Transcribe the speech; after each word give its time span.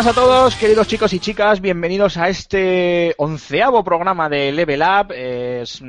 Buenas 0.00 0.16
a 0.16 0.22
todos, 0.22 0.56
queridos 0.56 0.88
chicos 0.88 1.12
y 1.12 1.18
chicas, 1.18 1.60
bienvenidos 1.60 2.16
a 2.16 2.30
este 2.30 3.14
onceavo 3.18 3.84
programa 3.84 4.30
de 4.30 4.50
Level 4.50 4.80
Up. 4.80 5.12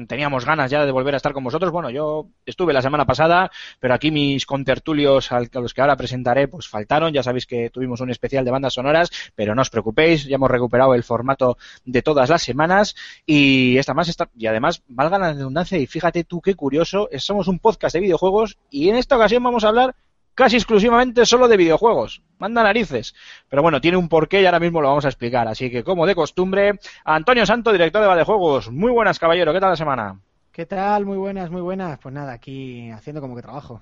Teníamos 0.06 0.44
ganas 0.44 0.70
ya 0.70 0.86
de 0.86 0.92
volver 0.92 1.14
a 1.14 1.18
estar 1.18 1.32
con 1.32 1.46
vosotros. 1.46 1.72
Bueno, 1.72 1.90
yo 1.90 2.28
estuve 2.46 2.74
la 2.74 2.82
semana 2.82 3.06
pasada, 3.06 3.50
pero 3.80 3.94
aquí 3.94 4.12
mis 4.12 4.46
contertulios 4.46 5.32
a 5.32 5.40
los 5.54 5.74
que 5.74 5.80
ahora 5.80 5.96
presentaré, 5.96 6.50
pues 6.50 6.68
faltaron. 6.68 7.14
Ya 7.14 7.24
sabéis 7.24 7.46
que 7.46 7.70
tuvimos 7.70 8.02
un 8.02 8.10
especial 8.10 8.44
de 8.44 8.52
bandas 8.52 8.74
sonoras, 8.74 9.10
pero 9.34 9.56
no 9.56 9.62
os 9.62 9.70
preocupéis, 9.70 10.26
ya 10.26 10.36
hemos 10.36 10.52
recuperado 10.52 10.94
el 10.94 11.04
formato 11.04 11.58
de 11.86 12.02
todas 12.02 12.30
las 12.30 12.42
semanas 12.42 12.98
y 13.26 13.78
esta 13.78 13.94
más 13.94 14.10
está, 14.10 14.30
y 14.38 14.46
además, 14.46 14.84
valga 14.90 15.20
la 15.20 15.32
redundancia, 15.32 15.78
y 15.78 15.88
fíjate 15.88 16.26
tú 16.26 16.42
qué 16.42 16.56
curioso, 16.56 17.08
somos 17.18 17.48
un 17.48 17.60
podcast 17.60 17.94
de 17.94 18.02
videojuegos 18.02 18.58
y 18.70 18.90
en 18.90 18.98
esta 18.98 19.16
ocasión 19.16 19.42
vamos 19.42 19.64
a 19.64 19.70
hablar 19.70 19.96
casi 20.36 20.56
exclusivamente 20.56 21.26
solo 21.26 21.48
de 21.48 21.58
videojuegos. 21.58 22.22
Manda 22.38 22.64
narices. 22.64 23.14
Pero 23.50 23.62
bueno, 23.62 23.82
tiene 23.82 23.98
un 23.98 24.10
porqué 24.10 24.42
y 24.42 24.46
ahora 24.46 24.60
mismo 24.60 24.82
lo 24.82 24.90
vamos 24.90 25.06
a 25.06 25.10
explicar. 25.10 25.48
Así 25.48 25.70
que, 25.70 25.84
como 25.84 26.06
de 26.06 26.16
costumbre, 26.16 26.80
Antonio 27.06 27.46
Santo, 27.46 27.72
director 27.72 28.02
de 28.02 28.08
Valdejuegos. 28.08 28.72
Muy 28.72 28.92
buenas, 28.92 29.20
caballero. 29.20 29.54
¿Qué 29.54 29.60
tal 29.60 29.70
la 29.72 29.76
semana? 29.76 30.20
¿Qué 30.52 30.66
tal? 30.66 31.06
Muy 31.06 31.18
buenas, 31.18 31.50
muy 31.50 31.62
buenas. 31.62 32.00
Pues 32.00 32.14
nada, 32.14 32.34
aquí 32.34 32.90
haciendo 32.92 33.22
como 33.22 33.36
que 33.36 33.42
trabajo. 33.42 33.82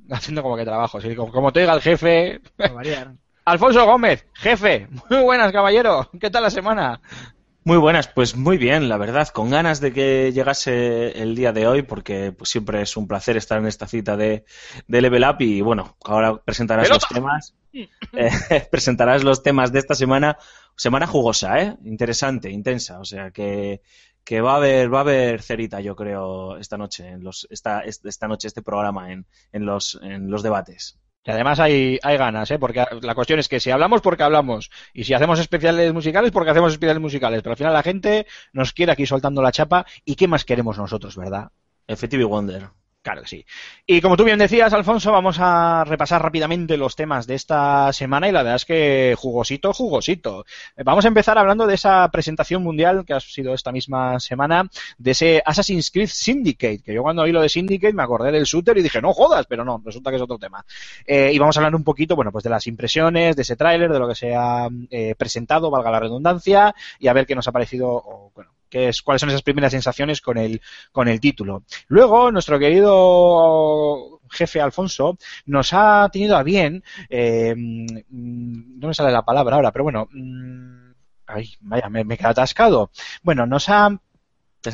Haciendo 0.10 0.42
como 0.42 0.56
que 0.56 0.64
trabajo. 0.64 1.00
Sí, 1.00 1.14
como, 1.14 1.30
como 1.30 1.52
te 1.52 1.60
diga 1.60 1.74
el 1.74 1.82
jefe. 1.82 2.40
Variar. 2.56 3.12
Alfonso 3.44 3.84
Gómez, 3.84 4.26
jefe. 4.34 4.88
Muy 5.08 5.22
buenas, 5.22 5.50
caballero. 5.50 6.08
¿Qué 6.20 6.30
tal 6.30 6.42
la 6.42 6.50
semana? 6.50 7.00
Muy 7.62 7.76
buenas, 7.76 8.08
pues 8.08 8.36
muy 8.36 8.56
bien, 8.56 8.88
la 8.88 8.96
verdad, 8.96 9.28
con 9.28 9.50
ganas 9.50 9.80
de 9.80 9.92
que 9.92 10.32
llegase 10.32 11.20
el 11.20 11.34
día 11.34 11.52
de 11.52 11.66
hoy, 11.66 11.82
porque 11.82 12.32
pues, 12.32 12.48
siempre 12.48 12.80
es 12.80 12.96
un 12.96 13.06
placer 13.06 13.36
estar 13.36 13.58
en 13.58 13.66
esta 13.66 13.86
cita 13.86 14.16
de, 14.16 14.44
de 14.88 15.02
Level 15.02 15.24
Up 15.24 15.36
y 15.40 15.60
bueno, 15.60 15.98
ahora 16.04 16.36
presentarás 16.42 16.88
¡Pelota! 16.88 17.06
los 17.10 17.14
temas, 17.14 17.54
eh, 17.72 18.66
presentarás 18.70 19.24
los 19.24 19.42
temas 19.42 19.72
de 19.72 19.78
esta 19.78 19.94
semana, 19.94 20.38
semana 20.74 21.06
jugosa, 21.06 21.60
¿eh? 21.60 21.76
Interesante, 21.84 22.50
intensa, 22.50 22.98
o 22.98 23.04
sea 23.04 23.30
que, 23.30 23.82
que 24.24 24.40
va 24.40 24.54
a 24.54 24.56
haber, 24.56 24.92
va 24.92 24.98
a 24.98 25.02
haber 25.02 25.42
cerita, 25.42 25.80
yo 25.80 25.94
creo, 25.94 26.56
esta 26.56 26.78
noche, 26.78 27.08
en 27.08 27.22
los, 27.22 27.46
esta, 27.50 27.80
esta 27.80 28.26
noche, 28.26 28.48
este 28.48 28.62
programa 28.62 29.12
en, 29.12 29.26
en 29.52 29.66
los, 29.66 30.00
en 30.02 30.30
los 30.30 30.42
debates. 30.42 30.98
Y 31.24 31.30
además 31.30 31.60
hay, 31.60 31.98
hay 32.02 32.16
ganas, 32.16 32.50
¿eh? 32.50 32.58
Porque 32.58 32.84
la 33.02 33.14
cuestión 33.14 33.38
es 33.38 33.48
que 33.48 33.60
si 33.60 33.70
hablamos, 33.70 34.00
porque 34.00 34.22
hablamos. 34.22 34.70
Y 34.94 35.04
si 35.04 35.12
hacemos 35.14 35.38
especiales 35.38 35.92
musicales, 35.92 36.30
porque 36.30 36.50
hacemos 36.50 36.72
especiales 36.72 37.00
musicales. 37.00 37.42
Pero 37.42 37.52
al 37.52 37.58
final 37.58 37.72
la 37.74 37.82
gente 37.82 38.26
nos 38.52 38.72
quiere 38.72 38.92
aquí 38.92 39.06
soltando 39.06 39.42
la 39.42 39.52
chapa. 39.52 39.86
¿Y 40.04 40.16
qué 40.16 40.28
más 40.28 40.44
queremos 40.44 40.78
nosotros, 40.78 41.16
verdad? 41.16 41.50
Effective 41.86 42.24
Wonder. 42.24 42.79
Claro 43.02 43.22
que 43.22 43.28
sí. 43.28 43.46
Y 43.86 44.02
como 44.02 44.14
tú 44.14 44.24
bien 44.24 44.38
decías, 44.38 44.74
Alfonso, 44.74 45.10
vamos 45.10 45.38
a 45.40 45.84
repasar 45.84 46.22
rápidamente 46.22 46.76
los 46.76 46.96
temas 46.96 47.26
de 47.26 47.34
esta 47.34 47.90
semana 47.94 48.28
y 48.28 48.32
la 48.32 48.42
verdad 48.42 48.56
es 48.56 48.66
que 48.66 49.14
jugosito, 49.16 49.72
jugosito. 49.72 50.44
Vamos 50.84 51.06
a 51.06 51.08
empezar 51.08 51.38
hablando 51.38 51.66
de 51.66 51.76
esa 51.76 52.06
presentación 52.10 52.62
mundial 52.62 53.06
que 53.06 53.14
ha 53.14 53.20
sido 53.20 53.54
esta 53.54 53.72
misma 53.72 54.20
semana, 54.20 54.68
de 54.98 55.12
ese 55.12 55.42
Assassin's 55.46 55.90
Creed 55.90 56.08
Syndicate, 56.08 56.82
que 56.82 56.92
yo 56.92 57.02
cuando 57.02 57.22
oí 57.22 57.32
lo 57.32 57.40
de 57.40 57.48
Syndicate 57.48 57.94
me 57.94 58.02
acordé 58.02 58.32
del 58.32 58.44
shooter 58.44 58.76
y 58.76 58.82
dije, 58.82 59.00
no 59.00 59.14
jodas, 59.14 59.46
pero 59.46 59.64
no, 59.64 59.80
resulta 59.82 60.10
que 60.10 60.16
es 60.16 60.22
otro 60.22 60.36
tema. 60.36 60.62
Eh, 61.06 61.30
y 61.32 61.38
vamos 61.38 61.56
a 61.56 61.60
hablar 61.60 61.74
un 61.74 61.84
poquito, 61.84 62.14
bueno, 62.16 62.30
pues 62.30 62.44
de 62.44 62.50
las 62.50 62.66
impresiones, 62.66 63.34
de 63.34 63.42
ese 63.42 63.56
tráiler, 63.56 63.90
de 63.90 63.98
lo 63.98 64.08
que 64.08 64.14
se 64.14 64.34
ha 64.34 64.68
eh, 64.90 65.14
presentado, 65.16 65.70
valga 65.70 65.90
la 65.90 66.00
redundancia, 66.00 66.74
y 66.98 67.08
a 67.08 67.14
ver 67.14 67.24
qué 67.24 67.34
nos 67.34 67.48
ha 67.48 67.52
parecido, 67.52 67.88
o, 67.88 68.30
bueno, 68.34 68.50
qué 68.70 68.88
es, 68.88 69.02
cuáles 69.02 69.20
son 69.20 69.28
esas 69.28 69.42
primeras 69.42 69.72
sensaciones 69.72 70.20
con 70.22 70.38
el, 70.38 70.62
con 70.92 71.08
el 71.08 71.20
título. 71.20 71.64
Luego, 71.88 72.30
nuestro 72.32 72.58
querido 72.58 74.20
jefe 74.30 74.60
Alfonso 74.60 75.18
nos 75.46 75.72
ha 75.72 76.08
tenido 76.12 76.36
a 76.36 76.42
bien, 76.42 76.82
eh, 77.08 77.54
mm, 77.56 78.78
no 78.78 78.88
me 78.88 78.94
sale 78.94 79.10
la 79.12 79.24
palabra 79.24 79.56
ahora, 79.56 79.72
pero 79.72 79.84
bueno, 79.84 80.08
mm, 80.12 80.92
ay, 81.26 81.50
vaya, 81.60 81.88
me, 81.88 82.04
quedado 82.16 82.30
atascado. 82.32 82.90
Bueno, 83.22 83.46
nos 83.46 83.68
ha 83.68 83.90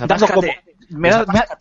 dado 0.07 0.27
como, 0.29 0.49
me 0.91 1.11
da- 1.11 1.25
me 1.27 1.39
ha- 1.39 1.59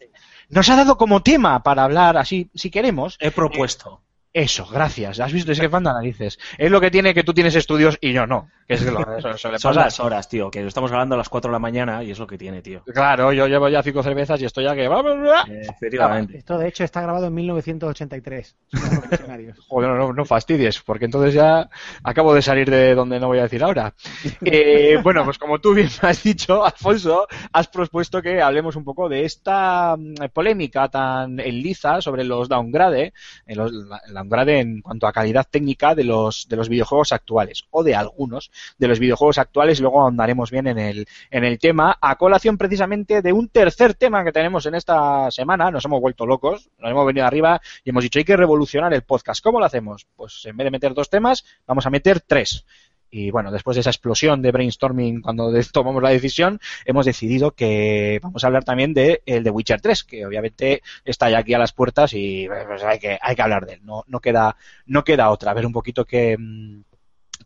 nos 0.50 0.70
ha 0.70 0.76
dado 0.76 0.98
como 0.98 1.22
tema 1.24 1.64
para 1.64 1.84
hablar 1.84 2.18
así, 2.18 2.50
si 2.54 2.70
queremos, 2.70 3.18
He 3.20 3.32
propuesto. 3.32 4.02
eso, 4.34 4.68
gracias. 4.68 5.20
Has 5.20 5.34
visto, 5.34 5.52
es 5.52 5.60
que 5.60 5.70
narices. 5.70 6.38
Es 6.58 6.70
lo 6.70 6.80
que 6.82 6.92
tiene 6.92 7.14
que 7.14 7.24
tú 7.24 7.34
tienes 7.34 7.56
estudios 7.56 7.98
y 8.02 8.14
yo 8.14 8.28
no. 8.28 8.50
Que 8.68 8.74
es 8.76 8.84
lo, 8.84 9.00
eso, 9.18 9.30
eso 9.36 9.52
le 9.52 9.60
Son 9.60 9.76
las 9.76 10.00
horas, 10.00 10.28
tío, 10.28 10.50
que 10.50 10.62
lo 10.62 10.68
estamos 10.68 10.90
grabando 10.90 11.16
a 11.16 11.18
las 11.18 11.30
4 11.30 11.50
de 11.50 11.54
la 11.54 11.60
mañana 11.60 12.04
y 12.04 12.12
es 12.12 12.20
lo 12.20 12.26
que 12.28 12.38
tiene, 12.38 12.62
tío. 12.62 12.84
Claro, 12.86 13.32
yo 13.32 13.48
llevo 13.48 13.70
ya 13.70 13.84
cinco 13.84 14.02
cervezas 14.02 14.42
y 14.42 14.46
estoy 14.46 14.64
ya 14.64 14.76
que 14.76 14.88
vamos. 14.88 15.16
Efectivamente. 15.50 16.38
Esto 16.38 16.58
de 16.58 16.68
hecho 16.68 16.84
está 16.84 17.02
grabado 17.02 17.28
en 17.28 17.34
1983. 17.36 18.56
Somos 18.74 19.00
profesionarios. 19.00 19.60
Joder, 19.68 19.90
no, 19.92 19.98
no, 19.98 20.14
no 20.14 20.26
fastidies, 20.26 20.82
porque 20.82 21.06
entonces 21.06 21.34
ya 21.34 21.70
acabo 22.04 22.34
de 22.34 22.42
salir 22.42 22.70
de 22.70 22.96
donde 22.96 23.20
no 23.20 23.28
voy 23.28 23.40
a 23.40 23.44
decir 23.44 23.64
ahora. 23.64 23.94
Eh, 24.42 24.98
bueno, 25.02 25.24
pues 25.26 25.38
como 25.38 25.60
tú 25.60 25.74
bien 25.74 25.90
me 26.02 26.10
has 26.10 26.22
dicho, 26.24 26.64
Alfonso, 26.66 27.28
has 27.52 27.68
propuesto 27.68 28.22
que 28.22 28.42
hablemos 28.42 28.76
un 28.76 28.84
poco 28.84 29.10
de 29.10 29.26
esta 29.26 29.96
mm, 29.98 30.16
polémica 30.34 30.88
tan 30.90 31.40
en 31.40 31.62
liza 31.62 32.02
sobre 32.02 32.24
los 32.24 32.48
downgrade, 32.48 33.14
los- 33.48 33.72
downgrade 34.14 34.60
en 34.60 34.82
cuanto 34.82 35.08
a 35.08 35.14
calidad 35.14 35.48
técnica 35.50 35.96
de 35.96 36.04
los, 36.04 36.48
de 36.48 36.56
los 36.56 36.70
videojuegos 36.70 37.12
actuales, 37.12 37.64
o 37.72 37.84
de 37.84 37.96
algunos 37.96 38.52
de 38.78 38.88
los 38.88 39.00
videojuegos 39.00 39.38
actuales, 39.38 39.80
luego 39.80 40.02
ahondaremos 40.02 40.52
bien 40.52 40.68
en 40.68 40.78
el, 40.78 41.08
en 41.32 41.44
el 41.44 41.60
tema, 41.60 41.98
a 42.02 42.16
colación 42.16 42.58
precisamente 42.58 43.22
de 43.22 43.34
un 43.34 43.50
tercer 43.50 43.94
tema 43.94 44.24
que 44.24 44.32
tenemos 44.32 44.66
en 44.66 44.76
esta 44.76 45.30
semana, 45.32 45.72
nos 45.72 45.86
hemos 45.86 46.02
vuelto 46.02 46.26
locos, 46.26 46.70
nos 46.80 46.92
hemos 46.92 47.06
venido 47.06 47.26
arriba 47.26 47.62
y 47.84 47.90
hemos 47.90 48.04
dicho 48.04 48.20
hay 48.20 48.26
que 48.26 48.38
revolucionar 48.38 48.94
el 48.94 49.04
podcast. 49.04 49.44
¿Cómo 49.44 49.60
lo 49.60 49.66
hacemos? 49.66 50.08
Pues 50.16 50.46
en 50.46 50.58
vez 50.58 50.66
de 50.66 50.72
meter 50.72 50.94
dos 50.94 51.10
temas, 51.10 51.46
vamos 51.66 51.86
a 51.86 51.90
meter 51.90 52.22
tres. 52.22 52.66
Y 53.10 53.32
bueno, 53.32 53.50
después 53.50 53.76
de 53.76 53.82
esa 53.82 53.92
explosión 53.92 54.42
de 54.42 54.52
brainstorming 54.52 55.22
cuando 55.22 55.50
tomamos 55.72 56.04
la 56.04 56.10
decisión, 56.10 56.60
hemos 56.84 57.06
decidido 57.06 57.52
que 57.52 58.20
vamos 58.22 58.44
a 58.44 58.48
hablar 58.48 58.66
también 58.66 58.94
de 58.94 59.22
el 59.26 59.44
de 59.44 59.52
Witcher 59.52 59.80
3, 59.80 60.04
que 60.04 60.26
obviamente 60.26 60.82
está 61.06 61.30
ya 61.30 61.40
aquí 61.40 61.54
a 61.54 61.60
las 61.60 61.72
puertas 61.72 62.14
y 62.14 62.48
pues, 62.48 62.84
hay 62.84 63.00
que 63.00 63.18
hay 63.22 63.36
que 63.36 63.42
hablar 63.42 63.66
de 63.66 63.76
él. 63.76 63.82
No 63.84 64.04
no 64.08 64.20
queda 64.20 64.58
no 64.86 65.04
queda 65.04 65.30
otra. 65.30 65.52
A 65.52 65.54
ver 65.54 65.66
un 65.66 65.72
poquito 65.72 66.04
qué 66.04 66.36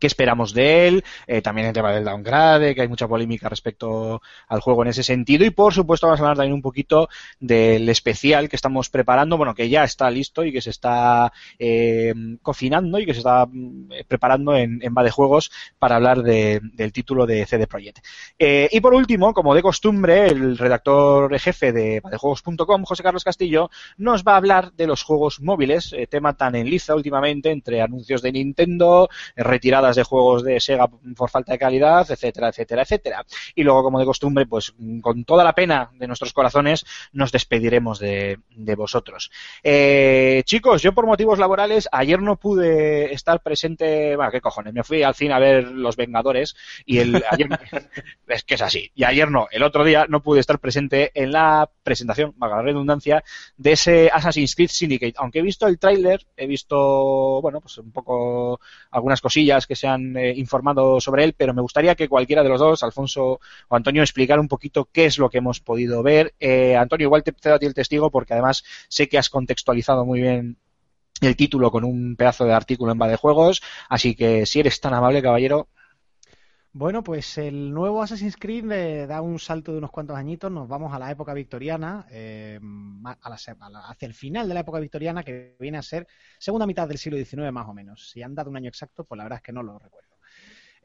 qué 0.00 0.06
esperamos 0.06 0.52
de 0.54 0.88
él, 0.88 1.04
eh, 1.26 1.42
también 1.42 1.68
el 1.68 1.72
tema 1.74 1.92
del 1.92 2.04
downgrade, 2.04 2.74
que 2.74 2.82
hay 2.82 2.88
mucha 2.88 3.06
polémica 3.06 3.48
respecto 3.48 4.20
al 4.48 4.60
juego 4.60 4.82
en 4.82 4.88
ese 4.88 5.02
sentido 5.02 5.44
y 5.44 5.50
por 5.50 5.74
supuesto 5.74 6.06
vamos 6.06 6.20
a 6.20 6.22
hablar 6.24 6.36
también 6.38 6.54
un 6.54 6.62
poquito 6.62 7.08
del 7.38 7.88
especial 7.88 8.48
que 8.48 8.56
estamos 8.56 8.88
preparando, 8.90 9.36
bueno, 9.36 9.54
que 9.54 9.68
ya 9.68 9.84
está 9.84 10.10
listo 10.10 10.44
y 10.44 10.52
que 10.52 10.60
se 10.60 10.70
está 10.70 11.32
eh, 11.58 12.14
cocinando 12.42 12.98
y 12.98 13.06
que 13.06 13.12
se 13.12 13.18
está 13.20 13.46
eh, 13.90 14.04
preparando 14.08 14.56
en, 14.56 14.80
en 14.82 14.94
Juegos 15.10 15.50
para 15.78 15.96
hablar 15.96 16.22
de- 16.22 16.60
del 16.62 16.92
título 16.92 17.26
de 17.26 17.44
CD 17.46 17.66
Projekt. 17.66 17.98
Eh, 18.38 18.68
y 18.70 18.80
por 18.80 18.94
último, 18.94 19.32
como 19.34 19.54
de 19.54 19.62
costumbre, 19.62 20.26
el 20.28 20.56
redactor 20.58 21.36
jefe 21.38 21.72
de 21.72 22.00
Badejuegos.com, 22.00 22.84
José 22.84 23.02
Carlos 23.02 23.24
Castillo, 23.24 23.70
nos 23.96 24.22
va 24.24 24.34
a 24.34 24.36
hablar 24.36 24.72
de 24.72 24.86
los 24.86 25.02
juegos 25.02 25.40
móviles, 25.40 25.94
tema 26.08 26.34
tan 26.36 26.54
en 26.54 26.68
liza 26.70 26.94
últimamente 26.94 27.50
entre 27.50 27.82
anuncios 27.82 28.22
de 28.22 28.32
Nintendo, 28.32 29.08
retiradas 29.36 29.89
de 29.96 30.04
juegos 30.04 30.44
de 30.44 30.60
Sega 30.60 30.88
por 31.16 31.30
falta 31.30 31.52
de 31.52 31.58
calidad, 31.58 32.10
etcétera, 32.10 32.48
etcétera, 32.48 32.82
etcétera. 32.82 33.24
Y 33.54 33.62
luego, 33.62 33.82
como 33.82 33.98
de 33.98 34.06
costumbre, 34.06 34.46
pues 34.46 34.74
con 35.00 35.24
toda 35.24 35.44
la 35.44 35.54
pena 35.54 35.90
de 35.94 36.06
nuestros 36.06 36.32
corazones, 36.32 36.84
nos 37.12 37.32
despediremos 37.32 37.98
de, 37.98 38.38
de 38.50 38.74
vosotros. 38.74 39.30
Eh, 39.62 40.42
chicos, 40.44 40.82
yo 40.82 40.92
por 40.92 41.06
motivos 41.06 41.38
laborales 41.38 41.88
ayer 41.92 42.20
no 42.20 42.36
pude 42.36 43.12
estar 43.12 43.42
presente, 43.42 44.16
bueno, 44.16 44.30
qué 44.30 44.40
cojones, 44.40 44.72
me 44.72 44.84
fui 44.84 45.02
al 45.02 45.14
cine 45.14 45.34
a 45.34 45.38
ver 45.38 45.68
Los 45.70 45.96
Vengadores 45.96 46.56
y 46.84 46.98
el 46.98 47.22
ayer 47.30 47.48
es 48.28 48.44
que 48.44 48.54
es 48.54 48.62
así. 48.62 48.90
Y 48.94 49.04
ayer 49.04 49.30
no, 49.30 49.48
el 49.50 49.62
otro 49.62 49.84
día 49.84 50.06
no 50.08 50.22
pude 50.22 50.40
estar 50.40 50.58
presente 50.58 51.10
en 51.14 51.32
la 51.32 51.68
presentación, 51.82 52.34
valga 52.36 52.56
la 52.56 52.62
redundancia, 52.62 53.22
de 53.56 53.72
ese 53.72 54.10
Assassin's 54.12 54.54
Creed 54.54 54.70
Syndicate. 54.70 55.14
Aunque 55.16 55.40
he 55.40 55.42
visto 55.42 55.66
el 55.66 55.78
tráiler, 55.78 56.26
he 56.36 56.46
visto, 56.46 57.40
bueno, 57.40 57.60
pues 57.60 57.78
un 57.78 57.92
poco 57.92 58.60
algunas 58.90 59.20
cosillas 59.20 59.66
que 59.66 59.76
se 59.80 59.88
han 59.88 60.16
eh, 60.16 60.34
informado 60.36 61.00
sobre 61.00 61.24
él, 61.24 61.34
pero 61.36 61.54
me 61.54 61.62
gustaría 61.62 61.94
que 61.94 62.08
cualquiera 62.08 62.42
de 62.42 62.48
los 62.48 62.60
dos, 62.60 62.82
Alfonso 62.82 63.40
o 63.68 63.76
Antonio, 63.76 64.02
explicara 64.02 64.40
un 64.40 64.48
poquito 64.48 64.88
qué 64.92 65.06
es 65.06 65.18
lo 65.18 65.30
que 65.30 65.38
hemos 65.38 65.60
podido 65.60 66.02
ver. 66.02 66.34
Eh, 66.38 66.76
Antonio, 66.76 67.06
igual 67.06 67.22
te 67.22 67.32
cedo 67.40 67.54
a 67.54 67.58
ti 67.58 67.66
el 67.66 67.74
testigo 67.74 68.10
porque 68.10 68.34
además 68.34 68.64
sé 68.88 69.08
que 69.08 69.18
has 69.18 69.30
contextualizado 69.30 70.04
muy 70.04 70.20
bien 70.20 70.58
el 71.20 71.36
título 71.36 71.70
con 71.70 71.84
un 71.84 72.16
pedazo 72.16 72.44
de 72.44 72.52
artículo 72.52 72.92
en 72.92 73.00
Va 73.00 73.08
de 73.08 73.16
Juegos, 73.16 73.62
así 73.88 74.14
que 74.14 74.46
si 74.46 74.60
eres 74.60 74.80
tan 74.80 74.94
amable, 74.94 75.22
caballero, 75.22 75.68
Bueno, 76.72 77.02
pues 77.02 77.36
el 77.38 77.72
nuevo 77.72 78.02
Assassin's 78.02 78.36
Creed 78.36 78.64
le 78.64 79.06
da 79.06 79.22
un 79.22 79.38
salto 79.40 79.72
de 79.72 79.78
unos 79.78 79.90
cuantos 79.90 80.16
añitos. 80.16 80.50
Nos 80.52 80.68
vamos 80.68 80.92
a 80.94 80.98
la 81.00 81.10
época 81.10 81.34
victoriana, 81.34 82.06
eh, 82.10 82.60
a 83.22 83.28
la 83.30 83.36
a 83.60 83.70
la- 83.70 83.80
hacia 83.88 84.06
el 84.06 84.14
final 84.14 84.46
de 84.48 84.54
la 84.54 84.60
época 84.60 84.78
victoriana, 84.80 85.24
que 85.24 85.56
viene 85.58 85.78
a 85.78 85.82
ser 85.82 86.06
segunda 86.38 86.66
mitad 86.66 86.86
del 86.88 86.98
siglo 86.98 87.16
XIX 87.16 87.52
más 87.52 87.68
o 87.68 87.74
menos. 87.74 88.08
Si 88.10 88.22
han 88.22 88.34
dado 88.34 88.50
un 88.50 88.56
año 88.56 88.68
exacto, 88.68 89.04
pues 89.04 89.16
la 89.18 89.24
verdad 89.24 89.38
es 89.38 89.42
que 89.42 89.52
no 89.52 89.62
lo 89.64 89.78
recuerdo. 89.78 90.09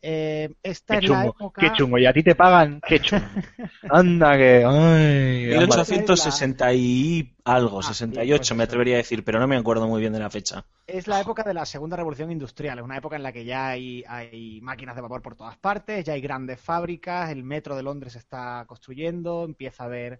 Eh, 0.08 0.54
esta 0.62 1.00
qué 1.00 1.00
es 1.00 1.10
la 1.10 1.24
chungo, 1.24 1.30
época. 1.32 1.62
qué 1.62 1.72
chungo, 1.74 1.98
y 1.98 2.06
a 2.06 2.14
ti 2.14 2.22
te 2.22 2.36
pagan, 2.36 2.80
qué 2.86 3.00
chungo. 3.00 3.26
Anda 3.90 4.38
que, 4.38 4.64
ay, 4.64 5.54
anda. 5.56 5.84
1860 5.86 6.74
y 6.74 7.36
algo, 7.44 7.82
Ah, 7.82 7.84
68 7.84 8.24
bien, 8.24 8.38
pues 8.38 8.58
me 8.58 8.64
eso. 8.64 8.70
atrevería 8.70 8.96
a 8.96 8.98
decir, 8.98 9.24
pero 9.24 9.40
no 9.40 9.48
me 9.48 9.58
acuerdo 9.58 9.88
muy 9.88 10.00
bien 10.02 10.14
de 10.14 10.20
la 10.20 10.30
fecha. 10.30 10.64
Es 10.86 11.08
la 11.08 11.20
época 11.22 11.42
de 11.44 11.56
la 11.56 11.66
segunda 11.66 11.98
revolución 11.98 12.32
industrial, 12.32 12.78
es 12.78 12.86
una 12.86 12.98
época 12.98 13.16
en 13.16 13.24
la 13.24 13.32
que 13.34 13.46
ya 13.46 13.70
hay, 13.70 14.04
hay 14.08 14.62
máquinas 14.62 14.96
de 14.96 15.02
vapor 15.02 15.24
por 15.24 15.36
todas 15.36 15.58
partes, 15.58 16.06
ya 16.06 16.14
hay 16.14 16.22
grandes 16.22 16.60
fábricas, 16.62 17.32
el 17.32 17.44
metro 17.44 17.76
de 17.76 17.84
Londres 17.84 18.14
se 18.14 18.20
está 18.20 18.64
construyendo, 18.68 19.44
empieza 19.46 19.84
a 19.84 19.88
haber 19.88 20.20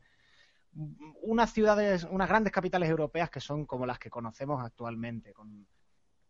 unas 1.22 1.54
ciudades, 1.54 2.06
unas 2.10 2.28
grandes 2.28 2.52
capitales 2.52 2.90
europeas 2.90 3.30
que 3.30 3.40
son 3.40 3.66
como 3.66 3.86
las 3.86 4.00
que 4.00 4.10
conocemos 4.10 4.64
actualmente, 4.64 5.32
con, 5.34 5.68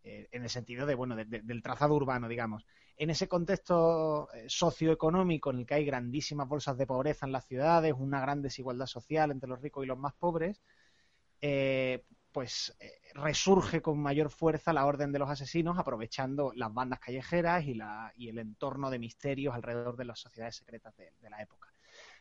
eh, 0.06 0.30
en 0.32 0.44
el 0.44 0.50
sentido 0.50 0.86
de, 0.86 0.96
bueno, 0.96 1.16
de- 1.16 1.26
de- 1.26 1.42
del 1.42 1.62
trazado 1.62 1.96
urbano, 1.96 2.28
digamos. 2.30 2.66
En 2.96 3.10
ese 3.10 3.28
contexto 3.28 4.30
eh, 4.34 4.46
socioeconómico 4.48 5.50
en 5.52 5.60
el 5.60 5.66
que 5.66 5.74
hay 5.74 5.86
grandísimas 5.86 6.48
bolsas 6.48 6.78
de 6.78 6.88
pobreza 6.88 7.26
en 7.26 7.34
las 7.34 7.46
ciudades, 7.46 7.94
una 7.98 8.22
gran 8.22 8.42
desigualdad 8.42 8.86
social 8.86 9.32
entre 9.32 9.50
los 9.50 9.62
ricos 9.62 9.84
y 9.84 9.88
los 9.88 9.98
más 9.98 10.14
pobres, 10.14 10.62
eh, 11.42 12.06
pues 12.32 12.76
resurge 13.14 13.82
con 13.82 13.98
mayor 14.00 14.30
fuerza 14.30 14.74
la 14.74 14.86
orden 14.86 15.12
de 15.14 15.20
los 15.20 15.30
asesinos, 15.30 15.78
aprovechando 15.78 16.52
las 16.56 16.74
bandas 16.74 17.00
callejeras 17.00 17.64
y, 17.66 17.74
la, 17.76 18.12
y 18.16 18.28
el 18.30 18.40
entorno 18.40 18.90
de 18.90 19.00
misterios 19.00 19.56
alrededor 19.56 19.96
de 19.96 20.06
las 20.06 20.20
sociedades 20.20 20.58
secretas 20.58 20.96
de, 20.98 21.14
de 21.22 21.30
la 21.30 21.42
época. 21.42 21.70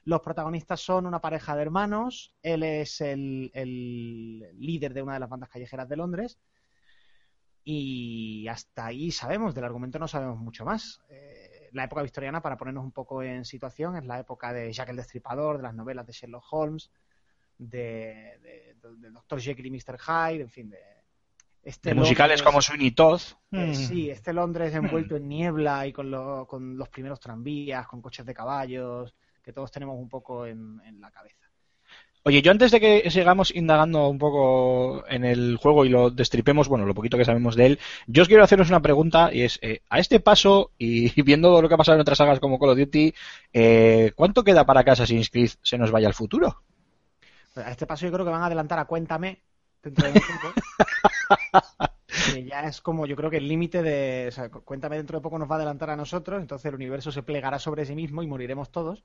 Los 0.04 0.20
protagonistas 0.20 0.80
son 0.80 1.06
una 1.06 1.20
pareja 1.20 1.56
de 1.56 1.62
hermanos, 1.62 2.32
él 2.42 2.62
es 2.62 3.00
el, 3.00 3.50
el 3.54 4.38
líder 4.58 4.94
de 4.94 5.02
una 5.02 5.14
de 5.14 5.20
las 5.20 5.30
bandas 5.30 5.48
callejeras 5.48 5.88
de 5.88 5.96
Londres, 5.96 6.38
y 7.64 8.46
hasta 8.48 8.86
ahí 8.86 9.10
sabemos, 9.10 9.54
del 9.54 9.64
argumento 9.64 9.98
no 9.98 10.06
sabemos 10.08 10.38
mucho 10.38 10.64
más. 10.64 11.00
Eh, 11.08 11.68
la 11.72 11.84
época 11.84 12.02
victoriana, 12.02 12.40
para 12.42 12.56
ponernos 12.56 12.84
un 12.84 12.92
poco 12.92 13.22
en 13.22 13.44
situación, 13.44 13.96
es 13.96 14.04
la 14.04 14.20
época 14.20 14.52
de 14.52 14.72
Jack 14.72 14.90
el 14.90 14.96
Destripador, 14.96 15.56
de 15.56 15.62
las 15.64 15.74
novelas 15.74 16.06
de 16.06 16.12
Sherlock 16.12 16.44
Holmes, 16.50 16.90
de, 17.58 18.38
de, 18.42 18.76
de 18.98 19.10
Dr. 19.10 19.40
Jekyll 19.40 19.66
y 19.66 19.70
Mr. 19.70 19.98
Hyde, 19.98 20.42
en 20.42 20.50
fin, 20.50 20.70
de... 20.70 20.78
Este 21.62 21.88
de 21.90 21.94
musicales 21.94 22.40
Londres- 22.40 22.42
como 22.42 22.60
Sweeney 22.60 22.90
Todd. 22.90 23.22
eh, 23.52 23.68
Mm. 23.70 23.74
sí, 23.74 24.10
este 24.10 24.34
Londres 24.34 24.74
envuelto 24.74 25.16
en 25.16 25.26
niebla 25.28 25.86
y 25.86 25.92
con, 25.94 26.10
lo- 26.10 26.46
con 26.46 26.76
los 26.76 26.90
primeros 26.90 27.18
tranvías, 27.18 27.86
con 27.86 28.02
coches 28.02 28.26
de 28.26 28.34
caballos, 28.34 29.14
que 29.42 29.52
todos 29.54 29.70
tenemos 29.72 29.96
un 29.98 30.08
poco 30.10 30.44
en, 30.46 30.78
en 30.84 31.00
la 31.00 31.10
cabeza. 31.10 31.43
Oye, 32.26 32.40
yo 32.40 32.50
antes 32.52 32.70
de 32.70 32.80
que 32.80 33.10
sigamos 33.10 33.54
indagando 33.54 34.08
un 34.08 34.18
poco 34.18 35.04
en 35.08 35.24
el 35.24 35.58
juego 35.58 35.84
y 35.84 35.90
lo 35.90 36.10
destripemos, 36.10 36.68
bueno, 36.68 36.86
lo 36.86 36.94
poquito 36.94 37.18
que 37.18 37.24
sabemos 37.26 37.54
de 37.54 37.66
él, 37.66 37.78
yo 38.06 38.22
os 38.22 38.28
quiero 38.28 38.42
haceros 38.42 38.70
una 38.70 38.80
pregunta 38.80 39.30
y 39.32 39.42
es, 39.42 39.58
eh, 39.60 39.80
a 39.90 39.98
este 40.00 40.20
paso 40.20 40.70
y 40.78 41.20
viendo 41.22 41.60
lo 41.60 41.68
que 41.68 41.74
ha 41.74 41.78
pasado 41.78 41.96
en 41.96 42.00
otras 42.02 42.16
sagas 42.18 42.40
como 42.40 42.58
Call 42.58 42.70
of 42.70 42.78
Duty, 42.78 43.14
eh, 43.52 44.12
¿cuánto 44.16 44.42
queda 44.42 44.64
para 44.64 44.82
que 44.84 44.90
Assassin's 44.92 45.28
Creed 45.28 45.50
se 45.62 45.76
nos 45.76 45.90
vaya 45.90 46.08
al 46.08 46.14
futuro? 46.14 46.62
Pues 47.52 47.66
a 47.66 47.70
este 47.70 47.86
paso 47.86 48.04
yo 48.06 48.12
creo 48.12 48.24
que 48.24 48.30
van 48.32 48.42
a 48.42 48.46
adelantar 48.46 48.78
a 48.78 48.84
Cuéntame 48.86 49.42
dentro 49.82 50.06
de 50.06 50.12
un 50.12 50.22
tiempo. 50.22 50.58
que 52.30 52.44
ya 52.44 52.62
es 52.62 52.80
como 52.80 53.06
yo 53.06 53.16
creo 53.16 53.30
que 53.30 53.36
el 53.38 53.48
límite 53.48 53.82
de... 53.82 54.26
O 54.28 54.32
sea, 54.32 54.50
Cu- 54.50 54.62
Cuéntame 54.64 54.96
dentro 54.96 55.18
de 55.18 55.22
poco 55.22 55.38
nos 55.38 55.48
va 55.50 55.54
a 55.54 55.58
adelantar 55.58 55.90
a 55.90 55.96
nosotros, 55.96 56.40
entonces 56.40 56.66
el 56.66 56.74
universo 56.74 57.12
se 57.12 57.22
plegará 57.22 57.58
sobre 57.58 57.84
sí 57.86 57.94
mismo 57.94 58.22
y 58.22 58.26
moriremos 58.26 58.70
todos. 58.70 59.04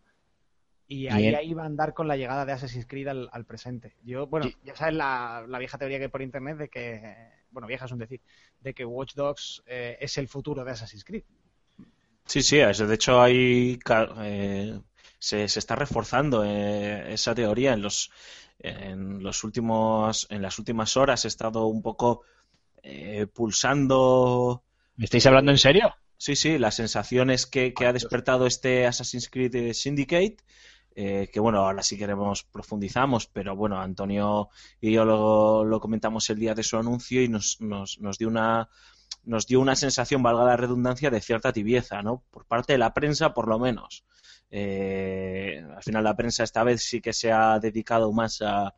Y 0.90 1.08
ahí, 1.08 1.24
Bien. 1.24 1.36
ahí 1.36 1.54
va 1.54 1.64
a 1.64 1.68
andar 1.68 1.94
con 1.94 2.08
la 2.10 2.18
llegada 2.18 2.46
de 2.46 2.52
Assassin's 2.54 2.88
Creed 2.88 3.08
al, 3.08 3.30
al 3.32 3.46
presente. 3.46 3.96
Yo, 4.04 4.28
bueno, 4.28 4.48
Sí. 4.48 4.56
ya 4.64 4.76
sabes 4.76 4.96
la, 4.96 5.46
la 5.48 5.60
vieja 5.60 5.78
teoría 5.78 6.00
que 6.00 6.06
hay 6.06 6.10
por 6.10 6.22
internet 6.24 6.58
de 6.58 6.70
que, 6.70 7.30
bueno, 7.52 7.68
vieja 7.68 7.86
es 7.86 7.92
un 7.94 8.00
decir, 8.00 8.22
de 8.62 8.74
que 8.74 8.86
Watch 8.86 9.14
Dogs 9.16 9.64
eh, 9.68 9.98
es 10.02 10.18
el 10.18 10.28
futuro 10.28 10.66
de 10.66 10.72
Assassin's 10.72 11.06
Creed. 11.06 11.24
Sí, 12.26 12.42
sí, 12.44 12.60
es- 12.60 12.78
de 12.78 12.94
hecho 12.96 13.22
hay, 13.22 13.80
eh, 14.24 14.80
se, 15.20 15.48
se 15.48 15.60
está 15.60 15.76
reforzando 15.76 16.44
eh, 16.46 17.14
esa 17.14 17.34
teoría 17.36 17.74
en 17.74 17.82
los, 17.82 18.12
en 18.60 19.24
los 19.24 19.44
últimos, 19.44 20.28
en 20.30 20.42
las 20.42 20.60
últimas 20.60 20.96
horas 20.98 21.26
he 21.26 21.28
estado 21.28 21.66
un 21.66 21.82
poco 21.82 22.22
eh, 22.84 23.28
pulsando 23.34 24.64
¿Me 24.98 25.06
estáis 25.06 25.26
hablando 25.26 25.52
en 25.52 25.58
serio? 25.58 25.96
Sí, 26.18 26.36
sí, 26.36 26.58
las 26.60 26.76
sensaciones 26.76 27.46
que, 27.48 27.74
que 27.74 27.86
ha 27.88 27.94
despertado 27.94 28.46
este 28.46 28.86
Assassin's 28.86 29.30
Creed 29.30 29.74
Syndicate, 29.74 30.38
eh, 30.96 31.30
que 31.32 31.40
bueno, 31.40 31.60
ahora 31.60 31.84
si 31.84 31.98
queremos 31.98 32.44
profundizamos, 32.44 33.28
pero 33.28 33.56
bueno, 33.56 33.80
Antonio 33.80 34.50
y 34.82 34.92
yo 34.92 35.06
lo, 35.06 35.80
comentamos 35.80 36.30
el 36.30 36.40
día 36.40 36.56
de 36.56 36.64
su 36.64 36.78
anuncio 36.78 37.22
y 37.22 37.30
nos, 37.30 37.62
nos, 37.62 38.00
nos 38.00 38.18
dio 38.18 38.28
una 38.28 38.70
nos 39.24 39.46
dio 39.48 39.60
una 39.60 39.76
sensación, 39.76 40.24
valga 40.24 40.44
la 40.46 40.58
redundancia, 40.58 41.10
de 41.10 41.22
cierta 41.22 41.54
tibieza, 41.54 42.02
¿no? 42.02 42.24
Por 42.32 42.46
parte 42.46 42.74
de 42.74 42.80
la 42.80 42.94
prensa, 42.94 43.34
por 43.34 43.48
lo 43.48 43.60
menos. 43.60 44.06
Eh, 44.50 45.64
al 45.76 45.84
final 45.84 46.04
la 46.04 46.16
prensa 46.16 46.44
esta 46.44 46.64
vez 46.64 46.84
sí 46.84 47.02
que 47.02 47.14
se 47.14 47.32
ha 47.32 47.60
dedicado 47.60 48.12
más 48.12 48.42
a 48.42 48.76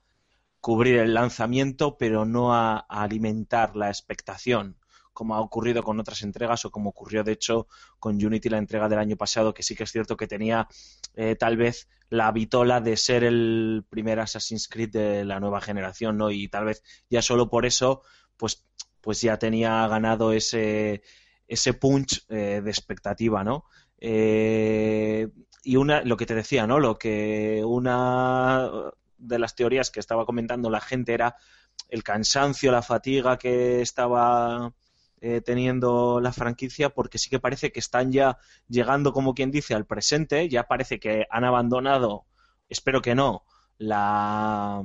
cubrir 0.60 0.98
el 0.98 1.14
lanzamiento, 1.14 1.98
pero 1.98 2.26
no 2.26 2.54
a 2.54 2.78
alimentar 2.78 3.76
la 3.76 3.88
expectación 3.88 4.81
como 5.14 5.36
ha 5.36 5.42
ocurrido 5.42 5.84
con 5.84 6.00
otras 6.00 6.22
entregas 6.22 6.66
o 6.66 6.72
como 6.72 6.90
ocurrió 6.90 7.24
de 7.24 7.34
hecho 7.34 7.68
con 8.00 8.24
Unity 8.24 8.50
la 8.50 8.58
entrega 8.58 8.90
del 8.90 9.00
año 9.00 9.18
pasado, 9.18 9.54
que 9.54 9.64
sí 9.64 9.76
que 9.76 9.84
es 9.84 9.92
cierto 9.92 10.18
que 10.18 10.28
tenía 10.28 10.68
eh, 11.16 11.36
tal 11.36 11.58
vez 11.58 11.88
la 12.10 12.32
vitola 12.32 12.82
de 12.82 12.98
ser 12.98 13.24
el 13.24 13.86
primer 13.90 14.20
Assassin's 14.20 14.68
Creed 14.68 14.92
de 14.92 15.26
la 15.26 15.40
nueva 15.40 15.62
generación, 15.62 16.18
¿no? 16.18 16.30
Y 16.30 16.50
tal 16.50 16.66
vez 16.66 16.84
ya 17.10 17.22
solo 17.22 17.50
por 17.50 17.66
eso, 17.66 18.02
pues, 18.36 18.66
pues 19.00 19.22
ya 19.22 19.38
tenía 19.40 19.88
ganado 19.88 20.34
ese, 20.34 21.04
ese 21.48 21.74
punch 21.74 22.26
eh, 22.28 22.62
de 22.62 22.70
expectativa, 22.70 23.44
¿no? 23.44 23.66
Eh, 23.98 25.30
y 25.64 25.76
una, 25.78 26.02
lo 26.04 26.18
que 26.18 26.26
te 26.26 26.36
decía, 26.36 26.68
¿no? 26.68 26.80
Lo 26.80 26.98
que 26.98 27.64
una 27.66 28.70
de 29.18 29.40
las 29.40 29.56
teorías 29.56 29.90
que 29.90 30.00
estaba 30.00 30.26
comentando 30.26 30.70
la 30.70 30.82
gente 30.82 31.14
era 31.14 31.36
el 31.88 32.04
cansancio, 32.04 32.72
la 32.72 32.82
fatiga 32.82 33.38
que 33.38 33.82
estaba 33.82 34.74
eh, 35.22 35.42
teniendo 35.42 36.20
la 36.20 36.34
franquicia, 36.34 36.90
porque 36.90 37.18
sí 37.18 37.30
que 37.30 37.40
parece 37.40 37.72
que 37.72 37.80
están 37.80 38.12
ya 38.12 38.38
llegando, 38.68 39.14
como 39.14 39.34
quien 39.34 39.52
dice, 39.52 39.76
al 39.76 39.86
presente, 39.86 40.50
ya 40.50 40.64
parece 40.64 41.00
que 41.00 41.28
han 41.30 41.44
abandonado, 41.44 42.26
espero 42.70 43.02
que 43.02 43.16
no, 43.16 43.46
la, 43.78 44.84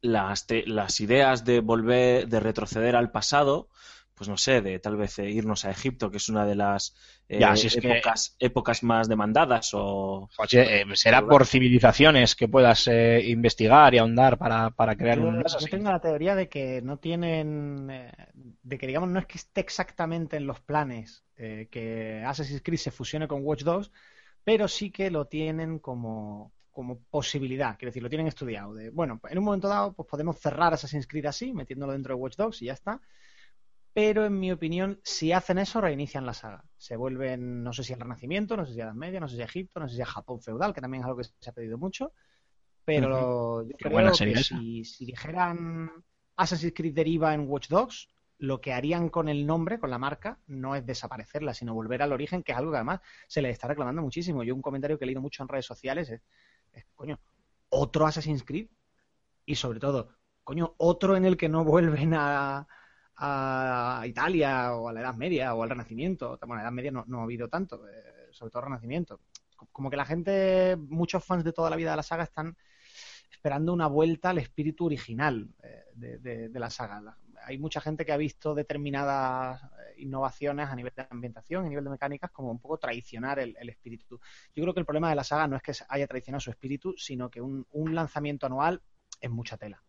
las, 0.00 0.46
las 0.66 1.00
ideas 1.00 1.44
de 1.44 1.60
volver, 1.60 2.28
de 2.28 2.40
retroceder 2.40 2.96
al 2.96 3.10
pasado, 3.12 3.68
pues 4.16 4.28
no 4.28 4.36
sé, 4.36 4.60
de 4.62 4.78
tal 4.78 4.96
vez 4.96 5.18
eh, 5.18 5.30
irnos 5.30 5.64
a 5.64 5.70
Egipto, 5.70 6.10
que 6.10 6.16
es 6.16 6.28
una 6.28 6.46
de 6.46 6.54
las 6.56 6.94
eh, 7.28 7.38
Ya, 7.40 7.54
si 7.56 7.66
es 7.68 7.76
que- 7.76 8.00
épocas, 8.38 8.82
más 8.82 9.08
demandadas, 9.08 9.70
o 9.74 10.28
Oye, 10.38 10.82
eh, 10.82 10.86
será 10.94 11.20
por 11.26 11.46
civilizaciones 11.46 12.34
que 12.34 12.48
puedas 12.48 12.86
eh, 12.88 13.20
investigar 13.26 13.94
y 13.94 13.98
ahondar 13.98 14.38
para, 14.38 14.70
para 14.70 14.96
crear 14.96 15.18
Yo, 15.18 15.24
un 15.28 15.42
yo 15.60 15.68
tengo 15.68 15.90
la 15.90 16.00
teoría 16.00 16.34
de 16.34 16.48
que 16.48 16.80
no 16.82 16.98
tienen, 16.98 17.88
eh, 17.90 18.12
de 18.62 18.78
que 18.78 18.86
digamos 18.86 19.08
no 19.10 19.18
es 19.18 19.26
que 19.26 19.38
esté 19.38 19.60
exactamente 19.60 20.36
en 20.36 20.46
los 20.46 20.60
planes 20.60 21.24
eh, 21.36 21.68
que 21.70 22.22
Assassin's 22.24 22.62
Creed 22.62 22.78
se 22.78 22.90
fusione 22.90 23.28
con 23.28 23.44
Watch 23.44 23.62
Dogs, 23.62 23.90
pero 24.44 24.68
sí 24.68 24.90
que 24.90 25.10
lo 25.10 25.26
tienen 25.26 25.78
como, 25.80 26.52
como 26.70 27.00
posibilidad, 27.10 27.76
quiero 27.78 27.90
decir, 27.90 28.02
lo 28.02 28.08
tienen 28.08 28.26
estudiado. 28.28 28.74
De, 28.74 28.90
bueno, 28.90 29.20
en 29.28 29.38
un 29.38 29.44
momento 29.44 29.68
dado 29.68 29.92
pues 29.92 30.08
podemos 30.08 30.38
cerrar 30.38 30.72
Assassin's 30.74 31.06
Creed 31.06 31.26
así, 31.26 31.52
metiéndolo 31.52 31.92
dentro 31.92 32.14
de 32.14 32.20
Watch 32.20 32.36
Dogs 32.36 32.62
y 32.62 32.66
ya 32.66 32.72
está. 32.74 33.00
Pero 33.96 34.26
en 34.26 34.38
mi 34.38 34.52
opinión, 34.52 35.00
si 35.04 35.32
hacen 35.32 35.56
eso, 35.56 35.80
reinician 35.80 36.26
la 36.26 36.34
saga. 36.34 36.62
Se 36.76 36.96
vuelven, 36.96 37.62
no 37.62 37.72
sé 37.72 37.82
si 37.82 37.94
al 37.94 38.00
Renacimiento, 38.00 38.54
no 38.54 38.66
sé 38.66 38.74
si 38.74 38.80
a 38.82 38.84
las 38.84 38.94
medias, 38.94 39.22
no 39.22 39.26
sé 39.26 39.36
si 39.36 39.40
a 39.40 39.46
Egipto, 39.46 39.80
no 39.80 39.88
sé 39.88 39.96
si 39.96 40.02
a 40.02 40.04
Japón 40.06 40.42
feudal, 40.42 40.74
que 40.74 40.82
también 40.82 41.00
es 41.00 41.06
algo 41.06 41.16
que 41.16 41.24
se 41.24 41.48
ha 41.48 41.54
pedido 41.54 41.78
mucho. 41.78 42.12
Pero 42.84 43.62
yo 43.62 43.74
Qué 43.78 43.88
creo 43.88 44.12
que 44.12 44.36
si, 44.36 44.84
si 44.84 45.06
dijeran 45.06 45.90
Assassin's 46.36 46.74
Creed 46.76 46.92
deriva 46.92 47.32
en 47.32 47.48
Watch 47.48 47.68
Dogs, 47.70 48.10
lo 48.36 48.60
que 48.60 48.74
harían 48.74 49.08
con 49.08 49.30
el 49.30 49.46
nombre, 49.46 49.80
con 49.80 49.88
la 49.88 49.96
marca, 49.96 50.40
no 50.46 50.76
es 50.76 50.84
desaparecerla, 50.84 51.54
sino 51.54 51.72
volver 51.72 52.02
al 52.02 52.12
origen, 52.12 52.42
que 52.42 52.52
es 52.52 52.58
algo 52.58 52.72
que 52.72 52.76
además 52.76 53.00
se 53.28 53.40
les 53.40 53.52
está 53.52 53.66
reclamando 53.66 54.02
muchísimo. 54.02 54.42
Yo 54.42 54.54
un 54.54 54.60
comentario 54.60 54.98
que 54.98 55.06
he 55.06 55.06
leído 55.06 55.22
mucho 55.22 55.42
en 55.42 55.48
redes 55.48 55.64
sociales 55.64 56.10
es, 56.10 56.20
es, 56.74 56.84
coño, 56.94 57.18
otro 57.70 58.06
Assassin's 58.06 58.44
Creed 58.44 58.68
y 59.46 59.54
sobre 59.54 59.80
todo, 59.80 60.10
coño, 60.44 60.74
otro 60.76 61.16
en 61.16 61.24
el 61.24 61.38
que 61.38 61.48
no 61.48 61.64
vuelven 61.64 62.12
a, 62.12 62.68
a 63.18 64.02
Italia 64.06 64.74
o 64.74 64.88
a 64.88 64.92
la 64.92 65.00
Edad 65.00 65.14
Media 65.14 65.54
o 65.54 65.62
al 65.62 65.70
Renacimiento. 65.70 66.38
Bueno, 66.46 66.54
a 66.54 66.56
la 66.56 66.62
Edad 66.62 66.72
Media 66.72 66.90
no, 66.90 67.04
no 67.06 67.20
ha 67.20 67.24
habido 67.24 67.48
tanto, 67.48 67.86
eh, 67.88 68.28
sobre 68.32 68.50
todo 68.50 68.62
Renacimiento. 68.62 69.20
Como 69.72 69.90
que 69.90 69.96
la 69.96 70.04
gente, 70.04 70.76
muchos 70.76 71.24
fans 71.24 71.44
de 71.44 71.52
toda 71.52 71.70
la 71.70 71.76
vida 71.76 71.90
de 71.90 71.96
la 71.96 72.02
saga 72.02 72.24
están 72.24 72.56
esperando 73.30 73.72
una 73.72 73.86
vuelta 73.86 74.30
al 74.30 74.38
espíritu 74.38 74.86
original 74.86 75.48
eh, 75.62 76.48
de, 76.50 76.58
la 76.58 76.68
saga. 76.68 77.16
Hay 77.44 77.58
mucha 77.58 77.80
gente 77.80 78.04
que 78.04 78.12
ha 78.12 78.16
visto 78.16 78.54
determinadas 78.54 79.62
eh, 79.62 79.94
innovaciones 79.98 80.68
a 80.68 80.74
nivel 80.74 80.92
de 80.94 81.06
ambientación, 81.08 81.64
a 81.64 81.68
nivel 81.68 81.84
de 81.84 81.90
mecánicas, 81.90 82.30
como 82.32 82.50
un 82.50 82.58
poco 82.58 82.76
traicionar 82.78 83.38
el, 83.38 83.56
espíritu. 83.68 84.20
Yo 84.54 84.62
creo 84.62 84.74
que 84.74 84.80
el 84.80 84.86
problema 84.86 85.08
de 85.08 85.16
la 85.16 85.24
saga 85.24 85.46
no 85.46 85.56
es 85.56 85.62
que 85.62 85.72
haya 85.88 86.06
traicionado 86.06 86.40
su 86.40 86.50
espíritu, 86.50 86.94
sino 86.98 87.30
que 87.30 87.40
un, 87.40 87.66
un 87.70 87.94
lanzamiento 87.94 88.46
anual 88.46 88.82
es 89.20 89.30
mucha 89.30 89.56
tela. 89.56 89.85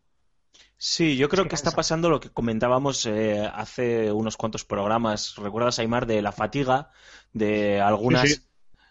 Sí, 0.77 1.17
yo 1.17 1.27
creo 1.27 1.47
que 1.47 1.55
está 1.55 1.71
pasando 1.71 2.09
lo 2.09 2.19
que 2.19 2.29
comentábamos 2.29 3.05
eh, 3.07 3.49
hace 3.51 4.11
unos 4.11 4.37
cuantos 4.37 4.63
programas. 4.63 5.35
¿Recuerdas, 5.35 5.79
Aymar, 5.79 6.05
de 6.05 6.21
la 6.21 6.31
fatiga 6.31 6.91
de 7.33 7.81
algunas, 7.81 8.29
Sí, 8.29 8.35
sí. 8.35 8.41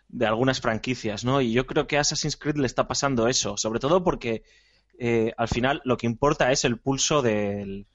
de 0.08 0.26
algunas 0.26 0.61
franquicias, 0.61 1.25
¿no? 1.25 1.40
Y 1.40 1.52
yo 1.52 1.66
creo 1.66 1.87
que 1.87 1.96
a 1.96 2.00
Assassin's 2.00 2.37
Creed 2.37 2.56
le 2.56 2.66
está 2.66 2.88
pasando 2.88 3.28
eso, 3.28 3.56
sobre 3.56 3.78
todo 3.78 4.02
porque 4.02 4.42
eh, 4.99 5.32
al 5.37 5.49
final 5.49 5.80
lo 5.85 5.96
que 5.96 6.06
importa 6.06 6.50
es 6.50 6.64
el 6.64 6.78
pulso 6.78 7.23
del, 7.23 7.87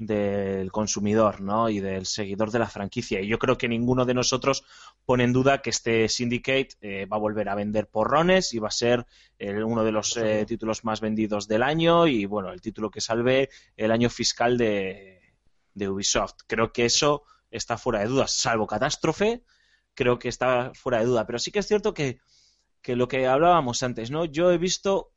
del 0.00 0.72
consumidor, 0.72 1.42
¿no? 1.42 1.68
Y 1.68 1.80
del 1.80 2.06
seguidor 2.06 2.50
de 2.50 2.58
la 2.58 2.66
franquicia. 2.66 3.20
Y 3.20 3.28
yo 3.28 3.38
creo 3.38 3.58
que 3.58 3.68
ninguno 3.68 4.06
de 4.06 4.14
nosotros 4.14 4.64
pone 5.04 5.24
en 5.24 5.34
duda 5.34 5.60
que 5.60 5.68
este 5.68 6.08
Syndicate 6.08 6.70
eh, 6.80 7.04
va 7.04 7.18
a 7.18 7.20
volver 7.20 7.50
a 7.50 7.54
vender 7.54 7.86
porrones 7.86 8.54
y 8.54 8.58
va 8.58 8.68
a 8.68 8.72
ser 8.72 9.06
eh, 9.38 9.62
uno 9.62 9.84
de 9.84 9.92
los 9.92 10.16
eh, 10.16 10.46
títulos 10.46 10.84
más 10.84 11.02
vendidos 11.02 11.48
del 11.48 11.62
año 11.62 12.06
y, 12.06 12.24
bueno, 12.24 12.50
el 12.50 12.62
título 12.62 12.90
que 12.90 13.02
salve 13.02 13.50
el 13.76 13.92
año 13.92 14.08
fiscal 14.08 14.56
de, 14.56 15.20
de 15.74 15.88
Ubisoft. 15.90 16.44
Creo 16.46 16.72
que 16.72 16.86
eso 16.86 17.24
está 17.50 17.76
fuera 17.76 18.00
de 18.00 18.06
dudas, 18.06 18.32
salvo 18.32 18.66
catástrofe, 18.66 19.42
creo 19.92 20.18
que 20.18 20.30
está 20.30 20.72
fuera 20.72 21.00
de 21.00 21.04
duda. 21.04 21.26
Pero 21.26 21.38
sí 21.38 21.52
que 21.52 21.58
es 21.58 21.66
cierto 21.66 21.92
que, 21.92 22.20
que 22.80 22.96
lo 22.96 23.06
que 23.06 23.26
hablábamos 23.26 23.82
antes, 23.82 24.10
¿no? 24.10 24.24
Yo 24.24 24.50
he 24.50 24.56
visto 24.56 25.12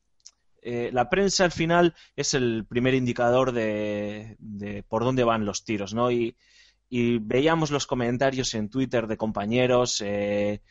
eh, 0.64 0.90
la 0.94 1.10
prensa 1.10 1.46
al 1.46 1.52
final 1.52 1.94
es 2.16 2.34
el 2.34 2.66
primer 2.68 2.94
indicador 2.94 3.52
de, 3.52 4.36
de 4.40 4.84
por 4.84 5.04
dónde 5.04 5.24
van 5.24 5.46
los 5.46 5.66
tiros, 5.66 5.94
¿no? 5.94 6.12
Y, 6.12 6.38
y 6.90 7.18
veíamos 7.18 7.72
los 7.72 7.88
comentarios 7.88 8.54
en 8.54 8.70
Twitter 8.70 9.08
de 9.08 9.18
compañeros, 9.18 10.02
eh, 10.02 10.62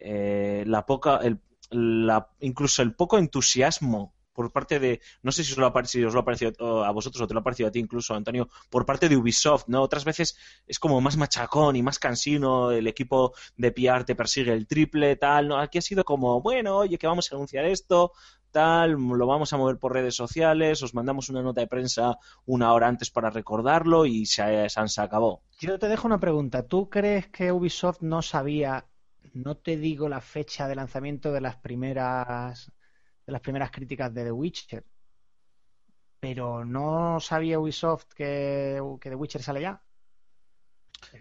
eh, 0.00 0.64
la 0.66 0.86
poca, 0.86 1.20
el, 1.22 1.40
la, 1.70 2.28
incluso 2.40 2.82
el 2.82 2.94
poco 2.94 3.18
entusiasmo 3.18 4.14
por 4.40 4.52
parte 4.52 4.80
de, 4.80 5.02
no 5.22 5.32
sé 5.32 5.44
si 5.44 5.52
os 5.52 5.58
lo 5.58 5.66
ha 5.66 5.72
parecido, 5.74 6.08
os 6.08 6.14
lo 6.14 6.20
ha 6.20 6.24
parecido 6.24 6.82
a 6.82 6.90
vosotros 6.92 7.20
o 7.20 7.26
te 7.26 7.34
lo 7.34 7.40
ha 7.40 7.42
parecido 7.42 7.68
a 7.68 7.70
ti 7.70 7.78
incluso, 7.78 8.14
Antonio, 8.14 8.48
por 8.70 8.86
parte 8.86 9.06
de 9.06 9.18
Ubisoft, 9.18 9.68
¿no? 9.68 9.82
Otras 9.82 10.06
veces 10.06 10.34
es 10.66 10.78
como 10.78 10.98
más 11.02 11.18
machacón 11.18 11.76
y 11.76 11.82
más 11.82 11.98
cansino, 11.98 12.70
el 12.70 12.86
equipo 12.86 13.34
de 13.58 13.70
PR 13.70 14.04
te 14.04 14.14
persigue 14.14 14.54
el 14.54 14.66
triple, 14.66 15.16
tal, 15.16 15.48
¿no? 15.48 15.58
Aquí 15.58 15.76
ha 15.76 15.82
sido 15.82 16.04
como, 16.04 16.40
bueno, 16.40 16.78
oye, 16.78 16.96
que 16.96 17.06
vamos 17.06 17.30
a 17.30 17.34
anunciar 17.34 17.66
esto, 17.66 18.12
tal, 18.50 18.92
lo 18.92 19.26
vamos 19.26 19.52
a 19.52 19.58
mover 19.58 19.76
por 19.76 19.92
redes 19.92 20.16
sociales, 20.16 20.82
os 20.82 20.94
mandamos 20.94 21.28
una 21.28 21.42
nota 21.42 21.60
de 21.60 21.66
prensa 21.66 22.16
una 22.46 22.72
hora 22.72 22.88
antes 22.88 23.10
para 23.10 23.28
recordarlo 23.28 24.06
y 24.06 24.24
se, 24.24 24.70
se 24.70 25.00
acabó. 25.02 25.42
Yo 25.60 25.78
te 25.78 25.88
dejo 25.88 26.06
una 26.06 26.18
pregunta. 26.18 26.66
¿Tú 26.66 26.88
crees 26.88 27.28
que 27.28 27.52
Ubisoft 27.52 28.00
no 28.00 28.22
sabía, 28.22 28.86
no 29.34 29.58
te 29.58 29.76
digo 29.76 30.08
la 30.08 30.22
fecha 30.22 30.66
de 30.66 30.76
lanzamiento 30.76 31.30
de 31.30 31.42
las 31.42 31.56
primeras 31.56 32.72
de 33.30 33.32
las 33.32 33.40
primeras 33.40 33.70
críticas 33.70 34.12
de 34.12 34.24
The 34.24 34.32
Witcher, 34.32 34.84
pero 36.18 36.64
no 36.64 37.20
sabía 37.20 37.58
Ubisoft 37.60 38.12
que, 38.14 38.82
que 39.00 39.08
The 39.08 39.14
Witcher 39.14 39.42
sale 39.42 39.62
ya? 39.62 39.80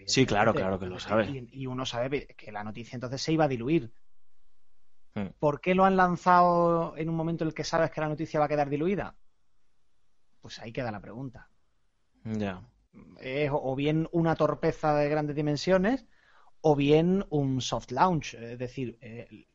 Sí, 0.05 0.25
claro, 0.25 0.53
claro 0.53 0.79
que 0.79 0.87
lo 0.87 0.99
sabe. 0.99 1.29
Y, 1.29 1.61
y 1.61 1.67
uno 1.67 1.85
sabe 1.85 2.27
que 2.35 2.51
la 2.51 2.63
noticia 2.63 2.95
entonces 2.95 3.21
se 3.21 3.31
iba 3.31 3.45
a 3.45 3.47
diluir. 3.47 3.91
Hmm. 5.15 5.27
¿Por 5.39 5.61
qué 5.61 5.73
lo 5.75 5.85
han 5.85 5.95
lanzado 5.95 6.97
en 6.97 7.09
un 7.09 7.15
momento 7.15 7.43
en 7.43 7.49
el 7.49 7.53
que 7.53 7.63
sabes 7.63 7.91
que 7.91 8.01
la 8.01 8.09
noticia 8.09 8.39
va 8.39 8.47
a 8.47 8.49
quedar 8.49 8.69
diluida? 8.69 9.15
Pues 10.41 10.59
ahí 10.59 10.71
queda 10.71 10.91
la 10.91 10.99
pregunta 11.01 11.49
Ya. 12.23 12.61
es 13.21 13.49
o 13.53 13.75
bien 13.75 14.07
una 14.11 14.35
torpeza 14.35 14.95
de 14.95 15.09
grandes 15.09 15.35
dimensiones 15.35 16.05
o 16.61 16.75
bien 16.75 17.25
un 17.29 17.61
soft 17.61 17.91
launch, 17.91 18.33
es 18.33 18.59
decir, 18.59 18.97
eh, 19.01 19.47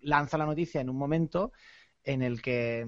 lanza 0.00 0.38
la 0.38 0.46
noticia 0.46 0.80
en 0.80 0.90
un 0.90 0.96
momento 0.96 1.52
en 2.04 2.22
el 2.22 2.42
que 2.42 2.80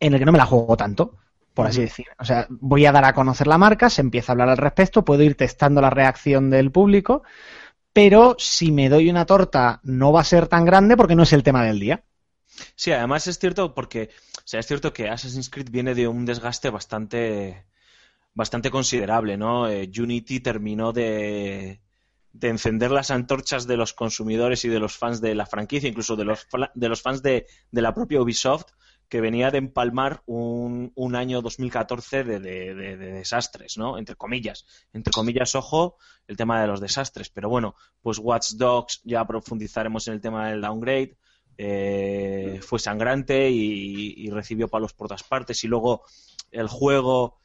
en 0.00 0.12
el 0.14 0.18
que 0.18 0.24
no 0.24 0.32
me 0.32 0.38
la 0.38 0.46
juego 0.46 0.76
tanto, 0.76 1.16
por 1.54 1.66
así 1.66 1.80
decir. 1.80 2.06
O 2.18 2.24
sea, 2.24 2.46
voy 2.50 2.86
a 2.86 2.92
dar 2.92 3.04
a 3.04 3.14
conocer 3.14 3.46
la 3.46 3.58
marca, 3.58 3.90
se 3.90 4.00
empieza 4.00 4.30
a 4.30 4.34
hablar 4.34 4.50
al 4.50 4.58
respecto, 4.58 5.04
puedo 5.04 5.22
ir 5.22 5.34
testando 5.34 5.80
la 5.80 5.90
reacción 5.90 6.50
del 6.50 6.70
público, 6.70 7.22
pero 7.92 8.36
si 8.38 8.70
me 8.70 8.88
doy 8.88 9.10
una 9.10 9.26
torta 9.26 9.80
no 9.82 10.12
va 10.12 10.20
a 10.20 10.24
ser 10.24 10.46
tan 10.46 10.64
grande 10.64 10.96
porque 10.96 11.16
no 11.16 11.24
es 11.24 11.32
el 11.32 11.42
tema 11.42 11.64
del 11.64 11.80
día. 11.80 12.04
Sí, 12.74 12.92
además 12.92 13.26
es 13.26 13.38
cierto 13.38 13.74
porque, 13.74 14.10
o 14.36 14.42
sea, 14.44 14.60
es 14.60 14.66
cierto 14.66 14.92
que 14.92 15.08
Assassin's 15.08 15.50
Creed 15.50 15.70
viene 15.70 15.94
de 15.94 16.08
un 16.08 16.24
desgaste 16.24 16.70
bastante, 16.70 17.66
bastante 18.34 18.70
considerable, 18.70 19.36
¿no? 19.36 19.68
Eh, 19.68 19.90
Unity 19.96 20.40
terminó 20.40 20.92
de, 20.92 21.80
de 22.40 22.48
encender 22.48 22.90
las 22.90 23.10
antorchas 23.10 23.66
de 23.66 23.76
los 23.76 23.92
consumidores 23.94 24.64
y 24.64 24.68
de 24.68 24.78
los 24.78 24.96
fans 24.96 25.20
de 25.20 25.34
la 25.34 25.46
franquicia, 25.46 25.88
incluso 25.88 26.14
de 26.16 26.24
los, 26.24 26.46
de 26.74 26.88
los 26.88 27.02
fans 27.02 27.22
de, 27.22 27.46
de 27.72 27.82
la 27.82 27.92
propia 27.94 28.20
Ubisoft, 28.22 28.66
que 29.08 29.20
venía 29.22 29.50
de 29.50 29.58
empalmar 29.58 30.22
un, 30.26 30.92
un 30.94 31.16
año 31.16 31.40
2014 31.40 32.24
de, 32.24 32.40
de- 32.40 32.74
de- 32.74 32.96
de 32.96 33.12
desastres, 33.12 33.78
¿no? 33.78 33.96
Entre 33.98 34.14
comillas. 34.16 34.66
Entre 34.92 35.10
comillas, 35.12 35.54
ojo, 35.54 35.96
el 36.26 36.36
tema 36.36 36.60
de 36.60 36.66
los 36.68 36.80
desastres. 36.80 37.30
Pero 37.30 37.48
bueno, 37.48 37.74
pues 38.02 38.18
Watch 38.18 38.52
Dogs, 38.52 39.00
ya 39.04 39.24
profundizaremos 39.26 40.06
en 40.08 40.14
el 40.14 40.20
tema 40.20 40.50
del 40.50 40.60
downgrade. 40.60 41.16
eh, 41.56 42.60
fue 42.62 42.78
sangrante 42.78 43.50
y 43.50 44.30
recibió 44.30 44.68
palos 44.68 44.92
por 44.92 45.08
todas 45.08 45.22
partes. 45.24 45.64
Y 45.64 45.68
luego 45.68 46.04
el 46.52 46.68
juego 46.68 47.38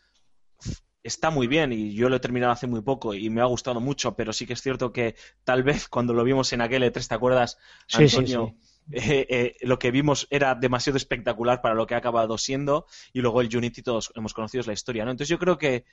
está 1.04 1.30
muy 1.30 1.48
bien 1.48 1.74
y 1.74 1.94
yo 1.94 2.10
lo 2.10 2.16
he 2.16 2.20
terminado 2.20 2.52
hace 2.54 2.68
muy 2.68 2.82
poco 2.82 3.14
y 3.14 3.30
me 3.30 3.42
ha 3.42 3.46
gustado 3.46 3.80
mucho, 3.82 4.16
pero 4.16 4.34
sí 4.34 4.46
que 4.46 4.54
es 4.54 4.62
cierto 4.62 4.92
que 4.94 5.16
tal 5.44 5.64
vez 5.64 5.88
cuando 5.90 6.14
lo 6.14 6.24
vimos 6.24 6.54
en 6.54 6.62
aquel 6.62 6.84
E3, 6.84 7.08
¿te 7.08 7.16
acuerdas, 7.16 7.58
Sí, 7.88 8.10
sí, 8.10 8.26
Antonio? 8.28 8.56
Eh, 8.92 9.26
eh, 9.30 9.56
lo 9.62 9.80
que 9.80 9.92
vimos 9.92 10.28
era 10.30 10.56
demasiado 10.56 10.98
espectacular 10.98 11.62
para 11.62 11.74
lo 11.74 11.88
que 11.88 11.96
ha 11.96 12.00
acabado 12.00 12.38
siendo 12.38 12.86
y 13.14 13.22
luego 13.22 13.40
el 13.42 13.56
Unity 13.56 13.82
todos 13.82 14.12
hemos 14.16 14.34
conocido 14.34 14.64
la 14.68 14.74
historia, 14.74 15.06
¿no? 15.06 15.12
Entonces 15.12 15.30
yo 15.30 15.40
creo 15.40 15.58
que 15.58 15.86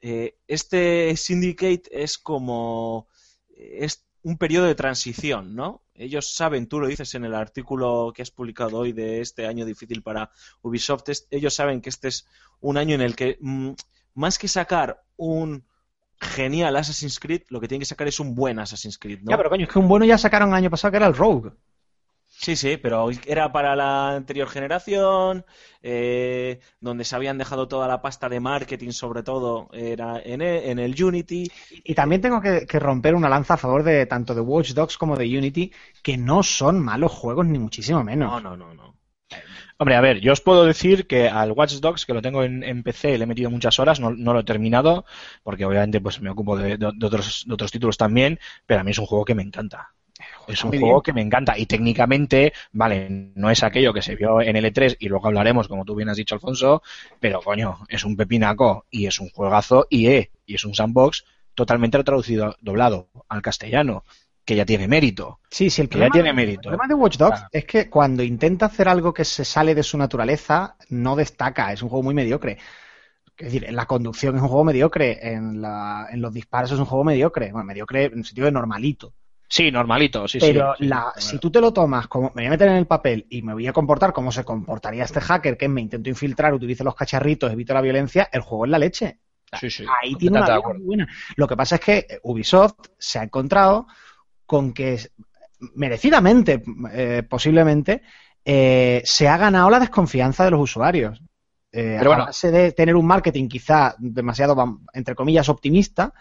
eh, 0.00 0.36
este 0.46 1.16
Syndicate 1.16 1.82
es 1.92 2.18
como 2.18 3.08
es 3.56 4.04
un 4.22 4.38
periodo 4.38 4.66
de 4.66 4.74
transición, 4.74 5.54
¿no? 5.54 5.82
Ellos 5.94 6.34
saben, 6.34 6.68
tú 6.68 6.80
lo 6.80 6.86
dices 6.86 7.14
en 7.14 7.24
el 7.24 7.34
artículo 7.34 8.12
que 8.14 8.22
has 8.22 8.30
publicado 8.30 8.78
hoy 8.78 8.92
de 8.92 9.20
este 9.20 9.46
año 9.46 9.64
difícil 9.64 10.02
para 10.02 10.30
Ubisoft, 10.62 11.08
es- 11.08 11.26
ellos 11.30 11.54
saben 11.54 11.80
que 11.80 11.90
este 11.90 12.08
es 12.08 12.26
un 12.60 12.76
año 12.76 12.94
en 12.94 13.00
el 13.02 13.16
que 13.16 13.36
mm, 13.40 13.72
más 14.14 14.38
que 14.38 14.48
sacar 14.48 15.02
un 15.16 15.64
genial 16.20 16.76
Assassin's 16.76 17.18
Creed, 17.18 17.42
lo 17.48 17.60
que 17.60 17.68
tienen 17.68 17.80
que 17.80 17.86
sacar 17.86 18.06
es 18.08 18.20
un 18.20 18.34
buen 18.34 18.58
Assassin's 18.58 18.98
Creed, 18.98 19.20
¿no? 19.22 19.30
Ya, 19.30 19.36
pero 19.36 19.50
coño, 19.50 19.64
es 19.64 19.72
que 19.72 19.78
un 19.78 19.88
bueno 19.88 20.04
ya 20.04 20.18
sacaron 20.18 20.50
el 20.50 20.54
año 20.54 20.70
pasado 20.70 20.90
que 20.92 20.96
era 20.98 21.06
el 21.06 21.16
Rogue. 21.16 21.50
Sí, 22.34 22.56
sí, 22.56 22.76
pero 22.76 23.08
era 23.26 23.52
para 23.52 23.76
la 23.76 24.16
anterior 24.16 24.48
generación, 24.48 25.44
eh, 25.82 26.60
donde 26.80 27.04
se 27.04 27.14
habían 27.14 27.38
dejado 27.38 27.68
toda 27.68 27.86
la 27.86 28.00
pasta 28.00 28.28
de 28.28 28.40
marketing, 28.40 28.90
sobre 28.90 29.22
todo, 29.22 29.68
era 29.72 30.20
en 30.24 30.40
el, 30.40 30.64
en 30.64 30.78
el 30.78 31.04
Unity. 31.04 31.50
Y 31.84 31.94
también 31.94 32.20
tengo 32.20 32.40
que, 32.40 32.66
que 32.66 32.80
romper 32.80 33.14
una 33.14 33.28
lanza 33.28 33.54
a 33.54 33.58
favor 33.58 33.84
de 33.84 34.06
tanto 34.06 34.34
de 34.34 34.40
Watch 34.40 34.72
Dogs 34.72 34.96
como 34.96 35.16
de 35.16 35.26
Unity, 35.38 35.72
que 36.02 36.16
no 36.16 36.42
son 36.42 36.80
malos 36.80 37.12
juegos 37.12 37.46
ni 37.46 37.58
muchísimo 37.58 38.02
menos. 38.02 38.30
No, 38.30 38.40
no, 38.40 38.56
no, 38.56 38.74
no. 38.74 38.96
Hombre, 39.82 39.96
a 39.96 40.00
ver, 40.00 40.20
yo 40.20 40.32
os 40.32 40.40
puedo 40.40 40.64
decir 40.64 41.06
que 41.08 41.28
al 41.28 41.50
Watch 41.52 41.74
Dogs, 41.80 42.06
que 42.06 42.14
lo 42.14 42.22
tengo 42.22 42.44
en, 42.44 42.62
en 42.62 42.82
PC, 42.84 43.18
le 43.18 43.24
he 43.24 43.26
metido 43.26 43.50
muchas 43.50 43.78
horas, 43.80 43.98
no, 43.98 44.10
no 44.12 44.32
lo 44.32 44.40
he 44.40 44.44
terminado, 44.44 45.04
porque 45.42 45.64
obviamente 45.64 46.00
pues 46.00 46.20
me 46.20 46.30
ocupo 46.30 46.56
de, 46.56 46.76
de- 46.78 46.92
de 46.94 47.06
otros, 47.06 47.44
de 47.46 47.54
otros 47.54 47.72
títulos 47.72 47.96
también, 47.96 48.38
pero 48.64 48.80
a 48.80 48.84
mí 48.84 48.92
es 48.92 48.98
un 48.98 49.06
juego 49.06 49.24
que 49.24 49.34
me 49.34 49.42
encanta. 49.42 49.92
Es 50.46 50.64
un 50.64 50.70
Muy 50.70 50.78
juego 50.78 51.02
bien. 51.02 51.02
que 51.02 51.12
me 51.12 51.22
encanta 51.22 51.58
y 51.58 51.66
técnicamente, 51.66 52.52
vale, 52.72 53.08
no 53.34 53.50
es 53.50 53.62
aquello 53.64 53.92
que 53.94 54.02
se 54.02 54.16
vio 54.16 54.40
en 54.40 54.56
el 54.56 54.64
E3 54.66 54.96
y 55.00 55.08
luego 55.08 55.26
hablaremos, 55.28 55.68
como 55.68 55.84
tú 55.84 55.94
bien 55.96 56.08
has 56.10 56.16
dicho, 56.16 56.34
Alfonso, 56.36 56.82
pero 57.20 57.42
coño, 57.42 57.78
es 57.88 58.04
un 58.04 58.16
pepinaco 58.16 58.86
y 58.90 59.06
es 59.06 59.20
un 59.20 59.30
juegazo 59.30 59.86
IE 59.90 60.30
y 60.46 60.54
es 60.56 60.64
un 60.64 60.74
sandbox 60.74 61.24
totalmente 61.54 62.02
traducido, 62.04 62.56
doblado 62.60 63.10
al 63.28 63.42
castellano, 63.42 64.04
que 64.44 64.56
ya 64.56 64.64
tiene 64.64 64.88
mérito. 64.88 65.40
Sí, 65.50 65.70
sí, 65.70 65.82
el 65.82 65.88
Que 65.88 65.98
ya 65.98 65.98
problema, 65.98 66.14
tiene 66.14 66.30
el 66.30 66.34
mérito. 66.36 66.62
problema 66.62 66.88
de 66.88 66.94
Watch 66.94 67.16
Dogs 67.18 67.38
Claro. 67.38 67.48
es 67.52 67.64
que 67.64 67.90
cuando 67.90 68.22
intenta 68.22 68.66
hacer 68.66 68.88
algo 68.88 69.12
que 69.12 69.24
se 69.24 69.44
sale 69.44 69.74
de 69.74 69.82
su 69.82 69.98
naturaleza, 69.98 70.76
no 70.88 71.14
destaca, 71.16 71.72
es 71.72 71.82
un 71.82 71.88
juego 71.88 72.02
muy 72.02 72.14
mediocre. 72.14 72.58
Es 73.36 73.46
decir, 73.46 73.64
en 73.64 73.76
la 73.76 73.86
conducción 73.86 74.36
es 74.36 74.42
un 74.42 74.48
juego 74.48 74.64
mediocre, 74.64 75.18
en, 75.34 75.60
la- 75.62 76.08
en 76.10 76.20
los 76.22 76.32
disparos 76.32 76.72
es 76.72 76.78
un 76.78 76.86
juego 76.86 77.04
mediocre, 77.04 77.52
bueno, 77.52 77.64
mediocre 77.66 78.04
en 78.06 78.18
el 78.18 78.24
sentido 78.24 78.46
de 78.46 78.52
normalito. 78.52 79.14
Sí, 79.48 79.70
normalito, 79.70 80.26
sí, 80.26 80.40
Pero 80.40 80.74
sí. 80.74 80.78
sí. 80.78 80.88
la, 80.88 81.12
si 81.18 81.38
tú 81.38 81.50
te 81.50 81.60
lo 81.60 81.72
tomas 81.72 82.08
como 82.08 82.28
me 82.34 82.42
voy 82.42 82.46
a 82.46 82.50
meter 82.50 82.68
en 82.68 82.76
el 82.76 82.86
papel 82.86 83.26
y 83.30 83.42
me 83.42 83.52
voy 83.52 83.66
a 83.66 83.72
comportar 83.72 84.12
como 84.12 84.32
se 84.32 84.44
comportaría 84.44 85.04
este 85.04 85.20
hacker, 85.20 85.56
que 85.56 85.68
me 85.68 85.80
intento 85.82 86.08
infiltrar, 86.08 86.54
utilizo 86.54 86.84
los 86.84 86.94
cacharritos, 86.94 87.52
evito 87.52 87.74
la 87.74 87.80
violencia, 87.82 88.28
el 88.32 88.40
juego 88.40 88.64
es 88.64 88.70
la 88.70 88.78
leche. 88.78 89.18
Sí, 89.52 89.68
sí, 89.70 89.84
Ahí 90.02 90.16
tiene 90.16 90.38
una 90.38 90.48
vida 90.48 90.68
muy 90.72 90.82
buena. 90.86 91.08
Lo 91.36 91.46
que 91.46 91.56
pasa 91.56 91.74
es 91.76 91.80
que 91.82 92.06
Ubisoft 92.22 92.74
se 92.98 93.18
ha 93.18 93.22
encontrado 93.24 93.86
con 94.52 94.74
que 94.74 94.98
merecidamente, 95.76 96.62
eh, 96.92 97.22
posiblemente, 97.26 98.02
eh, 98.44 99.00
se 99.02 99.26
ha 99.26 99.38
ganado 99.38 99.70
la 99.70 99.80
desconfianza 99.80 100.44
de 100.44 100.50
los 100.50 100.60
usuarios. 100.60 101.22
Eh, 101.72 101.96
Pero 101.96 102.10
bueno. 102.10 102.24
a 102.24 102.26
base 102.26 102.50
de 102.50 102.72
tener 102.72 102.94
un 102.94 103.06
marketing 103.06 103.48
quizá 103.48 103.94
demasiado, 103.98 104.54
entre 104.92 105.14
comillas, 105.14 105.48
optimista, 105.48 106.12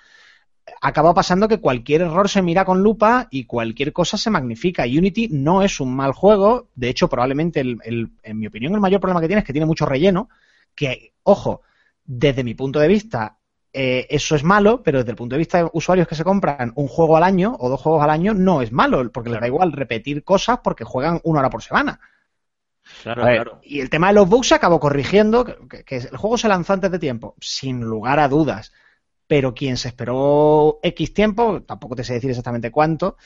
acaba 0.81 1.13
pasando 1.13 1.49
que 1.49 1.59
cualquier 1.59 2.03
error 2.03 2.29
se 2.29 2.41
mira 2.41 2.63
con 2.63 2.81
lupa 2.81 3.27
y 3.31 3.43
cualquier 3.43 3.91
cosa 3.91 4.15
se 4.15 4.29
magnifica. 4.29 4.83
Unity 4.83 5.27
no 5.27 5.61
es 5.61 5.81
un 5.81 5.93
mal 5.93 6.13
juego, 6.13 6.69
de 6.73 6.87
hecho, 6.87 7.09
probablemente, 7.09 7.59
el- 7.59 7.79
el- 7.83 8.11
en 8.23 8.39
mi 8.39 8.47
opinión, 8.47 8.73
el 8.75 8.79
mayor 8.79 9.01
problema 9.01 9.19
que 9.19 9.27
tiene 9.27 9.41
es 9.41 9.45
que 9.45 9.51
tiene 9.51 9.65
mucho 9.65 9.85
relleno, 9.85 10.29
que, 10.73 11.11
ojo, 11.23 11.63
desde 12.05 12.45
mi 12.45 12.53
punto 12.53 12.79
de 12.79 12.87
vista, 12.87 13.39
eh, 13.73 14.07
eso 14.09 14.35
es 14.35 14.43
malo, 14.43 14.83
pero 14.83 14.99
desde 14.99 15.11
el 15.11 15.17
punto 15.17 15.35
de 15.35 15.39
vista 15.39 15.59
de 15.59 15.69
usuarios 15.73 16.07
que 16.07 16.15
se 16.15 16.23
compran 16.23 16.73
un 16.75 16.87
juego 16.87 17.17
al 17.17 17.23
año 17.23 17.55
o 17.59 17.69
dos 17.69 17.81
juegos 17.81 18.03
al 18.03 18.09
año, 18.09 18.33
no 18.33 18.61
es 18.61 18.71
malo, 18.71 19.11
porque 19.11 19.29
les 19.29 19.39
da 19.41 19.47
igual 19.47 19.71
repetir 19.71 20.23
cosas 20.23 20.59
porque 20.63 20.83
juegan 20.85 21.19
una 21.23 21.39
hora 21.39 21.49
por 21.49 21.63
semana. 21.63 21.99
Claro, 23.03 23.27
ver, 23.27 23.29
claro. 23.29 23.61
Y 23.61 23.79
el 23.81 23.89
tema 23.89 24.07
de 24.07 24.13
los 24.13 24.27
bugs 24.29 24.47
se 24.47 24.55
acabó 24.55 24.79
corrigiendo, 24.79 25.45
que, 25.45 25.55
que- 25.69 25.83
que 25.83 25.97
el 25.97 26.17
juego 26.17 26.37
se 26.37 26.47
lanzó 26.47 26.73
antes 26.73 26.91
de 26.91 26.99
tiempo, 26.99 27.35
sin 27.39 27.81
lugar 27.81 28.19
a 28.19 28.27
dudas. 28.27 28.71
Pero 29.27 29.53
quien 29.53 29.77
se 29.77 29.89
esperó 29.89 30.79
X 30.83 31.13
tiempo, 31.13 31.63
tampoco 31.63 31.95
te 31.95 32.03
sé 32.03 32.13
decir 32.15 32.29
exactamente 32.31 32.71
cuánto, 32.71 33.17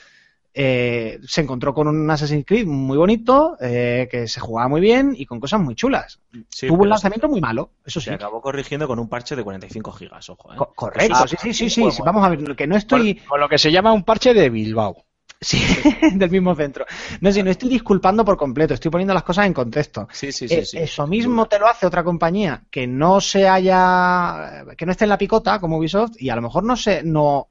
eh, 0.58 1.20
se 1.28 1.42
encontró 1.42 1.74
con 1.74 1.86
un 1.86 2.10
Assassin's 2.10 2.46
Creed 2.46 2.66
muy 2.66 2.96
bonito, 2.96 3.58
eh, 3.60 4.08
que 4.10 4.26
se 4.26 4.40
jugaba 4.40 4.68
muy 4.68 4.80
bien 4.80 5.12
y 5.14 5.26
con 5.26 5.38
cosas 5.38 5.60
muy 5.60 5.74
chulas. 5.74 6.18
Sí, 6.48 6.66
Tuvo 6.66 6.82
un 6.84 6.88
lanzamiento 6.88 7.28
muy 7.28 7.42
malo, 7.42 7.72
eso 7.84 8.00
sí. 8.00 8.06
se 8.06 8.14
acabó 8.14 8.40
corrigiendo 8.40 8.88
con 8.88 8.98
un 8.98 9.08
parche 9.08 9.36
de 9.36 9.44
45 9.44 9.92
gigas, 9.92 10.30
ojo. 10.30 10.52
¿eh? 10.54 10.56
Co- 10.56 10.72
correcto, 10.74 11.28
sí, 11.28 11.36
sí, 11.38 11.52
sí, 11.52 11.70
sí, 11.70 11.90
sí. 11.90 12.02
Vamos 12.02 12.24
a 12.24 12.30
ver, 12.30 12.56
que 12.56 12.66
no 12.66 12.74
estoy... 12.76 13.16
Con, 13.28 13.38
lo 13.38 13.48
que 13.50 13.58
se 13.58 13.70
llama 13.70 13.92
un 13.92 14.02
parche 14.02 14.32
de 14.32 14.48
Bilbao. 14.48 15.04
Sí, 15.38 15.60
del 16.14 16.30
mismo 16.30 16.54
centro. 16.54 16.86
No 17.20 17.30
sé, 17.30 17.42
no 17.42 17.50
estoy 17.50 17.68
disculpando 17.68 18.24
por 18.24 18.38
completo, 18.38 18.72
estoy 18.72 18.90
poniendo 18.90 19.12
las 19.12 19.22
cosas 19.22 19.44
en 19.46 19.52
contexto. 19.52 20.08
Sí, 20.10 20.32
sí, 20.32 20.48
sí. 20.48 20.54
Eh, 20.54 20.64
sí. 20.64 20.78
Eso 20.78 21.06
mismo 21.06 21.46
te 21.46 21.58
lo 21.58 21.68
hace 21.68 21.84
otra 21.86 22.02
compañía 22.02 22.64
que 22.70 22.86
no 22.86 23.20
se 23.20 23.46
haya, 23.46 24.64
que 24.78 24.86
no 24.86 24.92
esté 24.92 25.04
en 25.04 25.10
la 25.10 25.18
picota 25.18 25.60
como 25.60 25.76
Ubisoft 25.76 26.12
y 26.18 26.30
a 26.30 26.36
lo 26.36 26.40
mejor 26.42 26.64
no 26.64 26.74
se, 26.76 27.02
no 27.02 27.50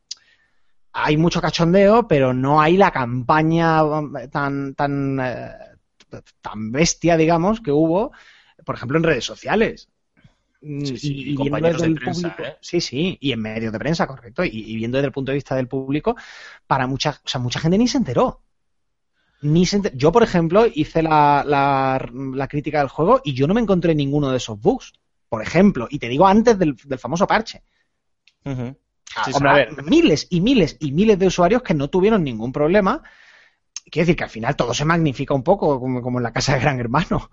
hay 0.96 1.18
mucho 1.18 1.42
cachondeo, 1.42 2.08
pero 2.08 2.34
no 2.34 2.62
hay 2.62 2.78
la 2.78 2.92
campaña 2.92 3.84
um, 3.84 4.14
tan, 4.32 4.76
tan, 4.76 5.20
eh, 5.20 5.52
tan 6.42 6.72
bestia, 6.72 7.18
digamos, 7.18 7.62
que 7.62 7.72
hubo, 7.72 8.12
por 8.66 8.76
ejemplo, 8.76 8.98
en 8.98 9.04
redes 9.04 9.26
sociales. 9.26 9.90
Sí, 10.86 10.98
sí, 10.98 11.14
y 11.18 11.36
viendo 11.38 11.68
desde 11.68 11.82
de 11.82 11.88
el 11.88 11.96
prensa, 12.00 12.22
público- 12.30 12.44
¿eh? 12.44 12.58
Sí, 12.62 12.82
sí, 12.82 13.18
y 13.22 13.32
en 13.34 13.42
medios 13.42 13.74
de 13.74 13.80
prensa, 13.80 14.08
correcto, 14.08 14.44
y, 14.46 14.50
y 14.52 14.76
viendo 14.78 14.98
desde 14.98 15.08
el 15.08 15.14
punto 15.14 15.32
de 15.32 15.36
vista 15.36 15.56
del 15.56 15.68
público, 15.68 16.16
para 16.68 16.88
mucha, 16.88 17.12
o 17.24 17.28
sea, 17.28 17.42
mucha 17.42 17.60
gente 17.60 17.78
ni 17.78 17.88
se 17.88 17.98
enteró. 17.98 18.42
Ni 19.42 19.66
se 19.66 19.78
enter- 19.78 19.94
Yo, 19.96 20.12
por 20.12 20.24
ejemplo, 20.24 20.66
hice 20.74 21.02
la, 21.04 21.44
la- 21.46 22.10
la 22.14 22.48
crítica 22.48 22.80
del 22.80 22.90
juego 22.90 23.22
y 23.24 23.34
yo 23.34 23.48
no 23.48 23.54
me 23.54 23.62
encontré 23.62 23.94
ninguno 23.96 24.30
de 24.32 24.38
esos 24.38 24.60
bugs, 24.60 24.94
por 25.30 25.42
ejemplo, 25.42 25.88
y 25.90 26.00
te 26.00 26.08
digo 26.10 26.28
antes 26.28 26.58
del, 26.60 26.76
del 26.76 27.00
famoso 27.00 27.28
parche. 27.28 27.64
Ah, 28.46 28.76
Sí, 29.22 29.32
o 29.34 29.38
hombre, 29.38 29.52
sea, 29.52 29.52
a 29.52 29.56
ver. 29.56 29.84
miles 29.84 30.28
y 30.30 30.42
miles 30.42 30.78
y 30.80 30.92
miles 30.92 31.18
de 31.20 31.28
usuarios 31.28 31.64
que 31.64 31.74
no 31.74 31.90
tuvieron 31.90 32.24
ningún 32.24 32.52
problema. 32.52 33.02
Quiere 33.92 34.06
decir 34.06 34.16
que 34.16 34.24
al 34.26 34.30
final 34.30 34.56
todo 34.56 34.74
se 34.74 34.86
magnifica 34.86 35.34
un 35.34 35.44
poco, 35.44 35.80
como, 35.80 36.02
como 36.02 36.20
en 36.20 36.24
la 36.24 36.34
casa 36.34 36.54
de 36.56 36.60
Gran 36.62 36.80
Hermano. 36.80 37.30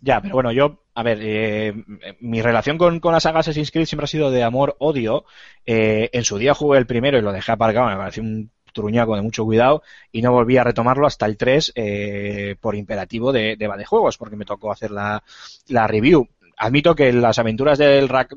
Ya, 0.00 0.20
pero 0.22 0.34
bueno, 0.34 0.52
yo, 0.52 0.84
a 0.94 1.02
ver, 1.02 1.18
eh, 1.22 1.74
mi 2.20 2.42
relación 2.42 2.78
con, 2.78 3.00
con 3.00 3.12
la 3.12 3.20
saga 3.20 3.40
Assassin's 3.40 3.70
Creed 3.70 3.86
siempre 3.86 4.04
ha 4.04 4.08
sido 4.08 4.30
de 4.30 4.42
amor-odio. 4.44 5.24
Eh, 5.66 6.10
en 6.12 6.24
su 6.24 6.38
día 6.38 6.54
jugué 6.54 6.78
el 6.78 6.86
primero 6.86 7.18
y 7.18 7.22
lo 7.22 7.32
dejé 7.32 7.52
aparcado, 7.52 7.88
me 7.88 7.96
pareció 7.96 8.22
un 8.22 8.50
truñaco 8.72 9.16
de 9.16 9.22
mucho 9.22 9.44
cuidado 9.44 9.82
y 10.12 10.22
no 10.22 10.32
volví 10.32 10.56
a 10.58 10.64
retomarlo 10.64 11.06
hasta 11.06 11.26
el 11.26 11.36
3 11.36 11.72
eh, 11.74 12.56
por 12.60 12.76
imperativo 12.76 13.32
de, 13.32 13.56
de 13.56 13.68
de 13.68 13.84
juegos, 13.84 14.18
porque 14.18 14.36
me 14.36 14.44
tocó 14.44 14.72
hacer 14.72 14.90
la, 14.90 15.22
la 15.68 15.86
review. 15.86 16.28
Admito 16.58 16.94
que 16.94 17.12
las 17.12 17.38
aventuras 17.38 17.78
del, 17.78 18.08
Rac- 18.08 18.36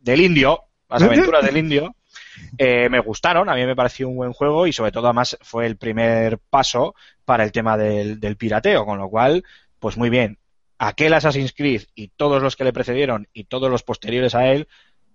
del 0.00 0.20
indio, 0.20 0.64
las 0.90 1.02
aventuras 1.02 1.44
del 1.44 1.56
indio, 1.56 1.94
eh, 2.58 2.88
me 2.88 3.00
gustaron, 3.00 3.48
a 3.48 3.54
mí 3.54 3.64
me 3.64 3.76
pareció 3.76 4.08
un 4.08 4.16
buen 4.16 4.32
juego 4.32 4.66
y 4.66 4.72
sobre 4.72 4.92
todo 4.92 5.06
además 5.06 5.38
fue 5.40 5.66
el 5.66 5.76
primer 5.76 6.38
paso 6.38 6.94
para 7.24 7.44
el 7.44 7.52
tema 7.52 7.76
del, 7.76 8.20
del 8.20 8.36
pirateo, 8.36 8.84
con 8.84 8.98
lo 8.98 9.08
cual, 9.08 9.44
pues 9.78 9.96
muy 9.96 10.10
bien. 10.10 10.38
Aquel 10.78 11.12
Assassin's 11.12 11.52
Creed 11.52 11.82
y 11.94 12.08
todos 12.08 12.42
los 12.42 12.56
que 12.56 12.64
le 12.64 12.72
precedieron 12.72 13.28
y 13.32 13.44
todos 13.44 13.70
los 13.70 13.82
posteriores 13.82 14.34
a 14.34 14.50
él 14.50 14.66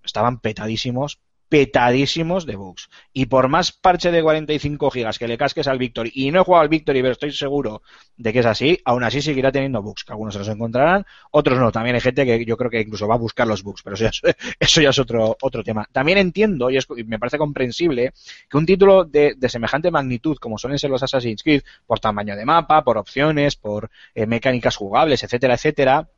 estaban 0.03 0.39
petadísimos, 0.39 1.19
petadísimos 1.49 2.45
de 2.45 2.55
bugs. 2.55 2.89
Y 3.13 3.27
por 3.27 3.47
más 3.49 3.71
parche 3.71 4.11
de 4.11 4.21
45 4.21 4.89
gigas 4.91 5.19
que 5.19 5.27
le 5.27 5.37
casques 5.37 5.67
al 5.67 5.77
Victory, 5.77 6.11
y 6.13 6.31
no 6.31 6.41
he 6.41 6.43
jugado 6.43 6.63
al 6.63 6.69
Victory, 6.69 7.01
pero 7.01 7.11
estoy 7.13 7.31
seguro 7.31 7.81
de 8.17 8.33
que 8.33 8.39
es 8.39 8.45
así, 8.45 8.79
aún 8.85 9.03
así 9.03 9.21
seguirá 9.21 9.51
teniendo 9.51 9.81
bugs, 9.81 10.03
que 10.03 10.11
algunos 10.13 10.33
se 10.33 10.39
los 10.39 10.47
encontrarán, 10.49 11.05
otros 11.31 11.59
no. 11.59 11.71
También 11.71 11.95
hay 11.95 12.01
gente 12.01 12.25
que 12.25 12.45
yo 12.45 12.57
creo 12.57 12.69
que 12.71 12.81
incluso 12.81 13.07
va 13.07 13.15
a 13.15 13.17
buscar 13.17 13.47
los 13.47 13.63
bugs, 13.63 13.83
pero 13.83 13.95
eso 13.95 14.03
ya 14.05 14.09
es, 14.09 14.21
eso 14.59 14.81
ya 14.81 14.89
es 14.89 14.99
otro, 14.99 15.37
otro 15.41 15.63
tema. 15.63 15.87
También 15.91 16.17
entiendo, 16.17 16.69
y, 16.69 16.77
es- 16.77 16.87
me 17.05 17.19
parece 17.19 17.37
comprensible, 17.37 18.11
que 18.49 18.57
un 18.57 18.65
título 18.65 19.03
de, 19.05 19.35
de 19.37 19.49
semejante 19.49 19.91
magnitud 19.91 20.37
como 20.37 20.57
suelen 20.57 20.79
ser 20.79 20.89
los 20.89 21.03
Assassin's 21.03 21.43
Creed, 21.43 21.61
por 21.85 21.99
tamaño 21.99 22.35
de 22.35 22.45
mapa, 22.45 22.83
por 22.83 22.97
opciones, 22.97 23.55
por 23.55 23.89
eh, 24.13 24.25
mecánicas 24.25 24.75
jugables, 24.75 25.23
etcétera, 25.23 25.55
etcétera, 25.55 26.09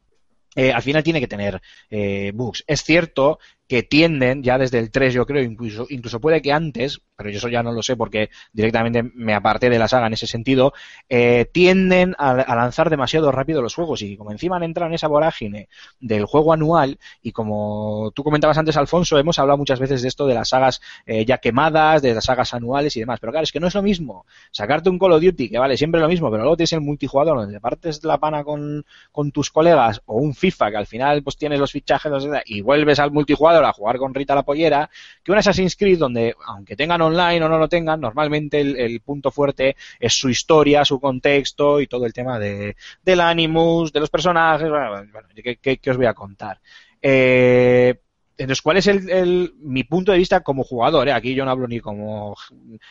eh, 0.55 0.71
al 0.71 0.81
final 0.81 1.03
tiene 1.03 1.19
que 1.19 1.27
tener 1.27 1.61
eh, 1.89 2.31
bugs. 2.33 2.63
Es 2.67 2.83
cierto 2.83 3.39
que 3.67 3.83
tienden, 3.83 4.43
ya 4.43 4.57
desde 4.57 4.79
el 4.79 4.91
3 4.91 5.13
yo 5.13 5.25
creo, 5.25 5.43
incluso, 5.43 5.85
incluso 5.89 6.19
puede 6.19 6.41
que 6.41 6.53
antes, 6.53 7.01
pero 7.15 7.29
yo 7.29 7.37
eso 7.37 7.49
ya 7.49 7.63
no 7.63 7.71
lo 7.71 7.83
sé 7.83 7.95
porque 7.97 8.29
directamente 8.53 9.03
me 9.03 9.33
aparté 9.33 9.69
de 9.69 9.79
la 9.79 9.87
saga 9.87 10.07
en 10.07 10.13
ese 10.13 10.27
sentido, 10.27 10.73
eh, 11.09 11.49
tienden 11.51 12.15
a, 12.17 12.33
lanzar 12.55 12.89
demasiado 12.89 13.31
rápido 13.31 13.61
los 13.61 13.75
juegos. 13.75 14.01
Y 14.03 14.15
como 14.15 14.31
encima 14.31 14.57
han 14.57 14.63
en 14.63 14.93
esa 14.93 15.07
vorágine 15.07 15.69
del 15.99 16.25
juego 16.25 16.53
anual 16.53 16.99
y 17.21 17.31
como 17.31 18.11
tú 18.13 18.23
comentabas 18.23 18.57
antes, 18.57 18.77
Alfonso, 18.77 19.17
hemos 19.17 19.39
hablado 19.39 19.57
muchas 19.57 19.79
veces 19.79 20.01
de 20.01 20.07
esto 20.07 20.27
de 20.27 20.35
las 20.35 20.49
sagas 20.49 20.81
eh, 21.05 21.25
ya 21.25 21.39
quemadas, 21.39 22.01
de 22.01 22.13
las 22.13 22.25
sagas 22.25 22.53
anuales 22.53 22.95
y 22.95 22.99
demás, 22.99 23.19
pero 23.19 23.31
claro, 23.31 23.43
es 23.43 23.51
que 23.51 23.59
no 23.59 23.67
es 23.67 23.75
lo 23.75 23.81
mismo 23.81 24.25
sacarte 24.51 24.89
un 24.89 24.99
Call 24.99 25.13
of 25.13 25.21
Duty, 25.21 25.49
que 25.49 25.59
vale 25.59 25.77
siempre 25.77 25.99
lo 25.99 26.07
mismo, 26.07 26.29
pero 26.29 26.43
luego 26.43 26.57
tienes 26.57 26.73
el 26.73 26.81
multijugador 26.81 27.37
donde 27.37 27.53
te 27.55 27.59
partes 27.59 28.03
la 28.03 28.17
pana 28.17 28.43
con, 28.43 28.85
con 29.11 29.31
tus 29.31 29.51
colegas 29.51 30.01
o 30.05 30.17
un 30.17 30.35
FIFA 30.35 30.71
que 30.71 30.77
al 30.77 30.87
final 30.87 31.23
pues 31.23 31.37
tienes 31.37 31.59
los 31.59 31.71
fichajes 31.71 32.11
y 32.45 32.61
vuelves 32.61 32.99
al 32.99 33.11
multijugador 33.11 33.56
a 33.65 33.73
jugar 33.73 33.97
con 33.97 34.13
Rita 34.13 34.35
la 34.35 34.43
pollera, 34.43 34.89
que 35.23 35.31
un 35.31 35.37
Assassin's 35.37 35.75
Creed 35.75 35.97
donde 35.99 36.35
aunque 36.45 36.75
tengan 36.75 37.01
online 37.01 37.43
o 37.43 37.49
no 37.49 37.57
lo 37.57 37.67
tengan, 37.69 37.99
normalmente 38.01 38.59
el, 38.61 38.75
el 38.77 39.01
punto 39.01 39.31
fuerte 39.31 39.75
es 39.99 40.13
su 40.13 40.29
historia, 40.29 40.85
su 40.85 40.99
contexto 40.99 41.79
y 41.81 41.87
todo 41.87 42.05
el 42.05 42.13
tema 42.13 42.39
de, 42.39 42.75
del 43.03 43.19
Animus, 43.21 43.91
de 43.93 43.99
los 43.99 44.09
personajes, 44.09 44.69
bueno, 44.69 45.03
¿qué, 45.35 45.57
qué- 45.77 45.91
os 45.91 45.97
voy 45.97 46.05
a 46.05 46.13
contar? 46.13 46.59
Eh, 47.01 47.95
entonces, 48.39 48.61
¿cuál 48.61 48.77
es 48.77 48.85
el, 48.87 49.09
el- 49.09 49.53
mi 49.59 49.83
punto 49.83 50.11
de 50.11 50.19
vista 50.19 50.41
como 50.41 50.63
jugador? 50.63 51.07
eh? 51.07 51.11
Aquí 51.13 51.33
yo 51.33 51.43
no 51.43 51.49
hablo 51.51 51.67
ni 51.67 51.79
como 51.79 52.35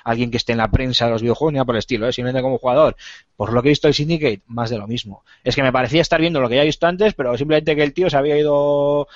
alguien 0.04 0.30
que 0.30 0.36
esté 0.38 0.52
en 0.52 0.58
la 0.58 0.70
prensa 0.70 1.06
de 1.06 1.12
los 1.12 1.22
videojuegos 1.22 1.52
ni 1.52 1.56
nada 1.56 1.64
por 1.66 1.74
el 1.76 1.80
estilo, 1.80 2.08
¿eh? 2.08 2.12
simplemente 2.12 2.42
como 2.42 2.58
jugador. 2.58 2.96
Por 3.36 3.52
lo 3.52 3.62
que 3.62 3.68
he 3.68 3.70
visto 3.70 3.86
del 3.86 3.94
Syndicate, 3.94 4.42
más 4.46 4.70
de 4.70 4.78
lo 4.78 4.86
mismo. 4.88 5.24
Es 5.44 5.54
que 5.54 5.62
me 5.62 5.72
parecía 5.72 6.02
estar 6.02 6.20
viendo 6.20 6.40
lo 6.40 6.48
que 6.48 6.56
ya 6.56 6.62
he 6.62 6.66
visto 6.66 6.86
antes, 6.86 7.14
pero 7.14 7.36
simplemente 7.36 7.76
que 7.76 7.82
el 7.82 7.92
tío 7.94 8.10
se 8.10 8.16
había 8.16 8.36
ido, 8.38 9.06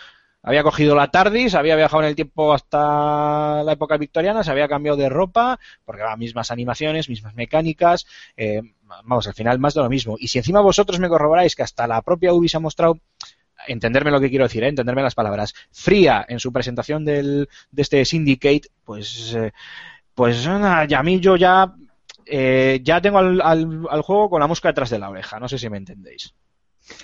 había 0.43 0.63
cogido 0.63 0.95
la 0.95 1.11
TARDIS, 1.11 1.55
había 1.55 1.77
viajado 1.77 2.03
en 2.03 2.09
el 2.09 2.15
tiempo 2.17 2.53
hasta 2.53 3.63
la 3.63 3.73
época 3.73 3.97
victoriana, 3.97 4.43
se 4.43 4.51
había 4.51 4.69
cambiado 4.69 4.97
de 4.97 5.09
ropa, 5.09 5.59
porque 5.85 6.03
va, 6.03 6.17
mismas 6.17 6.51
animaciones, 6.51 7.09
mismas 7.09 7.35
mecánicas, 7.35 8.07
eh, 8.37 8.63
vamos, 9.05 9.27
al 9.27 9.35
final 9.35 9.59
más 9.59 9.75
de 9.75 9.83
lo 9.83 9.89
mismo. 9.91 10.17
Y 10.19 10.29
si 10.29 10.39
encima 10.39 10.61
vosotros 10.61 10.99
me 10.99 11.09
corroboráis 11.09 11.55
que 11.55 11.63
hasta 11.63 11.87
la 11.87 12.01
propia 12.03 12.33
Ubi 12.33 12.49
se 12.49 12.57
ha 12.57 12.61
mostrado 12.61 12.99
entenderme 13.69 14.11
lo 14.11 14.21
que 14.21 14.31
quiero 14.31 14.45
decir, 14.45 14.65
¿eh? 14.65 14.69
entenderme 14.69 15.03
las 15.03 15.15
palabras, 15.15 15.55
fría 15.71 16.25
en 16.29 16.41
su 16.41 16.53
presentación 16.53 17.05
del, 17.05 17.49
de 17.71 17.83
este 17.83 18.05
Syndicate, 18.07 18.63
pues, 18.85 19.35
eh, 19.35 19.53
pues 20.15 20.47
nada, 20.47 20.87
y 20.89 20.95
a 20.95 21.03
mí 21.03 21.21
yo 21.21 21.37
ya 21.37 21.75
eh, 22.27 22.81
ya 22.83 23.01
tengo 23.01 23.19
al, 23.19 23.41
al- 23.43 23.87
al 23.91 24.03
juego 24.03 24.31
con 24.31 24.41
la 24.41 24.47
mosca 24.47 24.69
detrás 24.69 24.91
de 24.91 24.99
la 24.99 25.11
oreja, 25.11 25.39
no 25.41 25.49
sé 25.49 25.59
si 25.59 25.69
me 25.69 25.77
entendéis. 25.79 26.33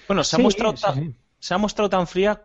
Bueno, 0.09 0.25
se 0.25 0.37
ha, 0.37 0.39
Sí, 0.39 0.43
mostrado 0.43 0.77
sí, 0.77 0.83
ta- 0.83 0.95
sí. 0.95 1.15
se 1.39 1.55
ha 1.55 1.59
mostrado 1.59 1.91
tan 1.91 2.07
fría 2.07 2.43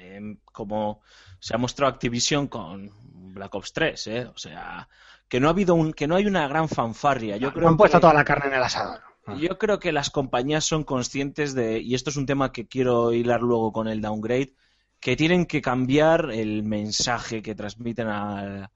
eh, 0.00 0.36
como 0.52 1.00
se 1.38 1.54
ha 1.54 1.58
mostrado 1.58 1.92
Activision 1.92 2.48
con 2.48 2.90
Black 3.34 3.54
Ops 3.54 3.72
3, 3.72 4.06
¿eh? 4.08 4.26
O 4.26 4.36
sea, 4.38 4.88
que 5.28 5.38
no 5.40 5.46
ha 5.48 5.50
habido 5.50 5.74
un, 5.74 5.92
que 5.92 6.06
no 6.08 6.16
hay 6.16 6.26
una 6.26 6.48
gran 6.48 6.68
fanfarria. 6.68 7.36
Yo 7.36 7.48
No 7.48 7.54
creo 7.54 7.68
han 7.68 7.76
puesto 7.76 7.98
que- 7.98 8.00
toda 8.02 8.14
la 8.14 8.24
carne 8.24 8.48
en 8.48 8.54
el 8.54 8.62
asador. 8.62 9.00
Yo 9.38 9.58
creo 9.58 9.78
que 9.78 9.92
las 9.92 10.10
compañías 10.10 10.64
son 10.64 10.82
conscientes 10.82 11.54
de, 11.54 11.78
y 11.80 11.94
esto 11.94 12.10
es 12.10 12.16
un 12.16 12.26
tema 12.26 12.50
que 12.50 12.66
quiero 12.66 13.12
hilar 13.12 13.40
luego 13.42 13.70
con 13.72 13.86
el 13.86 14.00
downgrade, 14.00 14.54
que 14.98 15.14
tienen 15.14 15.46
que 15.46 15.62
cambiar 15.62 16.30
el 16.32 16.64
mensaje 16.64 17.40
que 17.40 17.54
transmiten 17.54 18.08
a, 18.08 18.72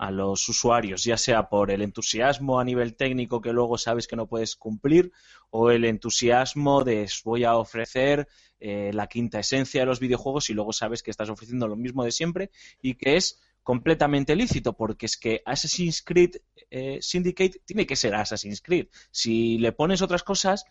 a 0.00 0.10
los 0.10 0.48
usuarios, 0.48 1.04
ya 1.04 1.18
sea 1.18 1.50
por 1.50 1.70
el 1.70 1.82
entusiasmo 1.82 2.58
a 2.58 2.64
nivel 2.64 2.96
técnico 2.96 3.42
que 3.42 3.52
luego 3.52 3.76
sabes 3.76 4.08
que 4.08 4.16
no 4.16 4.26
puedes 4.26 4.56
cumplir, 4.56 5.12
o 5.50 5.70
el 5.70 5.84
entusiasmo 5.84 6.84
de 6.84 7.06
voy 7.22 7.44
a 7.44 7.56
ofrecer 7.56 8.26
eh, 8.60 8.92
la 8.94 9.08
quinta 9.08 9.40
esencia 9.40 9.82
de 9.82 9.86
los 9.86 10.00
videojuegos 10.00 10.48
y 10.48 10.54
luego 10.54 10.72
sabes 10.72 11.02
que 11.02 11.10
estás 11.10 11.28
ofreciendo 11.28 11.68
lo 11.68 11.76
mismo 11.76 12.02
de 12.02 12.12
siempre 12.12 12.50
y 12.80 12.94
que 12.94 13.16
es 13.16 13.40
completamente 13.62 14.34
lícito, 14.34 14.72
porque 14.72 15.04
es 15.04 15.18
que 15.18 15.42
Assassin's 15.44 16.00
Creed 16.00 16.36
eh, 16.70 16.96
Syndicate 17.02 17.60
tiene 17.66 17.86
que 17.86 17.94
ser 17.94 18.14
Assassin's 18.14 18.62
Creed. 18.62 18.86
Si 19.10 19.58
le 19.58 19.72
pones 19.72 20.00
otras 20.00 20.22
cosas, 20.22 20.64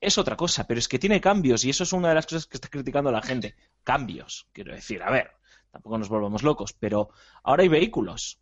es 0.00 0.16
otra 0.16 0.36
cosa, 0.36 0.66
pero 0.66 0.80
es 0.80 0.88
que 0.88 0.98
tiene 0.98 1.20
cambios 1.20 1.66
y 1.66 1.68
eso 1.68 1.82
es 1.82 1.92
una 1.92 2.08
de 2.08 2.14
las 2.14 2.24
cosas 2.24 2.46
que 2.46 2.56
está 2.56 2.68
criticando 2.68 3.12
la 3.12 3.20
gente. 3.20 3.56
Cambios, 3.84 4.48
quiero 4.54 4.74
decir, 4.74 5.02
a 5.02 5.10
ver, 5.10 5.32
tampoco 5.70 5.98
nos 5.98 6.08
volvamos 6.08 6.42
locos, 6.42 6.72
pero 6.72 7.10
ahora 7.42 7.62
hay 7.62 7.68
vehículos 7.68 8.40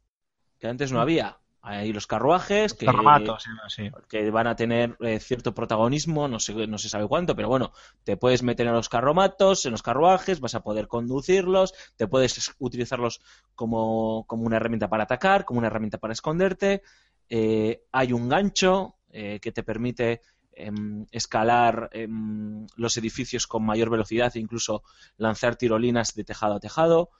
que 0.59 0.66
antes 0.68 0.92
no 0.92 1.01
había. 1.01 1.38
Hay 1.61 1.92
los 1.92 2.07
carruajes 2.07 2.73
que, 2.73 2.87
Formatos, 2.87 3.42
sí, 3.42 3.51
sí. 3.68 3.90
que 4.09 4.31
van 4.31 4.47
a 4.47 4.55
tener 4.57 4.97
eh, 5.01 5.18
cierto 5.18 5.55
protagonismo, 5.55 6.29
no, 6.29 6.38
sé, 6.38 6.66
no 6.66 6.79
se 6.79 6.88
sabe 6.88 7.07
cuánto, 7.09 7.35
pero 7.35 7.49
bueno, 7.49 7.73
te 8.05 8.16
puedes 8.16 8.42
meter 8.42 8.66
en 8.68 8.73
los 8.73 8.88
carromatos, 8.88 9.66
en 9.66 9.73
los 9.73 9.83
carruajes, 9.83 10.40
vas 10.40 10.55
a 10.55 10.62
poder 10.62 10.87
conducirlos, 10.87 11.75
te 11.97 12.07
puedes 12.07 12.38
es- 12.38 12.55
utilizarlos 12.59 13.21
como, 13.55 14.25
como 14.29 14.44
una 14.44 14.57
herramienta 14.57 14.88
para 14.88 15.03
atacar, 15.05 15.44
como 15.44 15.59
una 15.59 15.66
herramienta 15.66 15.99
para 15.99 16.12
esconderte. 16.12 16.83
Eh, 17.29 17.83
hay 17.92 18.12
un 18.12 18.29
gancho 18.29 18.97
eh, 19.11 19.40
que 19.42 19.53
te 19.53 19.62
permite 19.64 20.23
em, 20.53 21.07
escalar 21.11 21.90
em, 21.92 22.66
los 22.77 22.97
edificios 22.97 23.47
con 23.47 23.66
mayor 23.66 23.90
velocidad 23.90 24.33
e 24.37 24.40
incluso 24.40 24.85
lanzar 25.16 25.57
tirolinas 25.57 26.14
de 26.14 26.25
tejado 26.25 26.55
a 26.55 26.61
tejado. 26.61 27.11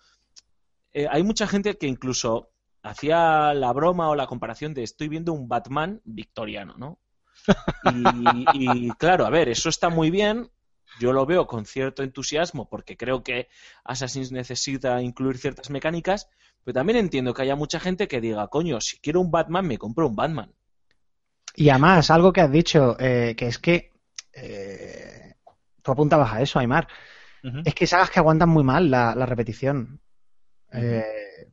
Hay 1.11 1.23
mucha 1.23 1.47
gente 1.47 1.77
que 1.79 1.87
incluso 1.87 2.51
hacía 2.89 3.53
la 3.55 3.73
broma 3.73 4.09
o 4.09 4.15
la 4.15 4.27
comparación 4.27 4.75
de 4.75 4.83
estoy 4.83 5.09
viendo 5.09 5.33
un 5.33 5.49
Batman 5.49 6.01
victoriano, 6.05 6.75
¿no? 6.79 6.99
Y, 8.55 8.87
y, 8.87 8.91
claro, 8.93 9.27
a 9.27 9.31
ver, 9.31 9.49
eso 9.49 9.69
está 9.69 9.89
muy 9.89 10.11
bien. 10.11 10.51
Yo 11.01 11.13
lo 11.13 11.27
veo 11.27 11.47
con 11.47 11.65
cierto 11.65 12.03
entusiasmo 12.03 12.69
porque 12.69 12.97
creo 12.97 13.23
que 13.23 13.49
Assassin's 13.85 14.33
necesita 14.33 15.01
incluir 15.01 15.39
ciertas 15.39 15.71
mecánicas, 15.71 16.29
pero 16.65 16.75
también 16.75 16.99
entiendo 16.99 17.35
que 17.35 17.43
haya 17.43 17.57
mucha 17.57 17.79
gente 17.79 18.09
que 18.09 18.21
diga, 18.21 18.49
coño, 18.49 18.81
si 18.81 18.99
quiero 18.99 19.21
un 19.21 19.31
Batman, 19.31 19.67
me 19.67 19.79
compro 19.79 20.09
un 20.09 20.17
Batman. 20.17 20.53
Y 21.55 21.71
además, 21.71 22.11
algo 22.11 22.33
que 22.33 22.41
has 22.41 22.51
dicho, 22.51 22.97
eh, 22.99 23.35
que 23.37 23.47
es 23.47 23.59
que 23.59 23.93
eh, 24.33 25.35
tú 25.83 25.93
apuntabas 25.93 26.33
a 26.33 26.43
eso, 26.43 26.59
Aymar, 26.59 26.89
es 27.65 27.75
que 27.75 27.87
sagas 27.87 28.11
que 28.11 28.19
aguantan 28.19 28.49
muy 28.49 28.65
mal 28.65 28.91
la, 28.91 29.15
la 29.15 29.25
repetición. 29.25 30.01
Eh, 30.73 31.49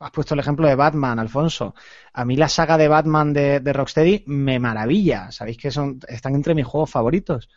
has 0.00 0.10
puesto 0.10 0.34
el 0.34 0.40
ejemplo 0.40 0.66
de 0.66 0.74
Batman, 0.74 1.18
Alfonso. 1.18 1.74
A 2.14 2.24
mí 2.24 2.34
la 2.34 2.48
saga 2.48 2.78
de 2.78 2.88
Batman 2.88 3.32
de, 3.32 3.60
de 3.60 3.72
Rocksteady 3.72 4.24
me 4.26 4.58
maravilla. 4.58 5.30
Sabéis 5.30 5.58
que 5.58 5.70
son, 5.70 6.00
están 6.08 6.34
entre 6.34 6.54
mis 6.54 6.66
juegos 6.66 6.90
favoritos. 6.90 7.48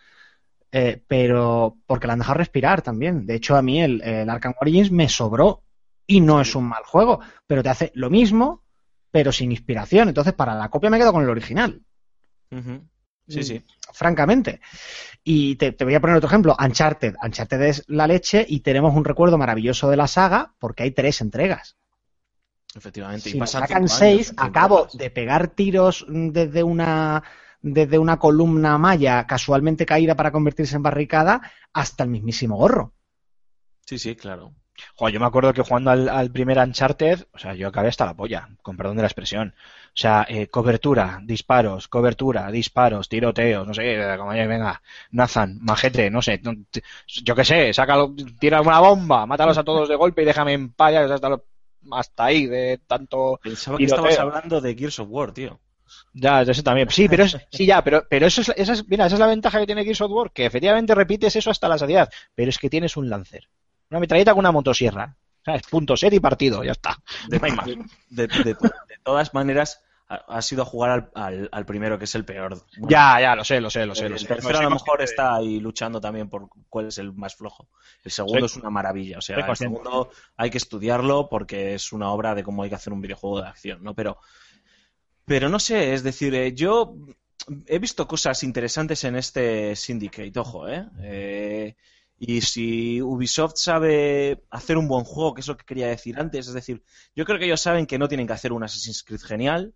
Eh, 0.71 1.01
pero 1.07 1.77
porque 1.85 2.07
la 2.07 2.13
han 2.13 2.19
dejado 2.19 2.39
respirar 2.39 2.81
también. 2.81 3.25
De 3.25 3.35
hecho, 3.35 3.55
a 3.55 3.61
mí 3.61 3.81
el, 3.81 4.01
el 4.01 4.29
Arkham 4.29 4.55
Origins 4.59 4.91
me 4.91 5.07
sobró 5.07 5.63
y 6.05 6.19
no 6.19 6.41
es 6.41 6.53
un 6.55 6.65
mal 6.65 6.83
juego, 6.83 7.21
pero 7.47 7.63
te 7.63 7.69
hace 7.69 7.91
lo 7.95 8.09
mismo, 8.09 8.63
pero 9.09 9.31
sin 9.31 9.51
inspiración. 9.51 10.09
Entonces, 10.09 10.33
para 10.33 10.55
la 10.55 10.69
copia 10.69 10.89
me 10.89 10.97
quedo 10.97 11.13
con 11.13 11.23
el 11.23 11.29
original. 11.29 11.81
Sí, 13.25 13.43
sí. 13.43 13.63
francamente. 13.93 14.59
Y 15.23 15.55
te, 15.55 15.71
te 15.71 15.85
voy 15.85 15.95
a 15.95 16.01
poner 16.01 16.17
otro 16.17 16.27
ejemplo, 16.27 16.57
Uncharted. 16.59 17.15
Uncharted 17.23 17.61
es 17.61 17.83
la 17.87 18.05
leche 18.05 18.45
y 18.45 18.59
tenemos 18.59 18.93
un 18.95 19.05
recuerdo 19.05 19.37
maravilloso 19.37 19.89
de 19.89 19.95
la 19.95 20.07
saga 20.07 20.53
porque 20.59 20.83
hay 20.83 20.91
tres 20.91 21.21
entregas. 21.21 21.77
Efectivamente. 22.75 23.29
Si 23.29 23.31
y 23.31 23.39
me 23.39 23.41
pasan 23.41 23.61
sacan 23.61 23.87
seis, 23.87 24.33
acabo 24.37 24.87
de 24.93 25.09
pegar 25.09 25.49
tiros 25.49 26.05
desde 26.09 26.63
una 26.63 27.23
desde 27.61 27.97
una 27.97 28.19
columna 28.19 28.77
maya 28.77 29.25
casualmente 29.25 29.85
caída 29.85 30.15
para 30.15 30.31
convertirse 30.31 30.75
en 30.75 30.83
barricada 30.83 31.41
hasta 31.73 32.03
el 32.03 32.09
mismísimo 32.09 32.57
gorro. 32.57 32.93
Sí, 33.85 33.97
sí, 33.99 34.15
claro. 34.15 34.53
Joder, 34.95 35.13
yo 35.13 35.19
me 35.19 35.27
acuerdo 35.27 35.53
que 35.53 35.61
jugando 35.61 35.91
al, 35.91 36.09
al 36.09 36.31
primer 36.31 36.57
Uncharted, 36.57 37.27
o 37.31 37.37
sea, 37.37 37.53
yo 37.53 37.67
acabé 37.67 37.89
hasta 37.89 38.05
la 38.05 38.15
polla, 38.15 38.49
con 38.63 38.75
perdón 38.75 38.95
de 38.95 39.03
la 39.03 39.07
expresión. 39.07 39.53
O 39.89 39.91
sea, 39.93 40.25
eh, 40.27 40.47
cobertura, 40.47 41.19
disparos, 41.23 41.87
cobertura, 41.87 42.49
disparos, 42.51 43.07
tiroteos, 43.07 43.67
no 43.67 43.73
sé, 43.73 43.93
eh, 43.95 44.17
como 44.17 44.31
venga, 44.31 44.81
Nathan, 45.11 45.59
majete, 45.61 46.09
no 46.09 46.21
sé, 46.21 46.41
yo 47.23 47.35
qué 47.35 47.45
sé, 47.45 47.73
sácalo, 47.73 48.15
tira 48.39 48.61
una 48.61 48.79
bomba, 48.79 49.25
mátalos 49.27 49.57
a 49.57 49.63
todos 49.63 49.87
de 49.87 49.95
golpe 49.95 50.23
y 50.23 50.25
déjame 50.25 50.53
en 50.53 50.73
paz 50.73 50.93
ya, 50.93 51.13
hasta, 51.13 51.29
lo- 51.29 51.45
hasta 51.91 52.25
ahí 52.25 52.45
de 52.45 52.79
tanto 52.87 53.39
Pensaba 53.43 53.77
que 53.77 53.85
estabas 53.85 54.17
hablando 54.19 54.61
de 54.61 54.75
Gears 54.75 54.99
of 54.99 55.07
War, 55.09 55.31
tío. 55.33 55.59
Ya, 56.13 56.41
eso 56.41 56.63
también. 56.63 56.89
Sí, 56.89 57.07
pero 57.07 57.23
es, 57.23 57.37
sí, 57.51 57.65
ya, 57.65 57.83
pero, 57.83 58.05
pero 58.09 58.25
eso 58.25 58.41
es, 58.41 58.51
esa 58.55 58.73
es, 58.73 58.87
mira, 58.87 59.05
esa 59.05 59.15
es 59.15 59.19
la 59.19 59.27
ventaja 59.27 59.59
que 59.59 59.65
tiene 59.65 59.83
Gears 59.83 60.01
of 60.01 60.11
War, 60.11 60.31
que 60.31 60.45
efectivamente 60.45 60.95
repites 60.95 61.35
eso 61.35 61.51
hasta 61.51 61.67
la 61.67 61.77
saciedad, 61.77 62.09
pero 62.33 62.49
es 62.49 62.57
que 62.57 62.69
tienes 62.69 62.97
un 62.97 63.09
Lancer. 63.09 63.47
Una 63.91 63.99
metralleta 63.99 64.31
con 64.31 64.39
una 64.39 64.51
motosierra. 64.51 65.15
¿Sabes? 65.45 65.63
Punto 65.69 65.97
set 65.97 66.13
y 66.13 66.19
partido, 66.21 66.63
ya 66.63 66.71
está. 66.71 66.97
De, 67.27 67.37
No 67.37 67.45
hay 67.45 67.51
más. 67.51 67.65
de- 67.65 67.75
de- 68.09 68.27
de- 68.27 68.43
de 68.53 68.97
todas 69.03 69.33
maneras, 69.33 69.81
ha, 70.07 70.41
sido 70.41 70.61
a 70.63 70.65
jugar 70.65 70.91
al, 70.91 71.11
al- 71.15 71.49
al 71.51 71.65
primero, 71.65 71.97
que 71.97 72.05
es 72.05 72.15
el 72.15 72.25
peor. 72.25 72.61
Bueno, 72.77 72.89
Ya, 72.89 73.19
ya, 73.21 73.35
lo 73.35 73.43
sé, 73.43 73.61
lo 73.61 73.69
sé, 73.69 73.85
lo 73.85 73.95
sé. 73.95 74.05
el 74.05 74.09
Lo 74.09 74.17
sé. 74.17 74.27
tercero 74.27 74.53
No, 74.53 74.59
a 74.59 74.63
lo 74.63 74.71
mejor 74.71 75.01
está 75.01 75.35
ahí 75.35 75.59
luchando 75.59 75.99
también 76.01 76.29
por 76.29 76.49
cuál 76.69 76.87
es 76.87 76.97
el 76.97 77.13
más 77.13 77.35
flojo. 77.35 77.69
El 78.03 78.11
segundo 78.11 78.45
Soy- 78.45 78.47
es 78.47 78.55
una 78.55 78.69
maravilla. 78.69 79.17
O 79.19 79.21
sea, 79.21 79.35
soy 79.35 79.43
el 79.45 79.45
consciente. 79.45 79.79
segundo 79.81 80.09
hay 80.37 80.49
que 80.49 80.57
estudiarlo 80.57 81.29
porque 81.29 81.73
es 81.75 81.91
una 81.93 82.11
obra 82.11 82.35
de 82.35 82.43
cómo 82.43 82.63
hay 82.63 82.69
que 82.69 82.75
hacer 82.75 82.93
un 82.93 83.01
videojuego 83.01 83.41
de 83.41 83.47
acción, 83.47 83.83
¿no? 83.83 83.93
Pero, 83.95 84.17
pero 85.25 85.49
no 85.49 85.59
sé, 85.59 85.93
es 85.93 86.03
decir, 86.03 86.33
eh, 86.35 86.53
yo 86.53 86.95
he 87.67 87.79
visto 87.79 88.07
cosas 88.07 88.43
interesantes 88.43 89.03
en 89.03 89.15
este 89.15 89.75
Syndicate, 89.75 90.37
ojo, 90.39 90.67
¿eh? 90.67 90.85
Eh, 91.01 91.75
y 92.19 92.41
si 92.41 93.01
Ubisoft 93.01 93.53
sabe 93.57 94.43
hacer 94.49 94.77
un 94.77 94.87
buen 94.87 95.03
juego, 95.03 95.33
que 95.33 95.41
es 95.41 95.47
lo 95.47 95.57
que 95.57 95.65
quería 95.65 95.87
decir 95.87 96.19
antes, 96.19 96.47
es 96.47 96.53
decir, 96.53 96.83
yo 97.15 97.25
creo 97.25 97.39
que 97.39 97.45
ellos 97.45 97.61
saben 97.61 97.85
que 97.85 97.97
no 97.97 98.07
tienen 98.07 98.27
que 98.27 98.33
hacer 98.33 98.53
un 98.53 98.63
Assassin's 98.63 99.03
Creed 99.03 99.21
genial, 99.21 99.73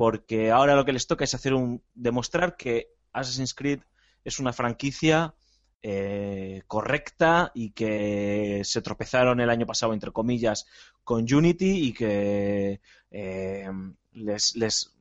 porque 0.00 0.50
ahora 0.50 0.76
lo 0.76 0.86
que 0.86 0.94
les 0.94 1.06
toca 1.06 1.24
es 1.24 1.34
hacer 1.34 1.52
un 1.52 1.82
demostrar 1.92 2.56
que 2.56 2.94
Assassin's 3.12 3.52
Creed 3.52 3.80
es 4.24 4.38
una 4.38 4.54
franquicia 4.54 5.34
eh, 5.82 6.62
correcta 6.66 7.52
y 7.54 7.72
que 7.72 8.62
se 8.64 8.80
tropezaron 8.80 9.40
el 9.40 9.50
año 9.50 9.66
pasado, 9.66 9.92
entre 9.92 10.10
comillas, 10.10 10.64
con 11.04 11.30
Unity 11.30 11.88
y 11.88 11.92
que 11.92 12.80
eh, 13.10 13.70
les, 14.12 14.56
les, 14.56 14.96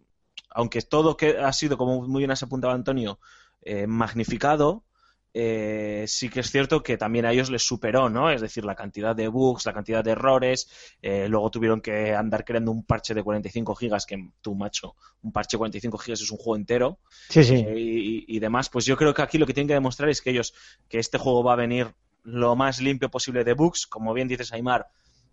aunque 0.49 0.81
todo 0.81 1.15
que 1.15 1.37
ha 1.37 1.53
sido, 1.53 1.77
como 1.77 2.05
muy 2.05 2.19
bien 2.19 2.31
has 2.31 2.43
apuntado 2.43 2.73
Antonio, 2.73 3.21
eh, 3.61 3.87
magnificado, 3.87 4.83
eh, 5.33 6.05
sí 6.07 6.29
que 6.29 6.39
es 6.41 6.51
cierto 6.51 6.81
que 6.83 6.97
también 6.97 7.25
a 7.25 7.31
ellos 7.31 7.49
les 7.49 7.63
superó, 7.63 8.09
¿no? 8.09 8.29
Es 8.31 8.41
decir, 8.41 8.65
la 8.65 8.75
cantidad 8.75 9.15
de 9.15 9.27
bugs, 9.27 9.65
la 9.65 9.73
cantidad 9.73 10.03
de 10.03 10.11
errores, 10.11 10.69
eh, 11.01 11.27
luego 11.29 11.51
tuvieron 11.51 11.81
que 11.81 12.13
andar 12.15 12.45
creando 12.45 12.71
un 12.71 12.83
parche 12.85 13.13
de 13.13 13.23
45 13.23 13.75
gigas, 13.75 14.05
que 14.05 14.31
tú, 14.41 14.55
macho, 14.55 14.95
un 15.21 15.31
parche 15.31 15.55
de 15.57 15.59
45 15.59 15.97
gigas 15.97 16.21
es 16.21 16.31
un 16.31 16.37
juego 16.37 16.55
entero, 16.57 16.99
Sí, 17.29 17.43
sí. 17.43 17.59
eh, 17.61 17.75
y, 17.77 18.25
y 18.27 18.39
demás, 18.39 18.69
pues 18.69 18.85
yo 18.85 18.97
creo 18.97 19.13
que 19.13 19.21
aquí 19.21 19.37
lo 19.37 19.45
que 19.45 19.53
tienen 19.53 19.67
que 19.67 19.73
demostrar 19.73 20.09
es 20.09 20.21
que 20.21 20.31
ellos, 20.31 20.53
que 20.87 20.99
este 20.99 21.17
juego 21.17 21.43
va 21.43 21.53
a 21.53 21.55
venir 21.57 21.93
lo 22.23 22.55
más 22.55 22.81
limpio 22.81 23.09
posible 23.09 23.43
de 23.43 23.53
bugs, 23.53 23.87
como 23.87 24.13
bien 24.13 24.27
dices 24.27 24.51
Aymar, 24.53 24.87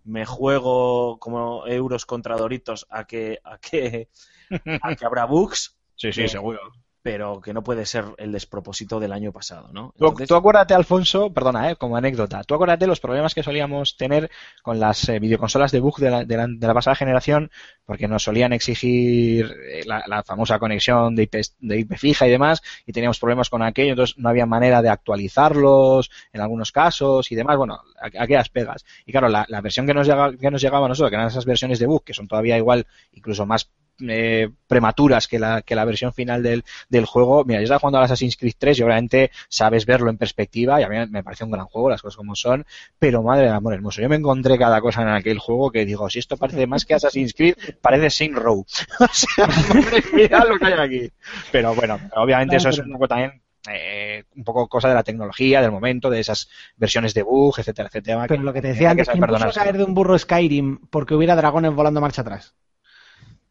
me 0.05 0.25
juego 0.25 1.19
como 1.19 1.67
euros 1.67 2.07
contra 2.07 2.37
Doritos 2.37 2.87
a 2.91 3.07
que, 3.07 3.41
a 3.45 3.59
que, 3.59 4.09
a 4.81 4.95
que 4.95 5.05
habrá 5.07 5.25
bugs, 5.27 5.77
Sí, 5.97 6.13
sí, 6.13 6.27
Eh, 6.27 6.29
seguro. 6.29 6.61
Pero 7.07 7.41
que 7.41 7.55
no 7.55 7.63
puede 7.63 7.87
ser 7.87 8.05
el 8.19 8.33
despropósito 8.33 8.99
del 8.99 9.13
año 9.13 9.31
pasado, 9.31 9.69
¿no? 9.73 9.95
Tú, 9.97 10.07
Entonces, 10.07 10.27
tú 10.27 10.35
acuérdate, 10.35 10.75
Alfonso, 10.75 11.33
perdona, 11.33 11.71
eh, 11.71 11.77
como 11.77 11.97
anécdota, 11.97 12.43
tú 12.43 12.57
acuérdate 12.57 12.89
los 12.89 12.99
problemas 12.99 13.33
que 13.33 13.45
solíamos 13.45 13.97
tener 13.97 14.29
con 14.61 14.81
las 14.81 15.09
eh, 15.09 15.21
videoconsolas 15.21 15.71
de 15.71 15.79
bug 15.79 16.01
de 16.01 16.11
la, 16.11 16.25
de, 16.25 16.37
la, 16.37 16.49
de 16.49 16.67
la 16.67 16.75
pasada 16.75 16.97
generación, 16.97 17.53
porque 17.85 18.09
nos 18.09 18.25
solían 18.25 18.53
exigir 18.53 19.47
eh, 19.71 19.85
la, 19.87 20.03
la 20.09 20.25
famosa 20.25 20.59
conexión 20.59 21.15
de 21.15 21.23
IP, 21.23 21.37
de 21.61 21.79
IP 21.79 21.97
fija 21.97 22.27
y 22.27 22.31
demás, 22.31 22.61
y 22.85 22.93
teníamos 22.93 23.21
problemas 23.21 23.51
con 23.51 23.63
aquello, 23.63 23.91
entonces 23.91 24.19
no 24.19 24.29
había 24.29 24.45
manera 24.45 24.83
de 24.83 24.89
actualizarlos 24.89 26.11
en 26.33 26.41
algunos 26.41 26.73
casos 26.73 27.31
y 27.31 27.37
demás, 27.37 27.57
bueno, 27.57 27.79
aquellas 28.19 28.49
pegas. 28.49 28.85
Y 29.05 29.13
claro, 29.13 29.29
la, 29.29 29.47
la 29.49 29.61
versión 29.61 29.87
que 29.87 29.95
nos, 29.95 30.09
llega, 30.09 30.37
que 30.37 30.51
nos 30.51 30.61
llegaba 30.61 30.87
a 30.87 30.89
nosotros, 30.89 31.11
que 31.11 31.15
eran 31.15 31.29
esas 31.29 31.45
versiones 31.45 31.79
de 31.79 31.87
bug, 31.87 32.03
que 32.03 32.15
son 32.15 32.27
todavía 32.27 32.59
igual, 32.59 32.85
incluso 33.13 33.47
más 33.47 33.71
eh, 34.09 34.51
prematuras 34.67 35.29
que 35.29 35.39
la, 35.39 35.63
que 35.63 35.75
la 35.75 35.85
versión 35.85 36.13
final 36.13 36.43
del, 36.43 36.65
del 36.89 37.07
juego. 37.07 37.45
Mira, 37.45 37.61
yo 37.61 37.65
estaba 37.65 37.79
jugando 37.79 37.99
al 37.99 38.05
Assassin's 38.05 38.37
Creed 38.37 38.55
3 38.59 38.79
y 38.79 38.83
obviamente 38.83 39.31
sabes 39.49 39.87
verlo 39.87 40.11
en 40.11 40.19
perspectiva 40.19 40.81
y 40.81 40.85
a 40.85 40.89
mí 40.89 40.97
me 41.11 41.23
parece 41.23 41.45
un 41.45 41.51
gran 41.51 41.67
juego, 41.67 41.91
las 41.91 42.03
cosas 42.03 42.17
como 42.17 42.35
son, 42.35 42.67
pero 42.99 43.23
madre 43.23 43.47
de 43.47 43.53
amor 43.53 43.75
hermoso, 43.75 44.01
yo 44.01 44.09
me 44.09 44.17
encontré 44.17 44.59
cada 44.59 44.81
cosa 44.81 45.03
en 45.03 45.09
aquel 45.09 45.39
juego 45.39 45.71
que 45.71 45.85
digo, 45.85 46.09
si 46.11 46.19
esto 46.19 46.37
parece 46.37 46.67
más 46.67 46.85
que 46.85 46.95
Assassin's 46.95 47.35
Creed, 47.35 47.57
parece 47.81 48.11
Saint 48.11 48.37
Row. 48.37 48.65
o 49.01 49.09
sea, 49.13 49.49
mía, 50.13 50.45
lo 50.45 50.59
que 50.59 50.67
hay 50.67 50.73
aquí. 50.73 51.13
Pero 51.53 51.75
bueno, 51.75 51.99
obviamente 52.17 52.57
eso 52.57 52.69
es 52.69 52.79
un 52.79 52.93
poco 52.93 53.09
también 53.09 53.43
eh, 53.69 54.25
un 54.37 54.45
poco 54.45 54.69
cosa 54.69 54.89
de 54.89 54.95
la 54.95 55.03
tecnología, 55.03 55.61
del 55.61 55.73
momento, 55.73 56.11
de 56.11 56.21
esas 56.21 56.49
versiones 56.77 57.15
de 57.15 57.23
bug, 57.23 57.59
etcétera, 57.59 57.89
etcétera. 57.89 58.27
Pero 58.29 58.43
lo 58.43 58.53
que 58.53 58.63
te 58.63 58.69
decía 58.69 58.91
antes, 58.91 59.09
¿quién 59.09 59.25
puso 59.25 59.49
a 59.49 59.53
caer 59.53 59.77
de 59.77 59.85
un 59.85 59.95
burro 59.95 60.19
Skyrim 60.19 60.79
porque 60.89 61.15
hubiera 61.15 61.37
dragones 61.37 61.75
volando 61.75 62.01
marcha 62.01 62.23
atrás? 62.23 62.55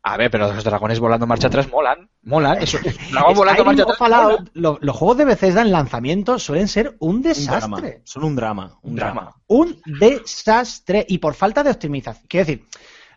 A 0.07 0.17
ver, 0.17 0.29
pero 0.29 0.53
los 0.53 0.63
dragones 0.63 0.99
volando 0.99 1.25
marcha 1.25 1.47
atrás 1.47 1.67
molan, 1.67 2.07
molan. 2.21 2.61
Eso, 2.61 2.77
dragón 3.11 3.33
volando 3.35 3.63
Skyrim 3.63 3.65
marcha 3.65 3.83
o 3.83 3.85
atrás. 3.85 3.97
Fallout, 3.97 4.39
mola. 4.39 4.51
lo- 4.53 4.77
los 4.79 4.95
juegos 4.95 5.17
de 5.17 5.25
Bethesda 5.25 5.61
en 5.63 5.71
lanzamiento 5.71 6.37
suelen 6.37 6.67
ser 6.67 6.95
un 6.99 7.15
Un 7.15 7.21
desastre. 7.23 7.59
drama. 7.59 7.81
Son 8.03 8.23
un 8.23 8.35
drama. 8.35 8.79
Un 8.83 8.95
drama. 8.95 9.21
drama. 9.21 9.35
un 9.47 9.81
desastre 9.99 11.05
y 11.09 11.17
por 11.17 11.33
falta 11.33 11.63
de 11.63 11.71
optimización. 11.71 12.25
Quiero 12.27 12.45
decir, 12.45 12.65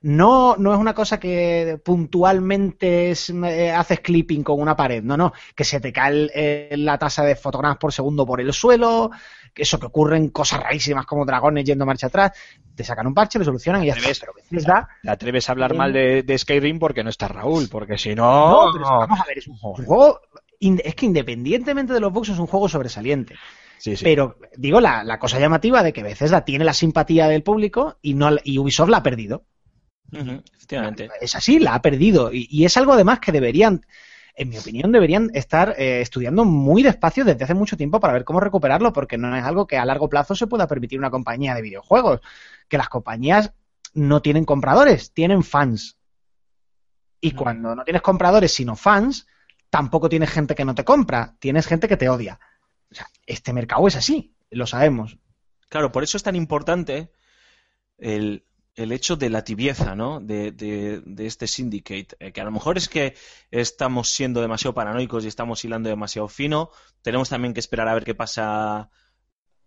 no, 0.00 0.56
no 0.56 0.72
es 0.72 0.78
una 0.78 0.94
cosa 0.94 1.18
que 1.20 1.78
puntualmente 1.84 3.10
es, 3.10 3.30
eh, 3.30 3.70
haces 3.72 4.00
clipping 4.00 4.42
con 4.42 4.60
una 4.60 4.76
pared, 4.76 5.02
no, 5.02 5.16
no, 5.16 5.32
que 5.54 5.64
se 5.64 5.80
te 5.80 5.92
cae 5.92 6.12
el- 6.12 6.30
eh, 6.34 6.74
la 6.78 6.96
tasa 6.98 7.22
de 7.24 7.34
fotogramas 7.36 7.78
por 7.78 7.92
segundo 7.92 8.24
por 8.24 8.40
el 8.40 8.52
suelo, 8.52 9.10
eso 9.58 9.78
que 9.78 9.86
ocurren 9.86 10.28
cosas 10.30 10.62
rarísimas 10.62 11.04
como 11.06 11.24
dragones 11.26 11.64
yendo 11.64 11.84
marcha 11.86 12.06
atrás, 12.08 12.32
te 12.74 12.84
sacan 12.84 13.06
un 13.06 13.14
parche, 13.14 13.38
lo 13.38 13.44
solucionan 13.44 13.82
y 13.84 13.88
ya 13.88 13.94
está. 13.94 14.08
Ves, 14.08 14.20
Pero 14.20 14.32
Bethesda, 14.34 14.88
Te 15.02 15.10
atreves 15.10 15.48
a 15.48 15.52
hablar 15.52 15.74
mal 15.74 15.92
de, 15.92 16.22
de 16.22 16.38
Skyrim 16.38 16.78
porque 16.78 17.04
no 17.04 17.10
está 17.10 17.28
Raúl, 17.28 17.68
porque 17.70 17.98
si 17.98 18.14
no... 18.14 18.66
no, 18.66 18.72
pero 18.72 18.84
es- 18.84 18.90
vamos 18.90 19.20
a 19.20 19.24
ver, 19.26 19.38
es 19.38 19.48
un 19.48 19.56
juego, 19.56 20.20
in- 20.60 20.80
es 20.84 20.94
que 20.94 21.06
independientemente 21.06 21.92
de 21.92 22.00
los 22.00 22.12
bugs 22.12 22.30
es 22.30 22.38
un 22.38 22.46
juego 22.46 22.68
sobresaliente. 22.68 23.34
Sí, 23.78 23.96
sí. 23.96 24.04
Pero 24.04 24.38
digo 24.56 24.80
la, 24.80 25.04
la 25.04 25.18
cosa 25.20 25.38
llamativa 25.38 25.82
de 25.82 25.92
que 25.92 26.02
Bethesda 26.02 26.44
tiene 26.44 26.64
la 26.64 26.72
simpatía 26.74 27.28
del 27.28 27.44
público 27.44 27.98
y 28.02 28.14
no 28.14 28.30
y 28.42 28.58
Ubisoft 28.58 28.88
la 28.88 28.96
ha 28.98 29.02
perdido. 29.04 29.44
Efectivamente. 30.10 31.08
Es 31.20 31.34
así, 31.34 31.58
la 31.58 31.74
ha 31.74 31.82
perdido. 31.82 32.32
Y, 32.32 32.48
y 32.50 32.64
es 32.64 32.76
algo 32.76 32.92
además 32.92 33.20
que 33.20 33.32
deberían, 33.32 33.82
en 34.38 34.48
mi 34.48 34.56
opinión, 34.56 34.92
deberían 34.92 35.30
estar 35.34 35.74
eh, 35.78 36.00
estudiando 36.00 36.44
muy 36.44 36.84
despacio 36.84 37.24
desde 37.24 37.42
hace 37.42 37.54
mucho 37.54 37.76
tiempo 37.76 37.98
para 37.98 38.12
ver 38.12 38.24
cómo 38.24 38.38
recuperarlo, 38.38 38.92
porque 38.92 39.18
no 39.18 39.34
es 39.36 39.42
algo 39.42 39.66
que 39.66 39.76
a 39.76 39.84
largo 39.84 40.08
plazo 40.08 40.36
se 40.36 40.46
pueda 40.46 40.68
permitir 40.68 40.96
una 40.98 41.10
compañía 41.10 41.56
de 41.56 41.62
videojuegos. 41.62 42.20
Que 42.68 42.78
las 42.78 42.88
compañías 42.88 43.52
no 43.94 44.22
tienen 44.22 44.44
compradores, 44.44 45.12
tienen 45.12 45.42
fans. 45.42 45.98
Y 47.20 47.32
cuando 47.32 47.74
no 47.74 47.82
tienes 47.82 48.00
compradores 48.00 48.52
sino 48.52 48.76
fans, 48.76 49.26
tampoco 49.70 50.08
tienes 50.08 50.30
gente 50.30 50.54
que 50.54 50.64
no 50.64 50.76
te 50.76 50.84
compra, 50.84 51.34
tienes 51.40 51.66
gente 51.66 51.88
que 51.88 51.96
te 51.96 52.08
odia. 52.08 52.38
O 52.92 52.94
sea, 52.94 53.08
este 53.26 53.52
mercado 53.52 53.88
es 53.88 53.96
así, 53.96 54.36
lo 54.50 54.68
sabemos. 54.68 55.18
Claro, 55.68 55.90
por 55.90 56.04
eso 56.04 56.16
es 56.16 56.22
tan 56.22 56.36
importante 56.36 57.10
el, 57.98 58.44
el 58.82 58.92
hecho 58.92 59.16
de 59.16 59.30
la 59.30 59.44
tibieza, 59.44 59.94
¿no? 59.96 60.20
De, 60.20 60.52
de- 60.52 61.02
de 61.04 61.26
este 61.26 61.46
syndicate. 61.46 62.16
Eh, 62.20 62.32
que 62.32 62.40
a 62.40 62.44
lo 62.44 62.50
mejor 62.52 62.78
es 62.78 62.88
que 62.88 63.14
estamos 63.50 64.08
siendo 64.10 64.40
demasiado 64.40 64.74
paranoicos 64.74 65.24
y 65.24 65.28
estamos 65.28 65.64
hilando 65.64 65.88
demasiado 65.88 66.28
fino. 66.28 66.70
Tenemos 67.02 67.28
también 67.28 67.54
que 67.54 67.60
esperar 67.60 67.88
a 67.88 67.94
ver 67.94 68.04
qué 68.04 68.14
pasa 68.14 68.90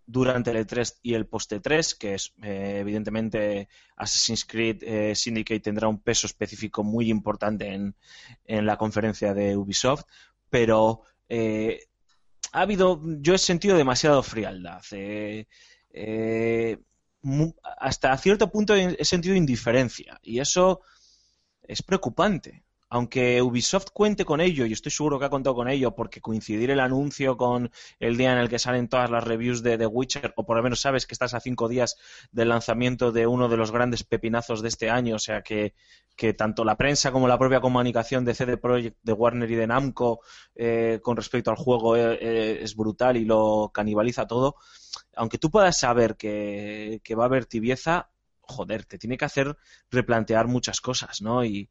durante 0.06 0.50
el 0.50 0.58
E3 0.58 0.98
y 1.02 1.14
el 1.14 1.26
post 1.26 1.52
E3, 1.52 1.94
que 1.98 2.14
es 2.14 2.34
eh, 2.42 2.78
evidentemente 2.80 3.68
Assassin's 3.96 4.44
Creed 4.44 4.82
eh, 4.82 5.14
Syndicate 5.14 5.60
tendrá 5.60 5.88
un 5.88 6.00
peso 6.02 6.26
específico 6.26 6.84
muy 6.84 7.10
importante 7.10 7.68
en, 7.72 7.96
en 8.44 8.66
la 8.66 8.76
conferencia 8.76 9.34
de 9.34 9.56
Ubisoft, 9.56 10.04
pero 10.50 11.02
ha 12.52 12.60
habido, 12.62 13.00
yo 13.20 13.34
he 13.34 13.38
sentido 13.38 13.76
demasiado 13.76 14.22
frialdad. 14.22 14.82
eh, 14.92 15.46
hasta 17.78 18.16
cierto 18.18 18.50
punto 18.50 18.74
he 18.74 19.04
sentido 19.04 19.34
indiferencia 19.34 20.18
y 20.22 20.40
eso 20.40 20.80
es 21.62 21.82
preocupante. 21.82 22.64
Aunque 22.94 23.40
Ubisoft 23.40 23.86
cuente 23.94 24.26
con 24.26 24.42
ello, 24.42 24.66
y 24.66 24.74
estoy 24.74 24.92
seguro 24.92 25.18
que 25.18 25.24
ha 25.24 25.30
contado 25.30 25.56
con 25.56 25.66
ello, 25.66 25.94
porque 25.94 26.20
coincidir 26.20 26.70
el 26.70 26.78
anuncio 26.78 27.38
con 27.38 27.70
el 27.98 28.18
día 28.18 28.32
en 28.32 28.38
el 28.38 28.50
que 28.50 28.58
salen 28.58 28.86
todas 28.86 29.08
las 29.08 29.24
reviews 29.24 29.62
de 29.62 29.78
The 29.78 29.86
Witcher, 29.86 30.34
o 30.36 30.44
por 30.44 30.58
lo 30.58 30.62
menos 30.62 30.82
sabes 30.82 31.06
que 31.06 31.14
estás 31.14 31.32
a 31.32 31.40
cinco 31.40 31.68
días 31.68 31.96
del 32.32 32.50
lanzamiento 32.50 33.10
de 33.10 33.26
uno 33.26 33.48
de 33.48 33.56
los 33.56 33.70
grandes 33.70 34.04
pepinazos 34.04 34.60
de 34.60 34.68
este 34.68 34.90
año, 34.90 35.16
o 35.16 35.18
sea 35.18 35.40
que, 35.40 35.72
tanto 36.36 36.66
la 36.66 36.76
prensa 36.76 37.12
como 37.12 37.26
la 37.26 37.38
propia 37.38 37.62
comunicación 37.62 38.26
de 38.26 38.34
CD 38.34 38.58
Projekt, 38.58 38.98
de 39.02 39.12
Warner 39.14 39.50
y 39.50 39.54
de 39.54 39.66
Namco 39.66 40.20
eh, 40.54 41.00
con 41.02 41.16
respecto 41.16 41.50
al 41.50 41.56
juego 41.56 41.96
eh, 41.96 42.18
eh, 42.20 42.58
es 42.60 42.76
brutal 42.76 43.16
y 43.16 43.24
lo 43.24 43.70
canibaliza 43.72 44.26
todo. 44.26 44.56
Aunque 45.16 45.38
tú 45.38 45.50
puedas 45.50 45.78
saber 45.78 46.16
que, 46.18 47.00
que 47.02 47.14
va 47.14 47.24
a 47.24 47.26
haber 47.28 47.46
tibieza, 47.46 48.10
joder, 48.42 48.84
te 48.84 48.98
tiene 48.98 49.16
que 49.16 49.24
hacer 49.24 49.56
replantear 49.90 50.46
muchas 50.46 50.82
cosas, 50.82 51.22
¿no? 51.22 51.42
Y, 51.42 51.70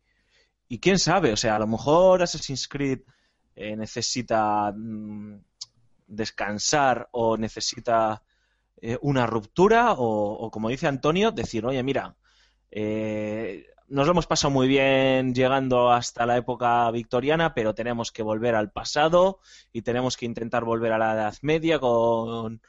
y 0.73 0.79
quién 0.79 0.99
sabe, 0.99 1.33
o 1.33 1.37
sea, 1.37 1.55
a 1.55 1.59
lo 1.59 1.67
mejor 1.67 2.21
Assassin's 2.23 2.67
Creed 2.67 2.99
eh, 3.55 3.75
necesita 3.75 4.71
mm, 4.75 5.35
descansar 6.07 7.07
o 7.11 7.37
necesita 7.37 8.23
eh, 8.81 8.97
una 9.01 9.25
ruptura 9.27 9.93
o, 9.97 10.49
como 10.51 10.69
dice 10.69 10.87
Antonio, 10.87 11.31
decir, 11.31 11.65
oye, 11.65 11.83
mira, 11.83 12.15
eh, 12.71 13.65
nos 13.87 14.05
lo 14.05 14.11
hemos 14.13 14.27
pasado 14.27 14.51
muy 14.51 14.67
bien 14.67 15.33
llegando 15.35 15.91
hasta 15.91 16.25
la 16.25 16.37
época 16.37 16.89
victoriana, 16.91 17.53
pero 17.53 17.75
tenemos 17.75 18.11
que 18.11 18.23
volver 18.23 18.55
al 18.55 18.71
pasado 18.71 19.39
y 19.73 19.81
tenemos 19.81 20.15
que 20.17 20.25
intentar 20.25 20.63
volver 20.63 20.93
a 20.93 20.97
la 20.97 21.13
Edad 21.13 21.35
Media 21.41 21.79
con, 21.79 22.61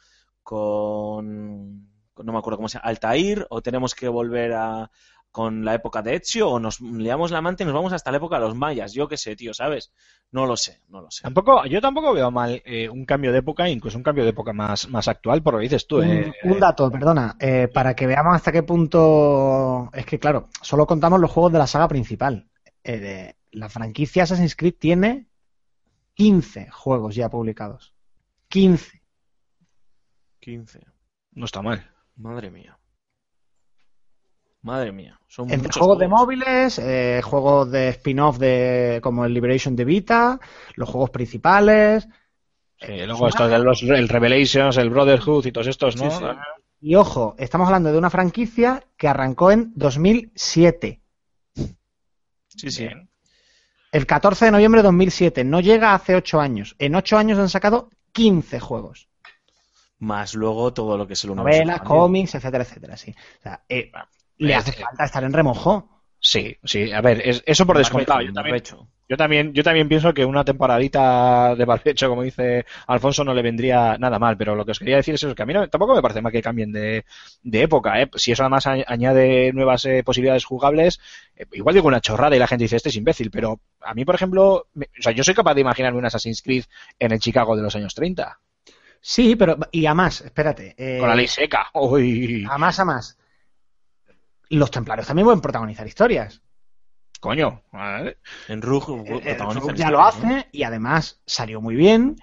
con, 0.43 1.88
con- 2.15 2.27
no 2.27 2.33
me 2.33 2.38
acuerdo 2.38 2.57
cómo 2.59 2.69
se 2.69 2.79
llama, 2.79 2.88
Altair, 2.88 3.47
o 3.51 3.62
tenemos 3.62 3.95
que 3.95 4.09
volver 4.09 4.53
a 4.55 4.91
con 5.33 5.64
la 5.64 5.75
época 5.75 6.03
de 6.03 6.14
Ezio, 6.16 6.49
o 6.51 6.61
nos 6.61 6.81
liamos 6.81 7.31
la 7.31 7.40
manta 7.40 7.62
y 7.62 7.66
nos 7.66 7.75
vamos 7.75 7.92
hasta 7.95 8.11
la 8.11 8.18
época 8.18 8.37
de 8.37 8.42
los 8.42 8.55
mayas, 8.55 8.92
yo 8.92 9.09
qué 9.09 9.16
sé, 9.16 9.35
tío, 9.35 9.55
¿sabes? 9.55 9.90
No 10.31 10.45
lo 10.47 10.57
sé, 10.57 10.81
no 10.88 11.01
lo 11.01 11.11
sé. 11.11 11.23
Tampoco, 11.23 11.64
yo 11.66 11.81
tampoco 11.81 12.12
veo 12.12 12.31
mal 12.31 12.62
eh, 12.66 12.88
un 12.88 13.05
cambio 13.07 13.33
de 13.33 13.38
época, 13.38 13.68
incluso 13.68 13.97
un 13.97 14.05
cambio 14.05 14.25
de 14.25 14.31
época 14.31 14.53
más, 14.53 14.88
más 14.90 15.09
actual, 15.09 15.42
por 15.42 15.55
lo 15.55 15.59
que 15.59 15.64
dices 15.64 15.87
tú. 15.87 16.01
eh, 16.03 16.33
un, 16.45 16.53
un 16.53 16.61
dato, 16.61 16.90
perdona, 16.90 17.35
eh, 17.40 17.66
para 17.73 17.95
que 17.97 18.07
veamos 18.07 18.35
hasta 18.37 18.53
qué 18.53 18.62
punto. 18.62 19.90
Es 19.95 20.05
que, 20.07 20.18
claro, 20.18 20.49
solo 20.61 20.87
contamos 20.87 21.18
los 21.18 21.31
juegos 21.31 21.53
de 21.53 21.59
la 21.59 21.66
saga 21.66 21.88
principal. 21.88 22.49
Eh, 22.85 22.99
de- 22.99 23.37
la 23.53 23.68
franquicia 23.68 24.23
Assassin's 24.25 24.55
Creed 24.57 24.75
tiene 24.79 25.29
15 26.14 26.68
juegos 26.71 27.14
ya 27.14 27.29
publicados. 27.31 27.95
15. 28.49 29.03
15. 30.40 30.81
no 31.33 31.45
está 31.47 31.62
mal. 31.62 31.90
Madre 32.16 32.51
mía. 32.51 32.79
Madre 34.62 34.92
mía. 34.92 35.18
Son 35.27 35.44
Entre 35.44 35.68
muchos 35.68 35.77
juegos 35.77 35.98
de 35.98 36.09
móviles, 36.09 36.79
eh, 36.79 37.20
juegos 37.25 37.70
de 37.70 37.88
spin-off 37.88 38.38
de, 38.38 39.01
como 39.03 39.25
el 39.25 39.35
Liberation 39.35 39.75
de 39.75 39.85
Vita, 39.85 40.38
los 40.77 40.88
juegos 40.88 41.11
principales. 41.11 42.09
Eh, 42.79 43.07
luego 43.07 43.29
estos 43.29 43.51
de 43.51 43.59
los, 43.59 43.83
el 43.83 44.09
Revelations, 44.09 44.77
el 44.77 44.90
Brotherhood 44.90 45.46
y 45.46 45.53
todos 45.53 45.66
estos, 45.66 45.96
¿no? 45.96 46.11
Sí, 46.11 46.16
sí. 46.16 46.25
Y 46.81 46.94
ojo, 46.96 47.35
estamos 47.38 47.66
hablando 47.66 47.92
de 47.92 47.98
una 47.98 48.11
franquicia 48.11 48.85
que 48.96 49.09
arrancó 49.09 49.51
en 49.51 49.72
2007. 49.75 51.01
Sí, 52.48 52.70
sí. 52.70 52.87
Bien. 52.87 53.09
El 53.92 54.07
14 54.07 54.46
de 54.46 54.51
noviembre 54.51 54.81
de 54.81 54.85
2007. 54.85 55.44
No 55.44 55.61
llega 55.61 55.94
hace 55.94 56.16
8 56.16 56.40
años. 56.40 56.75
En 56.79 56.94
8 56.94 57.18
años 57.18 57.38
han 57.38 57.48
sacado 57.48 57.90
15 58.12 58.59
juegos. 58.59 59.09
Más 59.98 60.35
luego 60.35 60.72
todo 60.72 60.96
lo 60.96 61.07
que 61.07 61.12
es 61.12 61.22
el 61.25 61.31
universo. 61.31 61.61
Novelas, 61.61 61.83
cómics, 61.83 62.35
etcétera, 62.35 62.64
etcétera. 62.64 62.96
Sí. 62.96 63.14
O 63.38 63.42
sea, 63.42 63.64
eh, 63.68 63.92
le 64.38 64.53
es 64.53 64.59
hace 64.59 64.73
falta 64.73 65.05
estar 65.05 65.25
en 65.25 65.33
remojo. 65.33 65.88
Sí, 66.25 66.57
sí, 66.62 66.92
a 66.92 67.01
ver, 67.01 67.21
es- 67.29 67.42
eso 67.47 67.66
por 67.66 67.77
descontado. 67.79 68.21
Yo 68.21 68.33
también, 68.33 68.62
yo, 69.09 69.16
también, 69.16 69.53
yo 69.55 69.62
también 69.64 69.88
pienso 69.88 70.14
que 70.14 70.25
una 70.25 70.45
temporadita 70.45 71.57
de 71.57 71.64
barbecho, 71.64 72.09
como 72.09 72.23
dice 72.23 72.64
Alfonso, 72.87 73.25
no 73.25 73.35
le 73.35 73.42
vendría 73.42 73.99
nada 73.99 74.21
mal, 74.21 74.37
pero 74.37 74.55
lo 74.55 74.64
que 74.64 74.71
os 74.71 74.79
quería 74.79 74.97
decir 74.97 75.14
es 75.14 75.23
eso, 75.25 75.35
que 75.35 75.42
a 75.42 75.47
mí 75.47 75.53
no- 75.53 75.68
tampoco 75.68 75.97
me 75.97 76.01
parece 76.03 76.23
mal 76.23 76.31
que 76.31 76.40
cambien 76.40 76.71
de, 76.71 77.05
de 77.42 77.62
época. 77.62 78.01
¿eh? 78.01 78.09
Si 78.14 78.31
eso 78.31 78.45
además 78.45 78.66
añade 78.68 79.53
nuevas 79.53 79.85
eh, 79.85 80.05
posibilidades 80.05 80.45
jugables, 80.45 81.01
eh, 81.37 81.45
igual 81.55 81.75
digo 81.75 81.88
una 81.88 82.01
chorrada 82.01 82.37
y 82.37 82.38
la 82.38 82.47
gente 82.47 82.64
dice, 82.64 82.77
este 82.77 82.90
es 82.90 82.97
imbécil, 82.97 83.31
pero 83.33 83.59
a 83.81 83.92
mí, 83.92 84.05
por 84.05 84.14
ejemplo, 84.14 84.68
me- 84.75 84.87
o 84.99 85.03
sea, 85.03 85.11
yo 85.12 85.25
soy 85.25 85.35
capaz 85.35 85.55
de 85.55 85.62
imaginarme 85.62 85.99
un 85.99 86.07
Assassin's 86.07 86.40
Creed 86.40 86.64
en 87.01 87.11
el 87.11 87.18
Chicago 87.18 87.57
de 87.57 87.62
los 87.62 87.75
años 87.75 87.95
30, 87.97 88.38
Sí, 89.05 89.35
pero. 89.35 89.57
Y 89.73 89.85
a 89.87 89.95
más, 89.95 90.21
espérate. 90.21 90.77
eh, 90.79 90.99
con 91.01 91.09
la 91.09 91.16
ley 91.16 91.27
seca. 91.27 91.66
Uy, 91.75 92.47
A 92.49 92.57
más, 92.57 92.79
a 92.79 92.85
más. 92.85 93.18
Los 94.53 94.71
templarios 94.71 95.07
también 95.07 95.25
pueden 95.25 95.41
protagonizar 95.41 95.87
historias. 95.87 96.43
coño. 97.21 97.62
¿vale? 97.73 98.19
En 98.49 98.61
Rug 98.61 99.07
Eh, 99.07 99.21
eh, 99.25 99.37
la 99.38 99.75
ya 99.75 99.91
lo 99.91 100.03
hace 100.03 100.49
y 100.53 100.62
además 100.65 101.23
salió 101.25 101.62
muy 101.62 101.75
bien. 101.75 102.17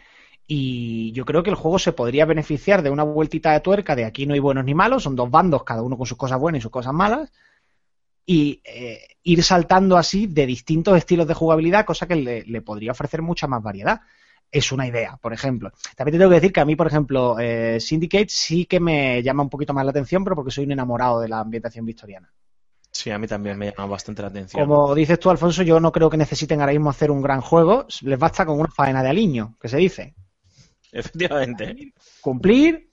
Y 0.46 1.12
yo 1.14 1.26
creo 1.26 1.42
que 1.42 1.50
el 1.50 1.56
juego 1.56 1.80
se 1.80 1.92
podría 1.92 2.26
beneficiar 2.26 2.84
de 2.84 2.92
una 2.92 3.04
vueltita 3.04 3.52
de 3.54 3.62
tuerca 3.62 3.96
de 3.96 4.06
aquí 4.06 4.28
no 4.28 4.36
hay 4.36 4.40
buenos 4.40 4.64
ni 4.64 4.76
malos, 4.76 5.04
son 5.04 5.16
dos 5.16 5.32
bandos, 5.32 5.64
cada 5.64 5.82
uno 5.82 5.98
con 5.98 6.06
sus 6.06 6.18
cosas 6.18 6.40
buenas 6.40 6.60
y 6.60 6.62
sus 6.62 6.72
cosas 6.72 6.94
malas. 6.94 7.32
y 8.28 8.62
eh, 8.64 9.18
ir 9.24 9.44
saltando 9.44 9.98
así 9.98 10.28
de 10.28 10.46
distintos 10.46 10.96
estilos 10.98 11.28
de 11.28 11.34
jugabilidad, 11.34 11.86
cosa 11.86 12.08
que 12.08 12.16
le, 12.16 12.44
le 12.46 12.62
podría 12.62 12.92
ofrecer 12.92 13.24
mucha 13.24 13.48
más 13.48 13.64
variedad. 13.64 14.02
Es 14.52 14.72
una 14.72 14.88
idea, 14.88 15.18
por 15.22 15.34
ejemplo. 15.34 15.72
También 15.96 16.14
te 16.14 16.18
tengo 16.18 16.32
que 16.32 16.36
decir 16.36 16.52
que 16.52 16.60
a 16.60 16.66
mí, 16.66 16.76
por 16.76 16.88
ejemplo, 16.88 17.38
eh, 17.40 17.80
Syndicate 17.80 18.30
sí 18.30 18.66
que 18.66 18.80
me 18.80 19.22
llama 19.22 19.44
un 19.44 19.50
poquito 19.50 19.74
más 19.74 19.86
la 19.86 19.92
atención, 19.92 20.24
pero 20.24 20.36
porque 20.36 20.52
soy 20.52 20.66
un 20.66 20.72
enamorado 20.72 21.20
de 21.20 21.28
la 21.28 21.40
ambientación 21.40 21.86
victoriana. 21.86 22.32
Sí, 22.92 23.12
a 23.12 23.20
mí 23.20 23.28
también 23.28 23.58
me 23.58 23.72
llama 23.72 23.86
bastante 23.86 24.24
la 24.24 24.30
atención. 24.30 24.66
Como 24.66 24.96
dices 24.96 25.20
tú, 25.20 25.30
Alfonso, 25.30 25.62
yo 25.62 25.80
no 25.80 25.92
creo 25.92 26.10
que 26.10 26.18
necesiten 26.18 26.60
ahora 26.60 26.74
mismo 26.74 26.90
hacer 26.90 27.12
un 27.12 27.22
gran 27.22 27.42
juego. 27.42 27.86
Les 28.02 28.18
basta 28.18 28.46
con 28.46 28.60
una 28.60 28.70
faena 28.70 29.04
de 29.04 29.10
aliño, 29.10 29.56
que 29.62 29.70
se 29.70 29.78
dice. 29.78 30.16
Efectivamente. 30.92 31.94
Cumplir 32.20 32.89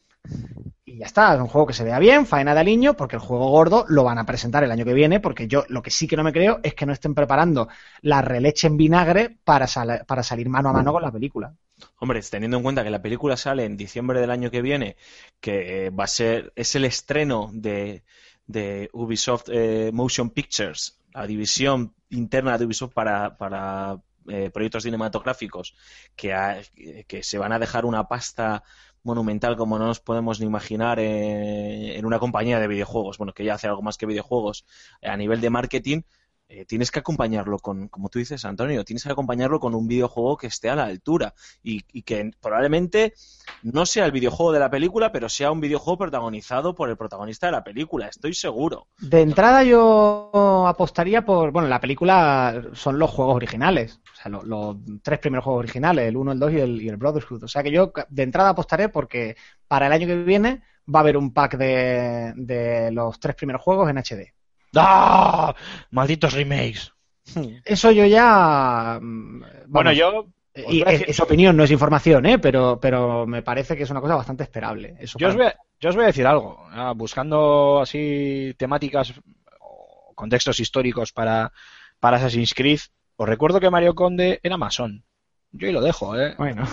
y 0.84 0.98
ya 0.98 1.06
está. 1.06 1.34
Es 1.34 1.40
un 1.40 1.48
juego 1.48 1.66
que 1.66 1.72
se 1.74 1.84
vea 1.84 1.98
bien, 1.98 2.26
faena 2.26 2.54
de 2.54 2.60
aliño, 2.60 2.94
porque 2.96 3.16
el 3.16 3.22
juego 3.22 3.50
gordo 3.50 3.84
lo 3.88 4.04
van 4.04 4.18
a 4.18 4.26
presentar 4.26 4.64
el 4.64 4.70
año 4.70 4.84
que 4.84 4.94
viene, 4.94 5.20
porque 5.20 5.48
yo 5.48 5.64
lo 5.68 5.82
que 5.82 5.90
sí 5.90 6.06
que 6.06 6.16
no 6.16 6.24
me 6.24 6.32
creo 6.32 6.60
es 6.62 6.74
que 6.74 6.86
no 6.86 6.92
estén 6.92 7.14
preparando 7.14 7.68
la 8.02 8.22
releche 8.22 8.66
en 8.68 8.76
vinagre 8.76 9.38
para, 9.44 9.66
sal- 9.66 10.04
para 10.06 10.22
salir 10.22 10.48
mano 10.48 10.68
a 10.70 10.72
mano 10.72 10.92
con 10.92 11.02
la 11.02 11.12
película. 11.12 11.54
Hombre, 11.98 12.20
teniendo 12.22 12.56
en 12.56 12.62
cuenta 12.62 12.84
que 12.84 12.90
la 12.90 13.02
película 13.02 13.36
sale 13.36 13.64
en 13.64 13.76
diciembre 13.76 14.20
del 14.20 14.30
año 14.30 14.50
que 14.50 14.62
viene, 14.62 14.96
que 15.40 15.86
eh, 15.86 15.90
va 15.90 16.04
a 16.04 16.06
ser, 16.06 16.52
es 16.56 16.74
el 16.74 16.84
estreno 16.84 17.50
de, 17.52 18.04
de 18.46 18.88
Ubisoft 18.92 19.48
eh, 19.50 19.90
Motion 19.92 20.30
Pictures, 20.30 20.98
la 21.12 21.26
división 21.26 21.94
interna 22.10 22.56
de 22.58 22.64
Ubisoft 22.66 22.92
para, 22.94 23.36
para 23.36 24.00
eh, 24.28 24.50
proyectos 24.52 24.84
cinematográficos, 24.84 25.74
que, 26.14 26.32
ha- 26.34 26.58
que 27.06 27.22
se 27.22 27.38
van 27.38 27.52
a 27.52 27.58
dejar 27.58 27.84
una 27.84 28.08
pasta 28.08 28.62
monumental 29.06 29.56
como 29.56 29.78
no 29.78 29.86
nos 29.86 30.00
podemos 30.00 30.40
ni 30.40 30.46
imaginar 30.46 30.98
eh, 30.98 31.96
en 31.96 32.04
una 32.04 32.18
compañía 32.18 32.60
de 32.60 32.68
videojuegos, 32.68 33.16
bueno, 33.16 33.32
que 33.32 33.44
ya 33.44 33.54
hace 33.54 33.68
algo 33.68 33.80
más 33.80 33.96
que 33.96 34.04
videojuegos 34.04 34.66
eh, 35.00 35.08
a 35.08 35.16
nivel 35.16 35.40
de 35.40 35.48
marketing, 35.50 36.02
eh, 36.48 36.64
tienes 36.64 36.90
que 36.90 37.00
acompañarlo 37.00 37.58
con, 37.58 37.88
como 37.88 38.08
tú 38.08 38.18
dices, 38.18 38.44
Antonio, 38.44 38.84
tienes 38.84 39.02
que 39.04 39.12
acompañarlo 39.12 39.60
con 39.60 39.74
un 39.74 39.88
videojuego 39.88 40.36
que 40.36 40.46
esté 40.46 40.70
a 40.70 40.76
la 40.76 40.84
altura 40.84 41.34
y, 41.62 41.84
y 41.92 42.02
que 42.02 42.30
probablemente 42.40 43.14
no 43.62 43.86
sea 43.86 44.06
el 44.06 44.12
videojuego 44.12 44.52
de 44.52 44.60
la 44.60 44.70
película, 44.70 45.12
pero 45.12 45.28
sea 45.28 45.50
un 45.50 45.60
videojuego 45.60 45.98
protagonizado 45.98 46.74
por 46.74 46.88
el 46.88 46.96
protagonista 46.96 47.46
de 47.46 47.52
la 47.52 47.64
película, 47.64 48.06
estoy 48.08 48.34
seguro. 48.34 48.86
De 48.98 49.20
entrada 49.20 49.62
yo 49.62 50.64
apostaría 50.66 51.24
por, 51.24 51.50
bueno, 51.50 51.68
la 51.68 51.80
película 51.80 52.62
son 52.72 52.98
los 52.98 53.10
juegos 53.10 53.36
originales, 53.36 54.00
o 54.12 54.16
sea, 54.16 54.30
lo- 54.30 54.42
los, 54.42 54.76
tres 55.02 55.18
primeros 55.18 55.44
juegos 55.44 55.60
originales, 55.60 56.08
el 56.08 56.16
1, 56.16 56.32
el 56.32 56.38
2 56.38 56.52
y 56.52 56.60
el, 56.60 56.82
y 56.82 56.88
el 56.88 56.96
Brotherhood. 56.96 57.44
O 57.44 57.48
sea 57.48 57.62
que 57.62 57.70
yo 57.70 57.92
de 58.08 58.22
entrada 58.22 58.50
apostaré 58.50 58.88
porque 58.88 59.36
para 59.68 59.86
el 59.86 59.92
año 59.92 60.06
que 60.06 60.22
viene 60.24 60.62
va 60.92 61.00
a 61.00 61.02
haber 61.02 61.16
un 61.16 61.32
pack 61.32 61.56
de, 61.58 62.32
de 62.36 62.90
los 62.92 63.18
tres 63.20 63.36
primeros 63.36 63.60
juegos 63.62 63.90
en 63.90 63.98
HD. 63.98 64.34
¡Ah! 64.78 65.54
Malditos 65.90 66.32
remakes. 66.34 66.92
Eso 67.64 67.90
yo 67.90 68.06
ya... 68.06 68.98
mm, 69.00 69.42
Bueno, 69.68 69.92
yo. 69.92 70.26
Y 70.54 70.82
voy 70.82 70.82
a 70.82 70.92
es, 70.92 71.00
decir- 71.00 71.10
es 71.10 71.20
opinión, 71.20 71.54
no 71.56 71.64
es 71.64 71.70
información, 71.70 72.24
¿eh? 72.24 72.38
Pero, 72.38 72.78
pero 72.80 73.26
me 73.26 73.42
parece 73.42 73.76
que 73.76 73.82
es 73.82 73.90
una 73.90 74.00
cosa 74.00 74.14
bastante 74.16 74.42
esperable. 74.42 74.96
Eso 74.98 75.18
Yo 75.18 75.28
os, 75.28 75.36
voy 75.36 75.46
a, 75.46 75.54
yo 75.80 75.90
os 75.90 75.94
voy 75.96 76.04
a 76.04 76.06
decir 76.08 76.26
algo. 76.26 76.58
ah, 76.70 76.94
buscando 76.96 77.80
así 77.80 78.54
temáticas 78.56 79.12
o 79.60 80.12
contextos 80.14 80.58
históricos 80.60 81.12
para, 81.12 81.52
para 82.00 82.16
Assassin's 82.16 82.54
Creed, 82.54 82.80
os 83.16 83.28
recuerdo 83.28 83.60
que 83.60 83.68
Mario 83.68 83.94
Conde 83.94 84.40
era 84.42 84.56
masón. 84.56 85.04
Yo 85.52 85.66
ahí 85.68 85.72
lo 85.74 85.82
dejo, 85.82 86.18
¿eh? 86.18 86.34
Bueno, 86.38 86.64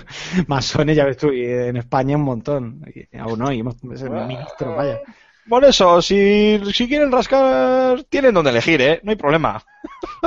masones 0.46 0.96
ya 0.96 1.04
ves 1.04 1.16
tú, 1.16 1.32
y 1.32 1.42
en 1.44 1.76
España 1.78 2.16
un 2.16 2.22
montón. 2.24 2.82
Y 2.94 3.16
aún 3.16 3.40
hoy, 3.42 3.60
hemos- 3.60 3.76
es 3.92 4.02
el 4.02 4.10
ministro, 4.10 4.76
vaya. 4.76 5.00
Por 5.48 5.64
eso, 5.64 6.00
si, 6.00 6.60
si 6.72 6.86
quieren 6.86 7.10
rascar, 7.10 8.04
tienen 8.04 8.34
donde 8.34 8.50
elegir, 8.50 8.80
¿eh? 8.82 9.00
No 9.02 9.10
hay 9.10 9.16
problema. 9.16 9.62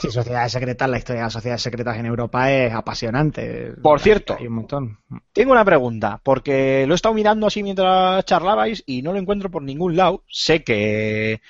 Sí, 0.01 0.11
sociedades 0.11 0.51
secretas, 0.51 0.89
la 0.89 0.97
historia 0.97 1.21
de 1.21 1.25
las 1.27 1.33
sociedades 1.33 1.61
secretas 1.61 1.97
en 1.97 2.05
Europa 2.05 2.51
es 2.51 2.73
apasionante. 2.73 3.73
Por 3.81 3.99
cierto. 3.99 4.35
Hay 4.37 4.47
un 4.47 4.53
montón. 4.53 4.97
Tengo 5.31 5.51
una 5.51 5.63
pregunta, 5.63 6.19
porque 6.23 6.85
lo 6.87 6.93
he 6.93 6.95
estado 6.95 7.15
mirando 7.15 7.47
así 7.47 7.63
mientras 7.63 8.25
charlabais 8.25 8.83
y 8.85 9.01
no 9.01 9.13
lo 9.13 9.19
encuentro 9.19 9.49
por 9.49 9.61
ningún 9.61 9.95
lado. 9.95 10.23
Sé 10.27 10.63
que. 10.63 11.41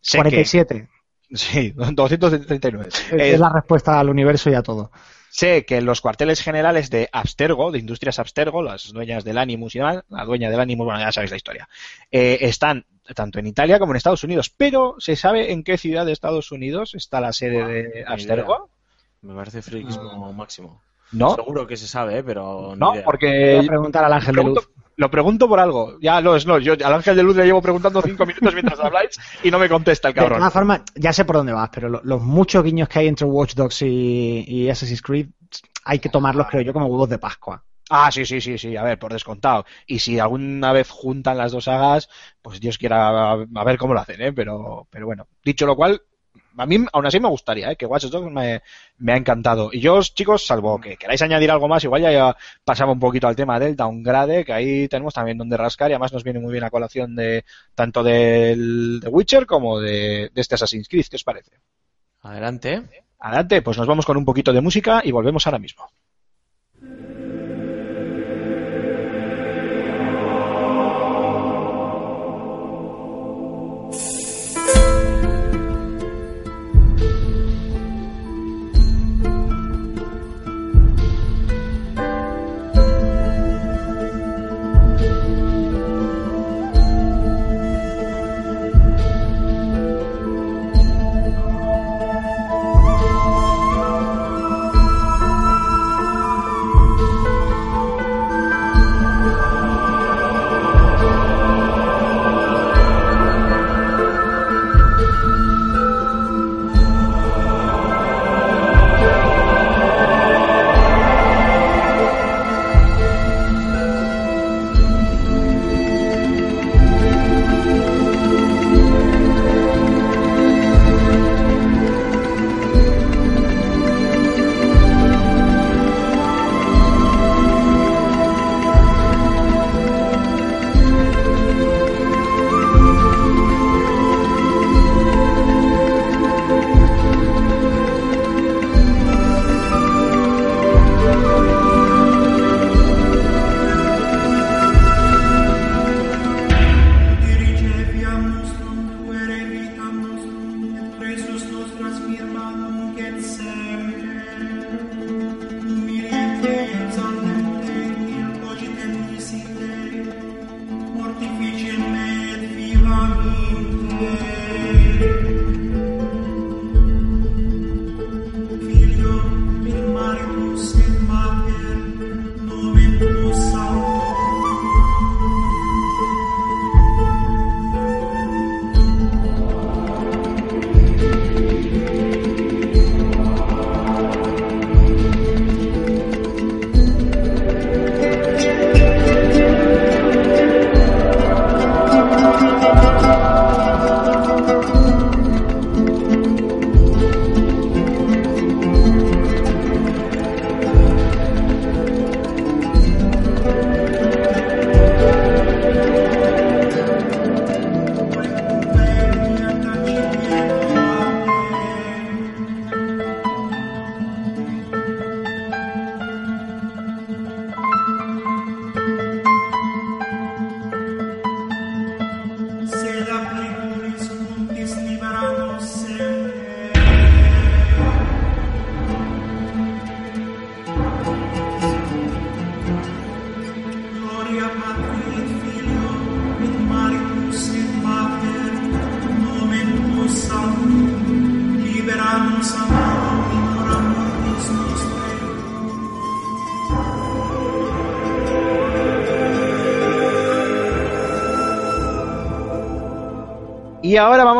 Sé 0.00 0.18
47. 0.18 0.88
que. 1.28 1.36
Sí, 1.36 1.70
239. 1.92 2.88
Es, 2.88 3.12
Eh, 3.12 3.34
es 3.34 3.40
la 3.40 3.50
respuesta 3.50 4.00
al 4.00 4.10
universo 4.10 4.50
y 4.50 4.54
a 4.54 4.62
todo. 4.62 4.90
Sé 5.30 5.64
que 5.64 5.80
los 5.80 6.00
cuarteles 6.00 6.42
generales 6.42 6.90
de 6.90 7.08
Abstergo, 7.12 7.70
de 7.70 7.78
Industrias 7.78 8.18
Abstergo, 8.18 8.62
las 8.62 8.92
dueñas 8.92 9.24
del 9.24 9.38
Animus 9.38 9.76
y 9.76 9.78
demás, 9.78 10.02
la 10.08 10.24
dueña 10.24 10.50
del 10.50 10.60
Animus, 10.60 10.86
bueno, 10.86 11.00
ya 11.00 11.12
sabéis 11.12 11.30
la 11.30 11.36
historia, 11.36 11.68
eh, 12.10 12.38
están 12.40 12.84
tanto 13.14 13.38
en 13.38 13.46
Italia 13.46 13.78
como 13.78 13.92
en 13.92 13.96
Estados 13.96 14.24
Unidos. 14.24 14.50
Pero, 14.50 14.96
¿se 14.98 15.16
sabe 15.16 15.52
en 15.52 15.62
qué 15.62 15.78
ciudad 15.78 16.04
de 16.04 16.12
Estados 16.12 16.52
Unidos 16.52 16.94
está 16.94 17.20
la 17.20 17.32
sede 17.32 17.64
de 17.64 18.04
Abstergo? 18.06 18.70
Me 19.22 19.34
parece 19.34 19.62
friquismo 19.62 20.32
máximo. 20.32 20.80
No, 21.12 21.34
Seguro 21.34 21.66
que 21.66 21.76
se 21.76 21.88
sabe, 21.88 22.18
¿eh? 22.18 22.22
pero 22.22 22.76
no, 22.76 22.92
idea. 22.92 23.02
Voy 23.02 23.04
porque 23.04 23.58
a 23.58 23.62
preguntar 23.66 24.04
al 24.04 24.12
ángel 24.12 24.36
de 24.36 24.44
luz. 24.44 24.69
Lo 25.00 25.10
pregunto 25.10 25.48
por 25.48 25.58
algo. 25.60 25.98
Ya 26.00 26.20
lo 26.20 26.36
es, 26.36 26.46
no, 26.46 26.58
yo 26.58 26.74
al 26.74 26.94
ángel 26.94 27.16
de 27.16 27.22
luz 27.22 27.34
le 27.36 27.46
llevo 27.46 27.62
preguntando 27.62 28.02
cinco 28.02 28.26
minutos 28.26 28.52
mientras 28.52 28.78
habláis 28.84 29.18
y 29.42 29.50
no 29.50 29.58
me 29.58 29.68
contesta 29.68 30.08
el 30.08 30.14
De 30.14 30.20
cabrón. 30.20 30.38
todas 30.38 30.52
formas, 30.52 30.82
ya 30.94 31.12
sé 31.12 31.24
por 31.24 31.36
dónde 31.36 31.52
vas, 31.52 31.70
pero 31.72 31.88
lo- 31.88 32.00
los 32.04 32.20
muchos 32.22 32.62
guiños 32.62 32.88
que 32.88 32.98
hay 32.98 33.08
entre 33.08 33.26
Watch 33.26 33.54
Dogs 33.54 33.82
y, 33.82 34.44
y 34.46 34.68
Assassin's 34.68 35.02
Creed 35.02 35.28
hay 35.84 35.98
que 35.98 36.10
tomarlos, 36.10 36.46
creo 36.48 36.62
yo, 36.62 36.72
como 36.72 36.86
huevos 36.86 37.08
de 37.08 37.18
Pascua. 37.18 37.64
Ah, 37.88 38.12
sí, 38.12 38.24
sí, 38.24 38.40
sí, 38.40 38.56
sí, 38.56 38.76
a 38.76 38.84
ver, 38.84 38.98
por 39.00 39.12
descontado. 39.12 39.64
Y 39.86 39.98
si 39.98 40.20
alguna 40.20 40.72
vez 40.72 40.88
juntan 40.90 41.38
las 41.38 41.50
dos 41.50 41.64
sagas, 41.64 42.08
pues 42.40 42.60
Dios 42.60 42.78
quiera 42.78 43.32
a 43.32 43.64
ver 43.64 43.78
cómo 43.78 43.94
lo 43.94 44.00
hacen, 44.00 44.20
¿eh? 44.22 44.32
Pero, 44.32 44.86
pero 44.90 45.06
bueno, 45.06 45.26
dicho 45.44 45.66
lo 45.66 45.74
cual, 45.74 46.00
a 46.56 46.66
mí 46.66 46.78
aún 46.92 47.06
así 47.06 47.20
me 47.20 47.28
gustaría, 47.28 47.72
¿eh? 47.72 47.76
Que 47.76 47.86
Watch 47.86 48.06
Dogs 48.06 48.30
me, 48.30 48.62
me 48.98 49.12
ha 49.12 49.16
encantado. 49.16 49.70
Y 49.72 49.80
yo, 49.80 50.00
chicos, 50.02 50.46
salvo 50.46 50.80
que 50.80 50.96
queráis 50.96 51.22
añadir 51.22 51.50
algo 51.50 51.68
más, 51.68 51.84
igual 51.84 52.02
ya, 52.02 52.36
pasaba 52.64 52.92
un 52.92 53.00
poquito 53.00 53.28
al 53.28 53.36
tema 53.36 53.58
del 53.58 53.76
downgrade, 53.76 54.44
que 54.44 54.52
ahí 54.52 54.88
tenemos 54.88 55.14
también 55.14 55.38
donde 55.38 55.56
rascar 55.56 55.90
y 55.90 55.94
además 55.94 56.12
nos 56.12 56.24
viene 56.24 56.40
muy 56.40 56.52
bien 56.52 56.64
a 56.64 56.70
colación 56.70 57.14
de 57.14 57.44
tanto 57.74 58.02
del 58.02 59.00
de 59.00 59.08
Witcher 59.08 59.46
como 59.46 59.80
de, 59.80 60.30
de 60.32 60.40
este 60.40 60.54
Assassin's 60.54 60.88
Creed, 60.88 61.06
¿qué 61.10 61.16
os 61.16 61.24
parece? 61.24 61.52
Adelante. 62.22 62.82
Adelante, 63.18 63.62
pues 63.62 63.76
nos 63.78 63.86
vamos 63.86 64.06
con 64.06 64.16
un 64.16 64.24
poquito 64.24 64.52
de 64.52 64.60
música 64.60 65.02
y 65.04 65.12
volvemos 65.12 65.46
ahora 65.46 65.58
mismo. 65.58 65.90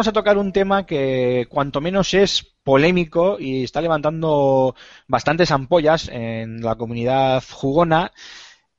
Vamos 0.00 0.08
a 0.08 0.12
tocar 0.12 0.38
un 0.38 0.50
tema 0.50 0.86
que 0.86 1.46
cuanto 1.50 1.82
menos 1.82 2.14
es 2.14 2.54
polémico 2.64 3.36
y 3.38 3.64
está 3.64 3.82
levantando 3.82 4.74
bastantes 5.06 5.50
ampollas 5.50 6.08
en 6.08 6.62
la 6.62 6.76
comunidad 6.76 7.44
jugona. 7.46 8.10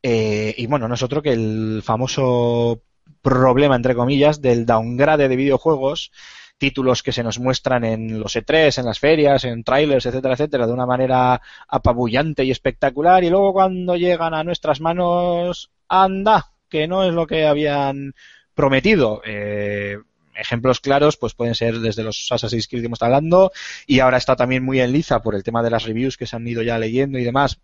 Eh, 0.01 0.55
y 0.57 0.65
bueno, 0.65 0.87
no 0.87 0.95
es 0.95 1.03
otro 1.03 1.21
que 1.21 1.33
el 1.33 1.81
famoso 1.83 2.81
problema, 3.21 3.75
entre 3.75 3.93
comillas, 3.93 4.41
del 4.41 4.65
downgrade 4.65 5.27
de 5.27 5.35
videojuegos, 5.35 6.11
títulos 6.57 7.03
que 7.03 7.11
se 7.11 7.21
nos 7.21 7.37
muestran 7.37 7.83
en 7.83 8.19
los 8.19 8.35
E3, 8.35 8.79
en 8.79 8.85
las 8.85 8.97
ferias, 8.97 9.43
en 9.43 9.63
trailers, 9.63 10.07
etcétera, 10.07 10.33
etcétera, 10.33 10.65
de 10.65 10.73
una 10.73 10.87
manera 10.87 11.39
apabullante 11.67 12.43
y 12.45 12.49
espectacular, 12.49 13.23
y 13.23 13.29
luego 13.29 13.53
cuando 13.53 13.95
llegan 13.95 14.33
a 14.33 14.43
nuestras 14.43 14.81
manos, 14.81 15.69
anda, 15.87 16.51
que 16.67 16.87
no 16.87 17.03
es 17.03 17.13
lo 17.13 17.27
que 17.27 17.45
habían 17.45 18.15
prometido. 18.55 19.21
Eh, 19.23 19.97
ejemplos 20.35 20.79
claros 20.79 21.17
pues 21.17 21.33
pueden 21.33 21.55
ser 21.55 21.79
desde 21.79 22.03
los 22.03 22.27
Assassin's 22.31 22.67
Creed 22.67 22.81
que 22.81 22.85
hemos 22.87 22.97
estado 22.97 23.15
hablando 23.15 23.51
y 23.85 23.99
ahora 23.99 24.17
está 24.17 24.35
también 24.35 24.63
muy 24.63 24.79
en 24.79 24.91
liza 24.91 25.21
por 25.21 25.35
el 25.35 25.43
tema 25.43 25.63
de 25.63 25.69
las 25.69 25.83
reviews 25.83 26.17
que 26.17 26.27
se 26.27 26.35
han 26.35 26.47
ido 26.47 26.61
ya 26.61 26.77
leyendo 26.77 27.17
y 27.19 27.23
demás 27.23 27.59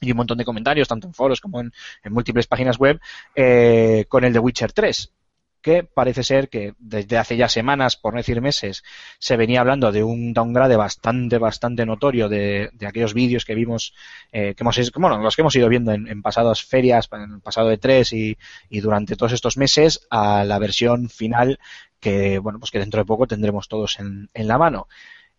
y 0.00 0.10
un 0.10 0.16
montón 0.16 0.38
de 0.38 0.44
comentarios, 0.44 0.88
tanto 0.88 1.06
en 1.06 1.14
foros 1.14 1.40
como 1.40 1.60
en, 1.60 1.72
múltiples 2.10 2.46
páginas 2.46 2.78
web, 2.78 3.00
eh, 3.34 4.04
con 4.08 4.24
el 4.24 4.32
de 4.32 4.38
Witcher 4.38 4.72
3 4.72 5.12
que 5.64 5.82
parece 5.82 6.22
ser 6.22 6.50
que 6.50 6.74
desde 6.78 7.16
hace 7.16 7.38
ya 7.38 7.48
semanas, 7.48 7.96
por 7.96 8.12
no 8.12 8.18
decir 8.18 8.42
meses, 8.42 8.84
se 9.18 9.36
venía 9.38 9.60
hablando 9.60 9.90
de 9.92 10.04
un 10.04 10.34
downgrade 10.34 10.76
bastante, 10.76 11.38
bastante 11.38 11.86
notorio 11.86 12.28
de, 12.28 12.68
de 12.74 12.86
aquellos 12.86 13.14
vídeos 13.14 13.46
que 13.46 13.54
vimos, 13.54 13.94
eh, 14.30 14.54
que 14.54 14.62
hemos, 14.62 14.92
bueno, 14.96 15.18
los 15.18 15.34
que 15.34 15.40
hemos 15.40 15.56
ido 15.56 15.70
viendo 15.70 15.92
en, 15.92 16.06
en 16.06 16.20
pasadas 16.20 16.62
ferias, 16.62 17.08
en 17.12 17.32
el 17.36 17.40
pasado 17.40 17.68
de 17.68 17.78
tres 17.78 18.12
y, 18.12 18.36
y 18.68 18.80
durante 18.80 19.16
todos 19.16 19.32
estos 19.32 19.56
meses, 19.56 20.06
a 20.10 20.44
la 20.44 20.58
versión 20.58 21.08
final 21.08 21.58
que, 21.98 22.38
bueno, 22.38 22.58
pues 22.58 22.70
que 22.70 22.78
dentro 22.78 23.00
de 23.00 23.06
poco 23.06 23.26
tendremos 23.26 23.66
todos 23.66 23.98
en, 23.98 24.28
en 24.34 24.46
la 24.46 24.58
mano. 24.58 24.86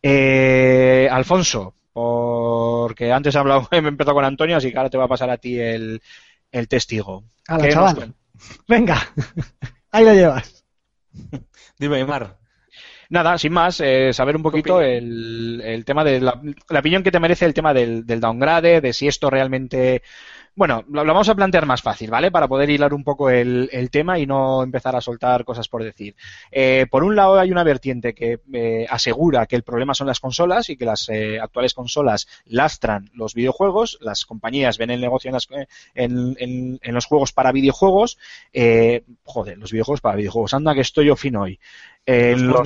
Eh, 0.02 1.08
Alfonso, 1.12 1.76
porque 1.94 3.12
antes 3.12 3.36
he 3.36 3.38
hablado, 3.38 3.68
he 3.72 3.78
empezado 3.78 4.16
con 4.16 4.26
Antonio, 4.26 4.58
así 4.58 4.72
que 4.72 4.78
ahora 4.78 4.90
te 4.90 4.98
va 4.98 5.06
a 5.06 5.08
pasar 5.10 5.30
a 5.30 5.38
ti 5.38 5.60
el, 5.60 6.02
el 6.52 6.68
testigo. 6.68 7.24
Hala, 7.48 7.64
¿Qué 7.64 7.76
nos 7.76 7.76
chaval. 7.76 7.96
cuentas? 7.96 8.20
Venga, 8.68 8.98
ahí 9.96 10.06
lo 10.06 10.14
llevas. 10.14 10.66
Dime, 11.80 12.06
Mar. 12.06 12.38
Nada, 13.10 13.38
sin 13.38 13.54
más, 13.54 13.80
eh, 13.82 14.14
saber 14.14 14.36
un 14.36 14.44
poquito 14.44 14.82
el, 14.82 15.62
el 15.64 15.86
tema 15.86 16.04
de 16.04 16.20
la, 16.20 16.42
la 16.70 16.80
opinión 16.80 17.04
que 17.04 17.12
te 17.12 17.20
merece 17.20 17.46
el 17.46 17.54
tema 17.54 17.74
del, 17.74 18.06
del 18.06 18.20
downgrade, 18.20 18.82
de 18.82 18.94
si 18.94 19.08
esto 19.08 19.30
realmente. 19.30 20.02
Bueno, 20.58 20.86
lo, 20.90 21.04
lo 21.04 21.14
vamos 21.14 21.28
a 21.28 21.36
plantear 21.36 21.66
más 21.66 21.82
fácil, 21.82 22.10
¿vale? 22.10 22.32
Para 22.32 22.48
poder 22.48 22.70
hilar 22.70 22.94
un 22.94 23.04
poco 23.04 23.30
el, 23.30 23.68
el 23.74 23.90
tema 23.90 24.18
y 24.20 24.26
no 24.26 24.64
empezar 24.64 24.96
a 24.96 25.02
soltar 25.02 25.44
cosas 25.44 25.68
por 25.68 25.84
decir. 25.84 26.16
Eh, 26.50 26.86
por 26.90 27.04
un 27.04 27.14
lado, 27.14 27.38
hay 27.38 27.52
una 27.52 27.64
vertiente 27.66 28.14
que 28.14 28.40
eh, 28.54 28.86
asegura 28.90 29.48
que 29.48 29.58
el 29.58 29.64
problema 29.64 29.94
son 29.94 30.08
las 30.08 30.22
consolas 30.22 30.70
y 30.70 30.78
que 30.78 30.86
las 30.86 31.10
eh, 31.10 31.42
actuales 31.42 31.74
consolas 31.74 32.28
lastran 32.46 33.10
los 33.14 33.34
videojuegos. 33.34 33.98
Las 34.00 34.26
compañías 34.26 34.78
ven 34.78 34.92
el 34.92 35.02
negocio 35.02 35.28
en, 35.28 35.34
las- 35.34 35.48
en- 35.94 36.36
en- 36.40 36.80
en 36.82 36.94
los 36.94 37.06
juegos 37.06 37.34
para 37.34 37.52
videojuegos. 37.52 38.18
Eh, 38.54 39.04
joder, 39.26 39.58
los 39.58 39.74
videojuegos 39.74 40.00
para 40.00 40.16
videojuegos. 40.16 40.54
Anda, 40.54 40.74
que 40.74 40.82
estoy 40.82 41.08
yo 41.08 41.18
fino 41.18 41.42
hoy. 41.42 41.60
Eh, 42.06 42.36
los, 42.38 42.64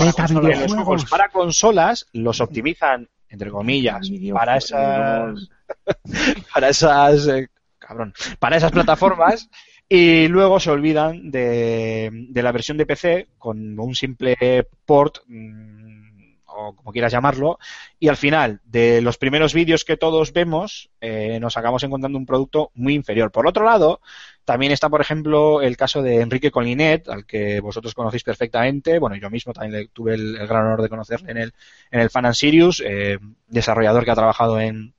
los 0.60 0.74
juegos 0.84 1.06
para 1.10 1.30
consolas 1.30 2.06
los 2.14 2.40
optimizan, 2.40 3.10
entre 3.30 3.50
comillas, 3.50 4.08
para 4.38 4.58
esas 4.58 5.50
para 6.54 6.70
esas 6.70 7.28
eh, 7.28 7.48
cabrón, 7.80 8.14
para 8.40 8.58
esas 8.58 8.72
plataformas 8.72 9.50
y 9.88 10.28
luego 10.28 10.60
se 10.60 10.70
olvidan 10.70 11.32
de, 11.32 12.10
de 12.30 12.44
la 12.44 12.52
versión 12.52 12.78
de 12.78 12.86
PC 12.86 13.30
con 13.40 13.80
un 13.80 13.96
simple 13.96 14.68
port 14.86 15.18
mm, 15.26 16.00
o 16.46 16.76
como 16.76 16.92
quieras 16.92 17.12
llamarlo 17.12 17.58
y 18.00 18.08
al 18.08 18.18
final 18.18 18.62
de 18.66 19.02
los 19.02 19.18
primeros 19.18 19.54
vídeos 19.54 19.86
que 19.86 19.98
todos 19.98 20.32
vemos 20.32 20.90
eh, 21.02 21.40
nos 21.40 21.58
acabamos 21.58 21.84
encontrando 21.84 22.18
un 22.18 22.26
producto 22.26 22.72
muy 22.76 22.94
inferior. 22.94 23.32
Por 23.32 23.48
otro 23.48 23.66
lado, 23.66 24.02
también 24.46 24.72
está, 24.72 24.90
por 24.90 25.02
ejemplo, 25.02 25.62
el 25.62 25.78
caso 25.78 26.02
de 26.02 26.22
Enrique 26.22 26.52
Colinet, 26.52 27.08
al 27.08 27.26
que 27.26 27.60
vosotros 27.60 27.94
conocéis 27.94 28.24
perfectamente. 28.24 29.00
Bueno, 29.00 29.16
yo 29.16 29.30
mismo 29.30 29.54
también 29.54 29.90
tuve 29.94 30.16
el, 30.16 30.36
el 30.38 30.48
gran 30.48 30.66
honor 30.66 30.82
de 30.82 30.90
conocerle 30.90 31.32
en 31.32 31.38
el, 31.38 31.54
en 31.92 32.00
el 32.00 32.10
Fan 32.10 32.26
and 32.26 32.36
Sirius, 32.36 32.84
eh, 32.86 33.20
desarrollador 33.48 34.06
que 34.06 34.12
ha 34.12 34.16
trabajado 34.16 34.60
en, 34.60 34.94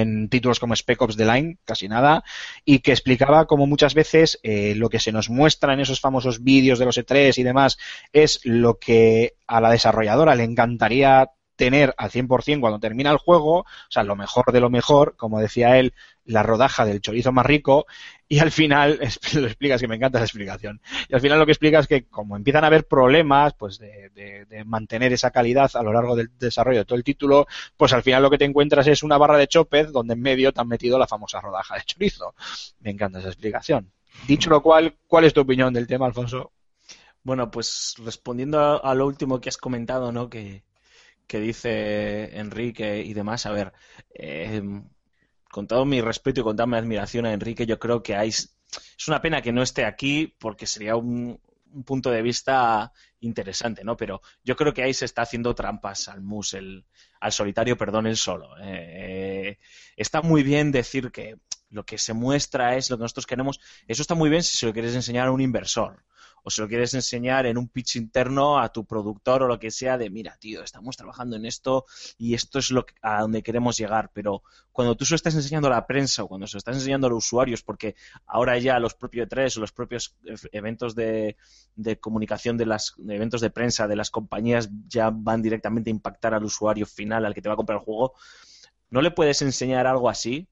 en 0.00 0.28
títulos 0.28 0.60
como 0.60 0.74
Spec 0.74 1.00
Ops 1.00 1.16
The 1.16 1.24
Line, 1.24 1.58
casi 1.64 1.88
nada, 1.88 2.24
y 2.64 2.80
que 2.80 2.92
explicaba 2.92 3.46
como 3.46 3.66
muchas 3.66 3.94
veces 3.94 4.38
eh, 4.42 4.74
lo 4.76 4.88
que 4.88 5.00
se 5.00 5.12
nos 5.12 5.30
muestra 5.30 5.72
en 5.74 5.80
esos 5.80 6.00
famosos 6.00 6.42
vídeos 6.42 6.78
de 6.78 6.84
los 6.84 6.98
E3 6.98 7.36
y 7.38 7.42
demás 7.42 7.78
es 8.12 8.40
lo 8.44 8.78
que 8.78 9.34
a 9.46 9.60
la 9.60 9.70
desarrolladora 9.70 10.34
le 10.34 10.44
encantaría 10.44 11.30
tener 11.58 11.94
al 11.98 12.10
100% 12.10 12.62
cuando 12.62 12.80
termina 12.80 13.10
el 13.10 13.18
juego, 13.18 13.58
o 13.60 13.66
sea, 13.90 14.04
lo 14.04 14.16
mejor 14.16 14.52
de 14.52 14.60
lo 14.60 14.70
mejor, 14.70 15.16
como 15.16 15.40
decía 15.40 15.78
él, 15.78 15.92
la 16.24 16.42
rodaja 16.42 16.86
del 16.86 17.00
chorizo 17.02 17.32
más 17.32 17.44
rico, 17.46 17.86
y 18.28 18.38
al 18.38 18.50
final, 18.52 18.98
lo 19.34 19.46
explicas 19.46 19.80
que 19.80 19.88
me 19.88 19.96
encanta 19.96 20.18
esa 20.18 20.26
explicación, 20.26 20.80
y 21.08 21.14
al 21.14 21.20
final 21.20 21.38
lo 21.38 21.46
que 21.46 21.52
explica 21.52 21.80
es 21.80 21.86
que 21.86 22.06
como 22.06 22.36
empiezan 22.36 22.64
a 22.64 22.68
haber 22.68 22.86
problemas, 22.86 23.54
pues 23.54 23.78
de, 23.78 24.10
de- 24.14 24.44
de 24.46 24.64
mantener 24.64 25.12
esa 25.12 25.30
calidad 25.30 25.70
a 25.74 25.82
lo 25.82 25.92
largo 25.92 26.16
del 26.16 26.30
desarrollo 26.38 26.78
de 26.80 26.84
todo 26.84 26.96
el 26.96 27.04
título, 27.04 27.46
pues 27.76 27.92
al 27.92 28.02
final 28.02 28.22
lo 28.22 28.30
que 28.30 28.38
te 28.38 28.44
encuentras 28.44 28.86
es 28.86 29.02
una 29.02 29.18
barra 29.18 29.36
de 29.38 29.48
chopez 29.48 29.90
donde 29.92 30.14
en 30.14 30.20
medio 30.22 30.52
te 30.52 30.60
han 30.60 30.68
metido 30.68 30.98
la 30.98 31.06
famosa 31.06 31.40
rodaja 31.40 31.76
de 31.76 31.82
chorizo. 31.84 32.34
Me 32.80 32.90
encanta 32.90 33.18
esa 33.18 33.28
explicación. 33.28 33.92
Dicho 34.26 34.50
lo 34.50 34.62
cual, 34.62 34.96
¿cuál 35.06 35.24
es 35.24 35.34
tu 35.34 35.40
opinión 35.40 35.72
del 35.72 35.86
tema, 35.86 36.06
Alfonso? 36.06 36.52
Bueno, 37.22 37.50
pues 37.50 37.94
respondiendo 37.98 38.58
a, 38.60 38.76
a 38.78 38.94
lo 38.94 39.06
último 39.06 39.40
que 39.40 39.48
has 39.48 39.56
comentado, 39.58 40.12
¿no? 40.12 40.28
Que, 40.30 40.64
que 41.28 41.38
dice 41.40 42.36
Enrique 42.38 43.02
y 43.04 43.14
demás, 43.14 43.46
a 43.46 43.52
ver, 43.52 43.72
eh, 44.10 44.62
con 45.50 45.66
todo 45.68 45.84
mi 45.84 46.00
respeto 46.00 46.40
y 46.40 46.44
con 46.44 46.56
toda 46.56 46.66
mi 46.66 46.76
admiración 46.76 47.26
a 47.26 47.32
Enrique, 47.32 47.66
yo 47.66 47.78
creo 47.78 48.02
que 48.02 48.16
hay, 48.16 48.30
es 48.30 48.56
una 49.06 49.20
pena 49.20 49.42
que 49.42 49.52
no 49.52 49.62
esté 49.62 49.84
aquí 49.84 50.34
porque 50.38 50.66
sería 50.66 50.96
un, 50.96 51.40
un 51.72 51.84
punto 51.84 52.10
de 52.10 52.22
vista 52.22 52.92
interesante, 53.20 53.84
¿no? 53.84 53.96
Pero 53.96 54.20
yo 54.42 54.56
creo 54.56 54.72
que 54.72 54.82
ahí 54.82 54.94
se 54.94 55.04
está 55.04 55.22
haciendo 55.22 55.54
trampas 55.54 56.08
al 56.08 56.22
mus, 56.22 56.54
el, 56.54 56.86
al 57.20 57.32
solitario, 57.32 57.76
perdón, 57.76 58.06
el 58.06 58.16
solo. 58.16 58.54
Eh, 58.62 59.58
está 59.96 60.22
muy 60.22 60.42
bien 60.42 60.72
decir 60.72 61.10
que 61.10 61.36
lo 61.70 61.84
que 61.84 61.98
se 61.98 62.14
muestra 62.14 62.76
es 62.76 62.90
lo 62.90 62.96
que 62.96 63.02
nosotros 63.02 63.26
queremos. 63.26 63.60
Eso 63.86 64.02
está 64.02 64.14
muy 64.14 64.30
bien 64.30 64.42
si 64.42 64.56
se 64.56 64.66
lo 64.66 64.72
quieres 64.72 64.94
enseñar 64.94 65.28
a 65.28 65.32
un 65.32 65.40
inversor 65.40 66.04
o 66.44 66.50
se 66.50 66.60
lo 66.62 66.68
quieres 66.68 66.94
enseñar 66.94 67.46
en 67.46 67.58
un 67.58 67.68
pitch 67.68 67.96
interno 67.96 68.58
a 68.58 68.72
tu 68.72 68.84
productor 68.86 69.42
o 69.42 69.48
lo 69.48 69.58
que 69.58 69.70
sea 69.70 69.98
de 69.98 70.10
mira 70.10 70.36
tío 70.38 70.62
estamos 70.62 70.96
trabajando 70.96 71.36
en 71.36 71.46
esto 71.46 71.86
y 72.16 72.34
esto 72.34 72.58
es 72.58 72.70
lo 72.70 72.86
que- 72.86 72.94
a 73.02 73.20
donde 73.22 73.42
queremos 73.42 73.76
llegar 73.76 74.10
pero 74.12 74.42
cuando 74.72 74.96
tú 74.96 75.04
se 75.04 75.12
lo 75.12 75.16
estás 75.16 75.34
enseñando 75.34 75.68
a 75.68 75.72
la 75.72 75.86
prensa 75.86 76.22
o 76.22 76.28
cuando 76.28 76.46
se 76.46 76.56
lo 76.56 76.58
estás 76.58 76.76
enseñando 76.76 77.06
a 77.06 77.10
los 77.10 77.24
usuarios 77.26 77.62
porque 77.62 77.96
ahora 78.26 78.58
ya 78.58 78.78
los 78.78 78.94
propios 78.94 79.26
E3 79.26 79.56
o 79.56 79.60
los 79.60 79.72
propios 79.72 80.16
eventos 80.52 80.94
de, 80.94 81.36
de 81.74 81.98
comunicación 81.98 82.56
de 82.56 82.64
de 82.98 83.14
eventos 83.16 83.40
de 83.40 83.50
prensa 83.50 83.86
de 83.88 83.96
las 83.96 84.10
compañías 84.10 84.68
ya 84.88 85.10
van 85.10 85.42
directamente 85.42 85.90
a 85.90 85.92
impactar 85.92 86.34
al 86.34 86.44
usuario 86.44 86.86
final 86.86 87.24
al 87.24 87.34
que 87.34 87.42
te 87.42 87.48
va 87.48 87.54
a 87.54 87.56
comprar 87.56 87.78
el 87.78 87.84
juego 87.84 88.14
no 88.90 89.02
le 89.02 89.10
puedes 89.10 89.42
enseñar 89.42 89.86
algo 89.86 90.08
así 90.08 90.48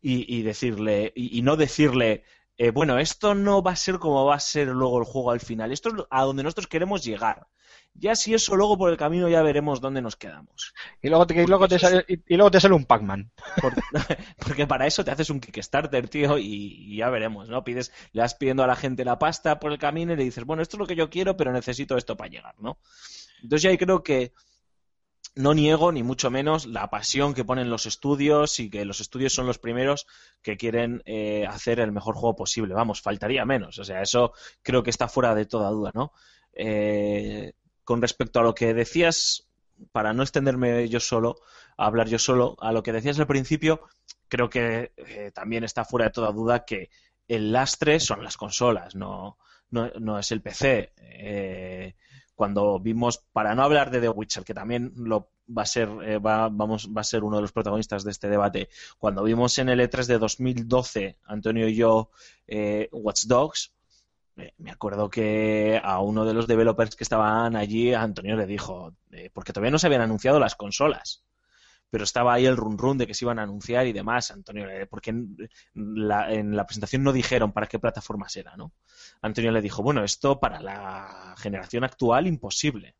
y, 0.00 0.38
y 0.38 0.42
decirle 0.42 1.12
y 1.16 1.42
no 1.42 1.56
decirle 1.56 2.24
eh, 2.58 2.70
bueno, 2.70 2.98
esto 2.98 3.34
no 3.34 3.62
va 3.62 3.72
a 3.72 3.76
ser 3.76 3.98
como 3.98 4.24
va 4.26 4.36
a 4.36 4.40
ser 4.40 4.68
luego 4.68 4.98
el 4.98 5.04
juego 5.04 5.30
al 5.32 5.40
final. 5.40 5.72
Esto 5.72 5.88
es 5.90 5.94
a 6.10 6.22
donde 6.22 6.42
nosotros 6.42 6.66
queremos 6.68 7.04
llegar. 7.04 7.46
Ya 7.94 8.16
si 8.16 8.34
eso 8.34 8.56
luego 8.56 8.76
por 8.76 8.90
el 8.90 8.96
camino 8.96 9.28
ya 9.28 9.42
veremos 9.42 9.80
dónde 9.80 10.02
nos 10.02 10.16
quedamos. 10.16 10.74
Y 11.02 11.08
luego 11.08 11.26
te, 11.26 11.42
y 11.42 11.46
luego 11.46 11.68
te, 11.68 11.76
es- 11.76 11.82
sale, 11.82 12.04
y, 12.08 12.36
luego 12.36 12.50
te 12.50 12.60
sale 12.60 12.74
un 12.74 12.86
Pac-Man. 12.86 13.30
Por- 13.60 13.78
porque 14.38 14.66
para 14.66 14.86
eso 14.86 15.04
te 15.04 15.10
haces 15.12 15.30
un 15.30 15.40
Kickstarter, 15.40 16.08
tío, 16.08 16.38
y, 16.38 16.44
y 16.92 16.96
ya 16.98 17.08
veremos, 17.10 17.48
¿no? 17.48 17.62
Pides, 17.64 17.92
le 18.12 18.22
vas 18.22 18.34
pidiendo 18.34 18.64
a 18.64 18.66
la 18.66 18.76
gente 18.76 19.04
la 19.04 19.18
pasta 19.18 19.58
por 19.60 19.72
el 19.72 19.78
camino 19.78 20.12
y 20.12 20.16
le 20.16 20.24
dices, 20.24 20.44
bueno, 20.44 20.62
esto 20.62 20.76
es 20.76 20.80
lo 20.80 20.86
que 20.86 20.96
yo 20.96 21.10
quiero, 21.10 21.36
pero 21.36 21.52
necesito 21.52 21.96
esto 21.96 22.16
para 22.16 22.30
llegar, 22.30 22.54
¿no? 22.58 22.78
Entonces 23.42 23.62
yo 23.62 23.70
ahí 23.70 23.78
creo 23.78 24.02
que 24.02 24.32
no 25.36 25.54
niego 25.54 25.90
ni 25.90 26.02
mucho 26.02 26.30
menos 26.30 26.66
la 26.66 26.90
pasión 26.90 27.34
que 27.34 27.44
ponen 27.44 27.70
los 27.70 27.86
estudios 27.86 28.60
y 28.60 28.70
que 28.70 28.84
los 28.84 29.00
estudios 29.00 29.32
son 29.32 29.46
los 29.46 29.58
primeros 29.58 30.06
que 30.42 30.56
quieren 30.56 31.02
eh, 31.06 31.46
hacer 31.48 31.80
el 31.80 31.92
mejor 31.92 32.14
juego 32.14 32.36
posible. 32.36 32.74
Vamos, 32.74 33.00
faltaría 33.00 33.44
menos. 33.44 33.78
O 33.78 33.84
sea, 33.84 34.02
eso 34.02 34.32
creo 34.62 34.82
que 34.82 34.90
está 34.90 35.08
fuera 35.08 35.34
de 35.34 35.46
toda 35.46 35.70
duda, 35.70 35.90
¿no? 35.94 36.12
Eh, 36.52 37.52
con 37.84 38.00
respecto 38.00 38.40
a 38.40 38.42
lo 38.42 38.54
que 38.54 38.74
decías, 38.74 39.48
para 39.92 40.12
no 40.12 40.22
extenderme 40.22 40.88
yo 40.88 41.00
solo, 41.00 41.36
a 41.76 41.86
hablar 41.86 42.08
yo 42.08 42.18
solo, 42.18 42.56
a 42.60 42.72
lo 42.72 42.82
que 42.82 42.92
decías 42.92 43.18
al 43.18 43.26
principio, 43.26 43.82
creo 44.28 44.48
que 44.48 44.92
eh, 44.96 45.32
también 45.34 45.64
está 45.64 45.84
fuera 45.84 46.06
de 46.06 46.12
toda 46.12 46.32
duda 46.32 46.64
que 46.64 46.90
el 47.28 47.52
lastre 47.52 48.00
son 48.00 48.22
las 48.22 48.36
consolas, 48.36 48.94
no, 48.94 49.38
no, 49.70 50.18
es 50.18 50.30
el 50.30 50.42
PC. 50.42 50.92
Eh, 50.96 51.94
cuando 52.34 52.80
vimos, 52.80 53.18
para 53.32 53.54
no 53.54 53.62
hablar 53.62 53.90
de 53.90 54.00
The 54.00 54.08
Witcher, 54.08 54.44
que 54.44 54.54
también 54.54 54.92
lo 54.96 55.30
va 55.46 55.62
a 55.62 55.66
ser, 55.66 55.88
eh, 56.04 56.18
va, 56.18 56.48
vamos, 56.48 56.90
va 56.94 57.02
a 57.02 57.04
ser 57.04 57.24
uno 57.24 57.36
de 57.36 57.42
los 57.42 57.52
protagonistas 57.52 58.04
de 58.04 58.10
este 58.10 58.28
debate, 58.28 58.68
cuando 58.98 59.22
vimos 59.22 59.58
en 59.58 59.68
el 59.68 59.80
E3 59.80 60.06
de 60.06 60.18
2012, 60.18 61.18
Antonio 61.24 61.68
y 61.68 61.76
yo, 61.76 62.10
eh, 62.46 62.88
Watch 62.92 63.24
Dogs, 63.26 63.74
eh, 64.36 64.52
me 64.58 64.70
acuerdo 64.72 65.08
que 65.08 65.80
a 65.82 66.00
uno 66.00 66.24
de 66.24 66.34
los 66.34 66.46
developers 66.46 66.96
que 66.96 67.04
estaban 67.04 67.54
allí, 67.54 67.94
Antonio 67.94 68.36
le 68.36 68.46
dijo, 68.46 68.94
eh, 69.12 69.30
porque 69.32 69.52
todavía 69.52 69.70
no 69.70 69.78
se 69.78 69.86
habían 69.86 70.02
anunciado 70.02 70.40
las 70.40 70.56
consolas, 70.56 71.22
pero 71.90 72.04
estaba 72.04 72.34
ahí 72.34 72.46
el 72.46 72.56
run 72.56 72.76
run 72.78 72.98
de 72.98 73.06
que 73.06 73.14
se 73.14 73.24
iban 73.24 73.38
a 73.38 73.42
anunciar 73.44 73.86
y 73.86 73.92
demás, 73.92 74.30
Antonio, 74.30 74.66
porque 74.90 75.10
en 75.10 75.36
la, 75.74 76.32
en 76.32 76.56
la 76.56 76.66
presentación 76.66 77.02
no 77.04 77.12
dijeron 77.12 77.52
para 77.52 77.66
qué 77.66 77.78
plataformas 77.78 78.36
era, 78.36 78.56
¿no? 78.56 78.72
Antonio 79.22 79.52
le 79.52 79.62
dijo, 79.62 79.82
bueno, 79.82 80.02
esto 80.04 80.40
para 80.40 80.60
la 80.60 81.34
generación 81.38 81.84
actual 81.84 82.26
imposible. 82.26 82.96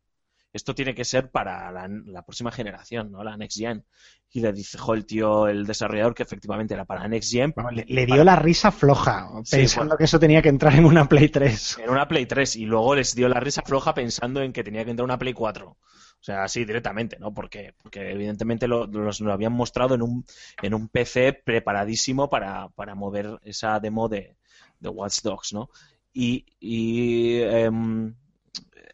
Esto 0.53 0.73
tiene 0.73 0.95
que 0.95 1.03
ser 1.03 1.31
para 1.31 1.69
la, 1.69 1.85
la 2.05 2.21
próxima 2.21 2.49
generación, 2.49 3.11
¿no? 3.11 3.23
La 3.25 3.35
Next 3.35 3.57
Gen. 3.57 3.83
Y 4.31 4.39
le 4.39 4.53
dijo 4.53 4.93
el 4.93 5.05
tío, 5.05 5.47
el 5.49 5.65
desarrollador, 5.65 6.15
que 6.15 6.23
efectivamente 6.23 6.73
era 6.73 6.85
para 6.85 7.05
Next 7.09 7.29
Gen. 7.31 7.53
Le, 7.73 7.83
le 7.87 8.05
dio 8.05 8.23
la 8.23 8.37
risa 8.37 8.71
floja, 8.71 9.27
Sí, 9.43 9.57
pensando 9.57 9.89
bueno. 9.89 9.97
que 9.97 10.05
eso 10.05 10.17
tenía 10.17 10.41
que 10.41 10.47
entrar 10.49 10.73
en 10.75 10.85
una 10.85 11.09
Play 11.09 11.27
3. 11.27 11.79
En 11.83 11.89
una 11.89 12.07
Play 12.07 12.25
3 12.25 12.55
y 12.55 12.65
luego 12.65 12.95
les 12.95 13.15
dio 13.15 13.27
la 13.27 13.39
risa 13.41 13.61
floja 13.63 13.93
pensando 13.93 14.41
en 14.41 14.53
que 14.53 14.63
tenía 14.63 14.85
que 14.85 14.91
entrar 14.91 15.03
una 15.03 15.17
Play 15.19 15.33
4. 15.33 15.77
O 16.25 16.27
sea, 16.27 16.43
así 16.43 16.65
directamente, 16.65 17.19
¿no? 17.19 17.33
Porque, 17.33 17.75
porque 17.83 18.09
evidentemente 18.11 18.67
lo, 18.67 18.87
los- 18.87 19.21
lo 19.21 19.31
habían 19.31 19.53
mostrado 19.53 19.93
en 19.93 20.01
un, 20.01 20.25
en 20.63 20.73
un 20.73 20.89
PC 20.89 21.33
preparadísimo 21.33 22.29
para, 22.29 22.69
para 22.69 22.95
mover 22.95 23.39
esa 23.43 23.79
demo 23.79 24.09
de, 24.09 24.35
de 24.79 24.89
Watch 24.89 25.21
Dogs, 25.21 25.53
¿no? 25.53 25.69
Y, 26.13 26.45
y, 26.59 27.41
em, 27.41 28.15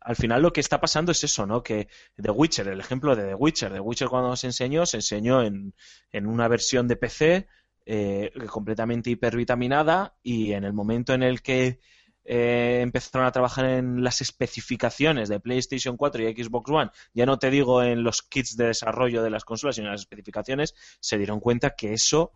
al 0.01 0.15
final 0.15 0.41
lo 0.41 0.51
que 0.51 0.59
está 0.61 0.81
pasando 0.81 1.11
es 1.11 1.23
eso, 1.23 1.45
¿no? 1.45 1.63
Que 1.63 1.87
The 2.21 2.31
Witcher, 2.31 2.67
el 2.67 2.79
ejemplo 2.79 3.15
de 3.15 3.23
The 3.27 3.35
Witcher, 3.35 3.71
The 3.71 3.79
Witcher 3.79 4.09
cuando 4.09 4.35
se 4.35 4.47
enseñó, 4.47 4.85
se 4.85 4.97
enseñó 4.97 5.41
en, 5.43 5.73
en 6.11 6.27
una 6.27 6.47
versión 6.47 6.87
de 6.87 6.95
PC 6.97 7.47
eh, 7.85 8.31
completamente 8.49 9.09
hipervitaminada 9.09 10.15
y 10.23 10.53
en 10.53 10.63
el 10.63 10.73
momento 10.73 11.13
en 11.13 11.23
el 11.23 11.41
que 11.41 11.79
eh, 12.23 12.79
empezaron 12.81 13.27
a 13.27 13.31
trabajar 13.31 13.65
en 13.65 14.03
las 14.03 14.21
especificaciones 14.21 15.29
de 15.29 15.39
PlayStation 15.39 15.97
4 15.97 16.29
y 16.29 16.43
Xbox 16.43 16.69
One, 16.71 16.91
ya 17.13 17.25
no 17.25 17.39
te 17.39 17.49
digo 17.49 17.81
en 17.83 18.03
los 18.03 18.21
kits 18.21 18.55
de 18.57 18.67
desarrollo 18.67 19.23
de 19.23 19.29
las 19.29 19.43
consolas, 19.45 19.75
sino 19.75 19.87
en 19.87 19.93
las 19.93 20.01
especificaciones, 20.01 20.75
se 20.99 21.17
dieron 21.17 21.39
cuenta 21.39 21.71
que 21.71 21.93
eso, 21.93 22.31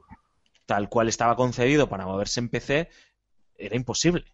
tal 0.66 0.90
cual 0.90 1.08
estaba 1.10 1.36
concebido 1.36 1.88
para 1.88 2.06
moverse 2.06 2.40
en 2.40 2.50
PC, 2.50 2.90
era 3.58 3.76
imposible. 3.76 4.26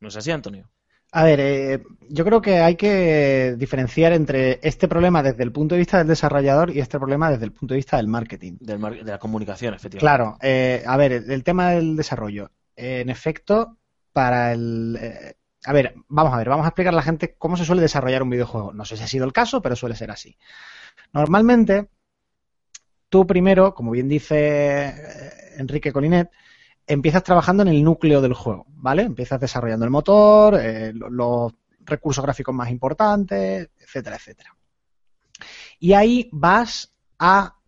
¿No 0.00 0.08
es 0.08 0.16
así, 0.16 0.30
Antonio? 0.30 0.70
A 1.12 1.24
ver, 1.24 1.40
eh, 1.40 1.82
yo 2.08 2.24
creo 2.24 2.42
que 2.42 2.58
hay 2.58 2.74
que 2.76 3.54
diferenciar 3.56 4.12
entre 4.12 4.58
este 4.62 4.88
problema 4.88 5.22
desde 5.22 5.44
el 5.44 5.52
punto 5.52 5.74
de 5.74 5.78
vista 5.78 5.98
del 5.98 6.08
desarrollador 6.08 6.70
y 6.74 6.80
este 6.80 6.98
problema 6.98 7.30
desde 7.30 7.44
el 7.44 7.52
punto 7.52 7.74
de 7.74 7.78
vista 7.78 7.96
del 7.96 8.08
marketing. 8.08 8.56
Del 8.60 8.78
mar- 8.78 8.96
de 9.02 9.10
la 9.10 9.18
comunicación, 9.18 9.72
efectivamente. 9.74 10.00
Claro, 10.00 10.36
eh, 10.42 10.82
a 10.86 10.96
ver, 10.96 11.12
el, 11.12 11.30
el 11.30 11.44
tema 11.44 11.70
del 11.70 11.96
desarrollo. 11.96 12.50
En 12.74 13.08
efecto, 13.08 13.78
para 14.16 14.54
el... 14.54 14.96
eh, 14.98 15.34
a 15.66 15.72
ver, 15.74 15.94
vamos 16.08 16.32
a 16.32 16.38
ver, 16.38 16.48
vamos 16.48 16.64
a 16.64 16.68
explicar 16.68 16.94
a 16.94 16.96
la 16.96 17.02
gente 17.02 17.34
cómo 17.36 17.58
se 17.58 17.66
suele 17.66 17.82
desarrollar 17.82 18.22
un 18.22 18.30
videojuego. 18.30 18.72
No 18.72 18.86
sé 18.86 18.96
si 18.96 19.02
ha 19.02 19.06
sido 19.06 19.26
el 19.26 19.34
caso, 19.34 19.60
pero 19.60 19.76
suele 19.76 19.94
ser 19.94 20.10
así. 20.10 20.38
Normalmente, 21.12 21.90
tú 23.10 23.26
primero, 23.26 23.74
como 23.74 23.90
bien 23.90 24.08
dice 24.08 24.86
eh, 24.88 25.30
Enrique 25.58 25.92
Colinet, 25.92 26.30
empiezas 26.86 27.24
trabajando 27.24 27.62
en 27.62 27.68
el 27.68 27.84
núcleo 27.84 28.22
del 28.22 28.32
juego, 28.32 28.64
¿vale? 28.70 29.02
Empiezas 29.02 29.38
desarrollando 29.38 29.84
el 29.84 29.90
motor, 29.90 30.58
eh, 30.58 30.94
lo- 30.94 31.10
los 31.10 31.52
recursos 31.84 32.24
gráficos 32.24 32.54
más 32.54 32.70
importantes, 32.70 33.68
etcétera, 33.78 34.16
etcétera. 34.16 34.56
Y 35.78 35.92
ahí 35.92 36.30
vas 36.32 36.94
a 37.18 37.58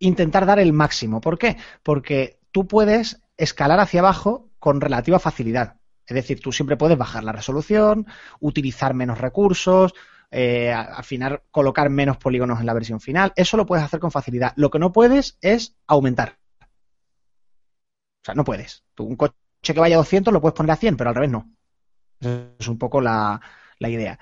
intentar 0.00 0.44
dar 0.44 0.58
el 0.58 0.74
máximo. 0.74 1.22
¿Por 1.22 1.38
qué? 1.38 1.56
Porque 1.82 2.38
tú 2.52 2.66
puedes 2.68 3.22
escalar 3.38 3.80
hacia 3.80 4.00
abajo 4.00 4.51
con 4.62 4.80
relativa 4.80 5.18
facilidad. 5.18 5.74
Es 6.06 6.14
decir, 6.14 6.40
tú 6.40 6.52
siempre 6.52 6.76
puedes 6.76 6.96
bajar 6.96 7.24
la 7.24 7.32
resolución, 7.32 8.06
utilizar 8.38 8.94
menos 8.94 9.18
recursos, 9.18 9.92
eh, 10.30 10.72
al 10.72 11.02
final 11.02 11.42
colocar 11.50 11.90
menos 11.90 12.16
polígonos 12.16 12.60
en 12.60 12.66
la 12.66 12.72
versión 12.72 13.00
final. 13.00 13.32
Eso 13.34 13.56
lo 13.56 13.66
puedes 13.66 13.84
hacer 13.84 13.98
con 13.98 14.12
facilidad. 14.12 14.52
Lo 14.54 14.70
que 14.70 14.78
no 14.78 14.92
puedes 14.92 15.36
es 15.40 15.74
aumentar. 15.88 16.38
O 16.60 18.24
sea, 18.24 18.36
no 18.36 18.44
puedes. 18.44 18.84
Tú 18.94 19.02
un 19.02 19.16
coche 19.16 19.34
que 19.64 19.80
vaya 19.80 19.96
a 19.96 19.98
200 19.98 20.32
lo 20.32 20.40
puedes 20.40 20.54
poner 20.54 20.70
a 20.70 20.76
100, 20.76 20.96
pero 20.96 21.10
al 21.10 21.16
revés 21.16 21.30
no. 21.30 21.50
Esa 22.20 22.46
es 22.56 22.68
un 22.68 22.78
poco 22.78 23.00
la, 23.00 23.40
la 23.80 23.88
idea. 23.88 24.16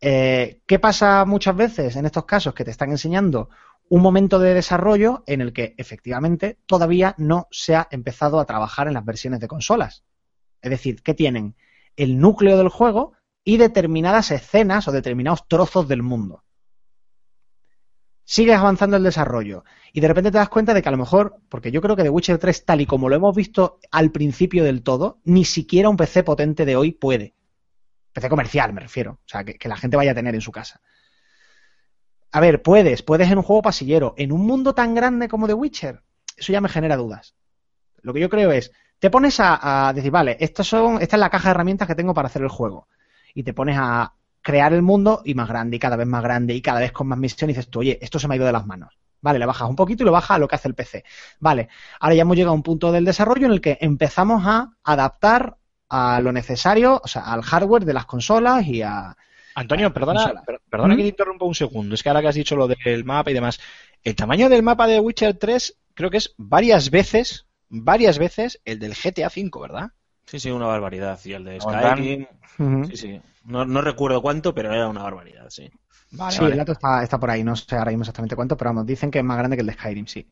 Eh, 0.00 0.62
¿Qué 0.64 0.78
pasa 0.78 1.26
muchas 1.26 1.54
veces 1.54 1.94
en 1.96 2.06
estos 2.06 2.24
casos 2.24 2.54
que 2.54 2.64
te 2.64 2.70
están 2.70 2.90
enseñando 2.90 3.50
un 3.90 4.02
momento 4.02 4.38
de 4.38 4.54
desarrollo 4.54 5.22
en 5.26 5.40
el 5.40 5.52
que 5.52 5.74
efectivamente 5.78 6.58
todavía 6.66 7.14
no 7.18 7.48
se 7.50 7.76
ha 7.76 7.88
empezado 7.90 8.40
a 8.40 8.44
trabajar 8.44 8.88
en 8.88 8.94
las 8.94 9.04
versiones 9.04 9.40
de 9.40 9.48
consolas? 9.48 10.04
Es 10.60 10.70
decir, 10.70 11.02
que 11.02 11.14
tienen 11.14 11.56
el 11.96 12.18
núcleo 12.18 12.56
del 12.58 12.68
juego 12.68 13.12
y 13.44 13.56
determinadas 13.56 14.30
escenas 14.30 14.88
o 14.88 14.92
determinados 14.92 15.48
trozos 15.48 15.88
del 15.88 16.02
mundo. 16.02 16.44
Sigues 18.24 18.58
avanzando 18.58 18.98
el 18.98 19.02
desarrollo 19.02 19.64
y 19.92 20.00
de 20.00 20.08
repente 20.08 20.30
te 20.30 20.36
das 20.36 20.50
cuenta 20.50 20.74
de 20.74 20.82
que 20.82 20.88
a 20.88 20.92
lo 20.92 20.98
mejor, 20.98 21.40
porque 21.48 21.70
yo 21.70 21.80
creo 21.80 21.96
que 21.96 22.02
The 22.02 22.10
Witcher 22.10 22.36
3, 22.36 22.66
tal 22.66 22.82
y 22.82 22.86
como 22.86 23.08
lo 23.08 23.16
hemos 23.16 23.34
visto 23.34 23.80
al 23.90 24.12
principio 24.12 24.64
del 24.64 24.82
todo, 24.82 25.20
ni 25.24 25.46
siquiera 25.46 25.88
un 25.88 25.96
PC 25.96 26.24
potente 26.24 26.66
de 26.66 26.76
hoy 26.76 26.92
puede. 26.92 27.34
PC 28.12 28.28
comercial, 28.28 28.74
me 28.74 28.82
refiero. 28.82 29.12
O 29.12 29.28
sea, 29.28 29.44
que, 29.44 29.54
que 29.54 29.68
la 29.68 29.76
gente 29.76 29.96
vaya 29.96 30.12
a 30.12 30.14
tener 30.14 30.34
en 30.34 30.42
su 30.42 30.52
casa. 30.52 30.82
A 32.30 32.40
ver, 32.40 32.62
puedes, 32.62 33.02
puedes 33.02 33.30
en 33.30 33.38
un 33.38 33.44
juego 33.44 33.62
pasillero. 33.62 34.14
En 34.16 34.32
un 34.32 34.46
mundo 34.46 34.74
tan 34.74 34.94
grande 34.94 35.28
como 35.28 35.46
The 35.46 35.54
Witcher, 35.54 36.02
eso 36.36 36.52
ya 36.52 36.60
me 36.60 36.68
genera 36.68 36.96
dudas. 36.96 37.34
Lo 38.02 38.12
que 38.12 38.20
yo 38.20 38.28
creo 38.28 38.52
es, 38.52 38.72
te 38.98 39.10
pones 39.10 39.38
a, 39.40 39.92
decir, 39.94 40.10
vale, 40.10 40.36
estos 40.40 40.68
son, 40.68 41.00
esta 41.00 41.16
es 41.16 41.20
la 41.20 41.30
caja 41.30 41.48
de 41.48 41.50
herramientas 41.52 41.88
que 41.88 41.94
tengo 41.94 42.14
para 42.14 42.26
hacer 42.26 42.42
el 42.42 42.48
juego. 42.48 42.88
Y 43.34 43.42
te 43.42 43.54
pones 43.54 43.76
a 43.78 44.14
crear 44.42 44.72
el 44.72 44.82
mundo 44.82 45.22
y 45.24 45.34
más 45.34 45.48
grande, 45.48 45.76
y 45.76 45.78
cada 45.78 45.96
vez 45.96 46.06
más 46.06 46.22
grande, 46.22 46.54
y 46.54 46.62
cada 46.62 46.80
vez 46.80 46.92
con 46.92 47.06
más 47.06 47.18
misiones, 47.18 47.54
y 47.54 47.58
dices 47.58 47.70
tú, 47.70 47.80
oye, 47.80 47.98
esto 48.02 48.18
se 48.18 48.28
me 48.28 48.34
ha 48.34 48.36
ido 48.36 48.46
de 48.46 48.52
las 48.52 48.66
manos. 48.66 48.98
Vale, 49.20 49.38
le 49.38 49.46
bajas 49.46 49.68
un 49.68 49.76
poquito 49.76 50.02
y 50.02 50.06
lo 50.06 50.12
bajas 50.12 50.32
a 50.32 50.38
lo 50.38 50.46
que 50.46 50.54
hace 50.54 50.68
el 50.68 50.74
PC. 50.74 51.04
Vale, 51.40 51.68
ahora 52.00 52.14
ya 52.14 52.22
hemos 52.22 52.36
llegado 52.36 52.52
a 52.52 52.56
un 52.56 52.62
punto 52.62 52.92
del 52.92 53.04
desarrollo 53.04 53.46
en 53.46 53.52
el 53.52 53.60
que 53.60 53.78
empezamos 53.80 54.44
a 54.46 54.70
adaptar 54.84 55.56
a 55.88 56.20
lo 56.20 56.32
necesario, 56.32 57.00
o 57.02 57.08
sea, 57.08 57.22
al 57.22 57.42
hardware 57.42 57.84
de 57.84 57.94
las 57.94 58.06
consolas 58.06 58.66
y 58.66 58.82
a, 58.82 59.16
Antonio, 59.62 59.92
perdona, 59.92 60.24
perdona 60.72 60.94
¿Mm? 60.94 60.96
que 60.96 61.02
te 61.02 61.08
interrumpa 61.14 61.44
un 61.52 61.54
segundo. 61.62 61.94
Es 61.94 62.02
que 62.02 62.08
ahora 62.08 62.22
que 62.22 62.28
has 62.28 62.34
dicho 62.42 62.56
lo 62.56 62.68
del 62.68 63.04
mapa 63.04 63.30
y 63.30 63.34
demás, 63.34 63.60
el 64.04 64.14
tamaño 64.16 64.48
del 64.48 64.62
mapa 64.62 64.86
de 64.86 65.00
Witcher 65.00 65.36
3 65.36 65.76
creo 65.94 66.10
que 66.10 66.18
es 66.18 66.34
varias 66.36 66.90
veces, 66.90 67.46
varias 67.68 68.18
veces 68.18 68.60
el 68.64 68.78
del 68.78 68.94
GTA 68.94 69.30
5, 69.30 69.60
¿verdad? 69.60 69.90
Sí, 70.26 70.38
sí, 70.38 70.50
una 70.50 70.66
barbaridad. 70.66 71.18
Y 71.24 71.32
el 71.32 71.44
de 71.44 71.60
Skyrim, 71.60 72.26
sí, 72.80 72.96
sí. 72.96 73.20
No, 73.44 73.64
no 73.64 73.80
recuerdo 73.82 74.22
cuánto, 74.22 74.54
pero 74.54 74.72
era 74.72 74.88
una 74.88 75.02
barbaridad, 75.02 75.48
sí. 75.50 75.70
Vale, 76.10 76.38
sí, 76.38 76.40
vale. 76.40 76.54
el 76.54 76.56
dato 76.58 76.72
está, 76.72 77.02
está 77.02 77.18
por 77.20 77.30
ahí, 77.30 77.44
no 77.44 77.54
sé 77.54 77.76
ahora 77.76 77.90
mismo 77.90 78.02
exactamente 78.02 78.34
cuánto, 78.36 78.56
pero 78.56 78.70
vamos, 78.70 78.86
dicen 78.86 79.10
que 79.10 79.18
es 79.18 79.24
más 79.24 79.36
grande 79.38 79.56
que 79.56 79.60
el 79.60 79.66
de 79.66 79.72
Skyrim, 79.74 80.06
sí. 80.06 80.26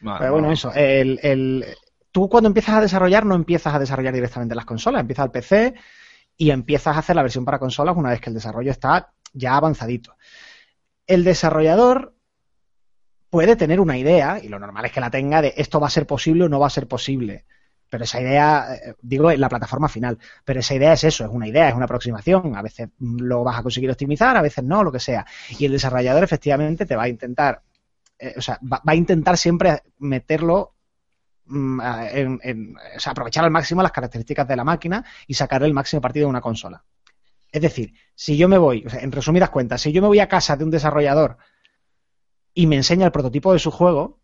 Vale, 0.00 0.18
Pero 0.18 0.32
bueno, 0.34 0.50
vale. 0.50 0.52
eso, 0.52 0.72
el, 0.74 1.20
el- 1.22 1.64
tú 2.12 2.28
cuando 2.28 2.48
empiezas 2.48 2.76
a 2.76 2.80
desarrollar 2.82 3.26
no 3.26 3.34
empiezas 3.34 3.74
a 3.74 3.78
desarrollar 3.78 4.14
directamente 4.14 4.54
las 4.54 4.64
consolas, 4.66 5.00
empiezas 5.02 5.24
al 5.24 5.30
PC 5.32 5.74
y 6.38 6.50
empiezas 6.52 6.96
a 6.96 7.00
hacer 7.00 7.16
la 7.16 7.22
versión 7.22 7.44
para 7.44 7.58
consolas 7.58 7.96
una 7.96 8.10
vez 8.10 8.20
que 8.20 8.30
el 8.30 8.34
desarrollo 8.34 8.70
está 8.70 9.12
ya 9.34 9.56
avanzadito. 9.56 10.16
El 11.06 11.24
desarrollador 11.24 12.14
puede 13.28 13.56
tener 13.56 13.80
una 13.80 13.98
idea, 13.98 14.40
y 14.42 14.48
lo 14.48 14.58
normal 14.58 14.86
es 14.86 14.92
que 14.92 15.00
la 15.00 15.10
tenga, 15.10 15.42
de 15.42 15.52
esto 15.56 15.80
va 15.80 15.88
a 15.88 15.90
ser 15.90 16.06
posible 16.06 16.44
o 16.44 16.48
no 16.48 16.60
va 16.60 16.68
a 16.68 16.70
ser 16.70 16.86
posible. 16.86 17.44
Pero 17.90 18.04
esa 18.04 18.20
idea, 18.20 18.74
eh, 18.74 18.94
digo, 19.00 19.30
en 19.30 19.40
la 19.40 19.48
plataforma 19.48 19.88
final, 19.88 20.18
pero 20.44 20.60
esa 20.60 20.74
idea 20.74 20.92
es 20.92 21.04
eso, 21.04 21.24
es 21.24 21.30
una 21.30 21.48
idea, 21.48 21.68
es 21.68 21.74
una 21.74 21.86
aproximación. 21.86 22.54
A 22.54 22.62
veces 22.62 22.88
lo 22.98 23.44
vas 23.44 23.58
a 23.58 23.62
conseguir 23.62 23.90
optimizar, 23.90 24.36
a 24.36 24.42
veces 24.42 24.64
no, 24.64 24.84
lo 24.84 24.92
que 24.92 25.00
sea. 25.00 25.26
Y 25.58 25.64
el 25.64 25.72
desarrollador 25.72 26.22
efectivamente 26.22 26.86
te 26.86 26.96
va 26.96 27.04
a 27.04 27.08
intentar, 27.08 27.62
eh, 28.18 28.34
o 28.36 28.40
sea, 28.40 28.58
va, 28.62 28.82
a 28.84 28.94
intentar 28.94 29.36
siempre 29.38 29.82
meterlo, 29.98 30.74
en- 31.50 32.40
en- 32.42 32.76
aprovechar 33.06 33.44
al 33.44 33.50
máximo 33.50 33.82
las 33.82 33.92
características 33.92 34.46
de 34.48 34.56
la 34.56 34.64
máquina 34.64 35.04
y 35.26 35.34
sacar 35.34 35.62
el 35.62 35.72
máximo 35.74 36.00
partido 36.02 36.26
de 36.26 36.30
una 36.30 36.40
consola. 36.40 36.84
Es 37.50 37.62
decir, 37.62 37.94
si 38.14 38.36
yo 38.36 38.48
me 38.48 38.58
voy, 38.58 38.84
en 39.00 39.12
resumidas 39.12 39.50
cuentas, 39.50 39.80
si 39.80 39.92
yo 39.92 40.02
me 40.02 40.08
voy 40.08 40.20
a 40.20 40.28
casa 40.28 40.56
de 40.56 40.64
un 40.64 40.70
desarrollador 40.70 41.38
y 42.54 42.66
me 42.66 42.76
enseña 42.76 43.06
el 43.06 43.12
prototipo 43.12 43.52
de 43.52 43.58
su 43.58 43.70
juego, 43.70 44.20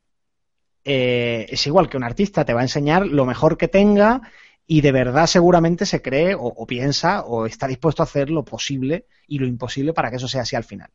eh, 0.85 1.47
es 1.49 1.67
igual 1.67 1.89
que 1.89 1.97
un 1.97 2.05
artista, 2.05 2.45
te 2.45 2.53
va 2.55 2.61
a 2.61 2.65
enseñar 2.65 3.07
lo 3.07 3.25
mejor 3.25 3.57
que 3.57 3.69
tenga 3.69 4.23
y 4.67 4.81
de 4.81 4.93
verdad 4.93 5.27
seguramente 5.27 5.87
se 5.87 6.03
cree 6.03 6.35
o 6.39 6.67
piensa 6.67 7.23
o 7.25 7.47
está 7.47 7.67
dispuesto 7.67 8.03
a 8.03 8.05
hacer 8.05 8.31
lo 8.31 8.45
posible 8.45 9.07
y 9.27 9.39
lo 9.39 9.47
imposible 9.47 9.93
para 9.93 10.11
que 10.11 10.17
eso 10.17 10.29
sea 10.29 10.43
así 10.43 10.57
al 10.57 10.65
final. 10.65 10.91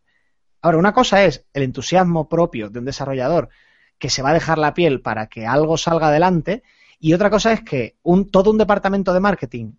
Ahora, 0.62 0.78
una 0.78 0.94
cosa 0.94 1.24
es 1.24 1.46
el 1.54 1.64
entusiasmo 1.64 2.28
propio 2.28 2.70
de 2.70 2.80
un 2.80 2.86
desarrollador 2.86 3.50
que 4.00 4.10
se 4.10 4.22
va 4.22 4.32
a 4.32 4.34
dejar 4.34 4.58
la 4.58 4.74
piel 4.74 5.02
para 5.02 5.28
que 5.28 5.46
algo 5.46 5.78
salga 5.78 6.08
adelante 6.08 6.64
y 7.00 7.14
otra 7.14 7.30
cosa 7.30 7.54
es 7.54 7.62
que 7.62 7.98
un, 8.04 8.30
todo 8.30 8.52
un 8.52 8.58
departamento 8.58 9.14
de 9.14 9.20
marketing 9.20 9.74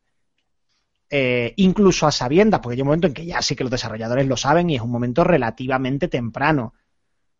eh, 1.12 1.54
incluso 1.56 2.06
a 2.06 2.12
sabiendas, 2.12 2.60
porque 2.60 2.76
hay 2.76 2.82
un 2.82 2.86
momento 2.86 3.08
en 3.08 3.14
que 3.14 3.26
ya 3.26 3.42
sí 3.42 3.56
que 3.56 3.64
los 3.64 3.70
desarrolladores 3.70 4.28
lo 4.28 4.36
saben 4.36 4.70
y 4.70 4.76
es 4.76 4.80
un 4.80 4.92
momento 4.92 5.24
relativamente 5.24 6.06
temprano. 6.06 6.74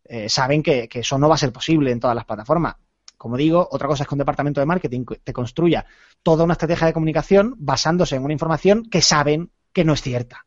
Eh, 0.05 0.29
saben 0.29 0.61
que, 0.61 0.89
que 0.89 1.01
eso 1.01 1.19
no 1.19 1.29
va 1.29 1.37
a 1.37 1.39
ser 1.39 1.53
posible 1.53 1.93
en 1.93 2.01
todas 2.01 2.17
las 2.17 2.25
plataformas. 2.25 2.75
como 3.17 3.37
digo, 3.37 3.69
otra 3.71 3.87
cosa 3.87 4.03
es 4.03 4.09
que 4.09 4.15
un 4.15 4.19
departamento 4.19 4.61
de 4.61 4.67
marketing 4.67 5.05
te 5.23 5.33
construya 5.33 5.87
toda 6.23 6.43
una 6.43 6.55
estrategia 6.55 6.89
de 6.89 6.93
comunicación 6.93 7.55
basándose 7.59 8.17
en 8.17 8.25
una 8.25 8.33
información 8.33 8.85
que 8.91 9.03
saben 9.03 9.53
que 9.73 9.85
no 9.85 9.93
es 9.93 10.03
cierta. 10.03 10.47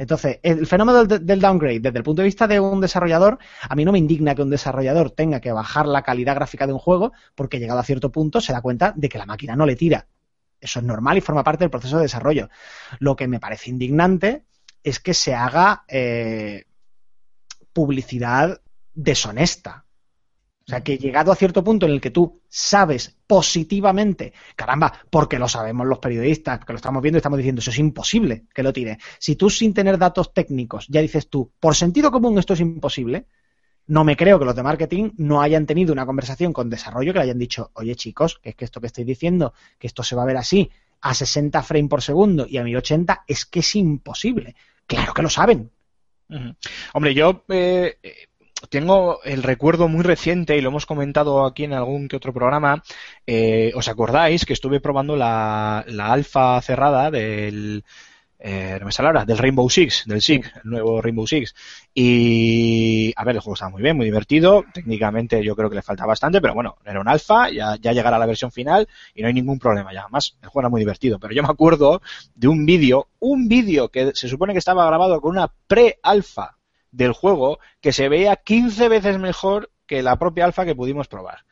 Entonces, 0.00 0.40
el 0.42 0.66
fenómeno 0.66 1.04
del, 1.04 1.40
downgrade, 1.40 1.80
desde 1.80 1.98
el 1.98 2.04
punto 2.04 2.22
de 2.22 2.26
vista 2.26 2.46
de 2.46 2.58
un 2.58 2.80
desarrollador, 2.80 3.38
a 3.68 3.74
mí 3.76 3.84
no 3.84 3.92
me 3.92 3.98
indigna 3.98 4.34
que 4.34 4.40
un 4.40 4.48
desarrollador 4.48 5.10
tenga 5.10 5.40
que 5.42 5.52
bajar 5.52 5.86
la 5.86 6.00
calidad 6.00 6.36
gráfica 6.36 6.66
de 6.66 6.72
un 6.72 6.78
juego 6.78 7.12
porque 7.34 7.58
llegado 7.58 7.80
a 7.80 7.84
cierto 7.84 8.10
punto 8.10 8.40
se 8.40 8.54
da 8.54 8.62
cuenta 8.62 8.94
de 8.96 9.10
que 9.10 9.18
la 9.18 9.26
máquina 9.26 9.56
no 9.56 9.66
le 9.66 9.76
tira. 9.76 10.06
Eso 10.58 10.78
es 10.78 10.86
normal 10.86 11.18
y 11.18 11.20
forma 11.20 11.44
parte 11.44 11.64
del 11.64 11.70
proceso 11.70 11.98
de 11.98 12.04
desarrollo. 12.04 12.48
Lo 12.98 13.14
que 13.14 13.28
me 13.28 13.40
parece 13.40 13.68
indignante 13.68 14.46
es 14.82 15.00
que 15.00 15.12
se 15.12 15.34
haga 15.34 15.84
eh, 15.86 16.64
publicidad 17.74 18.62
deshonesta. 18.94 19.84
Sea, 20.70 20.82
que 20.82 20.98
llegado 20.98 21.32
a 21.32 21.36
cierto 21.36 21.64
punto 21.64 21.86
en 21.86 21.92
el 21.92 22.00
que 22.00 22.10
tú 22.10 22.42
sabes 22.48 23.16
positivamente, 23.26 24.32
caramba, 24.54 24.92
porque 25.10 25.38
lo 25.38 25.48
sabemos 25.48 25.84
los 25.86 25.98
periodistas, 25.98 26.64
que 26.64 26.72
lo 26.72 26.76
estamos 26.76 27.02
viendo 27.02 27.16
y 27.16 27.20
estamos 27.20 27.38
diciendo, 27.38 27.58
eso 27.58 27.72
es 27.72 27.78
imposible 27.78 28.44
que 28.54 28.62
lo 28.62 28.72
tire. 28.72 28.98
Si 29.18 29.34
tú 29.34 29.50
sin 29.50 29.74
tener 29.74 29.98
datos 29.98 30.32
técnicos 30.32 30.86
ya 30.88 31.00
dices 31.00 31.28
tú, 31.28 31.50
por 31.58 31.74
sentido 31.74 32.12
común 32.12 32.38
esto 32.38 32.54
es 32.54 32.60
imposible, 32.60 33.26
no 33.88 34.04
me 34.04 34.16
creo 34.16 34.38
que 34.38 34.44
los 34.44 34.54
de 34.54 34.62
marketing 34.62 35.10
no 35.16 35.42
hayan 35.42 35.66
tenido 35.66 35.92
una 35.92 36.06
conversación 36.06 36.52
con 36.52 36.70
desarrollo 36.70 37.12
que 37.12 37.18
le 37.18 37.24
hayan 37.24 37.38
dicho, 37.38 37.72
oye 37.74 37.96
chicos, 37.96 38.38
que 38.40 38.50
es 38.50 38.54
que 38.54 38.64
esto 38.64 38.80
que 38.80 38.86
estáis 38.86 39.08
diciendo, 39.08 39.52
que 39.76 39.88
esto 39.88 40.04
se 40.04 40.14
va 40.14 40.22
a 40.22 40.26
ver 40.26 40.36
así, 40.36 40.70
a 41.00 41.14
60 41.14 41.62
frames 41.64 41.90
por 41.90 42.02
segundo 42.02 42.46
y 42.48 42.58
a 42.58 42.62
1080, 42.62 43.24
es 43.26 43.44
que 43.44 43.58
es 43.58 43.74
imposible. 43.74 44.54
Claro 44.86 45.12
que 45.12 45.22
lo 45.22 45.30
saben. 45.30 45.68
Hombre, 46.92 47.14
yo 47.14 47.44
eh, 47.48 47.98
tengo 48.68 49.22
el 49.24 49.42
recuerdo 49.42 49.88
muy 49.88 50.02
reciente 50.02 50.56
y 50.56 50.60
lo 50.60 50.68
hemos 50.68 50.86
comentado 50.86 51.46
aquí 51.46 51.64
en 51.64 51.72
algún 51.72 52.08
que 52.08 52.16
otro 52.16 52.32
programa. 52.32 52.82
Eh, 53.26 53.72
¿Os 53.74 53.88
acordáis 53.88 54.44
que 54.44 54.52
estuve 54.52 54.80
probando 54.80 55.16
la, 55.16 55.84
la 55.88 56.12
alfa 56.12 56.60
cerrada 56.60 57.10
del, 57.10 57.84
eh, 58.42 58.78
no 58.80 58.86
me 58.86 58.92
sale 58.92 59.08
ahora, 59.08 59.26
del 59.26 59.36
Rainbow 59.36 59.68
Six, 59.68 60.04
del 60.06 60.22
SIG, 60.22 60.44
el 60.64 60.70
nuevo 60.70 61.02
Rainbow 61.02 61.26
Six. 61.26 61.54
Y, 61.92 63.12
a 63.14 63.24
ver, 63.24 63.36
el 63.36 63.42
juego 63.42 63.54
estaba 63.54 63.70
muy 63.70 63.82
bien, 63.82 63.96
muy 63.96 64.06
divertido. 64.06 64.64
Técnicamente 64.72 65.44
yo 65.44 65.54
creo 65.54 65.68
que 65.68 65.76
le 65.76 65.82
falta 65.82 66.06
bastante, 66.06 66.40
pero 66.40 66.54
bueno, 66.54 66.76
era 66.84 67.00
un 67.00 67.08
alfa, 67.08 67.50
ya, 67.50 67.76
ya 67.76 67.92
llegará 67.92 68.18
la 68.18 68.26
versión 68.26 68.50
final 68.50 68.88
y 69.14 69.22
no 69.22 69.28
hay 69.28 69.34
ningún 69.34 69.58
problema 69.58 69.92
ya. 69.92 70.02
Además, 70.02 70.38
el 70.42 70.48
juego 70.48 70.60
era 70.60 70.70
muy 70.70 70.80
divertido. 70.80 71.18
Pero 71.18 71.34
yo 71.34 71.42
me 71.42 71.50
acuerdo 71.50 72.00
de 72.34 72.48
un 72.48 72.64
vídeo, 72.64 73.08
un 73.18 73.46
vídeo 73.46 73.90
que 73.90 74.12
se 74.14 74.28
supone 74.28 74.54
que 74.54 74.58
estaba 74.58 74.86
grabado 74.86 75.20
con 75.20 75.32
una 75.32 75.52
pre-alfa 75.66 76.56
del 76.92 77.12
juego 77.12 77.58
que 77.80 77.92
se 77.92 78.08
veía 78.08 78.36
15 78.36 78.88
veces 78.88 79.18
mejor 79.18 79.70
que 79.86 80.02
la 80.02 80.16
propia 80.16 80.44
alfa 80.44 80.64
que 80.64 80.74
pudimos 80.74 81.08
probar 81.08 81.44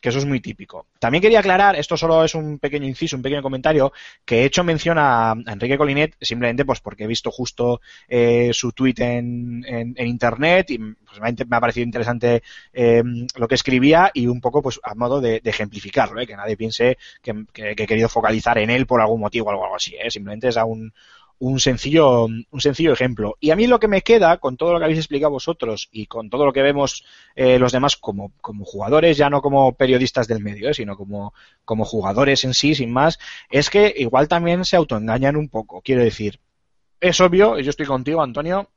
que 0.00 0.10
eso 0.10 0.18
es 0.18 0.24
muy 0.24 0.40
típico. 0.40 0.86
También 0.98 1.22
quería 1.22 1.40
aclarar, 1.40 1.76
esto 1.76 1.96
solo 1.96 2.24
es 2.24 2.34
un 2.34 2.58
pequeño 2.58 2.86
inciso, 2.86 3.16
un 3.16 3.22
pequeño 3.22 3.42
comentario, 3.42 3.92
que 4.24 4.42
he 4.42 4.44
hecho 4.44 4.62
mención 4.62 4.98
a, 4.98 5.34
Enrique 5.46 5.78
Colinet 5.78 6.16
simplemente 6.20 6.64
pues 6.64 6.80
porque 6.80 7.04
he 7.04 7.06
visto 7.06 7.30
justo 7.30 7.80
eh, 8.06 8.50
su 8.52 8.72
tweet 8.72 8.94
en, 8.98 9.64
en, 9.66 9.94
en, 9.96 10.06
internet 10.06 10.70
y 10.70 10.78
pues, 10.78 11.20
me 11.20 11.56
ha 11.56 11.60
parecido 11.60 11.84
interesante 11.84 12.42
eh, 12.72 13.02
lo 13.36 13.48
que 13.48 13.54
escribía 13.54 14.10
y 14.12 14.26
un 14.26 14.40
poco 14.40 14.62
pues 14.62 14.78
a 14.82 14.94
modo 14.94 15.20
de, 15.20 15.40
ejemplificarlo, 15.44 16.20
¿eh? 16.20 16.26
que 16.26 16.36
nadie 16.36 16.56
piense 16.56 16.98
que, 17.22 17.46
he 17.54 17.74
querido 17.74 18.08
focalizar 18.08 18.58
en 18.58 18.70
él 18.70 18.86
por 18.86 19.00
algún 19.00 19.20
motivo 19.20 19.48
o 19.48 19.50
algo 19.50 19.74
así, 19.74 19.96
¿eh? 19.96 20.10
simplemente 20.10 20.48
es 20.48 20.56
a 20.56 20.64
un, 20.64 20.92
un 21.38 21.60
sencillo, 21.60 22.24
un 22.24 22.60
sencillo 22.60 22.92
ejemplo. 22.92 23.36
Y 23.40 23.50
a 23.50 23.56
mí 23.56 23.66
lo 23.66 23.78
que 23.78 23.88
me 23.88 24.02
queda, 24.02 24.38
con 24.38 24.56
todo 24.56 24.72
lo 24.72 24.78
que 24.78 24.84
habéis 24.84 25.00
explicado 25.00 25.32
vosotros 25.32 25.88
y 25.92 26.06
con 26.06 26.30
todo 26.30 26.46
lo 26.46 26.52
que 26.52 26.62
vemos 26.62 27.04
eh, 27.34 27.58
los 27.58 27.72
demás 27.72 27.96
como, 27.96 28.32
como 28.40 28.64
jugadores, 28.64 29.16
ya 29.16 29.28
no 29.28 29.42
como 29.42 29.72
periodistas 29.74 30.28
del 30.28 30.42
medio, 30.42 30.70
eh, 30.70 30.74
sino 30.74 30.96
como, 30.96 31.34
como 31.64 31.84
jugadores 31.84 32.44
en 32.44 32.54
sí, 32.54 32.74
sin 32.74 32.92
más, 32.92 33.18
es 33.50 33.70
que 33.70 33.92
igual 33.96 34.28
también 34.28 34.64
se 34.64 34.76
autoengañan 34.76 35.36
un 35.36 35.48
poco. 35.48 35.82
Quiero 35.82 36.02
decir, 36.02 36.40
es 37.00 37.20
obvio, 37.20 37.58
yo 37.58 37.70
estoy 37.70 37.86
contigo, 37.86 38.22
Antonio, 38.22 38.70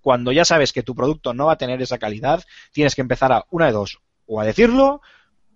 cuando 0.00 0.32
ya 0.32 0.44
sabes 0.44 0.72
que 0.72 0.82
tu 0.82 0.94
producto 0.94 1.32
no 1.32 1.46
va 1.46 1.52
a 1.52 1.58
tener 1.58 1.80
esa 1.80 1.98
calidad, 1.98 2.42
tienes 2.72 2.94
que 2.94 3.02
empezar 3.02 3.32
a 3.32 3.46
una 3.50 3.66
de 3.66 3.72
dos, 3.72 4.00
o 4.26 4.40
a 4.40 4.44
decirlo, 4.44 5.00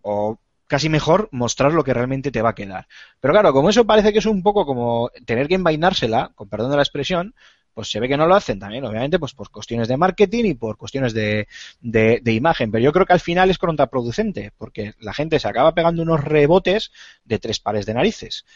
o 0.02 0.38
casi 0.66 0.88
mejor 0.88 1.28
mostrar 1.32 1.72
lo 1.72 1.84
que 1.84 1.94
realmente 1.94 2.30
te 2.30 2.42
va 2.42 2.50
a 2.50 2.54
quedar. 2.54 2.86
Pero 3.20 3.32
claro, 3.32 3.52
como 3.52 3.70
eso 3.70 3.86
parece 3.86 4.12
que 4.12 4.18
es 4.18 4.26
un 4.26 4.42
poco 4.42 4.66
como 4.66 5.10
tener 5.24 5.48
que 5.48 5.54
envainársela, 5.54 6.32
con 6.34 6.48
perdón 6.48 6.70
de 6.70 6.76
la 6.76 6.82
expresión, 6.82 7.34
pues 7.74 7.90
se 7.90 8.00
ve 8.00 8.08
que 8.08 8.16
no 8.16 8.26
lo 8.26 8.34
hacen 8.34 8.58
también, 8.58 8.84
obviamente, 8.84 9.18
pues 9.18 9.34
por 9.34 9.50
cuestiones 9.50 9.86
de 9.86 9.98
marketing 9.98 10.44
y 10.46 10.54
por 10.54 10.78
cuestiones 10.78 11.12
de, 11.12 11.46
de, 11.80 12.20
de, 12.22 12.32
imagen. 12.32 12.70
Pero 12.70 12.82
yo 12.82 12.90
creo 12.90 13.04
que 13.04 13.12
al 13.12 13.20
final 13.20 13.50
es 13.50 13.58
contraproducente, 13.58 14.50
porque 14.56 14.94
la 14.98 15.12
gente 15.12 15.38
se 15.38 15.46
acaba 15.46 15.74
pegando 15.74 16.02
unos 16.02 16.24
rebotes 16.24 16.90
de 17.24 17.38
tres 17.38 17.60
pares 17.60 17.84
de 17.84 17.92
narices. 17.92 18.46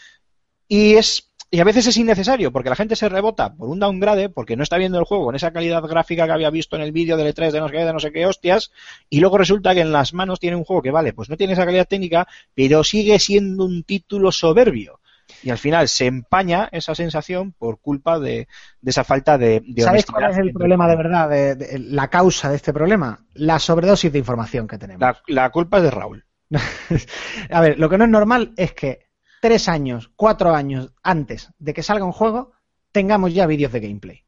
Y 0.68 0.94
es 0.94 1.29
y 1.52 1.58
a 1.58 1.64
veces 1.64 1.86
es 1.88 1.96
innecesario, 1.96 2.52
porque 2.52 2.68
la 2.68 2.76
gente 2.76 2.94
se 2.94 3.08
rebota 3.08 3.52
por 3.54 3.68
un 3.68 3.80
downgrade, 3.80 4.28
porque 4.28 4.56
no 4.56 4.62
está 4.62 4.76
viendo 4.76 4.98
el 4.98 5.04
juego 5.04 5.24
con 5.24 5.34
esa 5.34 5.52
calidad 5.52 5.82
gráfica 5.82 6.26
que 6.26 6.32
había 6.32 6.50
visto 6.50 6.76
en 6.76 6.82
el 6.82 6.92
vídeo 6.92 7.16
del 7.16 7.34
E3 7.34 7.50
de 7.50 7.60
no 7.60 7.68
sé 7.68 7.72
qué, 7.72 7.84
de 7.84 7.92
no 7.92 7.98
sé 7.98 8.12
qué 8.12 8.26
hostias, 8.26 8.70
y 9.08 9.18
luego 9.18 9.36
resulta 9.36 9.74
que 9.74 9.80
en 9.80 9.90
las 9.90 10.14
manos 10.14 10.38
tiene 10.38 10.56
un 10.56 10.64
juego 10.64 10.80
que 10.80 10.92
vale, 10.92 11.12
pues 11.12 11.28
no 11.28 11.36
tiene 11.36 11.54
esa 11.54 11.64
calidad 11.64 11.88
técnica, 11.88 12.28
pero 12.54 12.84
sigue 12.84 13.18
siendo 13.18 13.64
un 13.64 13.82
título 13.82 14.30
soberbio. 14.30 15.00
Y 15.42 15.50
al 15.50 15.58
final 15.58 15.88
se 15.88 16.06
empaña 16.06 16.68
esa 16.72 16.94
sensación 16.94 17.52
por 17.52 17.80
culpa 17.80 18.18
de, 18.18 18.48
de 18.80 18.90
esa 18.90 19.04
falta 19.04 19.38
de, 19.38 19.62
de 19.66 19.82
¿Sabes 19.82 20.06
cuál 20.06 20.30
es 20.30 20.38
el 20.38 20.52
problema 20.52 20.88
de 20.88 20.96
verdad? 20.96 21.28
De, 21.28 21.54
de, 21.54 21.78
la 21.78 22.08
causa 22.08 22.50
de 22.50 22.56
este 22.56 22.72
problema? 22.72 23.24
La 23.34 23.58
sobredosis 23.58 24.12
de 24.12 24.18
información 24.18 24.66
que 24.66 24.76
tenemos. 24.76 25.00
La, 25.00 25.16
la 25.28 25.50
culpa 25.50 25.78
es 25.78 25.84
de 25.84 25.90
Raúl. 25.90 26.24
a 27.50 27.60
ver, 27.60 27.78
lo 27.78 27.88
que 27.88 27.96
no 27.96 28.04
es 28.04 28.10
normal 28.10 28.52
es 28.56 28.72
que 28.72 29.09
tres 29.40 29.68
años, 29.68 30.10
cuatro 30.16 30.54
años 30.54 30.92
antes 31.02 31.50
de 31.58 31.74
que 31.74 31.82
salga 31.82 32.04
un 32.04 32.12
juego, 32.12 32.52
tengamos 32.92 33.32
ya 33.34 33.46
vídeos 33.46 33.72
de 33.72 33.80
gameplay. 33.80 34.24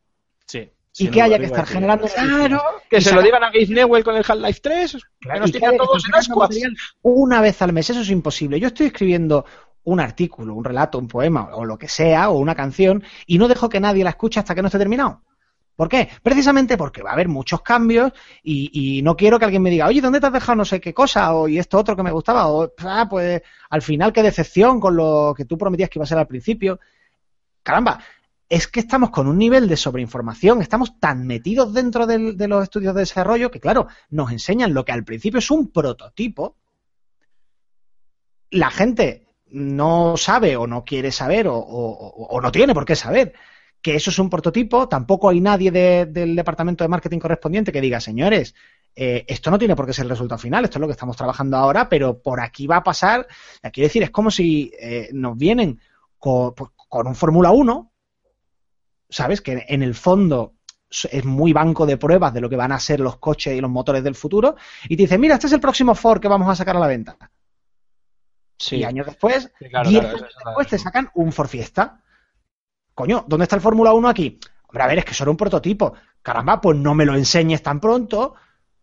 Sí. 0.47 0.71
Y 0.99 1.09
que 1.09 1.23
haya 1.23 1.39
que 1.39 1.47
estar 1.47 1.67
generando. 1.67 2.07
Claro, 2.07 2.63
que 2.91 3.01
se 3.01 3.15
lo 3.15 3.23
digan 3.23 3.43
a 3.43 3.47
Gabe 3.47 3.67
Newell 3.67 4.05
con 4.05 4.15
el 4.15 4.25
Half-Life 4.27 4.61
3, 4.63 4.97
claro, 5.21 5.35
que 5.35 5.41
nos 5.41 5.53
tienen 5.53 5.77
todos 5.79 6.05
en 6.07 6.15
ascuas. 6.15 6.51
Una 7.01 7.41
vez 7.41 7.63
al 7.63 7.73
mes, 7.73 7.89
eso 7.89 8.01
es 8.01 8.11
imposible. 8.11 8.61
Yo 8.61 8.69
estoy 8.69 8.87
escribiendo 8.87 9.47
un 9.85 10.01
artículo, 10.01 10.55
un 10.55 10.65
relato, 10.65 10.99
un 10.99 11.09
poema 11.09 11.49
o 11.55 11.65
lo 11.65 11.79
que 11.79 11.89
sea, 11.89 12.29
o 12.29 12.39
una 12.39 12.55
canción, 12.55 13.03
y 13.27 13.39
no 13.39 13.49
dejo 13.49 13.69
que 13.69 13.81
nadie 13.81 14.05
la 14.05 14.11
escuche 14.11 14.39
hasta 14.39 14.55
que 14.55 14.61
no 14.61 14.69
esté 14.69 14.79
terminado. 14.79 15.23
¿Por 15.75 15.89
qué? 15.89 16.09
Precisamente 16.23 16.77
porque 16.77 17.03
va 17.03 17.11
a 17.11 17.13
haber 17.15 17.29
muchos 17.29 17.63
cambios 17.63 18.13
y, 18.43 19.01
no 19.03 19.17
quiero 19.17 19.39
que 19.39 19.47
alguien 19.47 19.63
me 19.63 19.71
diga, 19.71 19.87
oye, 19.87 20.01
¿dónde 20.01 20.21
te 20.21 20.27
has 20.27 20.33
dejado 20.33 20.57
no 20.57 20.65
sé 20.65 20.81
qué 20.81 20.93
cosa? 20.93 21.35
O 21.35 21.49
y 21.49 21.59
esto 21.59 21.79
otro 21.79 21.97
que 21.97 22.03
me 22.03 22.13
gustaba. 22.13 22.49
O, 22.49 22.73
ah, 22.85 23.07
pues 23.09 23.43
al 23.71 23.83
final 23.83 24.13
qué 24.13 24.23
decepción 24.23 24.81
con 24.81 24.97
lo 24.97 25.35
que 25.37 25.45
tú 25.45 25.57
prometías 25.57 25.89
que 25.89 25.99
iba 25.99 26.05
a 26.05 26.07
ser 26.07 26.19
al 26.19 26.27
principio. 26.27 26.79
Caramba, 27.63 28.01
es 28.49 28.69
que 28.69 28.81
estamos 28.81 29.11
con 29.11 29.27
un 29.27 29.39
nivel 29.39 29.67
de 29.67 29.77
sobreinformación, 29.77 30.61
estamos 30.61 31.01
tan 31.01 31.27
metidos 31.27 31.73
dentro 31.73 32.07
de, 32.07 32.19
los 32.47 32.63
estudios 32.63 32.95
de 32.95 33.01
desarrollo 33.01 33.51
que, 33.51 33.61
claro, 33.61 33.87
nos 34.11 34.31
enseñan 34.31 34.75
lo 34.75 34.85
que 34.85 34.93
al 34.93 35.05
principio 35.05 35.39
es 35.39 35.51
un 35.51 35.73
prototipo. 35.73 36.57
La 38.51 38.71
gente 38.71 39.27
no 39.47 40.19
sabe 40.19 40.57
o 40.57 40.67
no 40.67 40.85
quiere 40.85 41.13
saber 41.13 41.47
o 41.49 42.41
no 42.43 42.53
tiene 42.53 42.75
por 42.75 42.85
qué 42.85 42.95
saber 42.95 43.33
que 43.83 43.97
eso 43.97 44.11
es 44.11 44.19
un 44.21 44.31
prototipo, 44.31 44.89
tampoco 44.89 45.29
hay 45.29 45.41
nadie 45.41 45.71
de, 45.73 46.07
del 46.07 46.37
departamento 46.37 46.85
de 46.85 46.89
marketing 46.89 47.19
correspondiente 47.19 47.73
que 47.73 47.81
diga, 47.81 48.01
señores, 48.01 48.55
eh, 48.95 49.25
esto 49.27 49.51
no 49.51 49.59
tiene 49.59 49.75
por 49.75 49.87
qué 49.87 49.93
ser 49.93 50.05
el 50.05 50.11
resultado 50.11 50.39
final, 50.39 50.65
esto 50.65 50.79
es 50.79 50.81
lo 50.81 50.87
que 50.87 50.93
estamos 50.93 51.17
trabajando 51.17 51.57
ahora, 51.57 51.89
pero 51.89 52.23
por 52.23 52.41
aquí 52.41 52.67
va 52.67 52.77
a 52.77 52.85
pasar. 52.85 53.27
Quiero 53.73 53.87
decir, 53.87 54.05
es 54.05 54.11
como 54.11 54.31
si 54.31 54.73
eh, 54.79 55.09
nos 55.13 55.37
vienen 55.37 55.81
con, 56.17 56.55
pues, 56.55 56.71
con 56.77 57.09
un 57.09 57.15
Fórmula 57.17 57.51
1, 57.51 57.93
¿sabes? 59.09 59.41
Que 59.41 59.65
en 59.67 59.83
el 59.83 59.95
fondo 59.95 60.55
es 61.11 61.25
muy 61.25 61.53
banco 61.53 61.87
de 61.87 61.97
pruebas 61.97 62.35
de 62.35 62.41
lo 62.41 62.51
que 62.51 62.57
van 62.57 62.71
a 62.71 62.79
ser 62.79 63.01
los 63.01 63.17
coches 63.17 63.57
y 63.57 63.61
los 63.61 63.71
motores 63.71 64.05
del 64.05 64.15
futuro, 64.15 64.55
y 64.85 64.97
te 64.97 65.03
dice, 65.05 65.19
mira, 65.19 65.35
este 65.35 65.49
es 65.49 65.55
el 65.55 65.61
próximo 65.61 65.95
Ford 65.97 66.21
que 66.21 66.29
vamos 66.29 66.49
a 66.49 66.55
sacar 66.55 66.77
a 66.77 66.81
la 66.81 66.87
venta. 66.87 67.17
Sí. 68.59 68.77
Y 68.77 68.85
años 68.85 69.07
después, 69.07 69.51
sí, 69.59 69.69
claro, 69.69 69.91
10 69.91 70.01
claro, 70.01 70.17
años 70.19 70.29
después, 70.45 70.69
te 70.69 70.79
sacan 70.79 71.11
un 71.15 71.33
Ford 71.33 71.49
Fiesta 71.49 72.01
coño, 72.95 73.25
¿dónde 73.27 73.45
está 73.45 73.57
el 73.57 73.63
Fórmula 73.63 73.93
1 73.93 74.09
aquí? 74.09 74.39
Hombre, 74.69 74.83
a 74.83 74.87
ver, 74.87 74.99
es 74.99 75.05
que 75.05 75.15
era 75.21 75.31
un 75.31 75.37
prototipo. 75.37 75.95
Caramba, 76.23 76.61
pues 76.61 76.77
no 76.77 76.95
me 76.95 77.05
lo 77.05 77.15
enseñes 77.15 77.63
tan 77.63 77.81
pronto. 77.81 78.35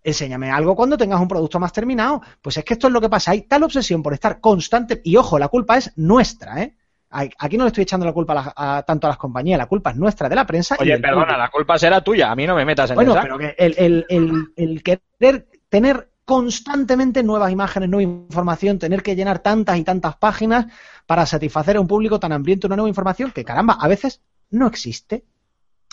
Enséñame 0.03 0.51
algo 0.51 0.75
cuando 0.75 0.97
tengas 0.97 1.19
un 1.19 1.27
producto 1.27 1.59
más 1.59 1.73
terminado. 1.73 2.21
Pues 2.41 2.57
es 2.57 2.63
que 2.63 2.73
esto 2.73 2.87
es 2.87 2.93
lo 2.93 3.01
que 3.01 3.09
pasa. 3.09 3.31
Hay 3.31 3.43
tal 3.43 3.63
obsesión 3.63 4.03
por 4.03 4.13
estar 4.13 4.39
constante. 4.39 5.01
Y 5.03 5.17
ojo, 5.17 5.39
la 5.39 5.47
culpa 5.47 5.77
es 5.77 5.91
nuestra, 5.97 6.61
¿eh? 6.61 6.75
Aquí 7.11 7.57
no 7.57 7.63
le 7.63 7.69
estoy 7.69 7.83
echando 7.83 8.05
la 8.05 8.13
culpa 8.13 8.33
a, 8.33 8.35
la, 8.35 8.53
a, 8.55 8.83
tanto 8.83 9.07
a 9.07 9.09
las 9.09 9.17
compañías, 9.17 9.57
la 9.57 9.65
culpa 9.65 9.89
es 9.89 9.95
nuestra 9.95 10.29
de 10.29 10.35
la 10.35 10.45
prensa. 10.45 10.75
Oye, 10.79 10.99
perdona, 10.99 11.23
público. 11.23 11.39
la 11.39 11.49
culpa 11.49 11.79
será 11.79 12.01
tuya, 12.01 12.29
a 12.29 12.35
mí 12.35 12.45
no 12.45 12.53
me 12.53 12.65
metas 12.65 12.91
en 12.91 12.95
bueno, 12.95 13.13
esa. 13.13 13.21
pero 13.21 13.39
que 13.39 13.55
el, 13.57 13.73
el, 13.79 14.05
el, 14.09 14.53
el, 14.55 14.83
querer 14.83 15.47
tener 15.69 16.08
constantemente 16.29 17.23
nuevas 17.23 17.51
imágenes, 17.51 17.89
nueva 17.89 18.03
información, 18.03 18.77
tener 18.77 19.01
que 19.01 19.15
llenar 19.15 19.39
tantas 19.39 19.79
y 19.79 19.83
tantas 19.83 20.15
páginas 20.17 20.67
para 21.07 21.25
satisfacer 21.25 21.75
a 21.75 21.81
un 21.81 21.87
público 21.87 22.19
tan 22.19 22.31
hambriento 22.31 22.67
una 22.67 22.75
nueva 22.75 22.89
información 22.89 23.31
que, 23.31 23.43
caramba, 23.43 23.79
a 23.81 23.87
veces 23.87 24.21
no 24.51 24.67
existe. 24.67 25.25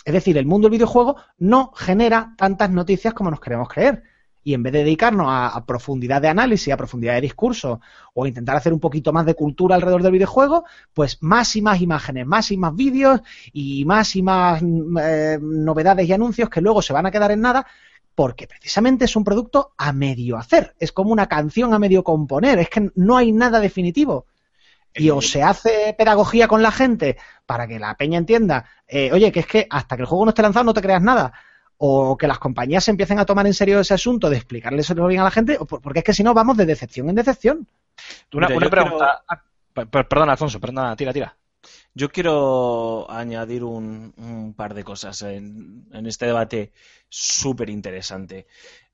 Es 0.05 0.13
decir, 0.13 0.37
el 0.37 0.45
mundo 0.45 0.67
del 0.67 0.73
videojuego 0.73 1.15
no 1.39 1.71
genera 1.75 2.35
tantas 2.37 2.69
noticias 2.69 3.15
como 3.15 3.31
nos 3.31 3.39
queremos 3.39 3.67
creer. 3.67 4.03
y 4.43 4.53
en 4.53 4.61
vez 4.61 4.73
de 4.73 4.83
dedicarnos 4.83 5.25
a, 5.27 5.65
profundidad 5.65 6.21
de 6.21 6.27
análisis, 6.27 6.71
a 6.71 6.77
profundidad 6.77 7.15
de 7.15 7.21
discurso 7.21 7.81
o 8.13 8.27
intentar 8.27 8.55
hacer 8.57 8.73
un 8.73 8.79
poquito 8.79 9.11
más 9.11 9.25
de 9.25 9.33
cultura 9.33 9.73
alrededor 9.73 10.03
del 10.03 10.11
videojuego, 10.11 10.65
pues 10.93 11.17
más 11.21 11.55
y 11.55 11.63
más 11.63 11.81
imágenes, 11.81 12.27
más 12.27 12.51
y 12.51 12.57
más 12.57 12.75
vídeos 12.75 13.21
y 13.51 13.85
más 13.85 14.15
y 14.15 14.21
más 14.21 14.61
mm, 14.61 14.97
eh, 15.01 15.39
novedades 15.41 16.07
y 16.07 16.13
anuncios 16.13 16.47
que 16.47 16.61
luego 16.61 16.83
se 16.83 16.93
van 16.93 17.07
a 17.07 17.11
quedar 17.11 17.31
en 17.31 17.41
nada 17.41 17.65
porque 18.17 18.47
precisamente 18.47 19.05
es 19.05 19.15
un 19.15 19.23
producto 19.23 19.73
a 19.77 19.93
medio 19.93 20.37
hacer, 20.37 20.73
es 20.79 20.91
como 20.91 21.11
una 21.11 21.27
canción 21.27 21.71
a 21.75 21.77
medio 21.77 22.03
componer, 22.03 22.57
es 22.57 22.67
que 22.67 22.89
no 22.95 23.15
hay 23.15 23.31
nada 23.31 23.59
definitivo. 23.59 24.25
Y 24.95 25.11
o 25.11 25.21
se 25.21 25.43
hace 25.43 25.93
pedagogía 25.95 26.47
con 26.47 26.63
la 26.63 26.71
gente 26.71 27.17
para 27.45 27.67
que 27.67 27.77
la 27.77 27.95
peña 27.95 28.17
entienda, 28.17 28.65
eh, 28.87 29.11
oye, 29.13 29.31
que 29.31 29.41
es 29.41 29.45
que 29.45 29.67
hasta 29.69 29.95
que 29.95 30.01
el 30.01 30.07
juego 30.07 30.25
no 30.25 30.29
esté 30.29 30.41
lanzado 30.41 30.65
no 30.65 30.73
te 30.73 30.81
creas 30.81 31.03
nada. 31.03 31.31
O 31.77 32.17
que 32.17 32.25
las 32.25 32.39
compañías 32.39 32.83
se 32.85 32.89
empiecen 32.89 33.19
a 33.19 33.25
tomar 33.27 33.45
en 33.45 33.53
serio 33.53 33.79
ese 33.79 33.93
asunto 33.93 34.31
de 34.31 34.37
explicarles 34.37 34.89
eso 34.89 35.05
bien 35.05 35.21
a 35.21 35.25
la 35.25 35.29
gente, 35.29 35.59
porque 35.67 35.99
es 35.99 36.05
que 36.05 36.13
si 36.13 36.23
no 36.23 36.33
vamos 36.33 36.57
de 36.57 36.65
decepción 36.65 37.09
en 37.09 37.15
decepción. 37.15 37.67
Una, 38.33 38.47
Mira, 38.47 38.57
una 38.57 38.65
yo 38.65 38.69
pregunta. 38.71 39.23
Per- 39.75 39.87
per- 39.89 40.07
Perdona, 40.07 40.31
Alfonso, 40.31 40.59
perdona, 40.59 40.95
tira, 40.95 41.13
tira. 41.13 41.37
Yo 41.93 42.09
quiero 42.09 43.05
añadir 43.11 43.63
un, 43.63 44.13
un 44.17 44.53
par 44.55 44.73
de 44.73 44.83
cosas 44.83 45.21
en, 45.23 45.85
en 45.91 46.05
este 46.07 46.25
debate 46.25 46.71
súper 47.09 47.69
interesante. 47.69 48.47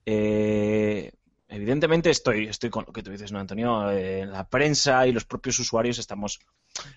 Eh, 0.06 1.12
evidentemente 1.48 2.10
estoy, 2.10 2.48
estoy 2.48 2.70
con 2.70 2.86
lo 2.86 2.94
que 2.94 3.04
tú 3.04 3.12
dices, 3.12 3.32
¿no, 3.32 3.40
Antonio? 3.40 3.90
Eh, 3.92 4.26
la 4.26 4.48
prensa 4.50 5.08
y 5.08 5.12
los 5.12 5.26
propios 5.26 5.60
usuarios 5.60 6.00
estamos 6.00 6.40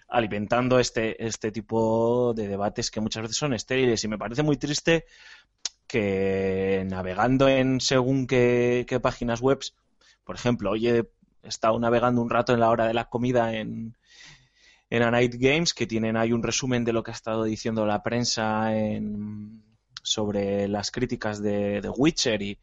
alimentando 0.09 0.79
este, 0.79 1.25
este 1.25 1.53
tipo 1.53 2.35
de 2.35 2.49
debates 2.49 2.91
que 2.91 3.01
muchas 3.01 3.23
veces 3.23 3.37
son 3.37 3.55
estériles 3.55 4.03
y 4.05 4.09
me 4.09 4.19
parece 4.19 4.43
muy 4.43 4.57
triste 4.57 5.05
que 5.87 6.85
navegando 6.89 7.49
en 7.49 7.81
según 7.81 8.27
qué, 8.27 8.85
qué 8.89 9.01
páginas 9.01 9.41
web, 9.41 9.61
por 10.25 10.37
ejemplo, 10.37 10.73
hoy 10.73 10.89
he 10.89 11.05
estado 11.43 11.79
navegando 11.79 12.23
un 12.23 12.31
rato 12.31 12.53
en 12.53 12.61
la 12.61 12.71
hora 12.71 12.87
de 12.87 12.95
la 12.95 13.09
comida 13.09 13.55
en, 13.55 13.97
en 14.91 15.03
A 15.03 15.11
Night 15.11 15.35
Games, 15.39 15.75
que 15.75 15.87
tienen 15.87 16.17
ahí 16.17 16.33
un 16.33 16.43
resumen 16.43 16.85
de 16.85 16.93
lo 16.93 17.03
que 17.03 17.11
ha 17.13 17.15
estado 17.15 17.45
diciendo 17.45 17.87
la 17.87 18.03
prensa 18.03 18.77
en- 18.77 19.63
sobre 20.07 20.69
las 20.69 20.91
críticas 20.91 21.43
de, 21.43 21.81
de 21.81 21.89
Witcher 21.89 22.41
y, 22.41 22.59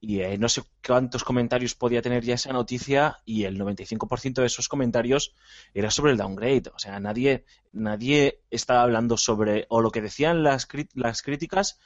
y, 0.00 0.20
eh, 0.20 0.36
no 0.36 0.50
sé 0.50 0.62
cuántos 0.86 1.24
comentarios 1.24 1.74
podía 1.74 2.02
tener 2.02 2.22
ya 2.22 2.34
esa 2.34 2.52
noticia 2.52 3.20
y 3.24 3.44
el 3.44 3.58
95% 3.58 4.34
de 4.34 4.46
esos 4.46 4.68
comentarios 4.68 5.34
era 5.72 5.90
sobre 5.90 6.12
el 6.12 6.18
downgrade. 6.18 6.70
O 6.74 6.78
sea, 6.78 7.00
nadie, 7.00 7.44
nadie 7.72 8.40
estaba 8.50 8.82
hablando 8.82 9.16
sobre 9.16 9.64
o 9.70 9.80
lo 9.80 9.90
que 9.90 10.02
decían 10.02 10.42
las, 10.42 10.66
críticas 10.66 11.78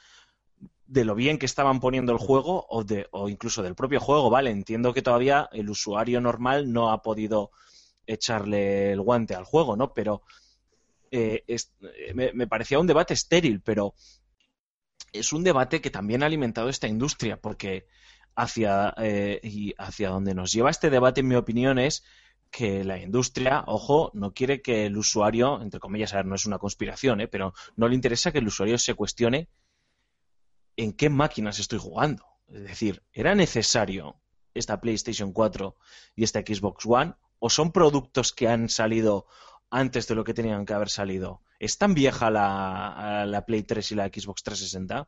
de 0.85 1.05
lo 1.05 1.15
bien 1.15 1.37
que 1.37 1.45
estaban 1.45 1.79
poniendo 1.79 2.11
el 2.11 2.17
juego 2.17 2.65
o, 2.67 2.83
de, 2.83 3.07
o 3.11 3.29
incluso 3.29 3.63
del 3.63 3.75
propio 3.75 4.01
juego, 4.01 4.29
¿vale? 4.29 4.51
Entiendo 4.51 4.93
que 4.93 5.01
todavía 5.01 5.47
el 5.53 5.69
usuario 5.69 6.19
normal 6.19 6.73
no 6.73 6.91
ha 6.91 7.01
podido 7.01 7.51
echarle 8.05 8.91
el 8.91 8.99
guante 8.99 9.33
al 9.33 9.45
juego, 9.45 9.77
¿no? 9.77 9.93
Pero 9.93 10.23
eh, 11.09 11.45
eh, 11.47 12.13
me 12.33 12.47
parecía 12.47 12.79
un 12.79 12.87
debate 12.87 13.13
estéril, 13.13 13.61
pero 13.61 13.93
es 15.13 15.33
un 15.33 15.43
debate 15.43 15.81
que 15.81 15.89
también 15.89 16.23
ha 16.23 16.27
alimentado 16.27 16.69
esta 16.69 16.87
industria, 16.87 17.37
porque 17.37 17.87
hacia, 18.35 18.93
eh, 18.97 19.39
y 19.43 19.73
hacia 19.77 20.09
donde 20.09 20.33
nos 20.33 20.51
lleva 20.51 20.69
este 20.69 20.89
debate, 20.89 21.21
en 21.21 21.27
mi 21.27 21.35
opinión, 21.35 21.79
es 21.79 22.03
que 22.51 22.83
la 22.83 22.97
industria, 22.97 23.63
ojo, 23.67 24.11
no 24.13 24.33
quiere 24.33 24.61
que 24.61 24.85
el 24.85 24.97
usuario, 24.97 25.61
entre 25.61 25.79
comillas, 25.79 26.13
a 26.13 26.17
ver, 26.17 26.25
no 26.25 26.35
es 26.35 26.45
una 26.45 26.57
conspiración, 26.57 27.21
¿eh? 27.21 27.27
pero 27.27 27.53
no 27.75 27.87
le 27.87 27.95
interesa 27.95 28.31
que 28.31 28.39
el 28.39 28.47
usuario 28.47 28.77
se 28.77 28.95
cuestione 28.95 29.49
en 30.75 30.93
qué 30.93 31.09
máquinas 31.09 31.59
estoy 31.59 31.79
jugando. 31.79 32.25
Es 32.47 32.63
decir, 32.63 33.03
¿era 33.11 33.35
necesario 33.35 34.19
esta 34.53 34.81
PlayStation 34.81 35.31
4 35.31 35.75
y 36.15 36.23
esta 36.23 36.39
Xbox 36.39 36.85
One? 36.85 37.13
¿O 37.37 37.49
son 37.49 37.71
productos 37.71 38.33
que 38.33 38.47
han 38.47 38.69
salido 38.69 39.27
antes 39.69 40.07
de 40.07 40.15
lo 40.15 40.23
que 40.23 40.33
tenían 40.33 40.65
que 40.65 40.73
haber 40.73 40.89
salido? 40.89 41.41
¿Es 41.59 41.77
tan 41.77 41.93
vieja 41.93 42.31
la, 42.31 43.25
la 43.27 43.45
Play 43.45 43.63
3 43.63 43.91
y 43.91 43.95
la 43.95 44.07
Xbox 44.07 44.43
360? 44.43 45.07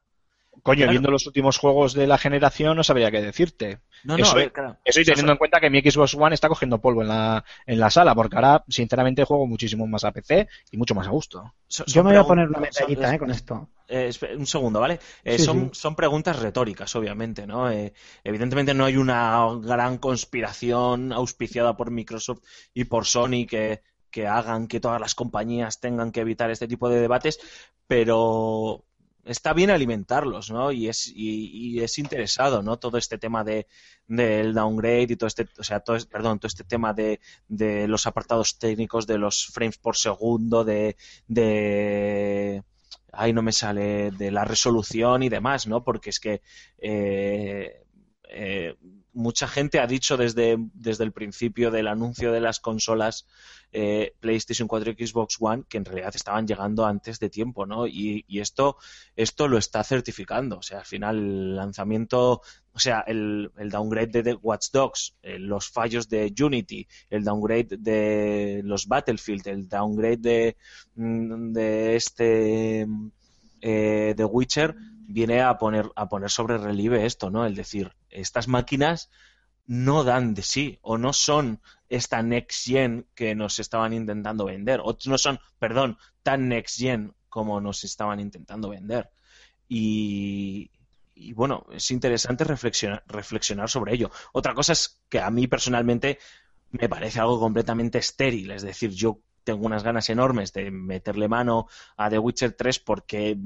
Coño, 0.63 0.79
Claro. 0.79 0.91
viendo 0.91 1.11
los 1.11 1.25
últimos 1.27 1.57
juegos 1.57 1.93
de 1.93 2.07
la 2.07 2.17
generación, 2.17 2.75
no 2.75 2.83
sabría 2.83 3.09
qué 3.09 3.21
decirte. 3.21 3.79
No, 4.03 4.17
no, 4.17 4.23
Eso 4.23 4.33
a 4.33 4.35
ver, 4.35 4.51
claro. 4.51 4.77
Eso 4.83 4.99
y 4.99 5.05
teniendo 5.05 5.31
en 5.31 5.37
cuenta 5.37 5.61
que 5.61 5.69
mi 5.69 5.79
Xbox 5.79 6.13
One 6.13 6.35
está 6.35 6.49
cogiendo 6.49 6.81
polvo 6.81 7.03
en 7.03 7.07
la, 7.07 7.45
en 7.65 7.79
la 7.79 7.89
sala, 7.89 8.13
porque 8.13 8.35
ahora, 8.35 8.61
sinceramente, 8.67 9.23
juego 9.23 9.47
muchísimo 9.47 9.87
más 9.87 10.03
a 10.03 10.11
PC 10.11 10.49
y 10.71 10.75
mucho 10.77 10.93
más 10.93 11.07
a 11.07 11.11
gusto. 11.11 11.53
Yo 11.87 12.03
me 12.03 12.09
voy 12.11 12.19
a 12.19 12.23
poner 12.25 12.49
una 12.49 12.55
son- 12.57 12.63
medallita 12.89 13.15
eh, 13.15 13.19
con 13.19 13.31
esto. 13.31 13.69
Eh, 13.87 14.11
un 14.37 14.45
segundo, 14.45 14.81
¿vale? 14.81 14.99
Eh, 15.23 15.37
Sí, 15.37 15.45
son, 15.45 15.69
sí. 15.73 15.79
son 15.79 15.95
preguntas 15.95 16.37
retóricas, 16.39 16.93
obviamente, 16.97 17.47
¿no? 17.47 17.71
Eh, 17.71 17.93
evidentemente 18.25 18.73
no 18.73 18.83
hay 18.83 18.97
una 18.97 19.45
gran 19.61 19.99
conspiración 19.99 21.13
auspiciada 21.13 21.77
por 21.77 21.91
Microsoft 21.91 22.41
y 22.73 22.83
por 22.85 23.05
Sony 23.05 23.45
que, 23.49 23.81
que 24.11 24.27
hagan 24.27 24.67
que 24.67 24.79
todas 24.79 25.01
las 25.01 25.15
compañías 25.15 25.79
tengan 25.79 26.11
que 26.11 26.21
evitar 26.21 26.51
este 26.51 26.67
tipo 26.67 26.89
de 26.89 27.01
debates, 27.01 27.39
pero 27.87 28.85
está 29.25 29.53
bien 29.53 29.69
alimentarlos, 29.69 30.51
¿no? 30.51 30.71
Y 30.71 30.87
es, 30.89 31.11
y, 31.13 31.79
es 31.81 31.97
interesado, 31.99 32.61
¿no? 32.63 32.77
Todo 32.79 32.97
este 32.97 33.17
tema 33.17 33.43
de 33.43 33.67
del 34.07 34.53
downgrade 34.53 35.13
y 35.13 35.15
todo 35.15 35.27
este, 35.27 35.47
o 35.57 35.63
sea, 35.63 35.79
todo, 35.79 35.97
perdón, 36.09 36.39
todo 36.39 36.47
este 36.47 36.63
tema 36.63 36.93
de, 36.93 37.19
de 37.47 37.87
los 37.87 38.07
apartados 38.07 38.57
técnicos, 38.59 39.07
de 39.07 39.17
los 39.17 39.47
frames 39.47 39.77
por 39.77 39.95
segundo, 39.95 40.63
de, 40.63 40.97
de 41.27 42.63
ahí 43.13 43.33
no 43.33 43.41
me 43.41 43.51
sale 43.51 44.11
de 44.11 44.31
la 44.31 44.45
resolución 44.45 45.23
y 45.23 45.29
demás, 45.29 45.67
¿no? 45.67 45.83
Porque 45.83 46.09
es 46.09 46.19
que 46.19 46.41
eh, 46.77 47.83
eh, 48.29 48.75
mucha 49.13 49.47
gente 49.47 49.79
ha 49.79 49.87
dicho 49.87 50.17
desde, 50.17 50.57
desde 50.73 51.03
el 51.03 51.11
principio 51.11 51.71
del 51.71 51.87
anuncio 51.87 52.31
de 52.31 52.41
las 52.41 52.59
consolas 52.59 53.27
eh, 53.73 54.13
PlayStation 54.19 54.67
4 54.67 54.93
y 54.97 55.07
Xbox 55.07 55.37
One 55.39 55.63
que 55.67 55.77
en 55.77 55.85
realidad 55.85 56.13
estaban 56.15 56.47
llegando 56.47 56.85
antes 56.85 57.19
de 57.19 57.29
tiempo, 57.29 57.65
¿no? 57.65 57.87
Y, 57.87 58.25
esto, 58.29 58.77
esto 59.15 59.47
lo 59.47 59.57
está 59.57 59.83
certificando. 59.83 60.57
O 60.57 60.61
sea, 60.61 60.79
al 60.79 60.85
final 60.85 61.17
el 61.17 61.55
lanzamiento, 61.55 62.41
o 62.73 62.79
sea, 62.79 63.01
el, 63.07 63.51
el 63.57 63.69
downgrade 63.69 64.07
de 64.07 64.23
The 64.23 64.33
Watch 64.35 64.71
Dogs, 64.71 65.15
eh, 65.21 65.39
los 65.39 65.69
fallos 65.69 66.09
de 66.09 66.33
Unity, 66.41 66.87
el 67.09 67.23
downgrade 67.23 67.77
de 67.77 68.61
los 68.63 68.87
Battlefield, 68.87 69.47
el 69.47 69.67
downgrade 69.67 70.17
de, 70.17 70.57
mm, 70.95 71.51
de 71.53 71.95
este 71.95 72.87
eh, 73.61 74.15
Witcher 74.17 74.75
viene 75.07 75.41
a 75.41 75.57
poner 75.57 75.89
a 75.95 76.07
poner 76.09 76.29
sobre 76.29 76.57
relieve 76.57 77.05
esto, 77.05 77.29
¿no? 77.29 77.45
El 77.45 77.55
decir, 77.55 77.91
estas 78.11 78.47
máquinas 78.47 79.09
no 79.65 80.03
dan 80.03 80.33
de 80.33 80.41
sí 80.41 80.79
o 80.81 80.97
no 80.97 81.13
son 81.13 81.61
esta 81.89 82.21
next 82.21 82.65
gen 82.65 83.07
que 83.15 83.35
nos 83.35 83.59
estaban 83.59 83.93
intentando 83.93 84.45
vender 84.45 84.81
o 84.83 84.97
no 85.05 85.17
son, 85.17 85.39
perdón, 85.59 85.97
tan 86.23 86.49
next 86.49 86.79
gen 86.79 87.13
como 87.29 87.61
nos 87.61 87.83
estaban 87.83 88.19
intentando 88.19 88.69
vender. 88.69 89.09
Y, 89.67 90.71
y 91.15 91.33
bueno, 91.33 91.65
es 91.71 91.91
interesante 91.91 92.43
reflexionar, 92.43 93.03
reflexionar 93.07 93.69
sobre 93.69 93.93
ello. 93.93 94.11
Otra 94.33 94.53
cosa 94.53 94.73
es 94.73 95.01
que 95.09 95.19
a 95.19 95.29
mí 95.29 95.47
personalmente 95.47 96.19
me 96.71 96.89
parece 96.89 97.19
algo 97.19 97.39
completamente 97.39 97.97
estéril, 97.97 98.51
es 98.51 98.63
decir, 98.63 98.91
yo 98.91 99.19
tengo 99.43 99.65
unas 99.65 99.83
ganas 99.83 100.09
enormes 100.09 100.53
de 100.53 100.71
meterle 100.71 101.27
mano 101.27 101.67
a 101.97 102.09
The 102.09 102.19
Witcher 102.19 102.53
3 102.53 102.79
porque 102.79 103.37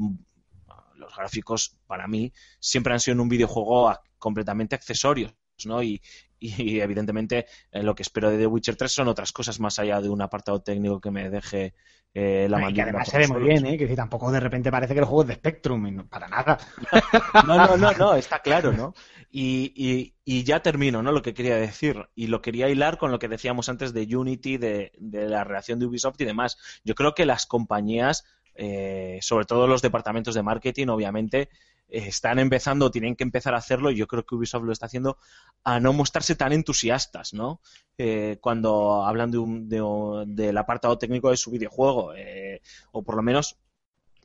los 0.97 1.15
gráficos 1.15 1.77
para 1.87 2.07
mí 2.07 2.31
siempre 2.59 2.93
han 2.93 2.99
sido 2.99 3.13
en 3.13 3.19
un 3.21 3.29
videojuego 3.29 3.93
completamente 4.17 4.75
accesorios, 4.75 5.33
¿no? 5.65 5.81
Y, 5.83 6.01
y 6.39 6.79
evidentemente 6.79 7.45
eh, 7.71 7.83
lo 7.83 7.95
que 7.95 8.03
espero 8.03 8.29
de 8.29 8.37
The 8.37 8.47
Witcher 8.47 8.75
3 8.75 8.91
son 8.91 9.07
otras 9.07 9.31
cosas 9.31 9.59
más 9.59 9.79
allá 9.79 10.01
de 10.01 10.09
un 10.09 10.21
apartado 10.21 10.61
técnico 10.61 10.99
que 10.99 11.11
me 11.11 11.29
deje 11.29 11.73
eh, 12.13 12.47
la 12.49 12.57
y 12.57 12.73
que 12.73 12.83
mandíbula 12.83 12.83
además 12.83 13.09
por 13.09 13.11
se 13.11 13.17
ve 13.19 13.27
muy 13.27 13.43
bien, 13.43 13.65
¿eh? 13.65 13.77
Que 13.77 13.87
si 13.87 13.95
tampoco 13.95 14.31
de 14.31 14.39
repente 14.39 14.71
parece 14.71 14.93
que 14.93 14.99
el 15.01 15.05
juego 15.05 15.23
es 15.23 15.27
de 15.29 15.33
Spectrum, 15.35 15.87
y 15.87 15.91
no- 15.91 16.07
para 16.07 16.27
nada. 16.27 16.57
No, 17.45 17.57
no, 17.57 17.77
no, 17.77 17.91
no, 17.93 18.15
está 18.15 18.39
claro, 18.39 18.71
¿no? 18.71 18.93
Y, 19.29 19.73
y, 19.75 20.15
y 20.23 20.43
ya 20.45 20.61
termino, 20.61 21.03
¿no? 21.03 21.11
Lo 21.11 21.21
que 21.21 21.33
quería 21.33 21.57
decir. 21.57 22.07
Y 22.15 22.27
lo 22.27 22.41
quería 22.41 22.69
hilar 22.69 22.97
con 22.97 23.11
lo 23.11 23.19
que 23.19 23.27
decíamos 23.27 23.67
antes 23.67 23.93
de 23.93 24.15
Unity, 24.15 24.57
de, 24.57 24.93
de 24.97 25.27
la 25.27 25.43
relación 25.43 25.77
de 25.79 25.85
Ubisoft 25.87 26.19
y 26.21 26.25
demás. 26.25 26.57
Yo 26.85 26.95
creo 26.95 27.13
que 27.13 27.25
las 27.25 27.45
compañías, 27.45 28.23
eh, 28.55 29.19
sobre 29.21 29.45
todo 29.45 29.67
los 29.67 29.81
departamentos 29.81 30.35
de 30.35 30.43
marketing, 30.43 30.87
obviamente, 30.87 31.49
eh, 31.87 32.07
están 32.07 32.39
empezando, 32.39 32.91
tienen 32.91 33.15
que 33.15 33.23
empezar 33.23 33.53
a 33.53 33.57
hacerlo, 33.57 33.91
y 33.91 33.95
yo 33.97 34.07
creo 34.07 34.25
que 34.25 34.35
Ubisoft 34.35 34.63
lo 34.63 34.71
está 34.71 34.85
haciendo, 34.87 35.17
a 35.63 35.79
no 35.79 35.93
mostrarse 35.93 36.35
tan 36.35 36.53
entusiastas, 36.53 37.33
¿no? 37.33 37.61
Eh, 37.97 38.37
cuando 38.41 39.03
hablan 39.05 39.31
de 39.31 39.37
un, 39.37 39.69
de 39.69 39.81
un- 39.81 40.35
del 40.35 40.57
apartado 40.57 40.97
técnico 40.97 41.29
de 41.31 41.37
su 41.37 41.51
videojuego, 41.51 42.13
eh, 42.15 42.61
o 42.91 43.03
por 43.03 43.15
lo 43.15 43.21
menos 43.23 43.57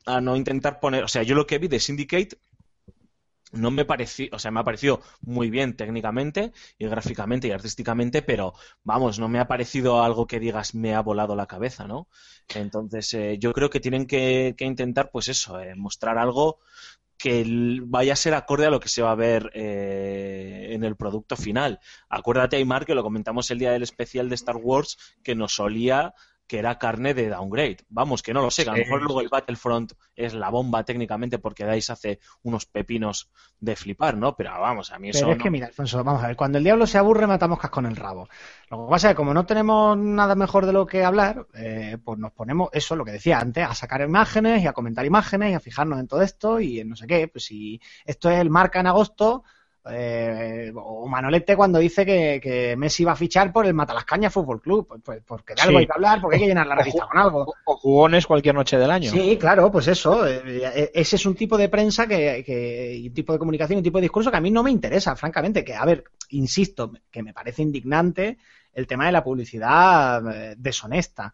a 0.05 0.21
no 0.21 0.35
intentar 0.35 0.79
poner, 0.79 1.03
o 1.03 1.07
sea, 1.07 1.23
yo 1.23 1.35
lo 1.35 1.45
que 1.47 1.59
vi 1.59 1.67
de 1.67 1.79
Syndicate 1.79 2.37
no 3.51 3.71
me 3.71 3.85
pareció, 3.85 4.29
o 4.31 4.39
sea, 4.39 4.51
me 4.51 4.59
ha 4.59 4.63
parecido 4.63 5.01
muy 5.21 5.49
bien 5.49 5.75
técnicamente 5.75 6.51
y 6.77 6.87
gráficamente 6.87 7.47
y 7.47 7.51
artísticamente, 7.51 8.21
pero 8.21 8.53
vamos, 8.83 9.19
no 9.19 9.27
me 9.27 9.39
ha 9.39 9.47
parecido 9.47 10.03
algo 10.03 10.27
que 10.27 10.39
digas 10.39 10.75
me 10.75 10.93
ha 10.95 11.01
volado 11.01 11.35
la 11.35 11.47
cabeza, 11.47 11.87
¿no? 11.87 12.07
Entonces, 12.55 13.13
eh, 13.13 13.37
yo 13.39 13.53
creo 13.53 13.69
que 13.69 13.79
tienen 13.79 14.05
que, 14.07 14.55
intentar, 14.59 15.11
pues 15.11 15.27
eso, 15.27 15.59
eh, 15.59 15.75
mostrar 15.75 16.17
algo 16.17 16.59
que 17.17 17.45
vaya 17.83 18.13
a 18.13 18.15
ser 18.15 18.33
acorde 18.33 18.65
a 18.65 18.71
lo 18.71 18.79
que 18.79 18.89
se 18.89 19.03
va 19.03 19.11
a 19.11 19.15
ver 19.15 19.51
eh, 19.53 20.69
en 20.71 20.83
el 20.83 20.95
producto 20.95 21.35
final. 21.35 21.79
Acuérdate, 22.09 22.55
Aymar, 22.55 22.85
que 22.85 22.95
lo 22.95 23.03
comentamos 23.03 23.51
el 23.51 23.59
día 23.59 23.71
del 23.71 23.83
especial 23.83 24.27
de 24.27 24.35
Star 24.35 24.57
Wars, 24.57 24.97
que 25.23 25.35
nos 25.35 25.53
solía 25.53 26.15
que 26.51 26.59
era 26.59 26.77
carne 26.77 27.13
de 27.13 27.29
downgrade. 27.29 27.77
Vamos, 27.87 28.21
que 28.21 28.33
no 28.33 28.41
lo 28.41 28.51
sé, 28.51 28.65
que 28.65 28.69
a 28.71 28.73
lo 28.73 28.79
mejor 28.79 29.01
luego 29.03 29.21
el 29.21 29.29
Battlefront 29.29 29.93
es 30.17 30.33
la 30.33 30.49
bomba 30.49 30.83
técnicamente 30.83 31.39
porque 31.39 31.65
DICE 31.65 31.93
hace 31.93 32.19
unos 32.43 32.65
pepinos 32.65 33.31
de 33.61 33.77
flipar, 33.77 34.17
¿no? 34.17 34.35
Pero 34.35 34.51
vamos, 34.59 34.91
a 34.91 34.99
mí 34.99 35.11
eso 35.11 35.19
Pero 35.21 35.31
es 35.31 35.37
no- 35.37 35.43
que 35.45 35.49
mira, 35.49 35.67
Alfonso, 35.67 36.03
vamos 36.03 36.21
a 36.21 36.27
ver, 36.27 36.35
cuando 36.35 36.57
el 36.57 36.65
diablo 36.65 36.85
se 36.87 36.97
aburre 36.97 37.25
matamos 37.25 37.57
casco 37.57 37.79
en 37.79 37.85
el 37.85 37.95
rabo. 37.95 38.27
Lo 38.69 38.85
que 38.85 38.91
pasa 38.91 39.07
es 39.07 39.11
que 39.13 39.15
como 39.15 39.33
no 39.33 39.45
tenemos 39.45 39.97
nada 39.97 40.35
mejor 40.35 40.65
de 40.65 40.73
lo 40.73 40.85
que 40.85 41.05
hablar, 41.05 41.47
eh, 41.53 41.97
pues 42.03 42.19
nos 42.19 42.33
ponemos 42.33 42.67
eso, 42.73 42.97
lo 42.97 43.05
que 43.05 43.11
decía 43.13 43.39
antes, 43.39 43.65
a 43.65 43.73
sacar 43.73 44.01
imágenes 44.01 44.61
y 44.61 44.67
a 44.67 44.73
comentar 44.73 45.05
imágenes 45.05 45.51
y 45.51 45.53
a 45.53 45.61
fijarnos 45.61 46.01
en 46.01 46.07
todo 46.09 46.21
esto 46.21 46.59
y 46.59 46.81
en 46.81 46.89
no 46.89 46.97
sé 46.97 47.07
qué. 47.07 47.29
Pues 47.29 47.45
si 47.45 47.79
esto 48.03 48.29
es 48.29 48.39
el 48.39 48.49
marca 48.49 48.81
en 48.81 48.87
agosto, 48.87 49.45
eh, 49.89 50.71
o 50.75 51.07
Manolete 51.07 51.55
cuando 51.55 51.79
dice 51.79 52.05
que, 52.05 52.39
que 52.41 52.75
Messi 52.77 53.03
va 53.03 53.13
a 53.13 53.15
fichar 53.15 53.51
por 53.51 53.65
el 53.65 53.73
Matalascaña 53.73 54.29
Fútbol 54.29 54.61
Club, 54.61 54.87
pues, 54.87 55.01
pues 55.03 55.21
porque 55.25 55.55
de 55.55 55.61
algo 55.63 55.71
Sí. 55.73 55.77
hay 55.81 55.85
que 55.87 55.93
hablar, 55.95 56.21
porque 56.21 56.35
hay 56.35 56.41
que 56.43 56.47
llenar 56.47 56.67
la 56.67 56.75
revista 56.75 57.07
con 57.07 57.17
algo. 57.17 57.53
O, 57.65 57.77
jugones 57.77 58.27
cualquier 58.27 58.53
noche 58.55 58.77
del 58.77 58.91
año. 58.91 59.11
Sí, 59.11 59.37
claro, 59.39 59.71
pues 59.71 59.87
eso. 59.87 60.27
eh, 60.27 60.41
eh, 60.45 60.91
ese 60.93 61.15
es 61.15 61.25
un 61.25 61.35
tipo 61.35 61.57
de 61.57 61.69
prensa 61.69 62.05
que, 62.07 62.43
que- 62.45 62.95
y 62.95 63.07
un 63.07 63.13
tipo 63.13 63.33
de 63.33 63.39
comunicación, 63.39 63.77
un 63.77 63.83
tipo 63.83 63.97
de 63.97 64.03
discurso 64.03 64.29
que 64.29 64.37
a 64.37 64.41
mí 64.41 64.51
no 64.51 64.61
me 64.63 64.71
interesa, 64.71 65.15
francamente. 65.15 65.63
Que, 65.65 65.73
a 65.73 65.85
ver, 65.85 66.03
insisto, 66.29 66.91
que 67.09 67.23
me 67.23 67.33
parece 67.33 67.61
indignante 67.63 68.37
el 68.73 68.85
tema 68.87 69.05
de 69.07 69.11
la 69.11 69.23
publicidad 69.23 70.21
eh, 70.51 70.55
deshonesta. 70.57 71.33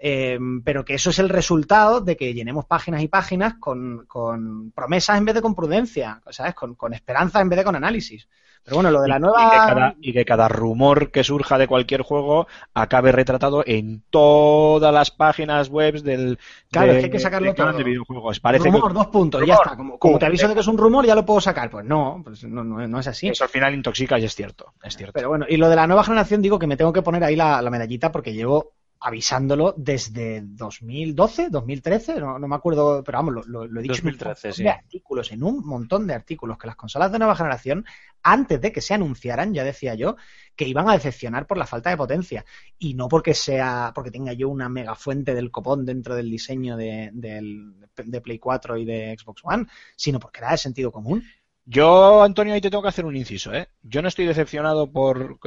Eh, 0.00 0.38
pero 0.64 0.84
que 0.84 0.94
eso 0.94 1.10
es 1.10 1.18
el 1.18 1.28
resultado 1.28 2.00
de 2.00 2.16
que 2.16 2.32
llenemos 2.32 2.66
páginas 2.66 3.02
y 3.02 3.08
páginas 3.08 3.54
con, 3.58 4.04
con 4.06 4.70
promesas 4.70 5.18
en 5.18 5.24
vez 5.24 5.34
de 5.34 5.42
con 5.42 5.54
prudencia, 5.56 6.22
¿sabes? 6.30 6.54
Con, 6.54 6.74
con 6.76 6.94
esperanza 6.94 7.40
en 7.40 7.48
vez 7.48 7.58
de 7.58 7.64
con 7.64 7.74
análisis. 7.76 8.28
Pero 8.64 8.76
bueno, 8.76 8.90
lo 8.90 9.00
de 9.00 9.08
la 9.08 9.18
nueva. 9.18 9.44
Y 9.46 9.50
que, 9.50 9.56
cada, 9.56 9.94
y 10.00 10.12
que 10.12 10.24
cada 10.26 10.48
rumor 10.48 11.10
que 11.10 11.24
surja 11.24 11.56
de 11.56 11.66
cualquier 11.66 12.02
juego 12.02 12.46
acabe 12.74 13.12
retratado 13.12 13.62
en 13.66 14.02
todas 14.10 14.92
las 14.92 15.10
páginas 15.10 15.68
web 15.70 16.02
del. 16.02 16.38
Claro, 16.70 16.92
de- 16.92 16.98
es 16.98 16.98
que 17.00 17.04
hay 17.06 17.10
que 17.12 17.18
sacarlo 17.18 17.48
de 17.48 17.54
todo. 17.54 17.72
de 17.72 17.84
videojuegos. 17.84 18.40
Parece 18.40 18.64
rumor, 18.70 18.88
que 18.88 18.94
dos 18.94 19.06
puntos, 19.06 19.46
ya 19.46 19.54
está. 19.54 19.74
Como, 19.76 19.98
como 19.98 20.18
te 20.18 20.26
aviso 20.26 20.48
de 20.48 20.54
que 20.54 20.60
es 20.60 20.66
un 20.66 20.76
rumor, 20.76 21.06
ya 21.06 21.14
lo 21.14 21.24
puedo 21.24 21.40
sacar. 21.40 21.70
Pues 21.70 21.86
no, 21.86 22.20
pues 22.22 22.44
no, 22.44 22.62
no, 22.62 22.86
no 22.86 23.00
es 23.00 23.06
así. 23.06 23.28
eso 23.28 23.44
al 23.44 23.50
final 23.50 23.74
intoxica 23.74 24.18
y 24.18 24.24
es 24.26 24.34
cierto. 24.34 24.74
Es 24.82 24.96
cierto. 24.96 25.12
Pero 25.14 25.30
bueno, 25.30 25.46
y 25.48 25.56
lo 25.56 25.68
de 25.70 25.76
la 25.76 25.86
nueva 25.86 26.04
generación, 26.04 26.42
digo 26.42 26.58
que 26.58 26.66
me 26.66 26.76
tengo 26.76 26.92
que 26.92 27.02
poner 27.02 27.24
ahí 27.24 27.36
la, 27.36 27.62
la 27.62 27.70
medallita 27.70 28.12
porque 28.12 28.34
llevo 28.34 28.72
avisándolo 29.00 29.74
desde 29.76 30.42
2012, 30.42 31.50
2013, 31.50 32.18
no, 32.20 32.38
no 32.38 32.48
me 32.48 32.56
acuerdo, 32.56 33.02
pero 33.04 33.18
vamos, 33.18 33.34
lo, 33.34 33.42
lo- 33.44 33.66
lo 33.66 33.80
he 33.80 33.82
dicho 33.82 34.02
2013, 34.02 34.48
en 34.48 34.50
un 34.50 34.54
sí. 34.56 34.62
de 34.64 34.70
artículos, 34.70 35.32
en 35.32 35.42
un 35.44 35.64
montón 35.66 36.06
de 36.06 36.14
artículos, 36.14 36.58
que 36.58 36.66
las 36.66 36.76
consolas 36.76 37.12
de 37.12 37.18
nueva 37.18 37.36
generación, 37.36 37.84
antes 38.22 38.60
de 38.60 38.72
que 38.72 38.80
se 38.80 38.94
anunciaran, 38.94 39.54
ya 39.54 39.64
decía 39.64 39.94
yo, 39.94 40.16
que 40.56 40.66
iban 40.66 40.88
a 40.88 40.92
decepcionar 40.94 41.46
por 41.46 41.56
la 41.58 41.66
falta 41.66 41.90
de 41.90 41.96
potencia. 41.96 42.44
Y 42.78 42.94
no 42.94 43.08
porque 43.08 43.34
sea, 43.34 43.92
porque 43.94 44.10
tenga 44.10 44.32
yo 44.32 44.48
una 44.48 44.68
mega 44.68 44.94
fuente 44.94 45.34
del 45.34 45.50
copón 45.50 45.84
dentro 45.86 46.14
del 46.14 46.30
diseño 46.30 46.76
de, 46.76 47.10
del- 47.12 47.74
de 47.96 48.20
Play 48.20 48.38
4 48.38 48.76
y 48.76 48.84
de 48.84 49.16
Xbox 49.18 49.42
One, 49.44 49.66
sino 49.96 50.18
porque 50.20 50.40
era 50.40 50.50
de 50.52 50.58
sentido 50.58 50.90
común. 50.92 51.22
Yo, 51.70 52.22
Antonio, 52.22 52.54
ahí 52.54 52.62
te 52.62 52.70
tengo 52.70 52.82
que 52.82 52.88
hacer 52.88 53.04
un 53.04 53.14
inciso, 53.14 53.52
¿eh? 53.52 53.68
Yo 53.82 54.00
no 54.00 54.08
estoy 54.08 54.24
decepcionado 54.24 54.90
por, 54.90 55.38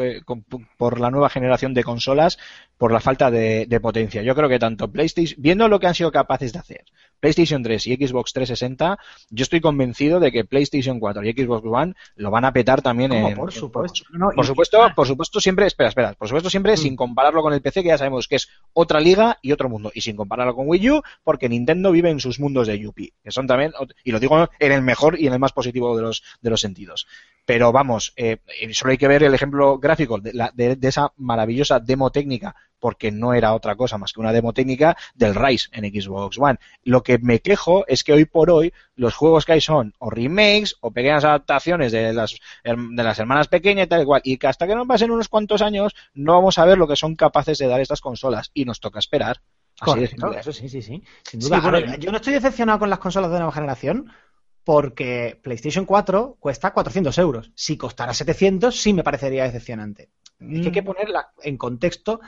por 0.77 0.99
la 0.99 1.09
nueva 1.09 1.29
generación 1.29 1.73
de 1.73 1.83
consolas 1.83 2.37
por 2.77 2.91
la 2.91 2.99
falta 2.99 3.31
de, 3.31 3.65
de 3.67 3.79
potencia. 3.79 4.21
Yo 4.21 4.35
creo 4.35 4.47
que 4.47 4.59
tanto 4.59 4.91
PlayStation, 4.91 5.41
viendo 5.41 5.67
lo 5.67 5.79
que 5.79 5.87
han 5.87 5.95
sido 5.95 6.11
capaces 6.11 6.53
de 6.53 6.59
hacer, 6.59 6.85
PlayStation 7.21 7.63
3 7.63 7.87
y 7.87 7.95
Xbox 7.95 8.33
360, 8.33 8.99
yo 9.29 9.43
estoy 9.43 9.61
convencido 9.61 10.19
de 10.19 10.31
que 10.31 10.43
PlayStation 10.43 10.99
4 10.99 11.23
y 11.23 11.31
Xbox 11.31 11.65
One 11.65 11.93
lo 12.15 12.31
van 12.31 12.43
a 12.43 12.51
petar 12.51 12.81
también 12.81 13.13
en, 13.13 13.35
por 13.35 13.53
supuesto. 13.53 14.03
Por 14.35 14.45
supuesto, 14.45 14.79
por 14.95 15.07
supuesto 15.07 15.39
siempre, 15.39 15.67
espera, 15.67 15.89
espera, 15.89 16.13
por 16.13 16.27
supuesto 16.27 16.49
siempre 16.49 16.73
Mm. 16.73 16.77
sin 16.77 16.95
compararlo 16.95 17.41
con 17.41 17.53
el 17.53 17.61
PC, 17.61 17.83
que 17.83 17.89
ya 17.89 17.97
sabemos 17.97 18.27
que 18.27 18.35
es 18.35 18.49
otra 18.73 18.99
liga 18.99 19.37
y 19.41 19.51
otro 19.51 19.69
mundo, 19.69 19.91
y 19.93 20.01
sin 20.01 20.15
compararlo 20.15 20.55
con 20.55 20.67
Wii 20.67 20.89
U, 20.89 21.01
porque 21.23 21.47
Nintendo 21.47 21.91
vive 21.91 22.09
en 22.09 22.19
sus 22.19 22.39
mundos 22.39 22.67
de 22.67 22.79
Yuppie, 22.79 23.13
que 23.23 23.31
son 23.31 23.45
también, 23.47 23.71
y 24.03 24.11
lo 24.11 24.19
digo 24.19 24.49
en 24.59 24.71
el 24.71 24.81
mejor 24.81 25.19
y 25.19 25.27
en 25.27 25.33
el 25.33 25.39
más 25.39 25.53
positivo 25.53 25.95
de 25.95 26.01
los, 26.01 26.23
de 26.41 26.49
los 26.49 26.59
sentidos. 26.59 27.07
Pero 27.45 27.71
vamos, 27.71 28.13
eh, 28.15 28.37
eh, 28.61 28.73
solo 28.73 28.91
hay 28.91 28.97
que 28.97 29.07
ver 29.07 29.23
el 29.23 29.33
ejemplo 29.33 29.77
gráfico 29.79 30.19
de, 30.19 30.33
la- 30.33 30.51
de- 30.53 30.75
de 30.75 30.87
esa 30.87 31.11
maravillosa 31.17 31.79
demo 31.79 32.11
técnica, 32.11 32.55
porque 32.79 33.11
no 33.11 33.33
era 33.33 33.53
otra 33.53 33.75
cosa 33.75 33.97
más 33.97 34.13
que 34.13 34.19
una 34.21 34.31
demo 34.31 34.53
técnica 34.53 34.95
del 35.15 35.35
Rise 35.35 35.69
en 35.73 35.85
Xbox 35.85 36.37
One. 36.39 36.59
Lo 36.83 37.03
que 37.03 37.17
me 37.19 37.39
quejo 37.39 37.85
es 37.87 38.03
que 38.03 38.13
hoy 38.13 38.25
por 38.25 38.49
hoy 38.51 38.73
los 38.95 39.15
juegos 39.15 39.45
que 39.45 39.53
hay 39.53 39.61
son 39.61 39.93
o 39.99 40.09
remakes 40.09 40.77
o 40.81 40.91
pequeñas 40.91 41.25
adaptaciones 41.25 41.91
de 41.91 42.13
las, 42.13 42.35
herm- 42.63 42.95
de 42.95 43.03
las 43.03 43.19
hermanas 43.19 43.47
pequeñas 43.47 43.85
y 43.85 43.89
tal 43.89 44.01
y 44.03 44.05
cual, 44.05 44.21
y 44.23 44.37
que 44.37 44.47
hasta 44.47 44.67
que 44.67 44.75
no 44.75 44.85
pasen 44.87 45.11
unos 45.11 45.27
cuantos 45.27 45.61
años 45.61 45.93
no 46.13 46.33
vamos 46.33 46.57
a 46.57 46.65
ver 46.65 46.77
lo 46.77 46.87
que 46.87 46.95
son 46.95 47.15
capaces 47.15 47.57
de 47.57 47.67
dar 47.67 47.81
estas 47.81 48.01
consolas 48.01 48.51
y 48.53 48.65
nos 48.65 48.79
toca 48.79 48.99
esperar. 48.99 49.41
Correcto, 49.79 50.31
eso 50.33 50.53
sí, 50.53 50.69
sí, 50.69 50.81
sí. 50.83 51.03
Sin 51.23 51.39
duda. 51.39 51.59
Bueno, 51.71 51.95
yo 51.97 52.11
no 52.11 52.17
estoy 52.17 52.33
decepcionado 52.33 52.77
con 52.79 52.89
las 52.89 52.99
consolas 52.99 53.31
de 53.31 53.37
nueva 53.37 53.51
generación 53.51 54.11
porque 54.63 55.39
PlayStation 55.41 55.85
4 55.85 56.37
cuesta 56.39 56.71
400 56.73 57.17
euros. 57.17 57.51
Si 57.55 57.77
costara 57.77 58.13
700, 58.13 58.75
sí 58.79 58.93
me 58.93 59.03
parecería 59.03 59.43
decepcionante. 59.43 60.09
Es 60.39 60.61
que 60.61 60.67
hay 60.67 60.71
que 60.71 60.83
poner 60.83 61.09
la- 61.09 61.31
en 61.43 61.57
contexto 61.57 62.19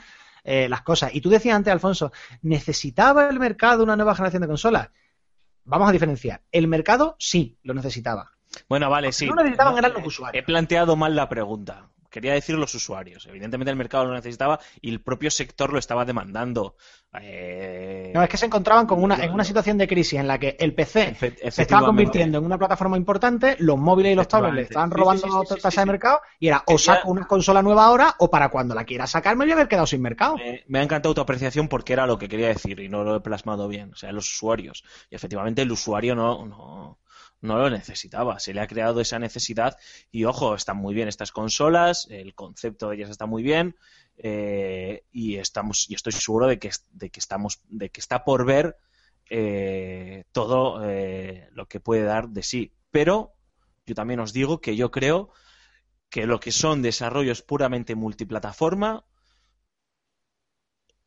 eh, 0.44 0.68
las 0.68 0.82
cosas. 0.82 1.14
Y 1.14 1.20
tú 1.20 1.30
decías 1.30 1.56
antes, 1.56 1.72
Alfonso, 1.72 2.12
¿necesitaba 2.42 3.28
el 3.28 3.38
mercado 3.40 3.82
una 3.82 3.96
nueva 3.96 4.14
generación 4.14 4.42
de 4.42 4.48
consolas? 4.48 4.90
Vamos 5.64 5.88
a 5.88 5.92
diferenciar. 5.92 6.42
El 6.52 6.68
mercado 6.68 7.16
sí 7.18 7.56
lo 7.62 7.72
necesitaba. 7.72 8.30
Bueno, 8.68 8.90
vale, 8.90 9.10
sí. 9.10 9.26
no 9.26 9.34
necesitaban 9.36 9.78
eran 9.78 9.94
los 9.94 10.02
He 10.02 10.06
usuarios. 10.06 10.44
planteado 10.44 10.96
mal 10.96 11.16
la 11.16 11.28
pregunta. 11.28 11.88
Quería 12.14 12.34
decir 12.34 12.54
los 12.54 12.72
usuarios. 12.76 13.26
Evidentemente 13.26 13.72
el 13.72 13.76
mercado 13.76 14.04
lo 14.04 14.14
necesitaba 14.14 14.60
y 14.80 14.90
el 14.90 15.00
propio 15.00 15.32
sector 15.32 15.72
lo 15.72 15.80
estaba 15.80 16.04
demandando. 16.04 16.76
Eh, 17.20 18.12
No, 18.14 18.22
es 18.22 18.28
que 18.28 18.36
se 18.36 18.46
encontraban 18.46 18.86
con 18.86 19.02
una, 19.02 19.16
en 19.16 19.32
una 19.32 19.42
situación 19.42 19.78
de 19.78 19.88
crisis 19.88 20.20
en 20.20 20.28
la 20.28 20.38
que 20.38 20.56
el 20.60 20.74
PC 20.76 21.16
se 21.50 21.62
estaba 21.62 21.84
convirtiendo 21.84 22.38
en 22.38 22.44
una 22.44 22.56
plataforma 22.56 22.96
importante, 22.96 23.56
los 23.58 23.76
móviles 23.76 24.12
y 24.12 24.14
los 24.14 24.28
tablets 24.28 24.54
le 24.54 24.62
estaban 24.62 24.92
robando 24.92 25.26
sí, 25.26 25.46
sí, 25.48 25.54
sí, 25.56 25.60
tasa 25.60 25.80
de 25.80 25.86
mercado 25.86 26.20
y 26.38 26.46
era 26.46 26.62
o 26.68 26.78
saco 26.78 27.10
una 27.10 27.26
consola 27.26 27.62
nueva 27.62 27.86
ahora 27.86 28.14
o 28.20 28.30
para 28.30 28.48
cuando 28.48 28.76
la 28.76 28.84
quiera 28.84 29.08
sacar 29.08 29.34
me 29.34 29.44
voy 29.44 29.50
a 29.50 29.54
haber 29.54 29.66
quedado 29.66 29.88
sin 29.88 30.00
mercado. 30.00 30.36
Me, 30.36 30.62
me 30.68 30.78
ha 30.78 30.82
encantado 30.84 31.16
tu 31.16 31.20
apreciación 31.20 31.66
porque 31.66 31.94
era 31.94 32.06
lo 32.06 32.16
que 32.16 32.28
quería 32.28 32.46
decir 32.46 32.78
y 32.78 32.88
no 32.88 33.02
lo 33.02 33.16
he 33.16 33.20
plasmado 33.22 33.66
bien. 33.66 33.90
O 33.92 33.96
sea, 33.96 34.12
los 34.12 34.32
usuarios. 34.32 34.84
Y 35.10 35.16
efectivamente 35.16 35.62
el 35.62 35.72
usuario 35.72 36.14
no, 36.14 36.46
no, 36.46 36.98
no 37.44 37.58
lo 37.58 37.68
necesitaba. 37.68 38.40
Se 38.40 38.54
le 38.54 38.62
ha 38.62 38.66
creado 38.66 39.00
esa 39.00 39.18
necesidad 39.18 39.76
y 40.10 40.24
ojo, 40.24 40.54
están 40.54 40.78
muy 40.78 40.94
bien 40.94 41.08
estas 41.08 41.30
consolas, 41.30 42.08
el 42.10 42.34
concepto 42.34 42.88
de 42.88 42.96
ellas 42.96 43.10
está 43.10 43.26
muy 43.26 43.42
bien 43.42 43.76
eh, 44.16 45.04
y 45.12 45.36
estamos 45.36 45.88
y 45.90 45.94
estoy 45.94 46.12
seguro 46.12 46.46
de 46.46 46.58
que, 46.58 46.70
de 46.92 47.10
que 47.10 47.20
estamos 47.20 47.60
de 47.68 47.90
que 47.90 48.00
está 48.00 48.24
por 48.24 48.46
ver 48.46 48.78
eh, 49.28 50.24
todo 50.32 50.88
eh, 50.88 51.48
lo 51.52 51.68
que 51.68 51.80
puede 51.80 52.04
dar 52.04 52.30
de 52.30 52.42
sí. 52.42 52.72
Pero 52.90 53.34
yo 53.84 53.94
también 53.94 54.20
os 54.20 54.32
digo 54.32 54.62
que 54.62 54.74
yo 54.74 54.90
creo 54.90 55.30
que 56.08 56.26
lo 56.26 56.40
que 56.40 56.50
son 56.50 56.80
desarrollos 56.80 57.42
puramente 57.42 57.94
multiplataforma 57.94 59.04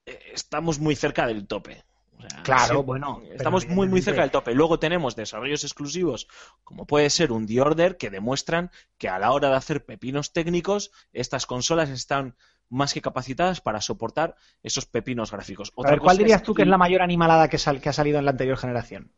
estamos 0.05 0.79
muy 0.79 0.95
cerca 0.95 1.25
del 1.25 1.47
tope. 1.47 1.86
O 2.17 2.21
sea, 2.21 2.41
Claro, 2.43 2.79
sí, 2.79 2.83
bueno, 2.85 3.21
Estamos 3.31 3.67
muy, 3.67 3.87
muy 3.87 4.01
cerca 4.01 4.21
del 4.21 4.31
tope. 4.31 4.53
Luego 4.55 4.79
tenemos 4.79 5.15
desarrollos 5.15 5.63
exclusivos, 5.63 6.27
como 6.63 6.85
puede 6.87 7.09
ser 7.09 7.31
un 7.31 7.45
The 7.45 7.61
Order, 7.61 7.97
que 7.97 8.09
demuestran 8.09 8.71
que 8.97 9.07
a 9.09 9.19
la 9.19 9.31
hora 9.31 9.49
de 9.49 9.55
hacer 9.55 9.85
pepinos 9.85 10.33
técnicos, 10.33 10.91
estas 11.13 11.45
consolas 11.45 11.89
están 11.89 12.35
más 12.69 12.93
que 12.93 13.01
capacitadas 13.01 13.61
para 13.61 13.81
soportar 13.81 14.35
esos 14.63 14.85
pepinos 14.85 15.31
gráficos. 15.31 15.69
A 15.69 15.73
Otra 15.75 15.91
ver, 15.91 15.99
¿cuál 15.99 16.15
cosa 16.15 16.23
dirías 16.23 16.43
tú 16.43 16.53
que 16.53 16.63
es 16.63 16.65
el- 16.65 16.71
la 16.71 16.77
mayor 16.77 17.01
animalada 17.01 17.47
que, 17.49 17.57
sal- 17.57 17.79
que 17.81 17.89
ha 17.89 17.93
salido 17.93 18.17
en 18.19 18.25
la 18.25 18.31
anterior 18.31 18.57
generación? 18.57 19.11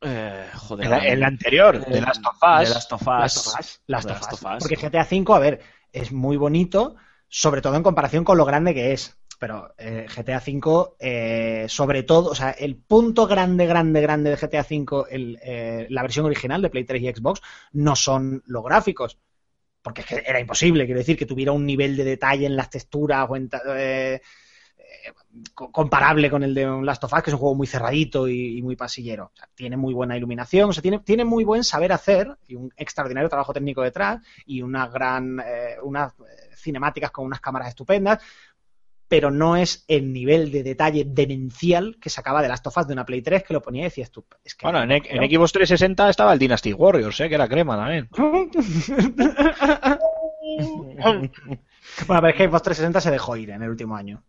Eh, 0.00 0.48
joder, 0.56 0.84
En 0.86 0.90
la, 0.90 1.06
en 1.06 1.20
la 1.20 1.26
anterior, 1.28 1.76
eh, 1.76 1.90
de 1.90 2.00
Last 2.00 2.24
of 2.26 2.34
Us. 2.42 2.68
de 2.68 2.68
Last 2.70 2.92
Us. 2.92 3.00
of 4.32 4.32
Us. 4.32 4.58
Porque 4.58 4.76
GTA 4.76 5.06
V, 5.10 5.34
a 5.34 5.38
ver, 5.38 5.60
es 5.92 6.12
muy 6.12 6.36
bonito, 6.36 6.96
sobre 7.28 7.62
todo 7.62 7.76
en 7.76 7.82
comparación 7.82 8.24
con 8.24 8.36
lo 8.38 8.44
grande 8.44 8.74
que 8.74 8.92
es. 8.92 9.16
Pero 9.42 9.74
eh, 9.76 10.06
GTA 10.08 10.40
V, 10.40 10.94
eh, 11.00 11.66
sobre 11.68 12.04
todo, 12.04 12.30
o 12.30 12.34
sea, 12.34 12.50
el 12.52 12.76
punto 12.76 13.26
grande, 13.26 13.66
grande, 13.66 14.00
grande 14.00 14.30
de 14.30 14.36
GTA 14.36 14.62
V, 14.64 15.04
el, 15.10 15.38
eh, 15.42 15.86
la 15.90 16.02
versión 16.02 16.26
original 16.26 16.62
de 16.62 16.70
Play 16.70 16.84
3 16.84 17.02
y 17.02 17.08
Xbox, 17.12 17.40
no 17.72 17.96
son 17.96 18.42
los 18.46 18.62
gráficos. 18.64 19.18
Porque 19.82 20.02
es 20.02 20.06
que 20.08 20.22
era 20.26 20.40
imposible, 20.40 20.86
quiero 20.86 21.00
decir, 21.00 21.16
que 21.18 21.26
tuviera 21.26 21.52
un 21.52 21.66
nivel 21.66 21.96
de 21.96 22.04
detalle 22.04 22.46
en 22.46 22.56
las 22.56 22.70
texturas 22.70 23.26
o 23.30 23.36
en 23.36 23.50
eh, 23.76 24.20
eh, 24.78 25.12
co- 25.54 25.72
comparable 25.72 26.30
con 26.30 26.42
el 26.42 26.54
de 26.54 26.68
un 26.70 26.86
Last 26.86 27.04
of 27.04 27.12
Us, 27.12 27.22
que 27.22 27.30
es 27.30 27.34
un 27.34 27.40
juego 27.40 27.54
muy 27.54 27.66
cerradito 27.66 28.28
y, 28.28 28.62
muy 28.62 28.76
pasillero. 28.76 29.32
O 29.34 29.36
sea, 29.36 29.48
tiene 29.54 29.76
muy 29.76 29.94
buena 29.94 30.16
iluminación, 30.16 30.70
o 30.70 30.72
sea, 30.72 30.82
tiene, 30.82 31.00
tiene 31.00 31.24
muy 31.24 31.44
buen 31.44 31.64
saber 31.64 31.92
hacer 31.92 32.36
y 32.48 32.54
un 32.56 32.72
extraordinario 32.76 33.28
trabajo 33.28 33.52
técnico 33.52 33.82
detrás 33.82 34.20
y 34.46 34.62
una 34.62 34.88
gran, 34.88 35.42
unas 35.82 36.12
cinemáticas 36.56 37.10
con 37.10 37.26
unas 37.26 37.40
cámaras 37.40 37.68
estupendas. 37.68 38.22
Pero 39.12 39.30
no 39.30 39.56
es 39.56 39.84
el 39.88 40.10
nivel 40.10 40.50
de 40.50 40.62
detalle 40.62 41.04
demencial 41.06 41.98
que 42.00 42.08
sacaba 42.08 42.40
de 42.40 42.48
Last 42.48 42.66
of 42.66 42.78
Us 42.78 42.86
de 42.86 42.94
una 42.94 43.04
Play 43.04 43.20
3 43.20 43.42
que 43.42 43.52
lo 43.52 43.60
ponía 43.60 43.82
y 43.82 43.84
decías 43.84 44.10
tú. 44.10 44.24
Es 44.42 44.54
que 44.54 44.64
Bueno, 44.66 44.82
en, 44.82 44.90
en 44.92 45.00
Xbox 45.30 45.52
360 45.52 46.08
estaba 46.08 46.32
el 46.32 46.38
Dynasty 46.38 46.72
Warriors, 46.72 47.20
¿eh? 47.20 47.28
que 47.28 47.34
era 47.34 47.46
crema 47.46 47.76
también. 47.76 48.08
Bueno, 52.06 52.22
pero 52.22 52.28
es 52.28 52.34
que 52.36 52.44
Xbox 52.48 52.62
360 52.62 53.00
se 53.02 53.10
dejó 53.10 53.36
ir 53.36 53.50
en 53.50 53.62
el 53.62 53.68
último 53.68 53.96
año. 53.96 54.22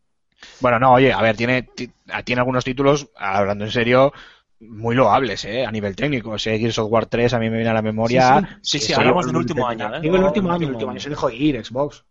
Bueno, 0.60 0.80
no, 0.80 0.94
oye, 0.94 1.14
a 1.14 1.22
ver, 1.22 1.38
tiene, 1.38 1.64
ti- 1.64 1.90
tiene 2.26 2.42
algunos 2.42 2.66
títulos, 2.66 3.10
hablando 3.16 3.64
en 3.64 3.72
serio, 3.72 4.12
muy 4.60 4.96
loables, 4.96 5.46
¿eh? 5.46 5.66
A 5.66 5.72
nivel 5.72 5.96
técnico. 5.96 6.36
Ese 6.36 6.58
Gears 6.60 6.78
of 6.80 6.92
War 6.92 7.06
3 7.06 7.34
a 7.36 7.40
mí 7.40 7.50
me 7.50 7.56
viene 7.56 7.70
a 7.70 7.74
la 7.74 7.82
memoria. 7.82 8.22
Sí, 8.62 8.80
sí, 8.80 8.94
hablamos 8.94 9.28
del 9.28 9.38
último 9.38 9.66
año, 9.68 9.96
¿eh? 9.96 10.02
Digo 10.02 10.18
el 10.18 10.24
último 10.24 10.52
año, 10.52 10.68
el 10.68 10.74
último 10.74 10.92
año 10.92 11.00
se 11.00 11.10
dejó 11.10 11.30
ir 11.30 11.64
Xbox. 11.64 12.04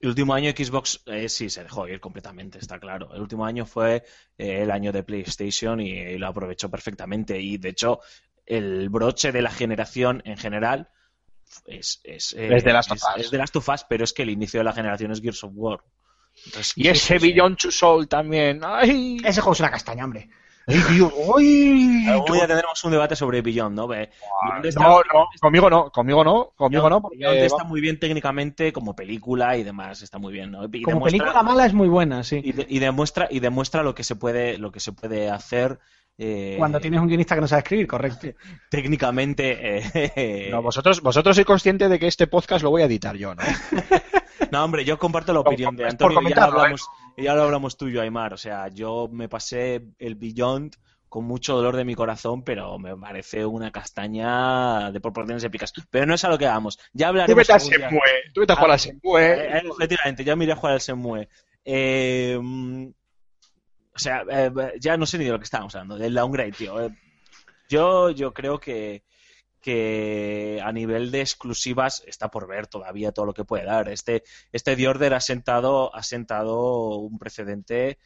El 0.00 0.08
último 0.10 0.32
año 0.34 0.50
Xbox 0.50 1.02
eh, 1.06 1.28
sí 1.28 1.50
se 1.50 1.62
dejó 1.62 1.86
ir 1.86 2.00
completamente, 2.00 2.58
está 2.58 2.78
claro. 2.78 3.12
El 3.14 3.20
último 3.20 3.44
año 3.44 3.66
fue 3.66 3.96
eh, 4.38 4.62
el 4.62 4.70
año 4.70 4.92
de 4.92 5.02
PlayStation 5.02 5.78
y, 5.80 5.90
y 5.90 6.16
lo 6.18 6.28
aprovechó 6.28 6.70
perfectamente. 6.70 7.38
Y 7.38 7.58
de 7.58 7.68
hecho, 7.68 8.00
el 8.46 8.88
broche 8.88 9.30
de 9.30 9.42
la 9.42 9.50
generación 9.50 10.22
en 10.24 10.38
general 10.38 10.88
es, 11.66 12.00
es, 12.04 12.32
eh, 12.32 12.48
Es 12.56 12.64
Last 12.64 12.92
of 12.92 12.96
es- 12.96 13.24
es 13.26 13.30
The 13.30 13.36
Last 13.38 13.56
of 13.56 13.68
Us, 13.68 13.84
pero 13.88 14.04
es 14.04 14.12
que 14.14 14.22
el 14.22 14.30
inicio 14.30 14.60
de 14.60 14.64
la 14.64 14.72
generación 14.72 15.12
es 15.12 15.20
Gears 15.20 15.44
of 15.44 15.52
War. 15.54 15.80
Entonces, 16.46 16.72
Y 16.76 16.88
ese. 16.88 17.18
Beyond 17.18 17.58
Two 17.58 17.70
Soul 17.70 18.08
también. 18.08 18.60
¡Ay! 18.64 19.18
Ese 19.24 19.40
juego 19.42 19.52
es 19.52 19.60
una 19.60 19.70
castaña, 19.70 20.04
hombre. 20.04 20.30
¡Ay, 20.70 20.94
Dios! 20.94 21.12
¡Ay! 21.36 22.06
Algún 22.08 22.32
día 22.32 22.46
tendremos 22.46 22.84
un 22.84 22.90
debate 22.92 23.16
sobre 23.16 23.42
Beyond, 23.42 23.76
¿no? 23.76 23.86
Ve, 23.88 24.10
Beyond 24.44 24.66
está- 24.66 24.80
No, 24.82 24.98
no, 25.12 25.26
conmigo 25.40 25.68
no, 25.70 25.90
conmigo 25.90 26.24
no, 26.24 26.52
conmigo 26.56 26.88
no, 26.88 27.02
porque 27.02 27.18
Beyond 27.18 27.38
está 27.38 27.64
muy 27.64 27.80
bien 27.80 27.98
técnicamente 27.98 28.72
como 28.72 28.94
película 28.94 29.56
y 29.56 29.62
demás, 29.62 30.02
está 30.02 30.18
muy 30.18 30.32
bien, 30.32 30.50
¿no? 30.50 30.64
Y 30.72 30.82
Como 30.82 30.96
demuestra- 30.98 31.18
película 31.18 31.42
mala 31.42 31.66
es 31.66 31.74
muy 31.74 31.88
buena, 31.88 32.22
sí. 32.22 32.40
y, 32.42 32.52
de- 32.52 32.66
y 32.68 32.78
demuestra 32.78 33.28
y 33.30 33.40
demuestra 33.40 33.82
lo 33.82 33.94
que 33.94 34.04
se 34.04 34.16
puede 34.16 34.58
lo 34.58 34.70
que 34.72 34.80
se 34.80 34.92
puede 34.92 35.30
hacer 35.30 35.78
eh, 36.22 36.56
Cuando 36.58 36.80
tienes 36.80 37.00
un 37.00 37.06
guionista 37.08 37.34
que 37.34 37.40
no 37.40 37.48
sabe 37.48 37.60
escribir, 37.60 37.86
correcto. 37.86 38.26
técnicamente 38.70 39.56
eh, 39.94 40.48
no, 40.50 40.60
vosotros, 40.60 41.00
vosotros 41.00 41.34
sois 41.36 41.46
conscientes 41.46 41.88
de 41.88 41.98
que 41.98 42.06
este 42.08 42.26
podcast 42.26 42.62
lo 42.62 42.68
voy 42.70 42.82
a 42.82 42.84
editar 42.86 43.16
yo, 43.16 43.34
¿no? 43.34 43.42
no 44.52 44.64
hombre 44.64 44.84
yo 44.84 44.98
comparto 44.98 45.32
la 45.32 45.42
Por- 45.42 45.52
opinión 45.54 45.76
de 45.76 45.86
Antonio 45.86 46.20
ya 46.28 46.34
lo 46.34 46.40
¿eh? 46.40 46.44
hablamos 46.44 46.88
y 47.20 47.24
ya 47.24 47.34
lo 47.34 47.42
hablamos 47.42 47.76
tú 47.76 47.88
y 47.88 47.92
yo 47.92 48.00
Aymar 48.02 48.32
o 48.34 48.36
sea 48.38 48.68
yo 48.68 49.08
me 49.12 49.28
pasé 49.28 49.82
el 49.98 50.14
Beyond 50.16 50.76
con 51.08 51.24
mucho 51.24 51.56
dolor 51.56 51.74
de 51.74 51.84
mi 51.84 51.96
corazón, 51.96 52.44
pero 52.44 52.78
me 52.78 52.96
parece 52.96 53.44
una 53.44 53.72
castaña 53.72 54.92
de 54.92 55.00
proporciones 55.00 55.42
épicas. 55.42 55.72
Pero 55.90 56.06
no 56.06 56.14
es 56.14 56.22
a 56.24 56.28
lo 56.28 56.38
que 56.38 56.44
vamos. 56.46 56.78
Ya 56.92 57.06
Tú 57.06 57.08
hablaremos. 57.08 57.36
vete 57.36 57.52
a. 57.52 57.58
Semue, 57.58 58.00
tú 58.32 58.40
vete 58.42 58.52
a 58.52 58.56
jugar 58.56 58.70
a 58.70 58.74
Eh, 58.76 58.78
Semue. 58.78 59.22
eh, 59.24 59.62
efectivamente, 59.76 60.22
ya 60.22 60.36
me 60.36 60.44
iré 60.44 60.52
a 60.52 60.56
jugar 60.56 60.74
al 60.74 60.80
Semue. 60.80 61.28
Eh, 61.64 62.38
o 63.92 63.98
sea, 63.98 64.22
eh, 64.30 64.52
ya 64.78 64.96
no 64.96 65.04
sé 65.04 65.18
ni 65.18 65.24
de 65.24 65.32
lo 65.32 65.38
que 65.40 65.44
estábamos 65.46 65.74
hablando, 65.74 65.98
del 65.98 66.14
downgrade, 66.14 66.52
tío. 66.52 66.80
Eh, 66.80 66.90
yo, 67.68 68.10
yo 68.10 68.32
creo 68.32 68.60
que, 68.60 69.02
que 69.60 70.60
a 70.64 70.72
nivel 70.72 71.10
de 71.10 71.20
exclusivas 71.20 72.02
está 72.06 72.30
por 72.30 72.46
ver 72.46 72.66
todavía 72.66 73.12
todo 73.12 73.26
lo 73.26 73.34
que 73.34 73.44
puede 73.44 73.64
dar. 73.64 73.88
Este, 73.88 74.22
este 74.52 74.88
Order 74.88 75.14
ha 75.14 75.20
sentado, 75.20 75.94
ha 75.94 76.02
sentado 76.02 76.96
un 76.96 77.18
precedente 77.18 77.98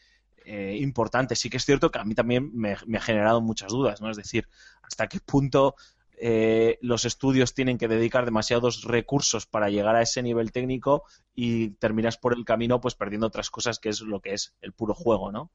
eh, 0.45 0.77
importante. 0.81 1.37
Sí 1.37 1.49
que 1.49 1.57
es 1.57 1.65
cierto 1.65 1.91
que 1.91 1.99
a 1.99 2.05
mí 2.05 2.15
también 2.15 2.51
me, 2.55 2.77
me 2.87 2.99
ha 2.99 3.01
generado 3.01 3.41
muchas 3.41 3.71
dudas, 3.71 4.01
¿no? 4.01 4.11
Es 4.11 4.17
decir, 4.17 4.49
hasta 4.83 5.09
qué 5.09 5.21
punto 5.21 5.77
eh, 6.19 6.79
los 6.81 7.05
estudios 7.05 7.55
tienen 7.55 7.79
que 7.79 7.89
dedicar 7.89 8.25
demasiados 8.25 8.85
recursos 8.85 9.47
para 9.47 9.71
llegar 9.71 9.97
a 9.97 10.03
ese 10.03 10.23
nivel 10.23 10.53
técnico 10.53 11.05
y 11.35 11.71
terminas 11.71 12.17
por 12.17 12.35
el 12.37 12.45
camino 12.45 12.81
pues 12.81 12.95
perdiendo 12.95 13.27
otras 13.27 13.51
cosas 13.51 13.79
que 13.79 13.89
es 13.89 14.01
lo 14.01 14.21
que 14.21 14.35
es 14.35 14.55
el 14.61 14.73
puro 14.73 14.95
juego, 14.95 15.33
¿no? 15.33 15.51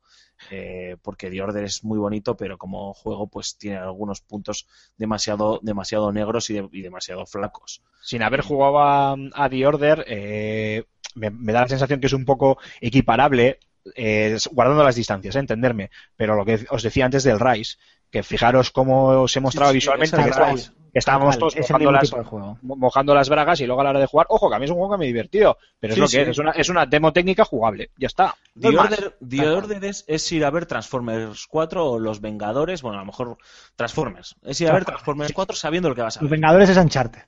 Eh, 0.51 0.97
porque 1.01 1.29
The 1.29 1.41
Order 1.41 1.63
es 1.65 1.83
muy 1.83 1.97
bonito, 1.97 2.35
pero 2.37 2.57
como 2.57 2.93
juego 2.93 3.27
pues 3.27 3.57
tiene 3.57 3.77
algunos 3.77 4.21
puntos 4.21 4.67
demasiado, 4.97 5.59
demasiado 5.63 6.11
negros 6.11 6.49
y, 6.49 6.53
de- 6.55 6.69
y 6.71 6.81
demasiado 6.81 7.25
flacos. 7.25 7.81
sin 8.01 8.23
haber 8.23 8.41
jugado 8.41 8.79
a, 8.79 9.15
a 9.33 9.49
The 9.49 9.67
Order, 9.67 10.05
eh, 10.07 10.85
me, 11.15 11.29
me 11.29 11.53
da 11.53 11.61
la 11.61 11.67
sensación 11.67 11.99
que 11.99 12.07
es 12.07 12.13
un 12.13 12.25
poco 12.25 12.57
equiparable, 12.81 13.59
eh, 13.95 14.37
guardando 14.51 14.83
las 14.83 14.95
distancias, 14.95 15.35
eh, 15.35 15.39
entenderme, 15.39 15.89
pero 16.15 16.35
lo 16.35 16.45
que 16.45 16.65
os 16.69 16.83
decía 16.83 17.05
antes 17.05 17.23
del 17.23 17.39
Rise, 17.39 17.77
que 18.11 18.23
fijaros 18.23 18.71
cómo 18.71 19.27
se 19.27 19.39
mostraba 19.39 19.71
Sí, 19.71 19.73
sí, 19.73 19.77
visualmente, 19.77 20.15
ese 20.19 20.71
que, 20.91 20.99
estábamos 20.99 21.37
Tal 21.37 21.39
todos 21.39 21.55
mojando 21.57 21.91
las, 21.91 22.15
mojando 22.61 23.13
las 23.15 23.29
bragas 23.29 23.61
y 23.61 23.65
luego 23.65 23.81
a 23.81 23.83
la 23.83 23.89
hora 23.91 23.99
de 23.99 24.07
jugar, 24.07 24.25
ojo, 24.29 24.49
que 24.49 24.55
a 24.55 24.59
mí 24.59 24.65
es 24.65 24.71
un 24.71 24.77
juego 24.77 24.93
que 24.93 24.99
me 24.99 25.05
divertido, 25.05 25.57
pero 25.79 25.93
Sí, 25.93 25.99
es 25.99 26.01
lo 26.01 26.05
que 26.07 26.11
sí. 26.11 26.17
es, 26.21 26.27
es 26.29 26.37
una, 26.39 26.51
es 26.51 26.69
una 26.69 26.85
demo 26.85 27.13
técnica 27.13 27.45
jugable, 27.45 27.91
ya 27.97 28.07
está. 28.07 28.35
No 28.55 28.61
The 28.61 28.69
es 28.69 28.73
más. 28.75 28.91
Order, 28.91 29.17
The 29.27 29.47
Order 29.49 29.85
es, 29.85 30.03
es 30.07 30.31
ir 30.31 30.43
a 30.45 30.49
ver 30.49 30.65
Transformers 30.65 31.45
4 31.47 31.85
o 31.91 31.99
Los 31.99 32.21
Vengadores, 32.21 32.81
bueno, 32.81 32.97
a 32.97 33.01
lo 33.01 33.05
mejor 33.05 33.37
Transformers. 33.75 34.35
Es 34.43 34.59
ir 34.61 34.69
a 34.69 34.73
ver 34.73 34.85
Transformers 34.85 35.31
4 35.33 35.55
sabiendo 35.55 35.89
lo 35.89 35.95
que 35.95 36.01
vas 36.01 36.17
a 36.17 36.21
Los 36.21 36.29
ver. 36.29 36.39
Vengadores 36.39 36.69
es 36.69 36.77
Uncharted. 36.77 37.21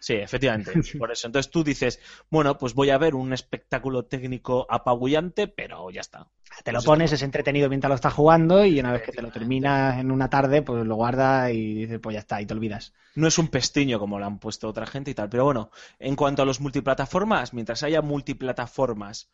Sí, 0.00 0.14
efectivamente. 0.14 0.72
Por 0.96 1.10
eso. 1.12 1.26
Entonces 1.26 1.50
tú 1.50 1.64
dices, 1.64 2.00
bueno, 2.30 2.56
pues 2.58 2.74
voy 2.74 2.90
a 2.90 2.98
ver 2.98 3.14
un 3.14 3.32
espectáculo 3.32 4.04
técnico 4.06 4.66
apabullante, 4.70 5.48
pero 5.48 5.90
ya 5.90 6.00
está. 6.00 6.28
Te 6.64 6.72
lo 6.72 6.82
Pues 6.82 6.84
pones, 6.84 7.12
es 7.12 7.22
entretenido 7.22 7.68
mientras 7.68 7.88
lo 7.88 7.94
estás 7.94 8.14
jugando 8.14 8.64
y 8.64 8.78
una 8.80 8.92
vez 8.92 9.02
que 9.02 9.12
te 9.12 9.22
lo 9.22 9.30
terminas 9.30 9.98
en 9.98 10.10
una 10.10 10.30
tarde, 10.30 10.62
pues 10.62 10.84
lo 10.86 10.94
guardas 10.96 11.50
y 11.52 11.74
dices, 11.74 12.00
pues 12.00 12.14
ya 12.14 12.20
está, 12.20 12.40
y 12.40 12.46
te 12.46 12.54
olvidas. 12.54 12.94
No 13.14 13.26
es 13.26 13.38
un 13.38 13.48
pestiño 13.48 13.98
como 13.98 14.18
lo 14.18 14.26
han 14.26 14.38
puesto 14.38 14.68
otra 14.68 14.86
gente 14.86 15.10
y 15.10 15.14
tal. 15.14 15.28
Pero 15.28 15.44
bueno, 15.44 15.70
en 15.98 16.16
cuanto 16.16 16.42
a 16.42 16.46
los 16.46 16.60
multiplataformas, 16.60 17.52
mientras 17.52 17.82
haya 17.82 18.02
multiplataformas 18.02 19.30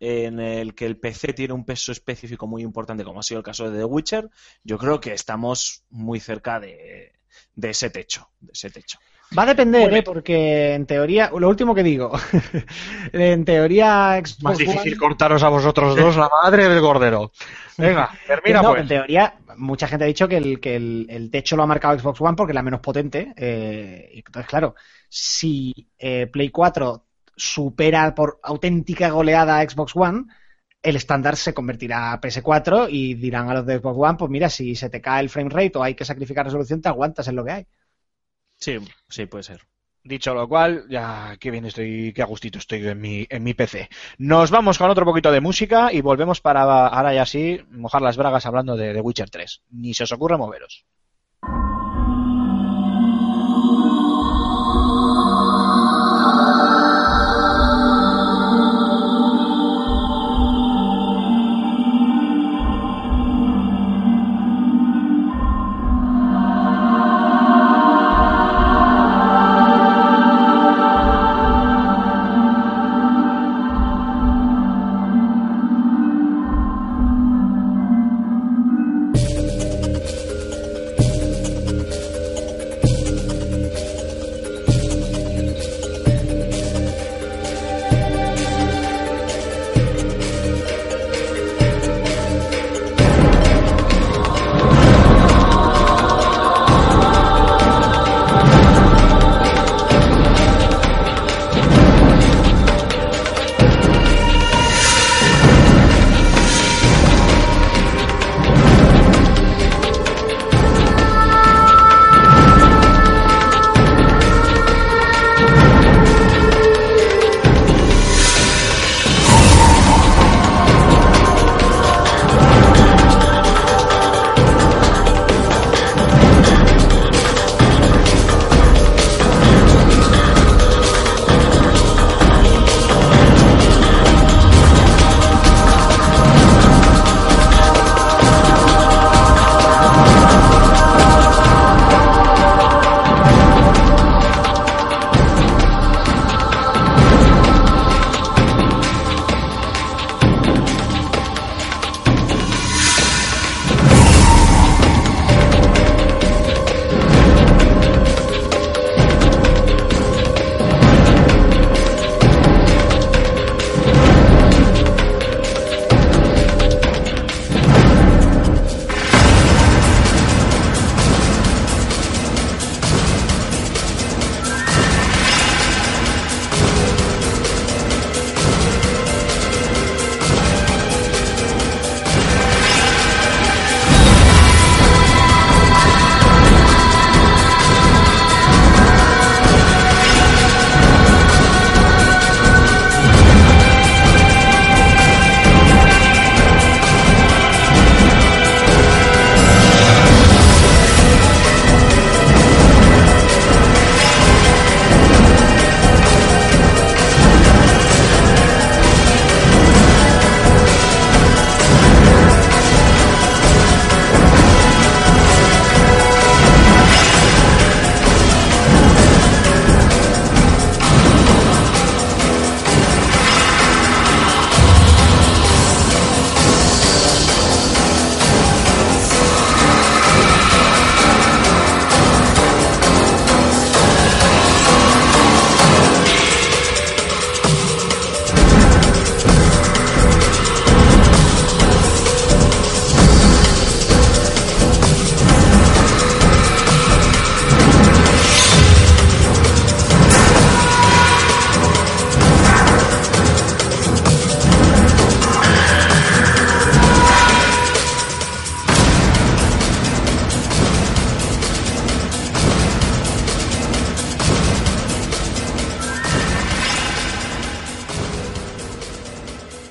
en 0.00 0.40
el 0.40 0.74
que 0.74 0.86
el 0.86 0.98
PC 0.98 1.32
tiene 1.34 1.54
un 1.54 1.64
peso 1.64 1.92
específico 1.92 2.46
muy 2.46 2.62
importante, 2.62 3.04
como 3.04 3.20
ha 3.20 3.22
sido 3.22 3.38
el 3.38 3.44
caso 3.44 3.70
de 3.70 3.78
The 3.78 3.84
Witcher, 3.84 4.30
yo 4.64 4.78
creo 4.78 5.00
que 5.00 5.12
estamos 5.12 5.84
muy 5.90 6.20
cerca 6.20 6.58
de, 6.60 7.12
de 7.54 7.70
ese 7.70 7.90
techo. 7.90 8.30
De 8.40 8.52
ese 8.52 8.70
techo. 8.70 8.98
Va 9.38 9.44
a 9.44 9.46
depender, 9.46 9.92
¿eh? 9.94 10.02
porque 10.02 10.74
en 10.74 10.86
teoría, 10.86 11.30
lo 11.36 11.48
último 11.48 11.72
que 11.74 11.84
digo, 11.84 12.10
en 13.12 13.44
teoría 13.44 14.20
Xbox 14.24 14.42
Más 14.42 14.58
One- 14.58 14.64
difícil 14.66 14.98
cortaros 14.98 15.42
a 15.44 15.48
vosotros 15.48 15.96
dos, 15.96 16.16
la 16.16 16.28
madre 16.42 16.68
del 16.68 16.80
cordero. 16.80 17.30
Venga, 17.78 18.10
termina 18.26 18.60
no, 18.60 18.70
pues. 18.70 18.80
en 18.82 18.88
teoría, 18.88 19.34
mucha 19.56 19.86
gente 19.86 20.04
ha 20.04 20.08
dicho 20.08 20.26
que 20.28 20.36
el, 20.36 20.58
que 20.60 20.74
el, 20.74 21.06
el 21.08 21.30
techo 21.30 21.54
lo 21.56 21.62
ha 21.62 21.66
marcado 21.66 21.96
Xbox 21.98 22.20
One 22.20 22.34
porque 22.36 22.50
es 22.52 22.56
la 22.56 22.62
menos 22.62 22.80
potente. 22.80 23.32
eh, 23.36 24.10
entonces, 24.14 24.48
claro, 24.48 24.74
si 25.08 25.72
eh, 25.98 26.26
Play 26.26 26.50
4 26.50 27.04
supera 27.36 28.12
por 28.14 28.40
auténtica 28.42 29.10
goleada 29.10 29.60
a 29.60 29.68
Xbox 29.68 29.92
One, 29.94 30.24
el 30.82 30.96
estándar 30.96 31.36
se 31.36 31.54
convertirá 31.54 32.12
a 32.12 32.20
PS4 32.20 32.88
y 32.90 33.14
dirán 33.14 33.48
a 33.48 33.54
los 33.54 33.66
de 33.66 33.78
Xbox 33.78 33.96
One, 33.98 34.18
pues 34.18 34.30
mira, 34.30 34.48
si 34.48 34.74
se 34.74 34.90
te 34.90 35.00
cae 35.00 35.20
el 35.22 35.30
frame 35.30 35.50
rate 35.50 35.72
o 35.78 35.82
hay 35.82 35.94
que 35.94 36.04
sacrificar 36.04 36.46
resolución, 36.46 36.80
te 36.82 36.88
aguantas 36.88 37.28
en 37.28 37.36
lo 37.36 37.44
que 37.44 37.52
hay. 37.52 37.66
Sí, 38.60 38.78
sí, 39.08 39.26
puede 39.26 39.44
ser. 39.44 39.62
Dicho 40.02 40.32
lo 40.34 40.48
cual, 40.48 40.86
ya 40.88 41.36
qué 41.38 41.50
bien 41.50 41.66
estoy, 41.66 42.12
qué 42.14 42.22
a 42.22 42.26
gustito 42.26 42.58
estoy 42.58 42.86
en 42.86 43.00
mi, 43.00 43.26
en 43.28 43.42
mi 43.42 43.52
PC. 43.52 43.88
Nos 44.18 44.50
vamos 44.50 44.78
con 44.78 44.90
otro 44.90 45.04
poquito 45.04 45.30
de 45.30 45.40
música 45.40 45.92
y 45.92 46.00
volvemos 46.00 46.40
para 46.40 46.86
ahora 46.86 47.12
ya 47.12 47.26
sí 47.26 47.60
mojar 47.70 48.00
las 48.00 48.16
bragas 48.16 48.46
hablando 48.46 48.76
de 48.76 48.94
The 48.94 49.00
Witcher 49.00 49.28
3. 49.28 49.62
Ni 49.70 49.92
se 49.92 50.04
os 50.04 50.12
ocurre 50.12 50.38
moveros. 50.38 50.86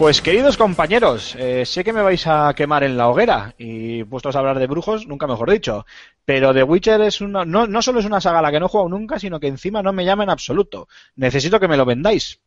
Pues 0.09 0.23
queridos 0.23 0.57
compañeros, 0.57 1.35
eh, 1.35 1.67
sé 1.67 1.83
que 1.83 1.93
me 1.93 2.01
vais 2.01 2.25
a 2.25 2.51
quemar 2.55 2.83
en 2.83 2.97
la 2.97 3.09
hoguera 3.09 3.53
y 3.59 4.03
puestos 4.05 4.35
a 4.35 4.39
hablar 4.39 4.57
de 4.57 4.65
brujos, 4.65 5.05
nunca 5.05 5.27
mejor 5.27 5.51
dicho. 5.51 5.85
Pero 6.25 6.51
The 6.51 6.63
Witcher 6.63 6.99
es 7.01 7.21
una, 7.21 7.45
no, 7.45 7.67
no 7.67 7.79
solo 7.83 7.99
es 7.99 8.07
una 8.07 8.19
saga 8.19 8.39
a 8.39 8.41
la 8.41 8.51
que 8.51 8.59
no 8.59 8.65
he 8.65 8.69
jugado 8.69 8.89
nunca, 8.89 9.19
sino 9.19 9.39
que 9.39 9.45
encima 9.45 9.83
no 9.83 9.93
me 9.93 10.05
llama 10.05 10.23
en 10.23 10.31
absoluto. 10.31 10.87
Necesito 11.15 11.59
que 11.59 11.67
me 11.67 11.77
lo 11.77 11.85
vendáis. 11.85 12.41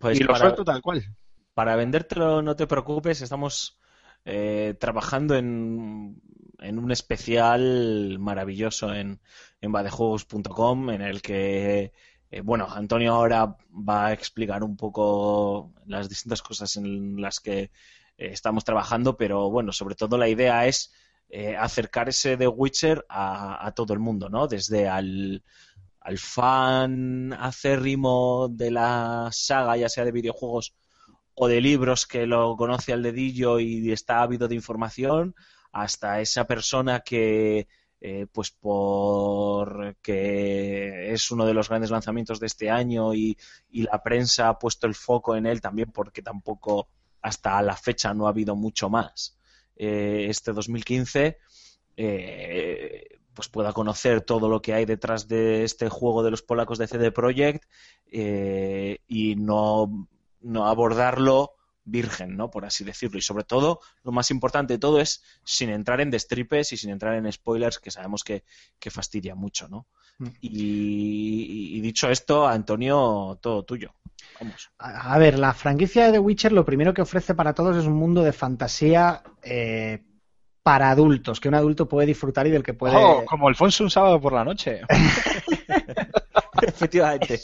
Pues 0.00 0.18
y 0.18 0.22
lo 0.22 0.28
para, 0.28 0.38
suelto 0.38 0.64
tal 0.64 0.80
cual. 0.80 1.04
para 1.52 1.76
vendértelo, 1.76 2.40
no 2.40 2.56
te 2.56 2.66
preocupes, 2.66 3.20
estamos 3.20 3.78
eh, 4.24 4.74
trabajando 4.80 5.34
en, 5.36 6.16
en 6.60 6.78
un 6.78 6.92
especial 6.92 8.16
maravilloso 8.18 8.94
en, 8.94 9.20
en 9.60 9.70
badejuegos.com 9.70 10.88
en 10.88 11.02
el 11.02 11.20
que, 11.20 11.92
eh, 12.32 12.40
bueno, 12.40 12.66
Antonio 12.70 13.12
ahora 13.12 13.56
va 13.70 14.06
a 14.06 14.12
explicar 14.14 14.64
un 14.64 14.74
poco 14.74 15.74
las 15.86 16.08
distintas 16.08 16.40
cosas 16.40 16.76
en 16.76 17.20
las 17.20 17.40
que 17.40 17.60
eh, 17.64 17.70
estamos 18.16 18.64
trabajando, 18.64 19.18
pero 19.18 19.50
bueno, 19.50 19.70
sobre 19.70 19.96
todo 19.96 20.16
la 20.16 20.28
idea 20.30 20.66
es 20.66 20.94
eh, 21.28 21.54
acercar 21.56 22.08
ese 22.08 22.34
Witcher 22.48 23.04
a, 23.10 23.66
a 23.66 23.72
todo 23.72 23.92
el 23.92 23.98
mundo, 24.00 24.30
¿no? 24.30 24.48
Desde 24.48 24.88
al, 24.88 25.44
al 26.00 26.16
fan 26.16 27.34
acérrimo 27.34 28.48
de 28.48 28.70
la 28.70 29.28
saga, 29.30 29.76
ya 29.76 29.90
sea 29.90 30.06
de 30.06 30.12
videojuegos 30.12 30.74
o 31.34 31.48
de 31.48 31.60
libros 31.60 32.06
que 32.06 32.26
lo 32.26 32.56
conoce 32.56 32.94
al 32.94 33.02
dedillo 33.02 33.60
y 33.60 33.92
está 33.92 34.22
ávido 34.22 34.48
de 34.48 34.54
información, 34.54 35.34
hasta 35.70 36.22
esa 36.22 36.46
persona 36.46 37.00
que, 37.00 37.68
eh, 38.04 38.26
pues 38.32 38.50
por 38.50 39.94
que 40.02 41.12
es 41.12 41.30
uno 41.30 41.46
de 41.46 41.54
los 41.54 41.68
grandes 41.68 41.92
lanzamientos 41.92 42.40
de 42.40 42.48
este 42.48 42.68
año 42.68 43.14
y, 43.14 43.38
y 43.70 43.82
la 43.82 44.02
prensa 44.02 44.48
ha 44.48 44.58
puesto 44.58 44.88
el 44.88 44.96
foco 44.96 45.36
en 45.36 45.46
él 45.46 45.60
también 45.60 45.92
porque 45.92 46.20
tampoco 46.20 46.88
hasta 47.20 47.62
la 47.62 47.76
fecha 47.76 48.12
no 48.12 48.26
ha 48.26 48.30
habido 48.30 48.56
mucho 48.56 48.90
más. 48.90 49.38
Eh, 49.76 50.26
este 50.28 50.52
2015 50.52 51.38
eh, 51.96 53.20
pues 53.34 53.48
pueda 53.48 53.72
conocer 53.72 54.22
todo 54.22 54.48
lo 54.48 54.60
que 54.60 54.74
hay 54.74 54.84
detrás 54.84 55.28
de 55.28 55.62
este 55.62 55.88
juego 55.88 56.24
de 56.24 56.32
los 56.32 56.42
polacos 56.42 56.78
de 56.78 56.88
CD 56.88 57.12
Projekt 57.12 57.68
y 58.10 59.36
no, 59.36 60.08
no 60.40 60.66
abordarlo 60.66 61.54
virgen, 61.84 62.36
¿no? 62.36 62.50
Por 62.50 62.64
así 62.64 62.84
decirlo. 62.84 63.18
Y 63.18 63.22
sobre 63.22 63.44
todo, 63.44 63.80
lo 64.02 64.12
más 64.12 64.30
importante 64.30 64.74
de 64.74 64.78
todo 64.78 65.00
es 65.00 65.22
sin 65.44 65.70
entrar 65.70 66.00
en 66.00 66.10
destripes 66.10 66.72
y 66.72 66.76
sin 66.76 66.90
entrar 66.90 67.14
en 67.14 67.30
spoilers, 67.30 67.78
que 67.78 67.90
sabemos 67.90 68.22
que, 68.24 68.44
que 68.78 68.90
fastidia 68.90 69.34
mucho, 69.34 69.68
¿no? 69.68 69.86
Mm. 70.18 70.28
Y, 70.40 71.76
y 71.76 71.80
dicho 71.80 72.08
esto, 72.08 72.46
Antonio, 72.46 73.38
todo 73.40 73.64
tuyo. 73.64 73.94
Vamos. 74.40 74.70
A 74.78 75.14
a 75.14 75.18
ver, 75.18 75.38
la 75.38 75.52
franquicia 75.52 76.06
de 76.06 76.12
The 76.12 76.18
Witcher 76.18 76.52
lo 76.52 76.64
primero 76.64 76.94
que 76.94 77.02
ofrece 77.02 77.34
para 77.34 77.54
todos 77.54 77.76
es 77.76 77.86
un 77.86 77.94
mundo 77.94 78.22
de 78.22 78.32
fantasía 78.32 79.22
eh, 79.42 80.02
para 80.62 80.90
adultos, 80.90 81.40
que 81.40 81.48
un 81.48 81.54
adulto 81.54 81.88
puede 81.88 82.06
disfrutar 82.06 82.46
y 82.46 82.50
del 82.50 82.62
que 82.62 82.74
puede... 82.74 82.94
Oh, 82.96 83.24
como 83.24 83.48
Alfonso 83.48 83.84
un 83.84 83.90
sábado 83.90 84.20
por 84.20 84.32
la 84.32 84.44
noche. 84.44 84.82
Efectivamente. 86.62 87.40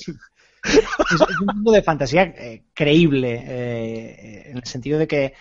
Es, 0.65 1.41
un 1.41 1.47
mundo 1.47 1.73
de 1.73 1.83
fantasía 1.83 2.23
eh, 2.23 2.65
creíble, 2.75 3.45
eh, 3.47 4.51
en 4.51 4.57
el 4.57 4.65
sentido 4.65 4.99
de 4.99 5.07
que 5.07 5.35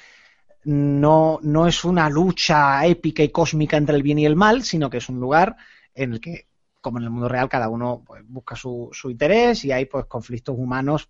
no, 0.66 1.40
no 1.42 1.68
es 1.68 1.84
una 1.86 2.10
lucha 2.10 2.86
épica 2.86 3.24
y 3.24 3.30
cósmica 3.30 3.78
entre 3.78 3.96
el 3.96 4.04
bien 4.04 4.20
y 4.20 4.26
el 4.26 4.36
mal, 4.36 4.64
sino 4.64 4.90
que 4.90 4.98
es 4.98 5.10
un 5.10 5.20
lugar 5.20 5.56
en 5.94 6.14
el 6.14 6.22
que, 6.22 6.48
como 6.82 7.00
en 7.00 7.06
el 7.06 7.10
mundo 7.10 7.30
real, 7.30 7.50
cada 7.50 7.70
uno 7.70 8.04
pues, 8.06 8.24
busca 8.28 8.56
su, 8.56 8.90
su 8.92 9.10
interés 9.10 9.64
y 9.66 9.72
hay 9.72 9.86
pues 9.86 10.06
conflictos 10.06 10.56
humanos 10.58 11.10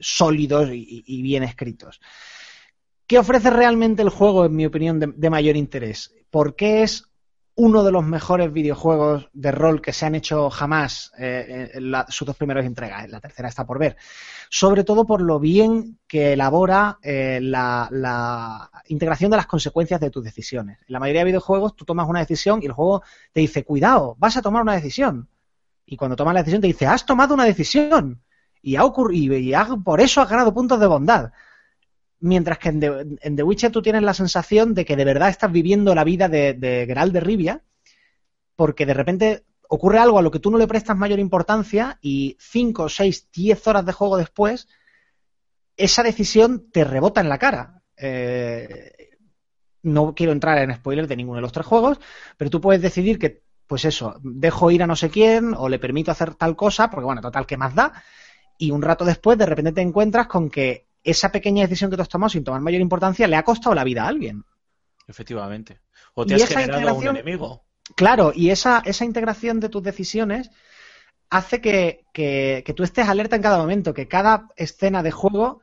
sólidos 0.00 0.70
y 0.72 1.22
bien 1.22 1.42
escritos. 1.42 2.00
¿Qué 3.08 3.18
ofrece 3.18 3.48
realmente 3.48 4.02
el 4.02 4.10
juego, 4.10 4.44
en 4.44 4.54
mi 4.54 4.66
opinión, 4.66 5.00
de, 5.00 5.06
de 5.16 5.30
mayor 5.30 5.56
interés? 5.56 6.14
¿Por 6.30 6.54
qué 6.54 6.82
es 6.82 7.07
uno 7.58 7.82
de 7.82 7.90
los 7.90 8.04
mejores 8.04 8.52
videojuegos 8.52 9.28
de 9.32 9.50
rol 9.50 9.82
que 9.82 9.92
se 9.92 10.06
han 10.06 10.14
hecho 10.14 10.48
jamás 10.48 11.12
eh, 11.18 11.70
en 11.74 11.90
la- 11.90 12.06
sus 12.08 12.24
dos 12.26 12.36
primeras 12.36 12.64
entregas? 12.64 13.08
La 13.10 13.20
tercera 13.20 13.48
está 13.48 13.66
por 13.66 13.78
ver. 13.78 13.96
Sobre 14.48 14.84
todo 14.84 15.04
por 15.04 15.20
lo 15.20 15.40
bien 15.40 15.98
que 16.06 16.34
elabora 16.34 16.98
eh, 17.02 17.40
la, 17.42 17.88
la 17.90 18.70
integración 18.86 19.30
de 19.32 19.38
las 19.38 19.46
consecuencias 19.46 20.00
de 20.00 20.10
tus 20.10 20.22
decisiones. 20.24 20.78
En 20.86 20.92
la 20.92 21.00
mayoría 21.00 21.22
de 21.22 21.26
videojuegos 21.32 21.74
tú 21.74 21.84
tomas 21.84 22.08
una 22.08 22.20
decisión 22.20 22.62
y 22.62 22.66
el 22.66 22.72
juego 22.72 23.02
te 23.32 23.40
dice, 23.40 23.64
cuidado, 23.64 24.14
vas 24.18 24.36
a 24.36 24.42
tomar 24.42 24.62
una 24.62 24.74
decisión. 24.74 25.28
Y 25.84 25.96
cuando 25.96 26.16
tomas 26.16 26.34
la 26.34 26.40
decisión 26.40 26.60
te 26.62 26.68
dice, 26.68 26.86
has 26.86 27.04
tomado 27.06 27.34
una 27.34 27.44
decisión. 27.44 28.22
Y, 28.62 28.76
ha 28.76 28.84
ocurrido, 28.84 29.36
y 29.36 29.52
ha- 29.54 29.66
por 29.84 30.00
eso 30.00 30.20
has 30.20 30.28
ganado 30.30 30.54
puntos 30.54 30.78
de 30.78 30.86
bondad. 30.86 31.32
Mientras 32.20 32.58
que 32.58 32.68
en 32.70 33.36
The, 33.36 33.42
Witcher 33.42 33.70
tú 33.70 33.80
tienes 33.80 34.02
la 34.02 34.14
sensación 34.14 34.74
de 34.74 34.84
que 34.84 34.96
de 34.96 35.04
verdad 35.04 35.28
estás 35.28 35.52
viviendo 35.52 35.94
la 35.94 36.04
vida 36.04 36.28
de, 36.28 36.54
de 36.54 36.86
de 36.86 37.20
Rivia, 37.20 37.62
porque 38.56 38.86
de 38.86 38.94
repente 38.94 39.44
ocurre 39.68 39.98
algo 39.98 40.18
a 40.18 40.22
lo 40.22 40.30
que 40.30 40.40
tú 40.40 40.50
no 40.50 40.58
le 40.58 40.66
prestas 40.66 40.96
mayor 40.96 41.18
importancia 41.20 41.98
y 42.00 42.36
5, 42.40 42.88
6, 42.88 43.28
10 43.30 43.66
horas 43.68 43.86
de 43.86 43.92
juego 43.92 44.16
después, 44.16 44.66
esa 45.76 46.02
decisión 46.02 46.70
te 46.72 46.84
rebota 46.84 47.20
en 47.20 47.28
la 47.28 47.38
cara. 47.38 47.82
Eh, 47.96 49.10
no 49.82 50.14
quiero 50.14 50.32
entrar 50.32 50.58
en 50.58 50.74
spoilers 50.74 51.08
de 51.08 51.16
ninguno 51.16 51.36
de 51.36 51.42
los 51.42 51.52
tres 51.52 51.66
juegos, 51.66 52.00
pero 52.36 52.50
tú 52.50 52.60
puedes 52.60 52.82
decidir 52.82 53.18
que, 53.18 53.42
pues 53.66 53.84
eso, 53.84 54.16
dejo 54.22 54.70
ir 54.70 54.82
a 54.82 54.86
no 54.86 54.96
sé 54.96 55.10
quién 55.10 55.54
o 55.54 55.68
le 55.68 55.78
permito 55.78 56.10
hacer 56.10 56.34
tal 56.34 56.56
cosa, 56.56 56.90
porque 56.90 57.04
bueno, 57.04 57.20
total, 57.20 57.46
¿qué 57.46 57.56
más 57.56 57.74
da? 57.74 57.92
Y 58.58 58.72
un 58.72 58.82
rato 58.82 59.04
después, 59.04 59.38
de 59.38 59.46
repente 59.46 59.72
te 59.72 59.82
encuentras 59.82 60.26
con 60.26 60.50
que 60.50 60.87
esa 61.04 61.30
pequeña 61.30 61.62
decisión 61.62 61.90
que 61.90 61.96
tú 61.96 62.02
has 62.02 62.08
tomado 62.08 62.30
sin 62.30 62.44
tomar 62.44 62.60
mayor 62.60 62.80
importancia 62.80 63.26
le 63.26 63.36
ha 63.36 63.42
costado 63.44 63.74
la 63.74 63.84
vida 63.84 64.04
a 64.04 64.08
alguien. 64.08 64.44
Efectivamente. 65.06 65.80
O 66.14 66.26
te 66.26 66.36
Y 66.36 66.42
has 66.42 66.48
generado 66.48 66.94
un 66.94 67.06
enemigo. 67.08 67.64
Claro, 67.96 68.32
y 68.34 68.50
esa, 68.50 68.82
esa 68.84 69.04
integración 69.04 69.60
de 69.60 69.68
tus 69.70 69.82
decisiones 69.82 70.50
hace 71.30 71.60
que, 71.60 72.04
que- 72.12 72.62
que 72.66 72.74
tú 72.74 72.82
estés 72.82 73.08
alerta 73.08 73.36
en 73.36 73.42
cada 73.42 73.58
momento, 73.58 73.94
que 73.94 74.08
cada 74.08 74.48
escena 74.56 75.02
de 75.02 75.10
juego 75.10 75.62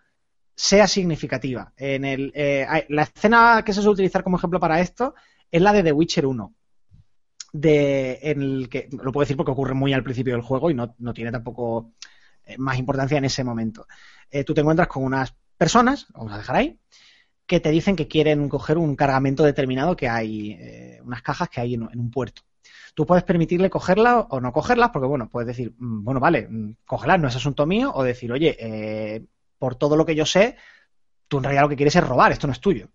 sea 0.55 0.87
significativa. 0.87 1.73
En 1.77 2.05
el, 2.05 2.31
eh, 2.33 2.65
la 2.89 3.03
escena 3.03 3.61
que 3.65 3.73
se 3.73 3.81
suele 3.81 3.93
utilizar 3.93 4.23
como 4.23 4.37
ejemplo 4.37 4.59
para 4.59 4.79
esto 4.79 5.13
es 5.51 5.61
la 5.61 5.73
de 5.73 5.83
The 5.83 5.91
Witcher 5.91 6.25
1. 6.25 6.53
De, 7.53 8.19
en 8.21 8.41
el 8.41 8.69
que, 8.69 8.89
lo 8.91 9.11
puedo 9.13 9.23
decir 9.23 9.37
porque 9.37 9.51
ocurre 9.51 9.73
muy 9.73 9.93
al 9.93 10.03
principio 10.03 10.33
del 10.33 10.41
juego 10.41 10.69
y 10.69 10.73
no, 10.73 10.93
no 10.99 11.13
tiene 11.13 11.31
tampoco 11.31 11.93
eh, 12.45 12.57
más 12.57 12.77
importancia 12.77 13.17
en 13.17 13.25
ese 13.25 13.43
momento. 13.45 13.87
Eh, 14.31 14.43
tú 14.43 14.53
te 14.53 14.61
encuentras 14.61 14.87
con 14.87 15.03
unas 15.03 15.35
personas, 15.57 16.07
vamos 16.13 16.33
a 16.33 16.37
dejar 16.37 16.55
ahí, 16.55 16.79
que 17.45 17.59
te 17.59 17.69
dicen 17.69 17.95
que 17.95 18.07
quieren 18.07 18.49
coger 18.49 18.77
un 18.77 18.95
cargamento 18.95 19.43
determinado 19.43 19.95
que 19.95 20.09
hay, 20.09 20.51
eh, 20.59 21.01
unas 21.03 21.21
cajas 21.21 21.49
que 21.49 21.61
hay 21.61 21.75
en, 21.75 21.83
un 21.83 22.11
puerto. 22.11 22.41
Tú 22.93 23.05
puedes 23.05 23.23
permitirle 23.23 23.69
cogerlas 23.69 24.25
o 24.29 24.39
no 24.39 24.51
cogerlas, 24.51 24.89
porque 24.89 25.07
bueno, 25.07 25.29
puedes 25.29 25.47
decir, 25.47 25.73
mm, 25.77 26.03
bueno, 26.03 26.19
vale, 26.19 26.47
mm, 26.49 26.77
cógelas, 26.85 27.19
no 27.19 27.27
es 27.27 27.35
asunto 27.35 27.65
mío, 27.65 27.91
o 27.93 28.03
decir, 28.03 28.31
oye, 28.31 28.55
eh, 28.59 29.25
por 29.59 29.75
todo 29.75 29.95
lo 29.95 30.05
que 30.05 30.15
yo 30.15 30.25
sé, 30.25 30.55
tú 31.27 31.37
en 31.37 31.43
realidad 31.43 31.63
lo 31.63 31.69
que 31.69 31.75
quieres 31.75 31.95
es 31.95 32.03
robar, 32.03 32.31
esto 32.31 32.47
no 32.47 32.53
es 32.53 32.61
tuyo. 32.61 32.89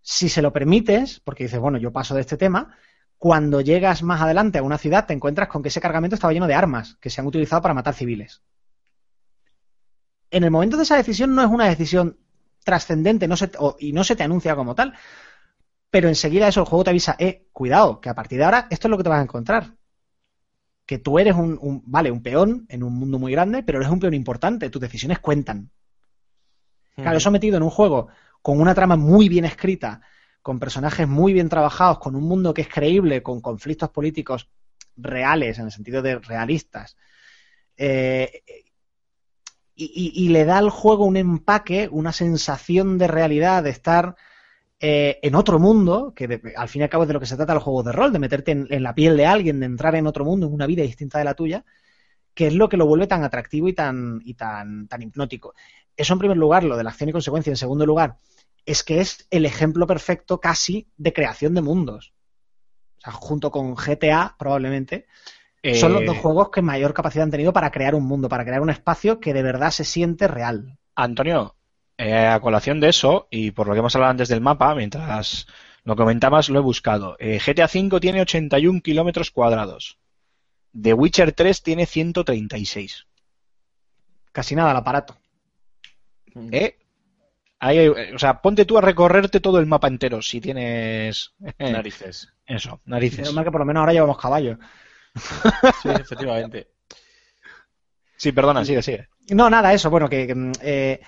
Si 0.00 0.28
se 0.28 0.42
lo 0.42 0.52
permites, 0.52 1.20
porque 1.20 1.44
dices, 1.44 1.58
bueno, 1.58 1.78
yo 1.78 1.92
paso 1.92 2.14
de 2.14 2.20
este 2.20 2.36
tema, 2.36 2.76
cuando 3.18 3.60
llegas 3.60 4.02
más 4.02 4.20
adelante 4.20 4.58
a 4.58 4.62
una 4.62 4.78
ciudad 4.78 5.06
te 5.06 5.14
encuentras 5.14 5.48
con 5.48 5.62
que 5.62 5.68
ese 5.68 5.80
cargamento 5.80 6.14
estaba 6.14 6.32
lleno 6.32 6.46
de 6.46 6.54
armas 6.54 6.96
que 7.00 7.10
se 7.10 7.20
han 7.20 7.26
utilizado 7.26 7.62
para 7.62 7.74
matar 7.74 7.94
civiles. 7.94 8.42
En 10.30 10.44
el 10.44 10.50
momento 10.50 10.76
de 10.76 10.82
esa 10.82 10.96
decisión 10.96 11.34
no 11.34 11.42
es 11.42 11.48
una 11.48 11.66
decisión 11.68 12.18
trascendente 12.64 13.26
no 13.28 13.36
se 13.36 13.48
te- 13.48 13.58
o- 13.60 13.76
y 13.78 13.92
no 13.92 14.04
se 14.04 14.16
te 14.16 14.22
anuncia 14.22 14.54
como 14.56 14.74
tal, 14.74 14.94
pero 15.90 16.08
enseguida 16.08 16.48
eso 16.48 16.60
el 16.60 16.66
juego 16.66 16.84
te 16.84 16.90
avisa, 16.90 17.16
eh, 17.18 17.46
cuidado, 17.52 18.00
que 18.00 18.08
a 18.10 18.14
partir 18.14 18.38
de 18.38 18.44
ahora 18.44 18.66
esto 18.70 18.88
es 18.88 18.90
lo 18.90 18.96
que 18.98 19.04
te 19.04 19.10
vas 19.10 19.20
a 19.20 19.24
encontrar. 19.24 19.74
Que 20.86 20.96
tú 20.98 21.18
eres 21.18 21.34
un, 21.36 21.58
un- 21.60 21.82
vale, 21.84 22.10
un 22.10 22.22
peón 22.22 22.64
en 22.70 22.82
un 22.82 22.94
mundo 22.94 23.18
muy 23.18 23.32
grande, 23.32 23.62
pero 23.62 23.78
eres 23.80 23.90
un 23.92 24.00
peón 24.00 24.14
importante, 24.14 24.70
tus 24.70 24.80
decisiones 24.80 25.18
cuentan. 25.18 25.70
Claro, 27.00 27.18
eso 27.18 27.30
metido 27.30 27.56
en 27.56 27.62
un 27.62 27.70
juego 27.70 28.08
con 28.42 28.60
una 28.60 28.74
trama 28.74 28.96
muy 28.96 29.28
bien 29.28 29.44
escrita, 29.44 30.00
con 30.42 30.58
personajes 30.58 31.08
muy 31.08 31.32
bien 31.32 31.48
trabajados, 31.48 31.98
con 31.98 32.14
un 32.16 32.24
mundo 32.24 32.52
que 32.54 32.62
es 32.62 32.68
creíble, 32.68 33.22
con 33.22 33.40
conflictos 33.40 33.90
políticos 33.90 34.48
reales, 34.96 35.58
en 35.58 35.66
el 35.66 35.72
sentido 35.72 36.02
de 36.02 36.18
realistas, 36.18 36.96
eh, 37.76 38.44
y, 39.76 40.28
le 40.28 40.44
da 40.44 40.58
al 40.58 40.70
juego 40.70 41.04
un 41.04 41.16
empaque, 41.16 41.88
una 41.90 42.12
sensación 42.12 42.96
de 42.98 43.08
realidad, 43.08 43.64
de 43.64 43.70
estar 43.70 44.14
eh, 44.78 45.18
en 45.22 45.34
otro 45.34 45.58
mundo, 45.58 46.12
que 46.14 46.40
al 46.56 46.68
fin 46.68 46.80
y 46.80 46.82
al 46.84 46.90
cabo 46.90 47.04
es 47.04 47.08
de 47.08 47.14
lo 47.14 47.20
que 47.20 47.26
se 47.26 47.36
trata 47.36 47.54
los 47.54 47.62
juegos 47.62 47.84
de 47.86 47.92
rol, 47.92 48.12
de 48.12 48.18
meterte 48.18 48.52
en, 48.52 48.66
en 48.70 48.82
la 48.82 48.94
piel 48.94 49.16
de 49.16 49.26
alguien, 49.26 49.60
de 49.60 49.66
entrar 49.66 49.94
en 49.96 50.06
otro 50.06 50.24
mundo, 50.24 50.46
en 50.46 50.52
una 50.54 50.66
vida 50.66 50.82
distinta 50.82 51.18
de 51.18 51.24
la 51.24 51.34
tuya, 51.34 51.64
que 52.34 52.46
es 52.46 52.54
lo 52.54 52.68
que 52.68 52.76
lo 52.76 52.86
vuelve 52.86 53.06
tan 53.06 53.24
atractivo 53.24 53.68
y 53.68 53.72
tan, 53.72 54.20
y 54.24 54.34
tan, 54.34 54.86
tan 54.86 55.02
hipnótico. 55.02 55.54
Eso 55.96 56.12
en 56.12 56.18
primer 56.18 56.36
lugar, 56.36 56.64
lo 56.64 56.76
de 56.76 56.84
la 56.84 56.90
acción 56.90 57.08
y 57.08 57.12
consecuencia. 57.12 57.50
En 57.50 57.56
segundo 57.56 57.86
lugar, 57.86 58.18
es 58.66 58.82
que 58.82 59.00
es 59.00 59.26
el 59.30 59.46
ejemplo 59.46 59.86
perfecto 59.86 60.40
casi 60.40 60.88
de 60.96 61.12
creación 61.12 61.54
de 61.54 61.62
mundos. 61.62 62.14
O 62.98 63.00
sea, 63.00 63.12
junto 63.12 63.50
con 63.50 63.74
GTA, 63.74 64.36
probablemente, 64.38 65.06
son 65.72 65.92
los 65.94 66.02
Eh, 66.02 66.06
dos 66.06 66.18
juegos 66.18 66.50
que 66.50 66.62
mayor 66.62 66.92
capacidad 66.94 67.24
han 67.24 67.30
tenido 67.30 67.52
para 67.52 67.70
crear 67.70 67.94
un 67.94 68.04
mundo, 68.04 68.28
para 68.28 68.44
crear 68.44 68.60
un 68.60 68.70
espacio 68.70 69.18
que 69.20 69.32
de 69.32 69.42
verdad 69.42 69.70
se 69.70 69.84
siente 69.84 70.28
real. 70.28 70.78
Antonio, 70.96 71.56
eh, 71.98 72.26
a 72.26 72.40
colación 72.40 72.80
de 72.80 72.88
eso, 72.88 73.26
y 73.30 73.50
por 73.52 73.66
lo 73.66 73.72
que 73.72 73.80
hemos 73.80 73.94
hablado 73.94 74.10
antes 74.12 74.28
del 74.28 74.40
mapa, 74.40 74.74
mientras 74.74 75.46
lo 75.84 75.96
comentabas, 75.96 76.48
lo 76.48 76.58
he 76.58 76.62
buscado. 76.62 77.16
Eh, 77.18 77.38
GTA 77.44 77.66
V 77.66 78.00
tiene 78.00 78.20
81 78.22 78.80
kilómetros 78.80 79.30
cuadrados. 79.30 79.98
The 80.80 80.92
Witcher 80.94 81.32
3 81.32 81.62
tiene 81.62 81.86
136. 81.86 83.06
Casi 84.32 84.54
nada 84.56 84.72
el 84.72 84.76
aparato. 84.78 85.16
¿Eh? 86.50 86.76
Ahí, 87.60 87.88
o 87.88 88.18
sea, 88.18 88.42
ponte 88.42 88.64
tú 88.64 88.76
a 88.76 88.80
recorrerte 88.80 89.40
todo 89.40 89.58
el 89.58 89.66
mapa 89.66 89.88
entero 89.88 90.20
si 90.20 90.40
tienes 90.40 91.32
Narices. 91.58 92.28
eso, 92.46 92.80
narices. 92.84 93.20
Menos 93.20 93.34
mal 93.34 93.44
que 93.44 93.50
por 93.50 93.60
lo 93.60 93.64
menos 93.66 93.80
ahora 93.80 93.92
llevamos 93.92 94.18
caballos. 94.18 94.58
Sí, 95.82 95.88
efectivamente. 95.88 96.68
Sí, 98.16 98.32
perdona, 98.32 98.64
sigue, 98.64 98.82
sigue. 98.82 99.08
No, 99.30 99.50
nada, 99.50 99.72
eso, 99.72 99.90
bueno, 99.90 100.08
que, 100.08 100.52
eh, 100.62 101.00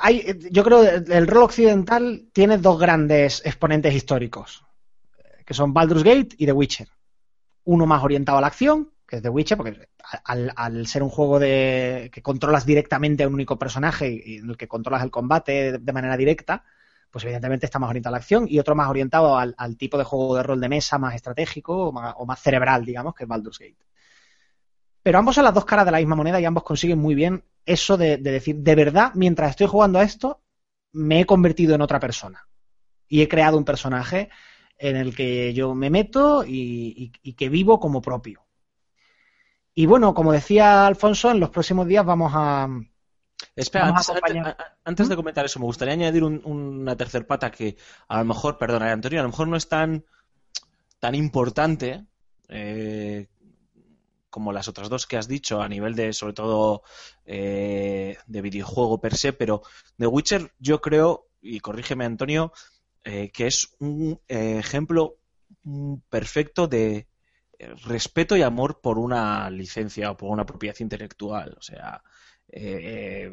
hay, 0.00 0.38
yo 0.50 0.62
creo 0.64 0.82
que 0.82 1.12
el 1.16 1.26
rol 1.26 1.44
occidental 1.44 2.28
tiene 2.32 2.58
dos 2.58 2.78
grandes 2.78 3.42
exponentes 3.44 3.94
históricos, 3.94 4.64
que 5.46 5.54
son 5.54 5.72
Baldur's 5.72 6.04
Gate 6.04 6.36
y 6.38 6.46
The 6.46 6.52
Witcher. 6.52 6.88
Uno 7.64 7.86
más 7.86 8.02
orientado 8.02 8.38
a 8.38 8.40
la 8.40 8.48
acción, 8.48 8.92
que 9.06 9.16
es 9.16 9.22
The 9.22 9.28
Witcher, 9.28 9.56
porque 9.56 9.88
al, 10.24 10.52
al 10.56 10.86
ser 10.86 11.02
un 11.02 11.10
juego 11.10 11.38
de 11.38 12.10
que 12.12 12.22
controlas 12.22 12.66
directamente 12.66 13.24
a 13.24 13.28
un 13.28 13.34
único 13.34 13.58
personaje 13.58 14.22
y 14.24 14.36
en 14.38 14.50
el 14.50 14.56
que 14.56 14.68
controlas 14.68 15.02
el 15.02 15.10
combate 15.10 15.72
de, 15.72 15.78
de 15.78 15.92
manera 15.92 16.16
directa, 16.16 16.64
pues 17.10 17.24
evidentemente 17.24 17.66
está 17.66 17.78
más 17.78 17.90
orientado 17.90 18.14
a 18.14 18.18
la 18.18 18.22
acción, 18.22 18.46
y 18.48 18.58
otro 18.58 18.74
más 18.74 18.88
orientado 18.88 19.36
al, 19.36 19.76
tipo 19.76 19.98
de 19.98 20.04
juego 20.04 20.36
de 20.36 20.42
rol 20.42 20.60
de 20.60 20.68
mesa 20.68 20.98
más 20.98 21.14
estratégico 21.14 21.88
o 21.88 22.26
más, 22.26 22.40
cerebral, 22.40 22.84
digamos, 22.84 23.14
que 23.14 23.24
es 23.24 23.28
Baldur's 23.28 23.58
Gate. 23.58 23.86
Pero 25.02 25.18
ambos 25.18 25.34
son 25.34 25.44
las 25.44 25.54
dos 25.54 25.64
caras 25.64 25.86
de 25.86 25.92
la 25.92 25.98
misma 25.98 26.16
moneda 26.16 26.40
y 26.40 26.44
ambos 26.44 26.62
consiguen 26.62 26.98
muy 26.98 27.14
bien 27.14 27.44
eso 27.64 27.96
de, 27.96 28.18
de 28.18 28.32
decir, 28.32 28.56
de 28.56 28.74
verdad, 28.74 29.12
mientras 29.14 29.50
estoy 29.50 29.66
jugando 29.66 29.98
a 29.98 30.02
esto, 30.02 30.42
me 30.92 31.20
he 31.20 31.26
convertido 31.26 31.74
en 31.74 31.82
otra 31.82 32.00
persona. 32.00 32.46
Y 33.08 33.22
he 33.22 33.28
creado 33.28 33.56
un 33.56 33.64
personaje 33.64 34.28
en 34.78 34.96
el 34.96 35.14
que 35.14 35.52
yo 35.52 35.74
me 35.74 35.90
meto 35.90 36.44
y 36.46 37.10
que 37.36 37.48
vivo 37.48 37.80
como 37.80 38.00
propio. 38.00 38.44
Y 39.74 39.86
bueno, 39.86 40.14
como 40.14 40.32
decía 40.32 40.86
Alfonso, 40.86 41.30
en 41.30 41.40
los 41.40 41.50
próximos 41.50 41.86
días 41.86 42.04
vamos 42.04 42.32
a... 42.34 42.68
Espera, 43.56 43.88
antes, 44.84 45.08
de 45.08 45.16
comentar 45.16 45.44
eso, 45.44 45.58
me 45.58 45.66
gustaría 45.66 45.94
añadir 45.94 46.24
un- 46.24 46.40
una 46.44 46.96
tercer 46.96 47.26
pata 47.26 47.50
que 47.50 47.76
a 48.08 48.18
lo 48.18 48.24
mejor, 48.24 48.56
perdona, 48.58 48.90
Antonio, 48.92 49.20
a 49.20 49.22
lo 49.22 49.28
mejor 49.28 49.48
no 49.48 49.56
es 49.56 49.68
tan, 49.68 50.04
tan 51.00 51.14
importante 51.14 52.04
eh, 52.48 53.28
como 54.30 54.52
las 54.52 54.68
otras 54.68 54.88
dos 54.88 55.06
que 55.06 55.16
has 55.16 55.26
dicho 55.26 55.60
a 55.60 55.68
nivel 55.68 55.94
de, 55.94 56.12
sobre 56.12 56.34
todo, 56.34 56.82
eh, 57.24 58.16
de 58.26 58.40
videojuego 58.42 59.00
per 59.00 59.16
se, 59.16 59.32
pero 59.32 59.62
The 59.98 60.06
Witcher 60.06 60.52
yo 60.58 60.80
creo, 60.80 61.26
y 61.42 61.58
corrígeme 61.60 62.04
Antonio, 62.04 62.52
eh, 63.04 63.30
que 63.32 63.48
es 63.48 63.74
un 63.80 64.20
eh, 64.28 64.58
ejemplo 64.58 65.16
mm, 65.64 65.96
perfecto 66.08 66.68
de 66.68 67.08
eh, 67.58 67.74
respeto 67.86 68.36
y 68.36 68.42
amor 68.42 68.80
por 68.80 68.98
una 68.98 69.50
licencia 69.50 70.12
o 70.12 70.16
por 70.16 70.30
una 70.30 70.46
propiedad 70.46 70.76
intelectual. 70.78 71.56
O 71.58 71.62
sea, 71.62 72.02
eh, 72.52 73.28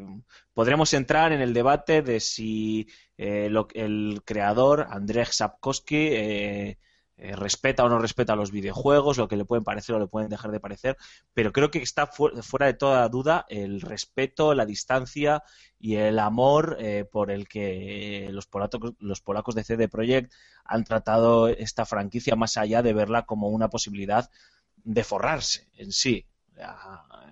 podremos 0.52 0.92
entrar 0.94 1.32
en 1.32 1.40
el 1.40 1.54
debate 1.54 2.02
de 2.02 2.20
si 2.20 2.86
eh, 3.16 3.50
el 3.74 4.22
creador, 4.24 4.86
Andrzej 4.90 5.32
Sapkowski, 5.32 6.76
respeta 7.16 7.82
o 7.84 7.88
no 7.88 7.98
respeta 7.98 8.36
los 8.36 8.52
videojuegos, 8.52 9.18
lo 9.18 9.26
que 9.26 9.36
le 9.36 9.44
pueden 9.44 9.64
parecer 9.64 9.96
o 9.96 9.98
le 9.98 10.06
pueden 10.06 10.28
dejar 10.28 10.52
de 10.52 10.60
parecer, 10.60 10.96
pero 11.34 11.52
creo 11.52 11.68
que 11.68 11.80
está 11.82 12.06
fu- 12.06 12.30
fuera 12.42 12.66
de 12.66 12.74
toda 12.74 13.08
duda 13.08 13.44
el 13.48 13.80
respeto, 13.80 14.54
la 14.54 14.64
distancia 14.64 15.42
y 15.80 15.96
el 15.96 16.20
amor 16.20 16.78
por 17.10 17.32
el 17.32 17.48
que 17.48 18.28
los, 18.30 18.48
los 19.00 19.20
polacos 19.20 19.54
de 19.56 19.64
CD 19.64 19.88
Projekt 19.88 20.32
han 20.64 20.84
tratado 20.84 21.48
esta 21.48 21.84
franquicia 21.86 22.36
más 22.36 22.56
allá 22.56 22.82
de 22.82 22.92
verla 22.92 23.26
como 23.26 23.48
una 23.48 23.68
posibilidad 23.68 24.30
de 24.76 25.02
forrarse 25.02 25.68
en 25.74 25.90
sí. 25.90 26.26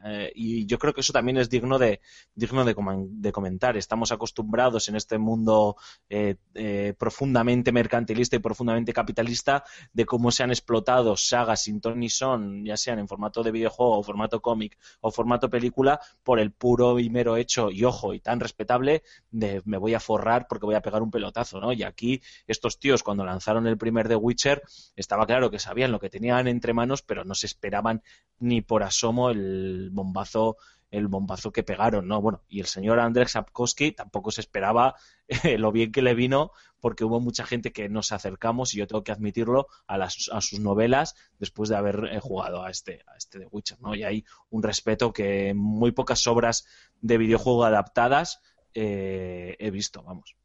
Eh, 0.04 0.32
y 0.34 0.66
yo 0.66 0.78
creo 0.78 0.94
que 0.94 1.00
eso 1.00 1.12
también 1.12 1.36
es 1.36 1.50
digno 1.50 1.78
de 1.78 2.00
digno 2.34 2.64
de 2.64 3.32
comentar. 3.32 3.76
Estamos 3.76 4.12
acostumbrados 4.12 4.88
en 4.88 4.96
este 4.96 5.18
mundo 5.18 5.76
eh, 6.08 6.36
eh, 6.54 6.94
profundamente 6.96 7.72
mercantilista 7.72 8.36
y 8.36 8.38
profundamente 8.38 8.92
capitalista 8.92 9.64
de 9.92 10.04
cómo 10.04 10.30
se 10.30 10.44
han 10.44 10.50
explotado 10.50 11.16
sagas 11.16 11.62
sin 11.62 11.80
ton 11.80 11.98
ni 11.98 12.08
son, 12.08 12.64
ya 12.64 12.76
sean 12.76 12.98
en 12.98 13.08
formato 13.08 13.42
de 13.42 13.50
videojuego, 13.50 13.98
o 13.98 14.02
formato 14.02 14.40
cómic 14.40 14.78
o 15.00 15.10
formato 15.10 15.50
película, 15.50 16.00
por 16.22 16.38
el 16.38 16.52
puro 16.52 16.98
y 17.00 17.10
mero 17.10 17.36
hecho 17.36 17.70
y 17.70 17.84
ojo 17.84 18.14
y 18.14 18.20
tan 18.20 18.38
respetable 18.38 19.02
de 19.30 19.62
me 19.64 19.78
voy 19.78 19.94
a 19.94 20.00
forrar 20.00 20.46
porque 20.48 20.66
voy 20.66 20.74
a 20.74 20.82
pegar 20.82 21.02
un 21.02 21.10
pelotazo, 21.10 21.60
¿no? 21.60 21.72
Y 21.72 21.82
aquí 21.82 22.22
estos 22.46 22.78
tíos 22.78 23.02
cuando 23.02 23.24
lanzaron 23.24 23.66
el 23.66 23.76
primer 23.78 24.08
The 24.08 24.16
Witcher 24.16 24.62
estaba 24.94 25.26
claro 25.26 25.50
que 25.50 25.58
sabían 25.58 25.90
lo 25.90 25.98
que 25.98 26.10
tenían 26.10 26.46
entre 26.46 26.72
manos, 26.74 27.02
pero 27.02 27.24
no 27.24 27.34
se 27.34 27.46
esperaban 27.46 28.02
ni 28.38 28.60
por 28.60 28.82
asomo 28.82 29.15
el 29.30 29.90
bombazo 29.92 30.56
el 30.90 31.08
bombazo 31.08 31.52
que 31.52 31.62
pegaron, 31.62 32.06
¿no? 32.06 32.20
Bueno, 32.20 32.42
y 32.48 32.60
el 32.60 32.66
señor 32.66 33.00
Andrzej 33.00 33.28
Sapkowski 33.28 33.92
tampoco 33.92 34.30
se 34.30 34.40
esperaba 34.40 34.94
eh, 35.28 35.58
lo 35.58 35.72
bien 35.72 35.92
que 35.92 36.02
le 36.02 36.14
vino, 36.14 36.52
porque 36.80 37.04
hubo 37.04 37.20
mucha 37.20 37.44
gente 37.44 37.72
que 37.72 37.88
nos 37.88 38.12
acercamos, 38.12 38.74
y 38.74 38.78
yo 38.78 38.86
tengo 38.86 39.02
que 39.02 39.12
admitirlo, 39.12 39.66
a, 39.86 39.98
las, 39.98 40.30
a 40.32 40.40
sus 40.40 40.60
novelas 40.60 41.14
después 41.38 41.68
de 41.68 41.76
haber 41.76 42.08
eh, 42.12 42.20
jugado 42.20 42.62
a 42.62 42.70
este, 42.70 43.02
a 43.06 43.16
este 43.16 43.40
The 43.40 43.48
Witcher, 43.50 43.80
¿no? 43.80 43.94
Y 43.94 44.04
hay 44.04 44.24
un 44.50 44.62
respeto 44.62 45.12
que 45.12 45.54
muy 45.54 45.92
pocas 45.92 46.26
obras 46.26 46.66
de 47.00 47.18
videojuego 47.18 47.64
adaptadas 47.64 48.40
eh, 48.74 49.56
he 49.58 49.70
visto, 49.70 50.02
vamos. 50.02 50.36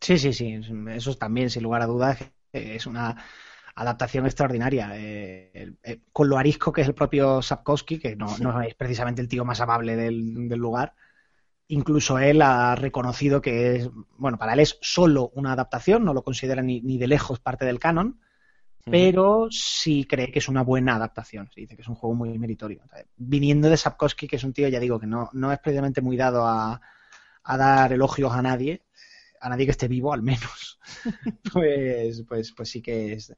Sí, 0.00 0.18
sí, 0.18 0.32
sí, 0.32 0.60
eso 0.90 1.14
también, 1.14 1.50
sin 1.50 1.62
lugar 1.62 1.82
a 1.82 1.86
dudas, 1.86 2.18
es 2.52 2.86
una 2.86 3.24
adaptación 3.76 4.26
extraordinaria. 4.26 4.90
eh, 4.94 5.74
eh, 5.82 6.00
con 6.12 6.28
lo 6.28 6.38
arisco 6.38 6.72
que 6.72 6.82
es 6.82 6.88
el 6.88 6.94
propio 6.94 7.42
Sapkowski, 7.42 7.98
que 7.98 8.16
no, 8.16 8.38
no 8.38 8.62
es 8.62 8.74
precisamente 8.74 9.22
el 9.22 9.28
tío 9.28 9.44
más 9.44 9.60
amable 9.60 9.96
del, 9.96 10.48
del 10.48 10.58
lugar, 10.58 10.94
incluso 11.68 12.18
él 12.18 12.42
ha 12.42 12.74
reconocido 12.76 13.40
que 13.42 13.76
es, 13.76 13.90
bueno, 14.18 14.38
para 14.38 14.54
él 14.54 14.60
es 14.60 14.78
solo 14.82 15.30
una 15.34 15.52
adaptación, 15.52 16.04
no 16.04 16.14
lo 16.14 16.24
considera 16.24 16.62
ni, 16.62 16.80
ni 16.82 16.98
de 16.98 17.08
lejos 17.08 17.40
parte 17.40 17.64
del 17.64 17.80
canon, 17.80 18.20
pero 18.88 19.48
sí 19.50 20.04
cree 20.04 20.30
que 20.30 20.38
es 20.38 20.48
una 20.48 20.62
buena 20.62 20.94
adaptación. 20.96 21.50
Se 21.52 21.60
dice 21.60 21.76
que 21.76 21.82
es 21.82 21.88
un 21.88 21.96
juego 21.96 22.14
muy 22.14 22.38
meritorio. 22.38 22.82
Viniendo 23.16 23.68
de 23.68 23.76
Sapkowski, 23.76 24.28
que 24.28 24.36
es 24.36 24.44
un 24.44 24.52
tío, 24.52 24.68
ya 24.68 24.80
digo, 24.80 25.00
que 25.00 25.06
no, 25.08 25.30
no 25.32 25.52
es 25.52 25.58
precisamente 25.58 26.00
muy 26.02 26.16
dado 26.16 26.46
a, 26.46 26.80
a 27.44 27.56
dar 27.56 27.92
elogios 27.92 28.32
a 28.32 28.42
nadie, 28.42 28.84
a 29.40 29.48
nadie 29.48 29.66
que 29.66 29.72
esté 29.72 29.88
vivo 29.88 30.12
al 30.12 30.22
menos, 30.22 30.78
pues, 31.52 32.22
pues, 32.28 32.52
pues 32.52 32.70
sí 32.70 32.82
que 32.82 33.14
es. 33.14 33.34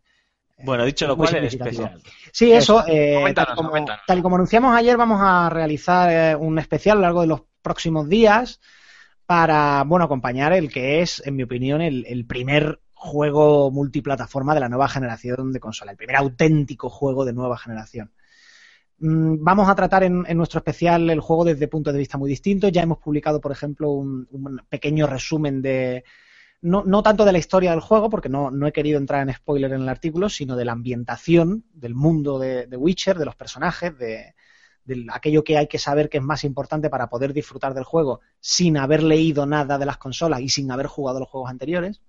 Bueno, 0.59 0.85
dicho 0.85 1.07
lo 1.07 1.17
cual, 1.17 1.37
en 1.37 1.49
significativo. 1.51 1.85
especial. 1.87 2.13
Sí, 2.33 2.53
eso, 2.53 2.85
eh, 2.87 3.33
tal, 3.35 3.49
y 3.53 3.57
como, 3.57 3.71
tal 4.07 4.19
y 4.19 4.23
como 4.23 4.37
anunciamos 4.37 4.75
ayer, 4.77 4.97
vamos 4.97 5.21
a 5.23 5.49
realizar 5.51 6.11
eh, 6.11 6.37
un 6.37 6.59
especial 6.59 6.97
a 6.97 7.01
lo 7.01 7.03
largo 7.03 7.21
de 7.21 7.27
los 7.29 7.43
próximos 7.63 8.09
días 8.09 8.61
para, 9.25 9.85
bueno, 9.85 10.05
acompañar 10.07 10.53
el 10.53 10.71
que 10.71 11.01
es, 11.01 11.23
en 11.25 11.37
mi 11.37 11.45
opinión, 11.45 11.81
el, 11.81 12.05
el 12.09 12.27
primer 12.27 12.81
juego 12.93 13.71
multiplataforma 13.71 14.55
de 14.55 14.61
la 14.61 14.69
nueva 14.69 14.89
generación 14.89 15.53
de 15.53 15.61
consola, 15.61 15.93
el 15.93 15.97
primer 15.97 16.17
auténtico 16.17 16.91
juego 16.91 17.25
de 17.25 17.33
nueva 17.33 17.57
generación. 17.57 18.11
Mm, 18.99 19.37
Vamos 19.45 19.69
a 19.69 19.77
tratar 19.77 20.03
en, 20.03 20.25
en 20.27 20.37
nuestro 20.37 20.59
especial 20.59 21.09
el 21.09 21.21
juego 21.21 21.45
desde 21.45 21.69
puntos 21.69 21.93
de 21.93 22.01
vista 22.01 22.19
muy 22.19 22.29
distintos. 22.29 22.73
Ya 22.73 22.83
hemos 22.83 22.99
publicado, 22.99 23.41
por 23.41 23.53
ejemplo, 23.53 23.91
un, 23.91 24.27
un 24.33 24.61
pequeño 24.69 25.07
resumen 25.07 25.63
de, 25.63 26.03
no, 26.63 27.03
tanto 27.03 27.25
de 27.25 27.33
la 27.33 27.39
historia 27.39 27.71
del 27.71 27.81
juego, 27.81 28.11
porque 28.11 28.29
no, 28.29 28.51
no 28.51 28.67
he 28.67 28.73
querido 28.73 28.99
entrar 28.99 29.23
en 29.27 29.35
spoiler 29.35 29.73
en 29.73 29.83
el 29.83 29.89
artículo, 29.89 30.29
sino 30.29 30.57
de 30.57 30.65
la 30.65 30.73
ambientación 30.73 31.65
del 31.73 31.95
mundo 31.95 32.39
de, 32.39 32.67
Witcher, 32.77 33.19
de 33.19 33.25
los 33.25 33.37
personajes, 33.37 33.97
de, 33.97 34.35
de 34.85 35.07
aquello 35.13 35.45
que 35.45 35.57
hay 35.57 35.69
que 35.69 35.79
saber 35.79 36.09
que 36.09 36.19
es 36.19 36.25
más 36.25 36.45
importante 36.45 36.91
para 36.91 37.09
poder 37.09 37.33
disfrutar 37.33 37.75
del 37.75 37.85
juego 37.85 38.21
sin 38.41 38.77
haber 38.77 39.03
leído 39.03 39.47
nada 39.47 39.79
de 39.79 39.87
las 39.87 39.99
consolas 39.99 40.41
y 40.41 40.49
sin 40.49 40.71
haber 40.73 40.87
jugado 40.87 41.21
los 41.21 41.29
juegos 41.29 41.51
anteriores. 41.51 42.01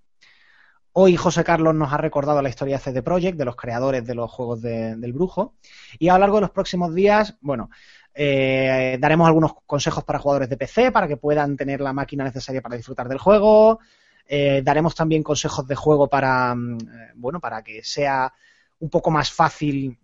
Hoy 0.92 1.16
José 1.16 1.44
Carlos 1.44 1.74
nos 1.74 1.92
ha 1.92 1.96
recordado 1.98 2.42
la 2.42 2.48
historia 2.48 2.76
de 2.76 2.82
CD 2.82 3.02
Projekt, 3.02 3.38
de 3.38 3.44
los 3.44 3.54
creadores 3.56 4.04
de 4.04 4.14
los 4.14 4.30
juegos 4.30 4.60
de- 4.60 4.96
del 4.96 5.12
brujo. 5.12 5.54
Y 5.98 6.08
a 6.08 6.14
lo 6.14 6.18
largo 6.20 6.36
de 6.36 6.40
los 6.42 6.50
próximos 6.50 6.92
días, 6.94 7.36
bueno, 7.40 7.70
eh, 8.12 8.98
daremos 9.00 9.28
algunos 9.28 9.52
consejos 9.66 10.02
para 10.04 10.18
jugadores 10.18 10.48
de 10.48 10.56
PC 10.56 10.90
para 10.90 11.06
que 11.06 11.16
puedan 11.16 11.56
tener 11.56 11.80
la 11.80 11.92
máquina 11.92 12.24
necesaria 12.24 12.60
para 12.60 12.76
disfrutar 12.76 13.08
del 13.08 13.18
juego. 13.18 13.78
Eh, 14.26 14.62
daremos 14.64 14.94
también 14.94 15.22
consejos 15.22 15.66
de 15.66 15.74
juego 15.74 16.08
para, 16.08 16.54
mm, 16.54 16.78
eh, 16.80 17.10
bueno, 17.16 17.40
para 17.40 17.62
que 17.62 17.82
sea 17.82 18.32
un 18.78 18.88
poco 18.90 19.10
más 19.10 19.30
fácil 19.32 19.98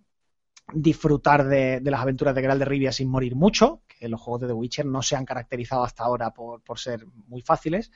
disfrutar 0.72 1.44
de, 1.46 1.80
de 1.80 1.90
las 1.90 2.00
aventuras 2.00 2.34
de 2.34 2.40
Geralt 2.40 2.58
de 2.58 2.64
Rivia 2.64 2.90
sin 2.92 3.08
morir 3.08 3.36
mucho, 3.36 3.82
que 3.86 4.08
los 4.08 4.20
juegos 4.20 4.40
de 4.42 4.46
The 4.48 4.52
Witcher 4.52 4.84
no 4.86 5.00
se 5.02 5.14
han 5.16 5.24
caracterizado 5.24 5.84
hasta 5.84 6.02
ahora 6.04 6.30
por, 6.34 6.60
por 6.62 6.78
ser 6.78 7.06
muy 7.28 7.40
fáciles. 7.40 7.92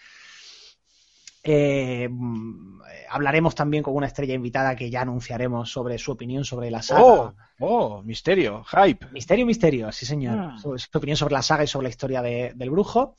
Eh, 1.42 2.06
mm, 2.10 2.80
hablaremos 3.10 3.54
también 3.54 3.82
con 3.82 3.94
una 3.96 4.06
estrella 4.06 4.34
invitada 4.34 4.76
que 4.76 4.90
ya 4.90 5.00
anunciaremos 5.02 5.70
sobre 5.72 5.96
su 5.98 6.12
opinión 6.12 6.44
sobre 6.44 6.70
la 6.70 6.82
saga. 6.82 7.02
Oh, 7.02 7.34
oh, 7.60 8.02
misterio, 8.02 8.62
hype. 8.64 9.06
Misterio, 9.10 9.46
misterio, 9.46 9.90
sí 9.90 10.04
señor. 10.04 10.38
Ah. 10.38 10.58
Sobre 10.58 10.78
su 10.78 10.88
opinión 10.92 11.16
sobre 11.16 11.32
la 11.34 11.42
saga 11.42 11.64
y 11.64 11.66
sobre 11.66 11.84
la 11.84 11.90
historia 11.90 12.20
de- 12.22 12.52
del 12.54 12.70
brujo. 12.70 13.16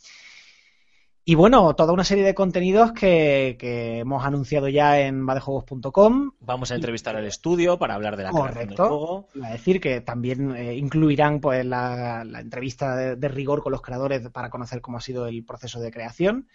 Y 1.23 1.35
bueno, 1.35 1.75
toda 1.75 1.93
una 1.93 2.03
serie 2.03 2.23
de 2.23 2.33
contenidos 2.33 2.93
que, 2.93 3.55
que 3.59 3.99
hemos 3.99 4.25
anunciado 4.25 4.67
ya 4.69 4.99
en 4.99 5.23
vadejuegos.com. 5.23 6.31
Vamos 6.39 6.71
a 6.71 6.75
entrevistar 6.75 7.15
al 7.15 7.27
estudio 7.27 7.77
para 7.77 7.93
hablar 7.93 8.17
de 8.17 8.23
la 8.23 8.31
creación 8.31 8.47
del 8.55 8.75
Correcto. 8.75 8.87
juego. 8.87 9.27
Iba 9.35 9.47
a 9.47 9.51
decir 9.51 9.79
que 9.79 10.01
también 10.01 10.55
eh, 10.55 10.75
incluirán 10.75 11.39
pues 11.39 11.63
la, 11.63 12.23
la 12.23 12.39
entrevista 12.39 12.95
de, 12.95 13.15
de 13.17 13.27
rigor 13.27 13.61
con 13.61 13.71
los 13.71 13.83
creadores 13.83 14.27
para 14.29 14.49
conocer 14.49 14.81
cómo 14.81 14.97
ha 14.97 15.01
sido 15.01 15.27
el 15.27 15.45
proceso 15.45 15.79
de 15.79 15.91
creación. 15.91 16.47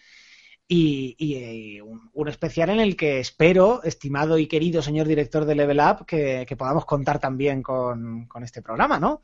Y, 0.68 1.14
y, 1.16 1.34
eh, 1.36 1.82
un, 1.82 2.10
un 2.12 2.28
especial 2.28 2.70
en 2.70 2.80
el 2.80 2.97
que 2.97 3.20
espero, 3.20 3.84
estimado 3.84 4.36
y 4.36 4.48
querido 4.48 4.82
señor 4.82 5.06
director 5.06 5.44
de 5.44 5.55
Level 5.55 5.78
Up, 5.78 6.05
que, 6.06 6.44
que 6.44 6.56
podamos 6.56 6.84
contar 6.84 7.20
también 7.20 7.62
con, 7.62 8.26
con 8.26 8.43
este 8.43 8.62
programa, 8.62 8.98
¿no? 8.98 9.22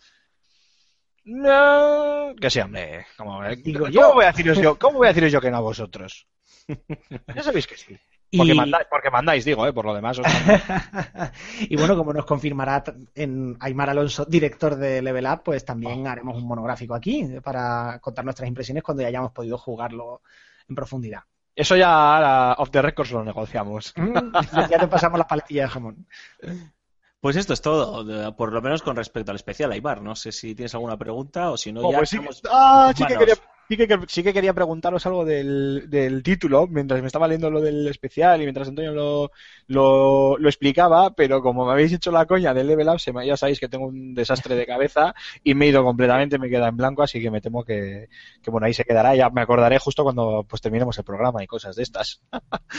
No, 1.24 2.34
que 2.40 2.50
sí, 2.50 2.60
hombre. 2.60 3.06
¿Cómo, 3.16 3.42
Digo 3.56 3.80
¿cómo 3.80 3.90
yo. 3.90 4.14
voy 4.14 4.24
a 4.24 4.28
deciros 4.32 4.58
yo? 4.58 4.78
¿Cómo 4.78 4.98
voy 4.98 5.06
a 5.06 5.10
deciros 5.10 5.32
yo 5.32 5.40
que 5.40 5.50
no 5.50 5.58
a 5.58 5.60
vosotros? 5.60 6.26
Ya 7.34 7.42
sabéis 7.42 7.66
que 7.66 7.76
sí. 7.76 7.96
Porque, 8.34 8.52
Y- 8.52 8.56
mandáis, 8.56 8.86
porque 8.88 9.10
mandáis, 9.10 9.44
digo, 9.44 9.66
¿eh? 9.66 9.72
por 9.74 9.84
lo 9.84 9.94
demás. 9.94 10.18
os 10.18 10.26
y 11.60 11.76
bueno, 11.76 11.96
como 11.96 12.12
nos 12.14 12.24
confirmará 12.24 12.82
en 13.14 13.56
Aymar 13.60 13.90
Alonso, 13.90 14.24
director 14.24 14.74
de 14.76 15.02
Level 15.02 15.26
Up, 15.26 15.42
pues 15.44 15.64
también 15.66 16.06
haremos 16.06 16.38
un 16.38 16.46
monográfico 16.48 16.94
aquí 16.94 17.28
para 17.42 17.98
contar 18.00 18.24
nuestras 18.24 18.48
impresiones 18.48 18.82
cuando 18.82 19.02
ya 19.02 19.08
hayamos 19.08 19.32
podido 19.32 19.58
jugarlo 19.58 20.22
en 20.68 20.74
profundidad. 20.74 21.20
Eso 21.54 21.76
ya 21.76 21.92
ahora, 22.16 22.54
off 22.54 22.70
the 22.70 22.80
records 22.80 23.12
lo 23.12 23.22
negociamos. 23.22 23.92
Mm, 23.96 24.32
ya 24.70 24.78
te 24.78 24.88
pasamos 24.88 25.18
las 25.18 25.28
paletillas 25.28 25.68
de 25.68 25.72
jamón. 25.74 26.06
Pues 27.22 27.36
esto 27.36 27.52
es 27.52 27.60
todo, 27.62 28.34
por 28.34 28.52
lo 28.52 28.60
menos 28.60 28.82
con 28.82 28.96
respecto 28.96 29.30
al 29.30 29.36
especial, 29.36 29.70
Aibar. 29.70 30.02
No 30.02 30.16
sé 30.16 30.32
si 30.32 30.56
tienes 30.56 30.74
alguna 30.74 30.96
pregunta 30.98 31.52
o 31.52 31.56
si 31.56 31.72
no, 31.72 31.88
ya 31.88 31.98
pues 31.98 32.10
sí, 32.10 32.16
estamos- 32.16 32.42
ah, 32.50 32.92
sí 32.96 33.04
que 33.06 33.14
Manos. 33.14 33.28
quería, 33.28 33.44
sí 33.68 33.76
que, 33.76 33.88
sí 34.08 34.22
que 34.22 34.32
quería 34.34 34.52
preguntaros 34.52 35.06
algo 35.06 35.24
del, 35.24 35.86
del 35.88 36.22
título, 36.22 36.66
mientras 36.68 37.00
me 37.00 37.06
estaba 37.06 37.26
leyendo 37.26 37.50
lo 37.50 37.60
del 37.62 37.86
especial 37.88 38.40
y 38.40 38.44
mientras 38.44 38.68
Antonio 38.68 38.92
lo, 38.92 39.30
lo, 39.66 40.36
lo 40.36 40.48
explicaba, 40.48 41.14
pero 41.14 41.40
como 41.40 41.64
me 41.64 41.72
habéis 41.72 41.92
hecho 41.94 42.10
la 42.12 42.26
coña 42.26 42.52
del 42.52 42.66
Level 42.66 42.88
Up, 42.88 43.00
se 43.00 43.12
me- 43.14 43.26
ya 43.26 43.36
sabéis 43.36 43.60
que 43.60 43.68
tengo 43.68 43.86
un 43.86 44.12
desastre 44.14 44.56
de 44.56 44.66
cabeza 44.66 45.14
y 45.42 45.54
me 45.54 45.66
he 45.66 45.68
ido 45.70 45.82
completamente, 45.84 46.38
me 46.38 46.50
queda 46.50 46.68
en 46.68 46.76
blanco, 46.76 47.02
así 47.02 47.20
que 47.22 47.30
me 47.30 47.40
temo 47.40 47.64
que, 47.64 48.08
que 48.42 48.50
bueno, 48.50 48.66
ahí 48.66 48.74
se 48.74 48.84
quedará, 48.84 49.14
ya 49.16 49.30
me 49.30 49.40
acordaré 49.40 49.78
justo 49.78 50.02
cuando 50.04 50.44
pues 50.48 50.60
terminemos 50.60 50.98
el 50.98 51.04
programa 51.04 51.42
y 51.42 51.46
cosas 51.46 51.74
de 51.76 51.82
estas. 51.82 52.20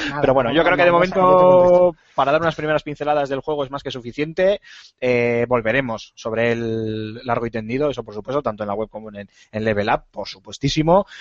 Nada, 0.03 0.21
Pero 0.21 0.33
bueno, 0.33 0.51
yo 0.53 0.63
creo 0.63 0.77
que 0.77 0.83
de 0.85 0.91
no, 0.91 0.91
momento, 0.91 1.97
para 2.13 2.31
dar 2.31 2.41
unas 2.41 2.55
primeras 2.55 2.83
pinceladas 2.83 3.29
del 3.29 3.41
juego 3.41 3.63
es 3.63 3.71
más 3.71 3.83
que 3.83 3.91
suficiente. 3.91 4.61
Eh, 4.99 5.45
volveremos 5.47 6.13
sobre 6.15 6.51
el 6.53 7.15
largo 7.25 7.45
y 7.45 7.51
tendido, 7.51 7.89
eso 7.89 8.03
por 8.03 8.13
supuesto, 8.13 8.41
tanto 8.41 8.63
en 8.63 8.67
la 8.67 8.73
web 8.75 8.89
como 8.89 9.09
en, 9.09 9.29
en 9.51 9.63
Level 9.65 9.89
Up, 9.89 10.03
por 10.11 10.27
supuestísimo. 10.27 10.72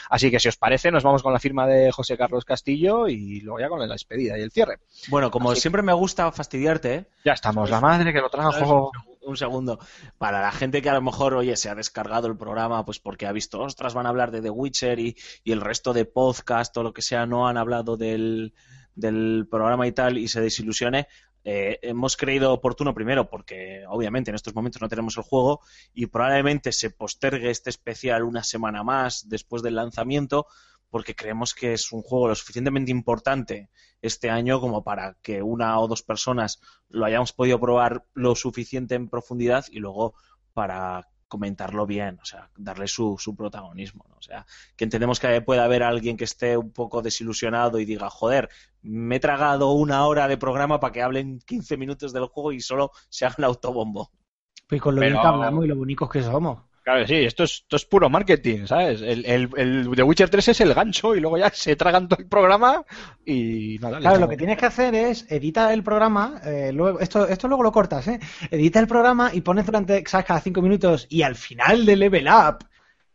Así 0.08 0.30
que 0.30 0.40
si 0.40 0.48
os 0.48 0.56
parece, 0.56 0.90
nos 0.90 1.02
vamos 1.02 1.22
con 1.22 1.32
la 1.32 1.38
firma 1.38 1.66
de 1.66 1.90
José 1.92 2.16
Carlos 2.16 2.44
Castillo 2.44 3.08
y 3.08 3.40
luego 3.40 3.60
ya 3.60 3.68
con 3.68 3.78
la 3.80 3.86
despedida 3.86 4.38
y 4.38 4.42
el 4.42 4.50
cierre. 4.50 4.78
Bueno, 5.08 5.30
como 5.30 5.50
Así 5.50 5.56
que- 5.58 5.60
siempre 5.62 5.82
me 5.82 5.92
gusta 5.92 6.30
fastidiarte, 6.32 6.94
¿eh? 6.94 7.06
Ya 7.24 7.32
estamos, 7.32 7.68
la 7.70 7.80
madre 7.80 8.12
que 8.12 8.20
lo 8.20 8.30
trajo. 8.30 8.90
Un 9.24 9.36
segundo. 9.36 9.78
Para 10.18 10.42
la 10.42 10.50
gente 10.50 10.82
que 10.82 10.90
a 10.90 10.94
lo 10.94 11.00
mejor, 11.02 11.34
oye, 11.34 11.54
se 11.56 11.70
ha 11.70 11.76
descargado 11.76 12.26
el 12.26 12.36
programa, 12.36 12.84
pues 12.84 12.98
porque 12.98 13.26
ha 13.26 13.32
visto, 13.32 13.60
ostras, 13.60 13.94
van 13.94 14.06
a 14.06 14.08
hablar 14.08 14.32
de 14.32 14.42
The 14.42 14.50
Witcher 14.50 14.98
y, 14.98 15.16
y 15.44 15.52
el 15.52 15.60
resto 15.60 15.92
de 15.92 16.04
podcast 16.06 16.76
o 16.76 16.82
lo 16.82 16.92
que 16.92 17.02
sea, 17.02 17.24
no 17.24 17.46
han 17.46 17.56
hablado 17.56 17.96
del, 17.96 18.52
del 18.96 19.46
programa 19.48 19.86
y 19.86 19.92
tal, 19.92 20.18
y 20.18 20.26
se 20.26 20.40
desilusione. 20.40 21.06
Eh, 21.44 21.78
hemos 21.82 22.16
creído 22.16 22.52
oportuno 22.52 22.94
primero 22.94 23.28
porque 23.28 23.84
obviamente 23.88 24.30
en 24.30 24.36
estos 24.36 24.54
momentos 24.54 24.80
no 24.80 24.88
tenemos 24.88 25.16
el 25.16 25.24
juego 25.24 25.60
y 25.92 26.06
probablemente 26.06 26.72
se 26.72 26.90
postergue 26.90 27.50
este 27.50 27.70
especial 27.70 28.22
una 28.22 28.44
semana 28.44 28.84
más 28.84 29.28
después 29.28 29.62
del 29.62 29.74
lanzamiento 29.74 30.46
porque 30.88 31.16
creemos 31.16 31.54
que 31.54 31.72
es 31.72 31.90
un 31.90 32.02
juego 32.02 32.28
lo 32.28 32.34
suficientemente 32.34 32.90
importante 32.90 33.70
este 34.02 34.30
año 34.30 34.60
como 34.60 34.84
para 34.84 35.16
que 35.22 35.42
una 35.42 35.80
o 35.80 35.88
dos 35.88 36.02
personas 36.02 36.60
lo 36.88 37.06
hayamos 37.06 37.32
podido 37.32 37.58
probar 37.58 38.04
lo 38.14 38.36
suficiente 38.36 38.94
en 38.94 39.08
profundidad 39.08 39.64
y 39.70 39.78
luego 39.78 40.14
para 40.52 41.08
comentarlo 41.32 41.86
bien, 41.86 42.18
o 42.20 42.26
sea, 42.26 42.50
darle 42.58 42.86
su, 42.86 43.16
su 43.18 43.34
protagonismo, 43.34 44.04
¿no? 44.10 44.16
O 44.16 44.20
sea, 44.20 44.44
que 44.76 44.84
entendemos 44.84 45.18
que 45.18 45.40
puede 45.40 45.62
haber 45.62 45.82
alguien 45.82 46.18
que 46.18 46.24
esté 46.24 46.58
un 46.58 46.72
poco 46.74 47.00
desilusionado 47.00 47.78
y 47.80 47.86
diga, 47.86 48.10
joder, 48.10 48.50
me 48.82 49.16
he 49.16 49.20
tragado 49.20 49.70
una 49.72 50.04
hora 50.06 50.28
de 50.28 50.36
programa 50.36 50.78
para 50.78 50.92
que 50.92 51.00
hablen 51.00 51.38
15 51.46 51.78
minutos 51.78 52.12
del 52.12 52.26
juego 52.26 52.52
y 52.52 52.60
solo 52.60 52.90
se 53.08 53.24
haga 53.24 53.36
un 53.38 53.44
autobombo. 53.44 54.10
Pues 54.68 54.82
con 54.82 54.94
lo 54.94 55.00
Pero- 55.00 55.12
bien 55.12 55.22
que 55.22 55.26
hablamos 55.28 55.64
y 55.64 55.68
lo 55.68 55.76
bonitos 55.76 56.10
que 56.10 56.22
somos. 56.22 56.58
Claro, 56.82 57.06
sí, 57.06 57.14
esto 57.14 57.44
es, 57.44 57.60
esto 57.62 57.76
es 57.76 57.84
puro 57.84 58.10
marketing, 58.10 58.66
¿sabes? 58.66 59.02
El, 59.02 59.24
el, 59.24 59.48
el 59.56 59.90
The 59.94 60.02
Witcher 60.02 60.28
3 60.28 60.48
es 60.48 60.60
el 60.62 60.74
gancho 60.74 61.14
y 61.14 61.20
luego 61.20 61.38
ya 61.38 61.48
se 61.50 61.76
tragan 61.76 62.08
todo 62.08 62.20
el 62.20 62.28
programa 62.28 62.84
y 63.24 63.78
nada. 63.80 64.00
Claro, 64.00 64.18
lo 64.18 64.28
que 64.28 64.36
tienes 64.36 64.58
que 64.58 64.66
hacer 64.66 64.94
es 64.94 65.30
edita 65.30 65.72
el 65.72 65.84
programa, 65.84 66.40
eh, 66.44 66.72
luego, 66.72 66.98
esto, 66.98 67.28
esto 67.28 67.46
luego 67.46 67.62
lo 67.62 67.70
cortas, 67.70 68.08
¿eh? 68.08 68.18
Edita 68.50 68.80
el 68.80 68.88
programa 68.88 69.30
y 69.32 69.42
pones 69.42 69.64
durante, 69.64 70.02
¿sabes? 70.06 70.26
Cada 70.26 70.40
cinco 70.40 70.60
minutos 70.60 71.06
y 71.08 71.22
al 71.22 71.36
final 71.36 71.86
de 71.86 71.94
Level 71.94 72.26
Up, 72.26 72.64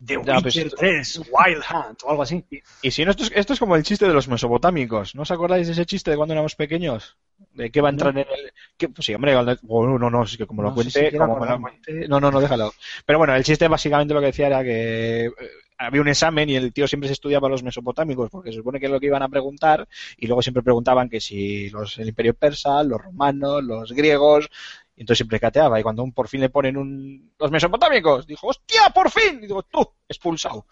The 0.05 0.13
Ya, 0.23 0.39
pues 0.41 0.45
Witcher 0.55 0.67
esto- 0.67 0.77
3, 0.77 1.17
Wild 1.31 1.63
Hunt 1.73 2.03
o 2.03 2.09
algo 2.11 2.21
así. 2.23 2.45
Y 2.83 2.91
si 2.91 3.03
no, 3.03 3.11
esto 3.11 3.23
es, 3.23 3.31
esto 3.33 3.53
es 3.53 3.59
como 3.59 3.75
el 3.75 3.83
chiste 3.83 4.07
de 4.07 4.13
los 4.13 4.27
mesopotámicos. 4.27 5.15
¿No 5.15 5.23
os 5.23 5.31
acordáis 5.31 5.65
de 5.67 5.73
ese 5.73 5.85
chiste 5.85 6.11
de 6.11 6.17
cuando 6.17 6.33
éramos 6.33 6.55
pequeños? 6.55 7.17
De 7.53 7.71
que 7.71 7.81
va 7.81 7.89
a 7.89 7.91
entrar 7.91 8.11
en 8.13 8.19
el. 8.19 8.51
Que, 8.77 8.89
pues 8.89 9.05
sí, 9.05 9.13
hombre, 9.15 9.33
cuando- 9.33 9.57
bueno, 9.63 9.97
no, 9.97 10.09
no, 10.09 10.23
es 10.23 10.37
que 10.37 10.45
como 10.45 10.61
lo 10.61 10.69
No 10.69 10.75
si 10.83 10.91
como 11.17 11.37
cuente- 11.61 12.07
no, 12.07 12.19
no, 12.19 12.31
no, 12.31 12.39
déjalo. 12.39 12.73
Pero 13.05 13.17
bueno, 13.19 13.35
el 13.35 13.43
chiste 13.43 13.67
básicamente 13.67 14.13
lo 14.13 14.19
que 14.19 14.27
decía 14.27 14.47
era 14.47 14.63
que 14.63 15.25
eh, 15.25 15.31
había 15.79 16.01
un 16.01 16.07
examen 16.07 16.49
y 16.49 16.55
el 16.55 16.73
tío 16.73 16.87
siempre 16.87 17.07
se 17.07 17.13
estudiaba 17.13 17.49
los 17.49 17.63
mesopotámicos 17.63 18.29
porque 18.29 18.51
se 18.51 18.57
supone 18.57 18.79
que 18.79 18.85
es 18.87 18.91
lo 18.91 18.99
que 18.99 19.07
iban 19.07 19.21
a 19.23 19.29
preguntar 19.29 19.87
y 20.17 20.27
luego 20.27 20.41
siempre 20.41 20.63
preguntaban 20.63 21.09
que 21.09 21.19
si 21.21 21.69
los, 21.69 21.97
el 21.99 22.07
imperio 22.09 22.33
persa, 22.35 22.83
los 22.83 23.01
romanos, 23.01 23.63
los 23.63 23.91
griegos. 23.93 24.49
Y 24.97 25.01
entonces 25.03 25.19
siempre 25.19 25.39
cateaba 25.39 25.79
y 25.79 25.83
cuando 25.83 26.03
un- 26.03 26.13
por 26.13 26.27
fin 26.27 26.41
le 26.41 26.49
ponen 26.49 26.77
un, 26.77 27.33
los 27.39 27.51
mesopotámicos, 27.51 28.27
dijo, 28.27 28.47
¡hostia, 28.47 28.89
por 28.95 29.11
fin! 29.11 29.37
Y 29.39 29.47
digo, 29.47 29.63
tú, 29.63 29.87
expulsado. 30.09 30.65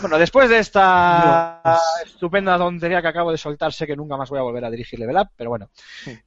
Bueno, 0.00 0.18
después 0.18 0.48
de 0.48 0.58
esta 0.58 1.60
Dios. 1.64 2.12
estupenda 2.12 2.56
tontería 2.56 3.02
que 3.02 3.08
acabo 3.08 3.32
de 3.32 3.38
soltar, 3.38 3.72
sé 3.72 3.86
que 3.86 3.96
nunca 3.96 4.16
más 4.16 4.30
voy 4.30 4.38
a 4.38 4.42
volver 4.42 4.64
a 4.64 4.70
dirigir 4.70 4.98
Level 4.98 5.16
Up, 5.16 5.30
pero 5.36 5.50
bueno. 5.50 5.68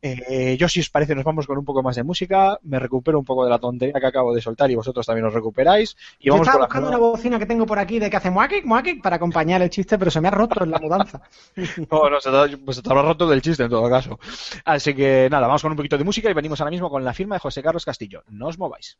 Eh, 0.01 0.57
yo, 0.60 0.68
si 0.68 0.81
os 0.81 0.89
parece, 0.89 1.15
nos 1.15 1.23
vamos 1.23 1.47
con 1.47 1.57
un 1.57 1.65
poco 1.65 1.81
más 1.81 1.95
de 1.95 2.03
música, 2.03 2.60
me 2.64 2.80
recupero 2.80 3.18
un 3.18 3.26
poco 3.26 3.45
de 3.45 3.49
la 3.49 3.60
tontería 3.60 3.99
que 3.99 4.07
acabo 4.07 4.34
de 4.34 4.41
soltar 4.41 4.69
y 4.69 4.76
vosotros 4.76 5.06
también 5.06 5.26
os 5.26 5.34
recuperáis. 5.34 5.95
Y 6.19 6.27
Yo 6.27 6.34
vamos 6.34 6.47
estaba 6.47 6.68
con 6.68 6.84
buscando 6.84 6.89
una 6.89 6.97
bocina 6.97 7.39
que 7.39 7.45
tengo 7.45 7.65
por 7.65 7.80
aquí 7.80 7.99
de 7.99 8.10
que 8.10 8.18
hace 8.18 8.30
muaquic, 8.30 8.65
muaquic 8.65 9.01
para 9.01 9.15
acompañar 9.15 9.61
el 9.61 9.69
chiste, 9.69 9.97
pero 9.97 10.11
se 10.11 10.22
me 10.22 10.27
ha 10.27 10.31
roto 10.31 10.64
en 10.64 10.72
la 10.72 10.80
mudanza. 10.80 11.22
No, 11.91 12.10
no, 12.10 12.19
se 12.19 12.30
te, 12.30 12.57
pues 12.57 12.77
se 12.77 12.84
te 12.84 12.89
habrá 12.89 13.01
roto 13.03 13.27
del 13.27 13.41
chiste 13.41 13.64
en 13.64 13.69
todo 13.69 13.89
caso. 13.89 14.19
Así 14.65 14.93
que 14.93 15.27
nada, 15.31 15.47
vamos 15.47 15.61
con 15.61 15.72
un 15.72 15.77
poquito 15.77 15.97
de 15.97 16.03
música 16.03 16.30
y 16.30 16.34
venimos 16.34 16.60
ahora 16.60 16.72
mismo 16.72 16.89
con 16.89 17.03
la 17.03 17.14
firma 17.14 17.35
de 17.35 17.39
José 17.39 17.64
Carlos 17.64 17.85
Castillo. 17.85 18.23
No 18.27 18.47
os 18.47 18.57
mováis. 18.57 18.97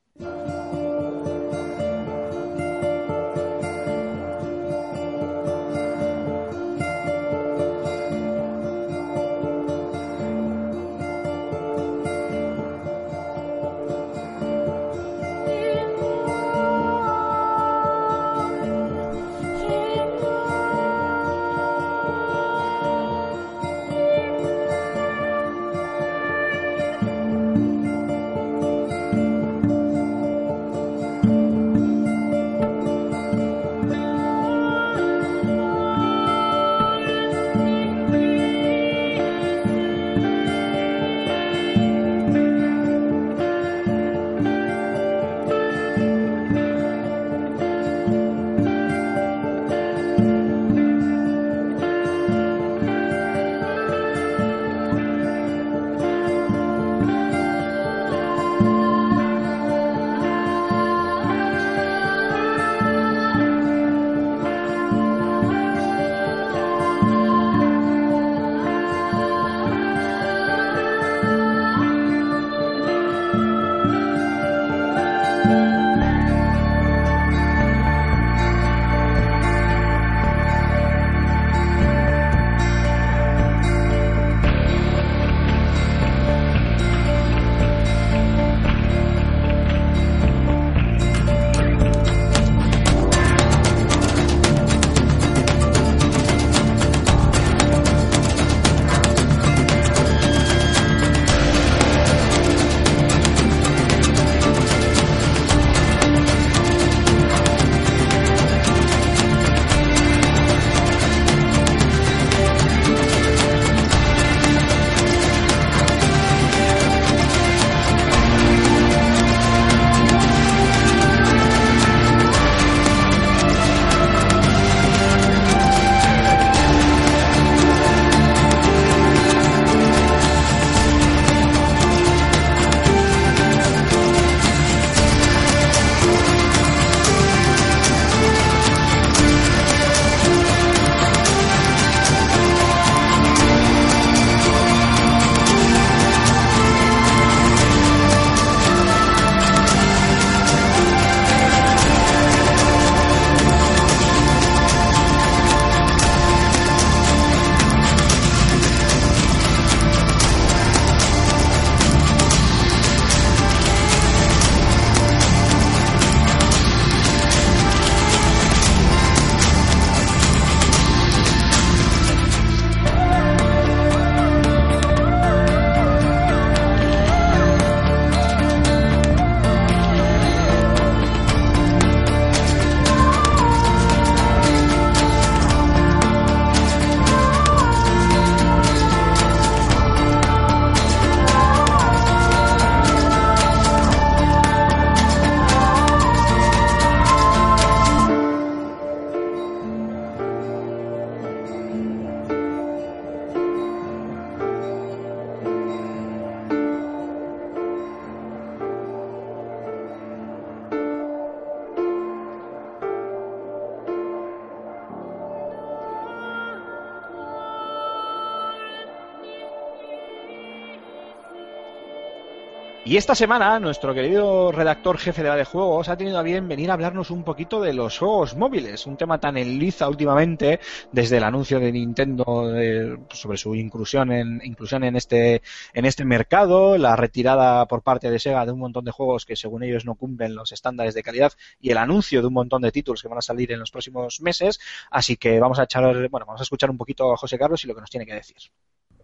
Y 222.90 222.98
esta 222.98 223.14
semana 223.14 223.60
nuestro 223.60 223.94
querido 223.94 224.52
redactor 224.52 224.98
jefe 224.98 225.22
de 225.22 225.30
la 225.30 225.36
de 225.36 225.46
juegos 225.46 225.90
ha 225.90 225.96
tenido 225.96 226.18
a 226.18 226.24
bien 226.24 226.48
venir 226.48 226.72
a 226.72 226.74
hablarnos 226.74 227.12
un 227.12 227.24
poquito 227.24 227.62
de 227.62 227.72
los 227.72 228.00
juegos 228.00 228.36
móviles, 228.36 228.88
un 228.88 228.98
tema 228.98 229.20
tan 229.20 229.38
en 229.38 229.60
liza 229.60 229.88
últimamente 229.88 230.60
desde 230.92 231.18
el 231.18 231.24
anuncio 231.24 231.60
de 231.60 231.72
Nintendo 231.72 232.52
eh, 232.58 232.98
sobre 233.12 233.38
su 233.38 233.54
inclusión 233.54 234.12
en 234.12 234.42
inclusión 234.44 234.84
en 234.84 234.96
este 234.96 235.44
en 235.76 235.86
este 235.86 236.04
mercado, 236.04 236.80
la 236.80 236.96
retirada 236.96 237.68
por 237.68 237.84
parte 237.84 238.10
de 238.10 238.18
Sega 238.18 238.44
de 238.48 238.54
un 238.54 238.60
montón 238.60 238.86
de 238.86 238.92
juegos 238.92 239.24
que 239.24 239.36
según 239.36 239.62
ellos 239.62 239.86
no 239.86 239.94
cumplen 239.94 240.34
los 240.34 240.52
estándares 240.52 240.96
de 240.96 241.04
calidad 241.04 241.34
y 241.60 241.70
el 241.70 241.78
anuncio 241.78 242.22
de 242.22 242.28
un 242.28 242.34
montón 242.34 242.64
de 242.64 242.72
títulos 242.72 243.04
que 243.04 243.08
van 243.08 243.20
a 243.20 243.22
salir 243.22 243.52
en 243.52 243.60
los 243.60 243.70
próximos 243.70 244.20
meses, 244.20 244.60
así 244.90 245.16
que 245.16 245.40
vamos 245.40 245.60
a 245.60 245.66
echar 245.66 245.84
bueno, 246.10 246.26
vamos 246.26 246.42
a 246.42 246.44
escuchar 246.44 246.72
un 246.72 246.78
poquito 246.78 247.14
a 247.14 247.18
José 247.18 247.38
Carlos 247.38 247.64
y 247.64 247.68
lo 247.68 247.76
que 247.76 247.82
nos 247.82 247.92
tiene 247.92 248.08
que 248.08 248.16
decir. 248.16 248.38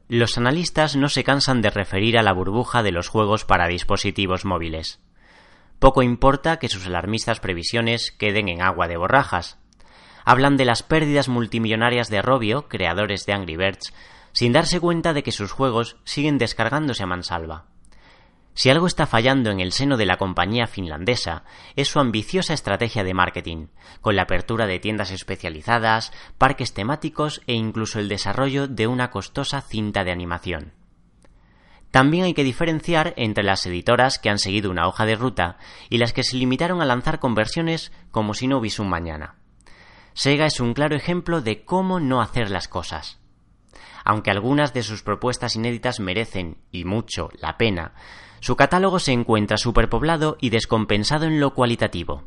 Los 0.08 0.38
analistas 0.38 0.96
no 0.96 1.10
se 1.10 1.24
cansan 1.24 1.64
de 1.64 1.72
referir 1.72 2.20
a 2.20 2.22
la 2.22 2.32
burbuja 2.32 2.84
de 2.84 2.92
los 2.92 3.08
juegos 3.08 3.44
para 3.44 3.68
dispositivos 3.68 4.46
móviles. 4.46 5.00
Poco 5.80 6.04
importa 6.04 6.58
que 6.58 6.70
sus 6.70 6.86
alarmistas 6.86 7.40
previsiones 7.40 8.12
queden 8.12 8.48
en 8.48 8.62
agua 8.62 8.88
de 8.88 8.98
borrajas. 8.98 9.58
Hablan 10.24 10.58
de 10.58 10.66
las 10.66 10.84
pérdidas 10.84 11.28
multimillonarias 11.28 12.10
de 12.10 12.22
Robio, 12.22 12.68
creadores 12.68 13.26
de 13.26 13.34
Angry 13.34 13.58
Birds, 13.58 13.94
sin 14.32 14.54
darse 14.54 14.80
cuenta 14.80 15.14
de 15.14 15.24
que 15.24 15.32
sus 15.32 15.52
juegos 15.52 15.98
siguen 16.04 16.38
descargándose 16.38 17.02
a 17.02 17.08
mansalva. 17.08 17.66
Si 18.56 18.70
algo 18.70 18.88
está 18.88 19.06
fallando 19.06 19.52
en 19.52 19.60
el 19.60 19.74
seno 19.74 19.98
de 19.98 20.06
la 20.06 20.16
compañía 20.16 20.66
finlandesa 20.66 21.44
es 21.76 21.90
su 21.90 22.00
ambiciosa 22.00 22.54
estrategia 22.54 23.04
de 23.04 23.14
marketing, 23.14 23.68
con 24.00 24.16
la 24.16 24.24
apertura 24.24 24.66
de 24.66 24.80
tiendas 24.80 25.12
especializadas, 25.12 26.14
parques 26.38 26.74
temáticos 26.74 27.42
e 27.48 27.54
incluso 27.54 28.00
el 28.00 28.08
desarrollo 28.08 28.70
de 28.70 28.88
una 28.88 29.12
costosa 29.12 29.60
cinta 29.60 30.06
de 30.06 30.12
animación. 30.12 30.72
También 31.92 32.24
hay 32.24 32.34
que 32.34 32.46
diferenciar 32.46 33.14
entre 33.18 33.44
las 33.44 33.66
editoras 33.66 34.20
que 34.20 34.30
han 34.30 34.40
seguido 34.40 34.72
una 34.72 34.88
hoja 34.88 35.06
de 35.06 35.16
ruta 35.16 35.58
y 35.90 35.98
las 35.98 36.14
que 36.14 36.24
se 36.24 36.38
limitaron 36.38 36.82
a 36.82 36.86
lanzar 36.86 37.20
conversiones 37.20 37.92
como 38.10 38.34
si 38.34 38.48
no 38.48 38.60
hubiese 38.60 38.82
un 38.82 38.90
mañana. 38.90 39.36
Sega 40.14 40.46
es 40.46 40.62
un 40.62 40.74
claro 40.74 40.96
ejemplo 40.96 41.42
de 41.42 41.66
cómo 41.66 42.00
no 42.00 42.22
hacer 42.22 42.50
las 42.50 42.70
cosas. 42.70 43.20
Aunque 44.06 44.32
algunas 44.32 44.74
de 44.74 44.84
sus 44.84 45.04
propuestas 45.04 45.56
inéditas 45.58 46.00
merecen, 46.00 46.58
y 46.72 46.86
mucho, 46.86 47.32
la 47.40 47.58
pena, 47.58 47.94
su 48.40 48.56
catálogo 48.56 49.00
se 49.00 49.12
encuentra 49.12 49.58
superpoblado 49.58 50.38
y 50.40 50.50
descompensado 50.50 51.26
en 51.26 51.40
lo 51.40 51.54
cualitativo. 51.54 52.24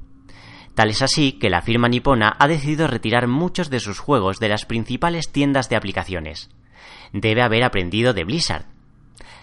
Tal 0.74 0.90
es 0.90 1.02
así 1.02 1.32
que 1.32 1.50
la 1.50 1.60
firma 1.60 1.88
nipona 1.88 2.36
ha 2.38 2.46
decidido 2.46 2.86
retirar 2.86 3.26
muchos 3.26 3.68
de 3.68 3.80
sus 3.80 3.98
juegos 3.98 4.38
de 4.38 4.48
las 4.48 4.64
principales 4.64 5.32
tiendas 5.32 5.68
de 5.68 5.74
aplicaciones. 5.74 6.50
Debe 7.12 7.42
haber 7.42 7.64
aprendido 7.64 8.14
de 8.14 8.22
Blizzard. 8.22 8.66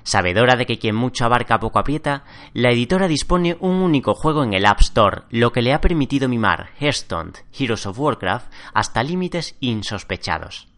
Sabedora 0.03 0.55
de 0.55 0.65
que 0.65 0.79
quien 0.79 0.95
mucho 0.95 1.25
abarca 1.25 1.59
poco 1.59 1.79
aprieta, 1.79 2.23
la 2.53 2.69
editora 2.69 3.07
dispone 3.07 3.57
un 3.59 3.77
único 3.81 4.13
juego 4.13 4.43
en 4.43 4.53
el 4.53 4.65
App 4.65 4.79
Store, 4.79 5.23
lo 5.29 5.51
que 5.51 5.61
le 5.61 5.73
ha 5.73 5.81
permitido 5.81 6.29
mimar 6.29 6.69
Hearthstone, 6.79 7.33
Heroes 7.51 7.85
of 7.85 7.99
Warcraft, 7.99 8.49
hasta 8.73 9.03
límites 9.03 9.57
insospechados. 9.59 10.69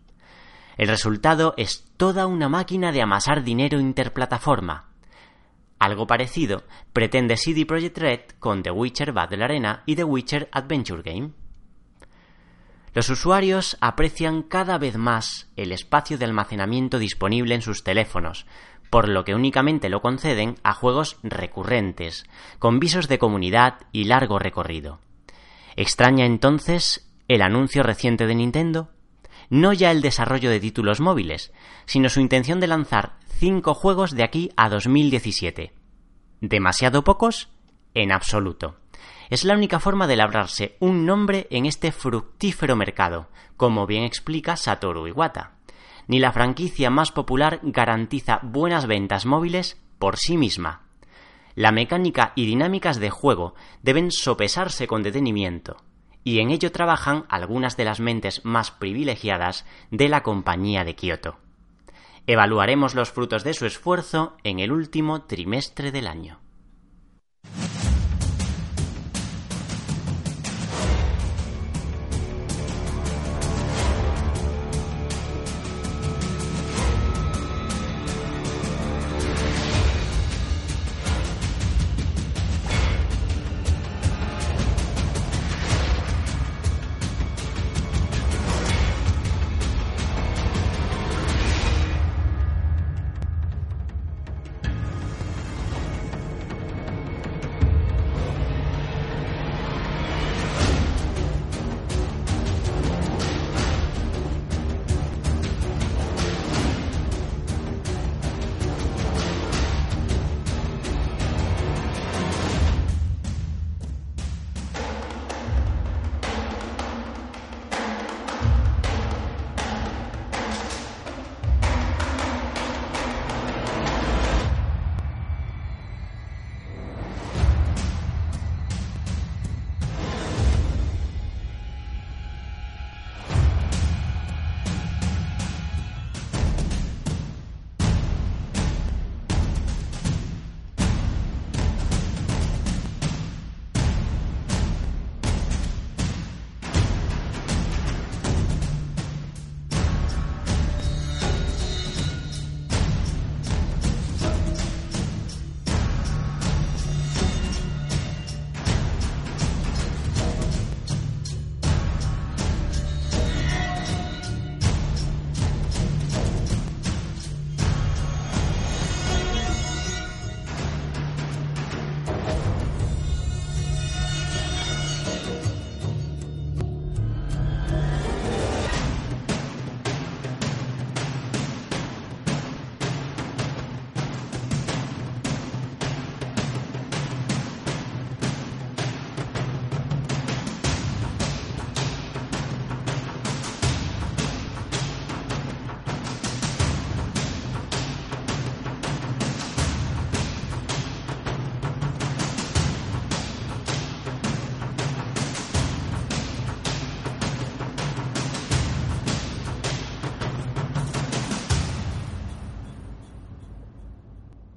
El 0.78 0.88
resultado 0.88 1.54
es 1.58 1.86
toda 1.98 2.26
una 2.26 2.50
máquina 2.50 2.92
de 2.92 3.02
amasar 3.02 3.44
dinero 3.44 3.80
interplataforma, 3.80 4.87
algo 5.80 6.08
parecido 6.08 6.64
pretende 6.94 7.38
CD 7.38 7.66
Projekt 7.66 7.98
Red 7.98 8.22
con 8.40 8.64
The 8.64 8.72
Witcher 8.72 9.12
Battle 9.12 9.44
Arena 9.44 9.84
y 9.86 9.95
The 9.95 10.04
Witcher 10.04 10.49
Adventure 10.52 11.04
Game. 11.04 11.32
Los 12.94 13.10
usuarios 13.10 13.78
aprecian 13.80 14.41
cada 14.41 14.78
vez 14.80 14.98
más 14.98 15.52
el 15.56 15.72
espacio 15.72 16.18
de 16.18 16.26
almacenamiento 16.26 16.98
disponible 16.98 17.54
en 17.54 17.62
sus 17.62 17.84
teléfonos, 17.84 18.48
por 18.90 19.08
lo 19.08 19.24
que 19.24 19.36
únicamente 19.36 19.90
lo 19.90 20.02
conceden 20.02 20.56
a 20.64 20.74
juegos 20.74 21.18
recurrentes, 21.22 22.26
con 22.58 22.80
visos 22.80 23.08
de 23.08 23.20
comunidad 23.20 23.76
y 23.91 24.06
largo 24.06 24.40
recorrido. 24.40 24.99
¿Extraña 25.76 26.26
entonces 26.26 27.08
el 27.28 27.44
anuncio 27.44 27.84
reciente 27.84 28.26
de 28.26 28.34
Nintendo? 28.34 28.90
No 29.49 29.74
ya 29.74 29.91
el 29.91 30.02
desarrollo 30.02 30.49
de 30.49 30.60
títulos 30.60 30.99
móviles, 30.99 31.53
sino 31.86 32.10
su 32.10 32.19
intención 32.19 32.60
de 32.60 32.68
lanzar 32.68 33.18
cinco 33.28 33.74
juegos 33.74 34.11
de 34.11 34.24
aquí 34.24 34.52
a 34.57 34.69
2017. 34.69 35.74
¿Demasiado 36.41 37.03
pocos? 37.03 37.49
En 37.94 38.11
absoluto. 38.11 38.76
Es 39.30 39.44
la 39.44 39.53
única 39.53 39.80
forma 39.80 40.07
de 40.07 40.15
labrarse 40.15 40.76
un 40.80 41.06
nombre 41.06 41.48
en 41.49 41.65
este 41.65 41.91
fructífero 41.91 42.76
mercado, 42.76 43.30
como 43.56 43.88
bien 43.88 44.03
explica 44.03 44.56
Satoru 44.56 45.07
Iwata. 45.07 45.53
Ni 46.07 46.19
la 46.19 46.32
franquicia 46.32 46.90
más 46.90 47.11
popular 47.11 47.60
garantiza 47.64 48.40
buenas 48.44 48.86
ventas 48.86 49.26
móviles 49.26 49.82
por 49.99 50.18
sí 50.18 50.38
misma. 50.38 50.84
La 51.56 51.72
mecánica 51.72 52.34
y 52.36 52.45
dinámicas 52.45 52.99
de 52.99 53.10
juego 53.10 53.56
deben 53.82 54.11
sopesarse 54.11 54.88
con 54.88 55.03
detenimiento, 55.03 55.78
y 56.28 56.41
en 56.41 56.52
ello 56.52 56.74
trabajan 56.74 57.24
algunas 57.30 57.78
de 57.78 57.86
las 57.86 58.02
mentes 58.02 58.44
más 58.44 58.70
privilegiadas 58.70 59.66
de 59.91 60.10
la 60.10 60.24
compañía 60.24 60.84
de 60.84 60.94
Kioto. 60.94 61.38
Evaluaremos 62.26 62.95
los 62.95 63.12
frutos 63.12 63.45
de 63.45 63.54
su 63.54 63.66
esfuerzo 63.66 64.36
en 64.44 64.60
el 64.60 64.74
último 64.74 65.22
trimestre 65.22 65.94
del 65.94 66.06
año. 66.06 66.41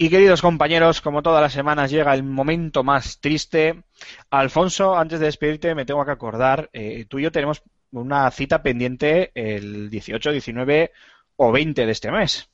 Y 0.03 0.09
queridos 0.09 0.41
compañeros, 0.41 1.03
como 1.03 1.23
todas 1.23 1.43
las 1.43 1.53
semanas 1.53 1.91
llega 1.91 2.15
el 2.15 2.23
momento 2.23 2.83
más 2.83 3.21
triste. 3.21 3.83
Alfonso, 4.31 4.97
antes 4.97 5.21
de 5.21 5.27
despedirte, 5.27 5.75
me 5.75 5.85
tengo 5.85 6.03
que 6.07 6.11
acordar, 6.11 6.71
eh, 6.73 7.05
tú 7.07 7.19
y 7.19 7.25
yo 7.25 7.31
tenemos 7.31 7.63
una 7.93 8.31
cita 8.31 8.63
pendiente 8.63 9.31
el 9.35 9.91
18, 9.91 10.33
19 10.33 10.93
o 11.37 11.53
20 11.53 11.85
de 11.85 11.93
este 11.93 12.11
mes. 12.11 12.49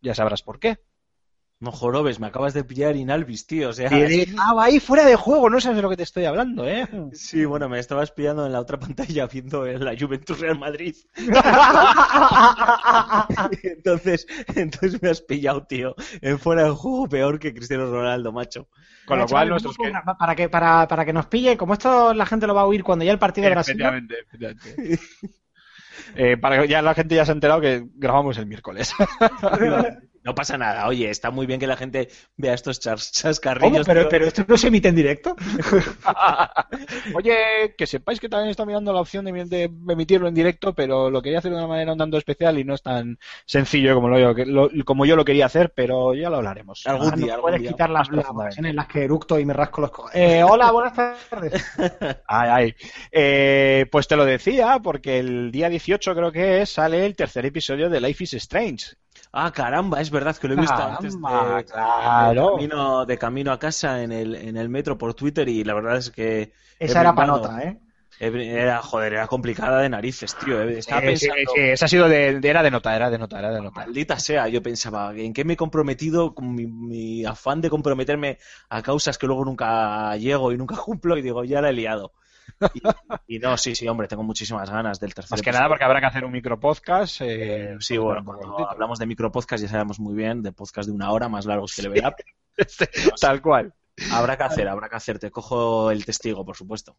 Ya 0.00 0.12
sabrás 0.16 0.42
por 0.42 0.58
qué. 0.58 0.78
No 1.62 1.70
jorobes, 1.70 2.18
me 2.18 2.26
acabas 2.26 2.54
de 2.54 2.64
pillar 2.64 2.96
Inalvis, 2.96 3.46
tío. 3.46 3.68
O 3.68 3.72
sea, 3.72 3.86
Estaba 3.86 4.64
ahí 4.64 4.80
fuera 4.80 5.04
de 5.04 5.14
juego, 5.14 5.48
no 5.48 5.60
sabes 5.60 5.76
de 5.76 5.82
lo 5.82 5.88
que 5.88 5.96
te 5.96 6.02
estoy 6.02 6.24
hablando, 6.24 6.66
¿eh? 6.66 6.88
sí, 7.12 7.44
bueno, 7.44 7.68
me 7.68 7.78
estabas 7.78 8.10
pillando 8.10 8.44
en 8.44 8.52
la 8.52 8.58
otra 8.58 8.78
pantalla 8.80 9.28
viendo 9.28 9.64
en 9.64 9.84
la 9.84 9.94
Juventus 9.96 10.40
Real 10.40 10.58
Madrid. 10.58 10.96
entonces, 13.62 14.26
entonces 14.56 15.00
me 15.00 15.10
has 15.10 15.20
pillado, 15.20 15.64
tío. 15.64 15.94
En 16.20 16.40
fuera 16.40 16.64
de 16.64 16.70
juego 16.70 17.08
peor 17.08 17.38
que 17.38 17.54
Cristiano 17.54 17.88
Ronaldo, 17.88 18.32
macho. 18.32 18.68
Con 19.06 19.20
lo 19.20 19.28
cual, 19.28 19.50
nuestros... 19.50 19.76
poco 19.76 19.88
para 20.18 20.34
que 20.34 20.48
para, 20.48 20.88
para 20.88 21.04
que 21.04 21.12
nos 21.12 21.26
pille, 21.26 21.56
como 21.56 21.74
esto 21.74 22.12
la 22.12 22.26
gente 22.26 22.48
lo 22.48 22.56
va 22.56 22.62
a 22.62 22.66
oír 22.66 22.82
cuando 22.82 23.04
ya 23.04 23.12
el 23.12 23.20
partido 23.20 23.44
de 23.44 23.50
Brasil. 23.52 23.80
Efectivamente, 23.80 24.16
efectivamente. 24.18 24.98
Eh, 26.16 26.36
para 26.36 26.60
que 26.60 26.66
ya 26.66 26.82
la 26.82 26.94
gente 26.94 27.14
ya 27.14 27.24
se 27.24 27.30
ha 27.30 27.34
enterado 27.34 27.60
que 27.60 27.84
grabamos 27.94 28.36
el 28.36 28.46
miércoles. 28.46 28.92
No 30.24 30.34
pasa 30.34 30.56
nada, 30.56 30.86
oye, 30.86 31.10
está 31.10 31.30
muy 31.32 31.46
bien 31.46 31.58
que 31.58 31.66
la 31.66 31.76
gente 31.76 32.08
vea 32.36 32.54
estos 32.54 32.78
chascarrillos. 32.78 33.86
Pero, 33.86 34.08
pero 34.08 34.26
esto 34.26 34.44
no 34.46 34.56
se 34.56 34.68
emite 34.68 34.88
en 34.88 34.94
directo. 34.94 35.34
Oye, 37.14 37.74
que 37.76 37.86
sepáis 37.86 38.20
que 38.20 38.28
también 38.28 38.50
estoy 38.50 38.66
mirando 38.66 38.92
la 38.92 39.00
opción 39.00 39.24
de, 39.24 39.32
de 39.44 39.70
emitirlo 39.88 40.28
en 40.28 40.34
directo, 40.34 40.74
pero 40.74 41.10
lo 41.10 41.22
quería 41.22 41.38
hacer 41.38 41.50
de 41.50 41.58
una 41.58 41.66
manera 41.66 41.92
un 41.92 41.98
tanto 41.98 42.16
especial 42.18 42.58
y 42.58 42.64
no 42.64 42.74
es 42.74 42.82
tan 42.82 43.18
sencillo 43.46 43.94
como, 43.94 44.08
lo, 44.08 44.32
lo- 44.32 44.70
como 44.84 45.06
yo 45.06 45.16
lo 45.16 45.24
quería 45.24 45.46
hacer, 45.46 45.72
pero 45.74 46.14
ya 46.14 46.30
lo 46.30 46.36
hablaremos. 46.36 46.82
Algún 46.86 47.08
Ah, 47.08 47.16
no 47.16 47.16
día, 47.16 47.34
algún 47.34 47.50
puedes 47.50 47.60
día. 47.62 47.70
quitar 47.72 47.90
las, 47.90 48.08
en 48.58 48.76
las 48.76 48.86
que 48.86 49.04
eructo 49.04 49.38
y 49.38 49.44
me 49.44 49.52
rasco 49.54 49.80
los 49.80 49.90
co- 49.90 50.10
eh, 50.12 50.42
Hola, 50.44 50.70
buenas 50.70 50.94
tardes. 50.94 51.52
Ay, 52.26 52.48
ay. 52.50 52.74
Eh, 53.10 53.86
pues 53.90 54.08
te 54.08 54.16
lo 54.16 54.24
decía, 54.24 54.78
porque 54.82 55.18
el 55.18 55.50
día 55.50 55.68
18 55.68 56.14
creo 56.14 56.32
que 56.32 56.62
es, 56.62 56.70
sale 56.70 57.04
el 57.06 57.16
tercer 57.16 57.46
episodio 57.46 57.90
de 57.90 58.00
Life 58.00 58.24
is 58.24 58.34
Strange. 58.34 58.86
Ah, 59.32 59.50
caramba, 59.52 60.00
es 60.00 60.10
verdad 60.10 60.36
que 60.36 60.46
lo 60.48 60.54
he 60.54 60.56
visto 60.56 60.84
antes 60.84 61.22
Caramba, 61.22 61.24
de, 61.24 61.66
claro. 61.70 62.16
de 62.16 62.36
camino, 62.36 63.06
de 63.06 63.16
camino 63.18 63.50
a 63.52 63.58
casa 63.58 64.02
en 64.02 64.12
el, 64.12 64.34
en 64.34 64.56
el 64.58 64.68
metro 64.68 64.98
por 64.98 65.14
Twitter 65.14 65.48
y 65.48 65.64
la 65.64 65.74
verdad 65.74 65.96
es 65.96 66.10
que 66.10 66.52
Esa 66.78 67.00
era 67.00 67.12
brindado. 67.12 67.14
panota, 67.14 67.62
¿eh? 67.64 67.80
era, 68.18 68.82
joder, 68.82 69.14
era 69.14 69.26
complicada 69.28 69.80
de 69.80 69.88
narices, 69.88 70.36
tío. 70.36 70.62
eh, 70.62 70.78
Estaba 70.78 71.02
sí, 71.02 71.04
pensando, 71.04 71.52
sí, 71.52 71.60
esa 71.60 71.86
ha 71.86 71.88
sido 71.88 72.08
de, 72.08 72.40
de- 72.40 72.48
era 72.48 72.62
de 72.62 72.70
nota, 72.70 72.94
era 72.94 73.10
de 73.10 73.18
nota, 73.18 73.38
era 73.38 73.50
de 73.52 73.60
nota. 73.62 73.90
maldita 73.92 74.18
sea, 74.18 74.48
yo 74.48 74.62
pensaba, 74.62 75.14
¿en 75.16 75.32
qué 75.32 75.44
me 75.44 75.54
he 75.54 75.56
comprometido 75.56 76.34
con 76.34 76.54
mi, 76.54 76.66
mi 76.66 77.24
afán 77.24 77.60
de 77.60 77.70
comprometerme 77.70 78.38
a 78.68 78.82
causas 78.82 79.18
que 79.18 79.26
luego 79.26 79.44
nunca 79.44 80.16
llego 80.16 80.52
y 80.52 80.56
nunca 80.58 80.76
cumplo? 80.76 81.16
Y 81.16 81.22
digo, 81.22 81.44
ya 81.44 81.60
la 81.60 81.70
he 81.70 81.72
liado. 81.72 82.12
Y, 82.74 83.36
y 83.36 83.38
no, 83.38 83.56
sí, 83.56 83.74
sí, 83.74 83.88
hombre, 83.88 84.08
tengo 84.08 84.22
muchísimas 84.22 84.70
ganas 84.70 85.00
del 85.00 85.14
tercer 85.14 85.32
Más 85.32 85.42
que 85.42 85.52
nada 85.52 85.68
porque 85.68 85.84
habrá 85.84 86.00
que 86.00 86.06
hacer 86.06 86.24
un 86.24 86.32
micropodcast. 86.32 87.20
Eh, 87.22 87.76
Sí, 87.80 87.96
bueno, 87.96 88.24
cuando 88.24 88.68
hablamos 88.68 88.98
de 88.98 89.06
micropodcast 89.06 89.62
ya 89.64 89.68
sabemos 89.68 89.98
muy 89.98 90.14
bien, 90.14 90.42
de 90.42 90.52
podcast 90.52 90.88
de 90.88 90.94
una 90.94 91.10
hora 91.10 91.28
más 91.28 91.46
largos 91.46 91.74
que 91.74 91.82
el 91.82 91.92
Level 91.92 92.06
Up. 92.06 92.14
Tal 93.20 93.42
cual. 93.42 93.74
Habrá 94.10 94.36
que 94.38 94.42
hacer, 94.44 94.68
habrá 94.68 94.88
que 94.88 94.96
hacer. 94.96 95.18
Te 95.18 95.30
cojo 95.30 95.90
el 95.90 96.04
testigo, 96.04 96.44
por 96.44 96.56
supuesto. 96.56 96.96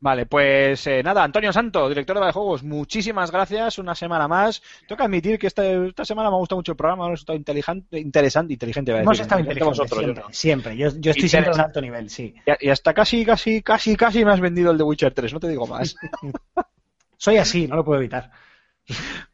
Vale, 0.00 0.24
pues 0.26 0.86
eh, 0.86 1.02
nada, 1.02 1.22
Antonio 1.22 1.52
Santo, 1.52 1.88
director 1.88 2.18
de 2.24 2.32
Juegos, 2.32 2.62
muchísimas 2.62 3.30
gracias, 3.30 3.78
una 3.78 3.94
semana 3.94 4.26
más. 4.26 4.62
Tengo 4.88 4.96
que 4.98 5.04
admitir 5.04 5.38
que 5.38 5.46
esta, 5.46 5.64
esta 5.66 6.04
semana 6.04 6.30
me 6.30 6.36
ha 6.36 6.38
gustado 6.38 6.58
mucho 6.58 6.72
el 6.72 6.76
programa, 6.76 7.04
me 7.04 7.08
ha 7.08 7.12
resultado 7.12 7.36
inteligente, 7.36 7.98
interesante, 7.98 8.54
inteligente. 8.54 8.92
Hemos 8.92 9.10
decir, 9.10 9.22
estado 9.22 9.40
inteligente 9.40 9.70
inteligentes 9.70 9.78
vosotros, 9.78 10.00
yo 10.00 10.06
siempre, 10.06 10.24
no. 10.24 10.34
siempre. 10.34 10.76
Yo, 10.76 11.00
yo 11.00 11.10
estoy 11.10 11.28
siempre 11.28 11.50
a 11.50 11.54
un 11.54 11.60
Interesante. 11.60 11.62
alto 11.62 11.80
nivel, 11.82 12.10
sí. 12.10 12.34
Y, 12.60 12.66
y 12.66 12.70
hasta 12.70 12.94
casi, 12.94 13.24
casi, 13.24 13.62
casi, 13.62 13.96
casi 13.96 14.24
me 14.24 14.32
has 14.32 14.40
vendido 14.40 14.70
el 14.72 14.78
de 14.78 14.84
Witcher 14.84 15.12
3, 15.14 15.32
no 15.34 15.40
te 15.40 15.48
digo 15.48 15.66
más. 15.66 15.94
Soy 17.18 17.36
así, 17.36 17.66
no 17.68 17.76
lo 17.76 17.84
puedo 17.84 18.00
evitar. 18.00 18.30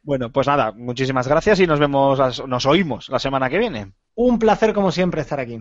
bueno, 0.03 0.31
pues 0.31 0.45
nada, 0.47 0.71
muchísimas 0.73 1.27
gracias 1.27 1.59
y 1.61 1.67
nos 1.67 1.79
vemos, 1.79 2.19
las- 2.19 2.45
nos 2.45 2.65
oímos 2.65 3.09
la 3.09 3.19
semana 3.19 3.49
que 3.49 3.57
viene. 3.59 3.93
Un 4.15 4.37
placer, 4.39 4.73
como 4.73 4.91
siempre, 4.91 5.21
estar 5.21 5.39
aquí. 5.39 5.59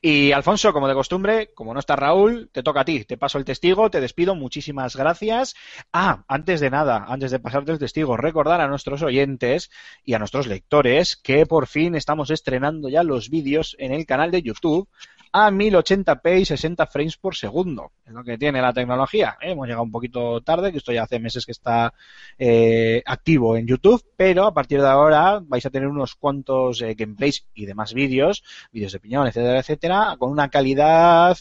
Y 0.00 0.32
Alfonso, 0.32 0.72
como 0.72 0.88
de 0.88 0.94
costumbre, 0.94 1.50
como 1.54 1.74
no 1.74 1.80
está 1.80 1.96
Raúl, 1.96 2.50
te 2.52 2.62
toca 2.62 2.80
a 2.80 2.84
ti. 2.84 3.04
Te 3.04 3.16
paso 3.16 3.38
el 3.38 3.44
testigo, 3.44 3.90
te 3.90 4.00
despido, 4.00 4.34
muchísimas 4.34 4.96
gracias. 4.96 5.54
Ah, 5.92 6.24
antes 6.28 6.60
de 6.60 6.70
nada, 6.70 7.04
antes 7.08 7.30
de 7.30 7.38
pasarte 7.38 7.72
el 7.72 7.78
testigo, 7.78 8.16
recordar 8.16 8.60
a 8.60 8.68
nuestros 8.68 9.02
oyentes 9.02 9.70
y 10.04 10.14
a 10.14 10.18
nuestros 10.18 10.46
lectores 10.46 11.16
que 11.16 11.46
por 11.46 11.66
fin 11.66 11.94
estamos 11.94 12.30
estrenando 12.30 12.88
ya 12.88 13.02
los 13.02 13.30
vídeos 13.30 13.76
en 13.78 13.92
el 13.92 14.06
canal 14.06 14.30
de 14.30 14.42
YouTube 14.42 14.88
a 15.32 15.50
1080p 15.50 16.40
y 16.40 16.44
60 16.44 16.86
frames 16.86 17.16
por 17.16 17.34
segundo. 17.34 17.92
Es 18.04 18.12
lo 18.12 18.24
que 18.24 18.38
tiene 18.38 18.60
la 18.60 18.72
tecnología. 18.72 19.36
¿eh? 19.40 19.52
Hemos 19.52 19.66
llegado 19.66 19.84
un 19.84 19.90
poquito 19.90 20.40
tarde, 20.40 20.72
que 20.72 20.78
esto 20.78 20.92
ya 20.92 21.04
hace 21.04 21.18
meses 21.18 21.44
que 21.46 21.52
está 21.52 21.92
eh, 22.38 23.02
activo 23.06 23.56
en 23.56 23.66
YouTube, 23.66 24.04
pero 24.16 24.44
a 24.44 24.54
partir 24.54 24.80
de 24.80 24.88
ahora 24.88 25.40
vais 25.42 25.64
a 25.66 25.70
tener 25.70 25.88
unos 25.88 26.14
cuantos 26.14 26.82
eh, 26.82 26.94
gameplays 26.94 27.46
y 27.54 27.66
demás 27.66 27.94
vídeos, 27.94 28.42
vídeos 28.72 28.92
de 28.92 28.98
opinión, 28.98 29.26
etcétera, 29.26 29.60
etcétera, 29.60 30.16
con 30.18 30.30
una 30.30 30.48
calidad 30.48 31.36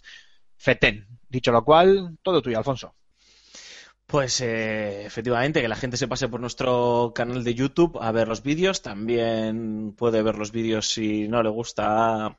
fetén. 0.56 1.08
Dicho 1.30 1.52
lo 1.52 1.64
cual, 1.64 2.18
todo 2.22 2.42
tuyo, 2.42 2.58
Alfonso. 2.58 2.94
Pues 4.06 4.40
efectivamente, 4.40 5.62
que 5.62 5.68
la 5.68 5.76
gente 5.76 5.98
se 5.98 6.08
pase 6.08 6.30
por 6.30 6.40
nuestro 6.40 7.12
canal 7.14 7.44
de 7.44 7.54
YouTube 7.54 8.00
a 8.02 8.12
ver 8.14 8.30
los 8.30 8.42
vídeos. 8.42 8.82
También 8.82 9.94
puede 9.98 10.22
ver 10.22 10.38
los 10.38 10.54
vídeos 10.54 10.90
si 10.90 11.28
no 11.28 11.44
le 11.44 11.50
gusta 11.50 12.38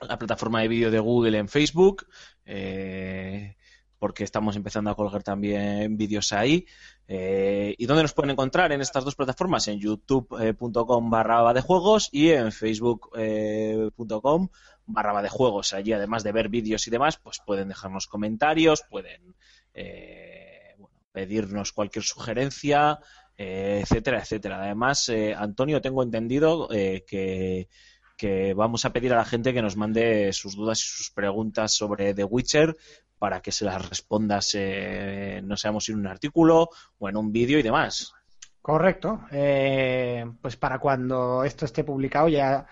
la 0.00 0.18
plataforma 0.18 0.60
de 0.60 0.68
vídeo 0.68 0.90
de 0.90 0.98
Google 0.98 1.38
en 1.38 1.48
Facebook, 1.48 2.06
eh, 2.44 3.56
porque 3.98 4.24
estamos 4.24 4.56
empezando 4.56 4.90
a 4.90 4.96
colgar 4.96 5.22
también 5.22 5.96
vídeos 5.96 6.32
ahí. 6.32 6.66
Eh, 7.08 7.74
¿Y 7.78 7.86
dónde 7.86 8.02
nos 8.02 8.12
pueden 8.12 8.30
encontrar 8.32 8.72
en 8.72 8.80
estas 8.80 9.04
dos 9.04 9.14
plataformas? 9.14 9.68
En 9.68 9.78
youtube.com 9.78 11.10
barra 11.10 11.52
de 11.54 11.60
juegos 11.60 12.08
y 12.12 12.30
en 12.30 12.50
facebook.com 12.52 14.48
barra 14.86 15.22
de 15.22 15.28
juegos. 15.28 15.72
Allí, 15.72 15.92
además 15.92 16.22
de 16.22 16.32
ver 16.32 16.48
vídeos 16.48 16.86
y 16.86 16.90
demás, 16.90 17.16
pues 17.16 17.40
pueden 17.44 17.68
dejarnos 17.68 18.06
comentarios, 18.06 18.82
pueden 18.90 19.34
eh, 19.72 20.76
pedirnos 21.12 21.72
cualquier 21.72 22.04
sugerencia, 22.04 22.98
eh, 23.36 23.80
etcétera, 23.82 24.18
etcétera. 24.20 24.62
Además, 24.62 25.08
eh, 25.08 25.34
Antonio, 25.34 25.80
tengo 25.80 26.02
entendido 26.02 26.68
eh, 26.72 27.04
que, 27.06 27.68
que 28.16 28.54
vamos 28.54 28.84
a 28.84 28.92
pedir 28.92 29.12
a 29.12 29.16
la 29.16 29.24
gente 29.24 29.52
que 29.52 29.62
nos 29.62 29.76
mande 29.76 30.32
sus 30.32 30.56
dudas 30.56 30.80
y 30.82 30.86
sus 30.86 31.10
preguntas 31.10 31.72
sobre 31.72 32.14
The 32.14 32.24
Witcher 32.24 32.76
para 33.18 33.40
que 33.40 33.52
se 33.52 33.64
las 33.64 33.88
respondas, 33.88 34.50
eh, 34.54 35.40
no 35.44 35.56
si 35.56 35.92
en 35.92 35.98
un 35.98 36.06
artículo 36.06 36.68
o 36.98 37.08
en 37.08 37.16
un 37.16 37.32
vídeo 37.32 37.58
y 37.58 37.62
demás. 37.62 38.12
Correcto. 38.60 39.20
Eh, 39.30 40.24
pues 40.40 40.56
para 40.56 40.78
cuando 40.78 41.44
esto 41.44 41.64
esté 41.64 41.84
publicado 41.84 42.28
ya, 42.28 42.66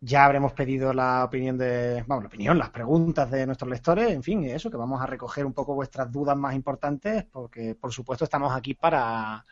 ya 0.00 0.24
habremos 0.24 0.52
pedido 0.52 0.92
la 0.92 1.24
opinión 1.24 1.58
de, 1.58 2.04
vamos, 2.06 2.24
la 2.24 2.28
opinión, 2.28 2.58
las 2.58 2.70
preguntas 2.70 3.30
de 3.30 3.46
nuestros 3.46 3.70
lectores, 3.70 4.10
en 4.10 4.22
fin, 4.22 4.44
eso, 4.44 4.70
que 4.70 4.76
vamos 4.76 5.00
a 5.00 5.06
recoger 5.06 5.44
un 5.44 5.52
poco 5.52 5.74
vuestras 5.74 6.10
dudas 6.10 6.36
más 6.36 6.54
importantes, 6.54 7.24
porque 7.30 7.74
por 7.74 7.92
supuesto 7.92 8.24
estamos 8.24 8.54
aquí 8.54 8.74
para, 8.74 9.44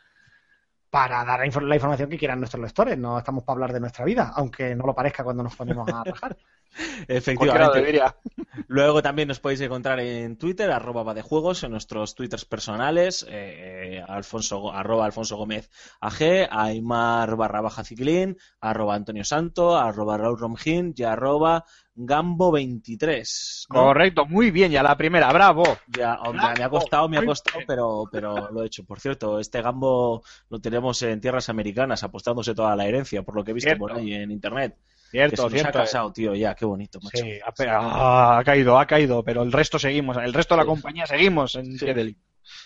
para 0.91 1.25
dar 1.25 1.41
la, 1.41 1.47
infor- 1.47 1.63
la 1.67 1.75
información 1.77 2.09
que 2.11 2.19
quieran 2.19 2.41
nuestros 2.41 2.63
lectores, 2.63 2.99
no 2.99 3.19
estamos 3.19 3.45
para 3.45 3.55
hablar 3.55 3.73
de 3.73 3.81
nuestra 3.81 4.05
vida, 4.05 4.33
aunque 4.35 4.75
no 4.75 4.87
lo 4.87 4.95
parezca 4.95 5.25
cuando 5.25 5.43
nos 5.43 5.55
ponemos 5.55 5.91
a 5.93 6.05
rajar. 6.09 6.37
Efectivamente. 7.09 8.01
Luego 8.67 9.03
también 9.03 9.29
nos 9.29 9.41
podéis 9.41 9.61
encontrar 9.61 10.01
en 10.01 10.37
Twitter, 10.37 10.71
arroba 10.71 11.03
va 11.03 11.15
de 11.15 11.23
juegos, 11.23 11.63
en 11.65 11.71
nuestros 11.71 12.15
twitters 12.15 12.45
personales, 12.45 13.27
eh, 13.29 14.03
Alfonso, 14.07 14.73
arroba 14.73 15.07
Alfonso 15.07 15.37
Gómez 15.37 15.71
AG, 16.01 16.49
Aymar 16.51 17.37
barra 17.37 17.61
baja 17.61 17.85
ciclín, 17.85 18.37
arroba 18.61 18.95
Antonio 18.95 19.25
Santo, 19.25 19.77
arroba 19.77 20.19
Raúl 20.19 20.39
Romgin 20.39 20.95
y 20.97 21.03
arroba 21.05 21.65
Gambo23. 21.97 23.67
¿no? 23.71 23.81
Correcto, 23.81 24.27
muy 24.27 24.51
bien, 24.51 24.71
ya 24.71 24.83
la 24.83 24.97
primera, 24.97 25.33
bravo. 25.33 25.65
Ya, 25.89 26.15
hombre, 26.21 26.47
me 26.57 26.65
ha 26.65 26.69
costado, 26.69 27.09
me 27.09 27.19
ha 27.19 27.25
costado, 27.25 27.61
pero, 27.67 28.05
pero 28.11 28.51
lo 28.51 28.63
he 28.63 28.67
hecho. 28.67 28.85
Por 28.85 29.01
cierto, 29.01 29.41
este 29.41 29.63
Gambo 29.63 30.23
lo 30.49 30.61
tenemos 30.61 31.03
en 31.03 31.21
tierras 31.21 31.49
americanas, 31.49 32.05
apostándose 32.05 32.55
toda 32.55 32.77
la 32.77 32.87
herencia, 32.87 33.23
por 33.23 33.35
lo 33.35 33.45
que 33.45 33.51
he 33.51 33.55
visto 33.55 33.69
Cierto. 33.69 33.81
por 33.81 33.93
ahí 33.93 34.15
en 34.15 34.31
internet. 34.31 34.77
Que 35.11 35.19
Cierto, 35.19 35.37
se 35.37 35.43
nos 35.43 35.53
ha 35.53 35.57
cierto. 35.57 35.79
casado, 35.79 36.13
tío, 36.13 36.35
ya, 36.35 36.55
qué 36.55 36.65
bonito, 36.65 36.99
macho. 37.03 37.19
Sí, 37.25 37.39
ha, 37.45 37.53
pe- 37.53 37.69
ah, 37.69 38.39
ha 38.39 38.45
caído, 38.45 38.79
ha 38.79 38.87
caído, 38.87 39.23
pero 39.25 39.43
el 39.43 39.53
resto 39.53 39.79
seguimos, 39.79 40.17
el 40.19 40.33
resto 40.35 40.55
de 40.55 40.61
la 40.61 40.67
compañía 40.67 41.07
seguimos 41.07 41.55
en 41.55 41.77
del- 41.77 42.17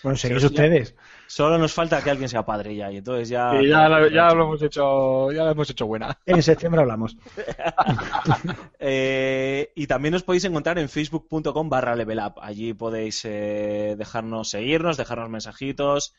Bueno, 0.01 0.17
seguís 0.17 0.39
Sí, 0.41 0.45
ustedes. 0.47 0.95
Solo 1.27 1.57
nos 1.57 1.73
falta 1.73 2.01
que 2.03 2.09
alguien 2.11 2.29
sea 2.29 2.45
padre 2.45 2.75
ya, 2.75 2.91
y 2.91 2.97
entonces 2.97 3.27
ya... 3.29 3.59
Y 3.61 3.69
ya, 3.69 3.89
lo- 3.89 4.07
ya 4.07 4.33
lo 4.33 4.43
hemos 4.43 4.61
hecho, 4.61 5.31
ya 5.31 5.43
lo 5.45 5.51
hemos 5.51 5.69
hecho 5.69 5.87
buena. 5.87 6.17
En 6.25 6.41
septiembre 6.43 6.81
hablamos. 6.81 7.17
Eh, 8.79 9.71
y 9.75 9.87
también 9.87 10.13
os 10.15 10.23
podéis 10.23 10.43
encontrar 10.45 10.77
en 10.79 10.89
facebook.com 10.89 11.69
barra 11.69 11.95
level 11.95 12.19
up. 12.19 12.33
Allí 12.41 12.73
podéis 12.73 13.21
eh, 13.25 13.95
dejarnos 13.97 14.49
seguirnos, 14.49 14.97
dejarnos 14.97 15.29
mensajitos 15.29 16.13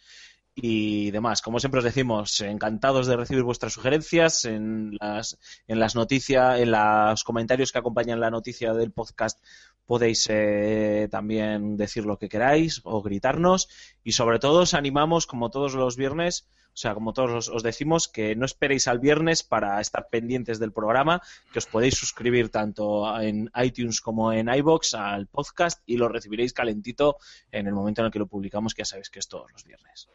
y 0.55 1.10
demás. 1.10 1.43
Como 1.43 1.59
siempre 1.59 1.78
os 1.78 1.85
decimos, 1.85 2.40
encantados 2.40 3.06
de 3.06 3.16
recibir 3.16 3.43
vuestras 3.43 3.72
sugerencias 3.72 4.44
en 4.44 4.97
las, 5.01 5.39
en 5.66 5.81
las 5.81 5.94
noticias, 5.94 6.60
en 6.60 6.70
los 6.70 7.24
comentarios 7.24 7.72
que 7.72 7.78
acompañan 7.78 8.20
la 8.20 8.31
noticia 8.31 8.72
del 8.72 8.93
podcast. 8.93 9.43
Podéis 9.85 10.26
eh, 10.31 11.09
también 11.10 11.76
decir 11.76 12.06
lo 12.06 12.18
que 12.18 12.28
queráis 12.28 12.81
o 12.85 13.02
gritarnos 13.02 13.68
y 14.02 14.12
sobre 14.12 14.39
todo 14.39 14.62
os 14.62 14.74
animamos, 14.74 15.26
como 15.26 15.51
todos 15.51 15.74
los 15.74 15.97
viernes, 15.97 16.48
o 16.68 16.76
sea, 16.76 16.94
como 16.94 17.12
todos 17.12 17.31
os, 17.31 17.48
os 17.51 17.62
decimos, 17.62 18.09
que 18.09 18.35
no 18.35 18.47
esperéis 18.47 18.89
al 18.89 18.98
viernes 18.98 19.43
para 19.43 19.81
estar 19.81 20.09
pendientes 20.09 20.59
del 20.59 20.72
programa, 20.72 21.20
que 21.52 21.59
os 21.59 21.66
podéis 21.66 21.97
suscribir 21.97 22.48
tanto 22.48 23.20
en 23.20 23.51
iTunes 23.62 24.01
como 24.01 24.32
en 24.32 24.48
iBox 24.48 24.94
al 24.94 25.26
podcast 25.26 25.82
y 25.85 25.98
lo 25.98 26.09
recibiréis 26.09 26.55
calentito 26.55 27.18
en 27.52 27.66
el 27.66 27.74
momento 27.74 28.01
en 28.01 28.06
el 28.06 28.12
que 28.12 28.18
lo 28.18 28.26
publicamos, 28.26 28.72
que 28.72 28.81
ya 28.81 28.86
sabéis 28.86 29.10
que 29.10 29.18
es 29.18 29.28
todos 29.28 29.52
los 29.52 29.64
viernes. 29.64 30.09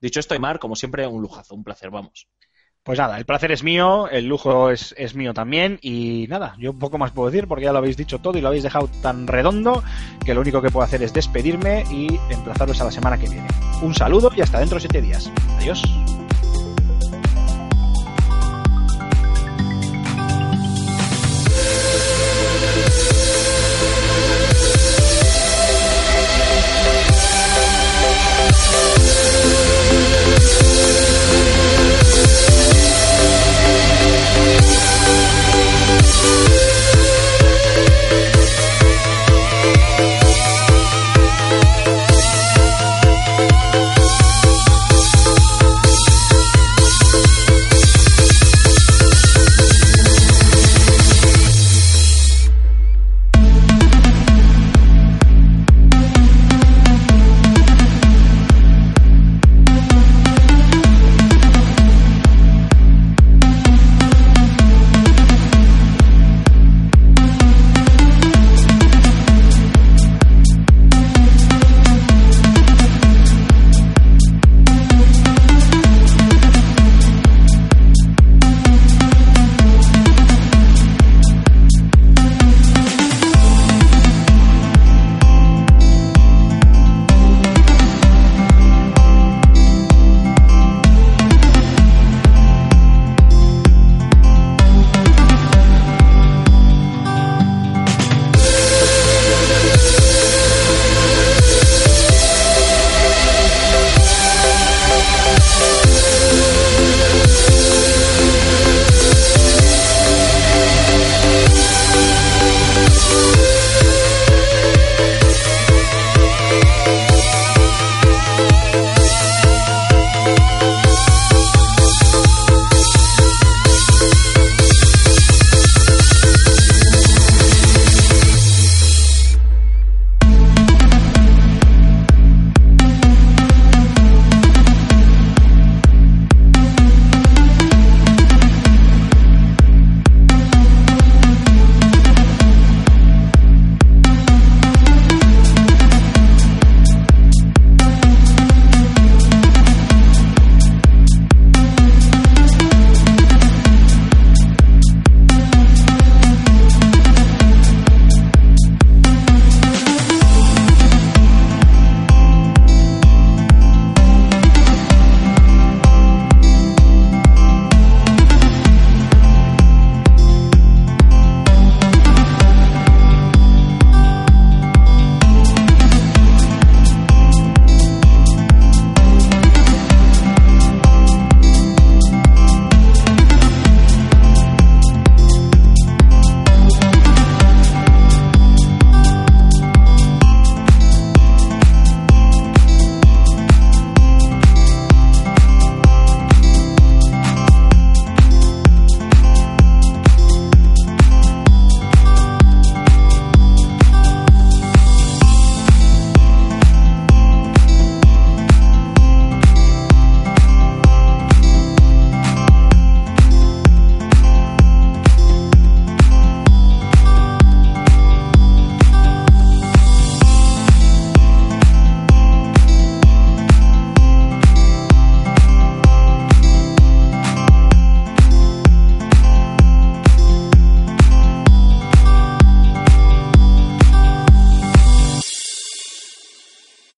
Dicho 0.00 0.20
esto, 0.20 0.34
Aymar, 0.34 0.58
como 0.58 0.76
siempre, 0.76 1.06
un 1.06 1.22
lujazo, 1.22 1.54
un 1.54 1.64
placer, 1.64 1.90
vamos. 1.90 2.28
Pues 2.82 2.98
nada, 2.98 3.18
el 3.18 3.26
placer 3.26 3.52
es 3.52 3.62
mío, 3.62 4.08
el 4.08 4.24
lujo 4.26 4.70
es, 4.70 4.94
es 4.96 5.14
mío 5.14 5.34
también 5.34 5.78
y 5.82 6.26
nada, 6.30 6.56
yo 6.58 6.72
poco 6.72 6.96
más 6.96 7.10
puedo 7.10 7.30
decir 7.30 7.46
porque 7.46 7.66
ya 7.66 7.72
lo 7.72 7.78
habéis 7.78 7.98
dicho 7.98 8.20
todo 8.20 8.38
y 8.38 8.40
lo 8.40 8.48
habéis 8.48 8.62
dejado 8.62 8.88
tan 9.02 9.26
redondo 9.26 9.84
que 10.24 10.32
lo 10.32 10.40
único 10.40 10.62
que 10.62 10.70
puedo 10.70 10.84
hacer 10.84 11.02
es 11.02 11.12
despedirme 11.12 11.84
y 11.90 12.18
emplazaros 12.30 12.80
a 12.80 12.84
la 12.84 12.90
semana 12.90 13.18
que 13.18 13.28
viene. 13.28 13.46
Un 13.82 13.94
saludo 13.94 14.30
y 14.34 14.40
hasta 14.40 14.60
dentro 14.60 14.76
de 14.76 14.80
siete 14.80 15.02
días. 15.02 15.30
Adiós. 15.58 15.82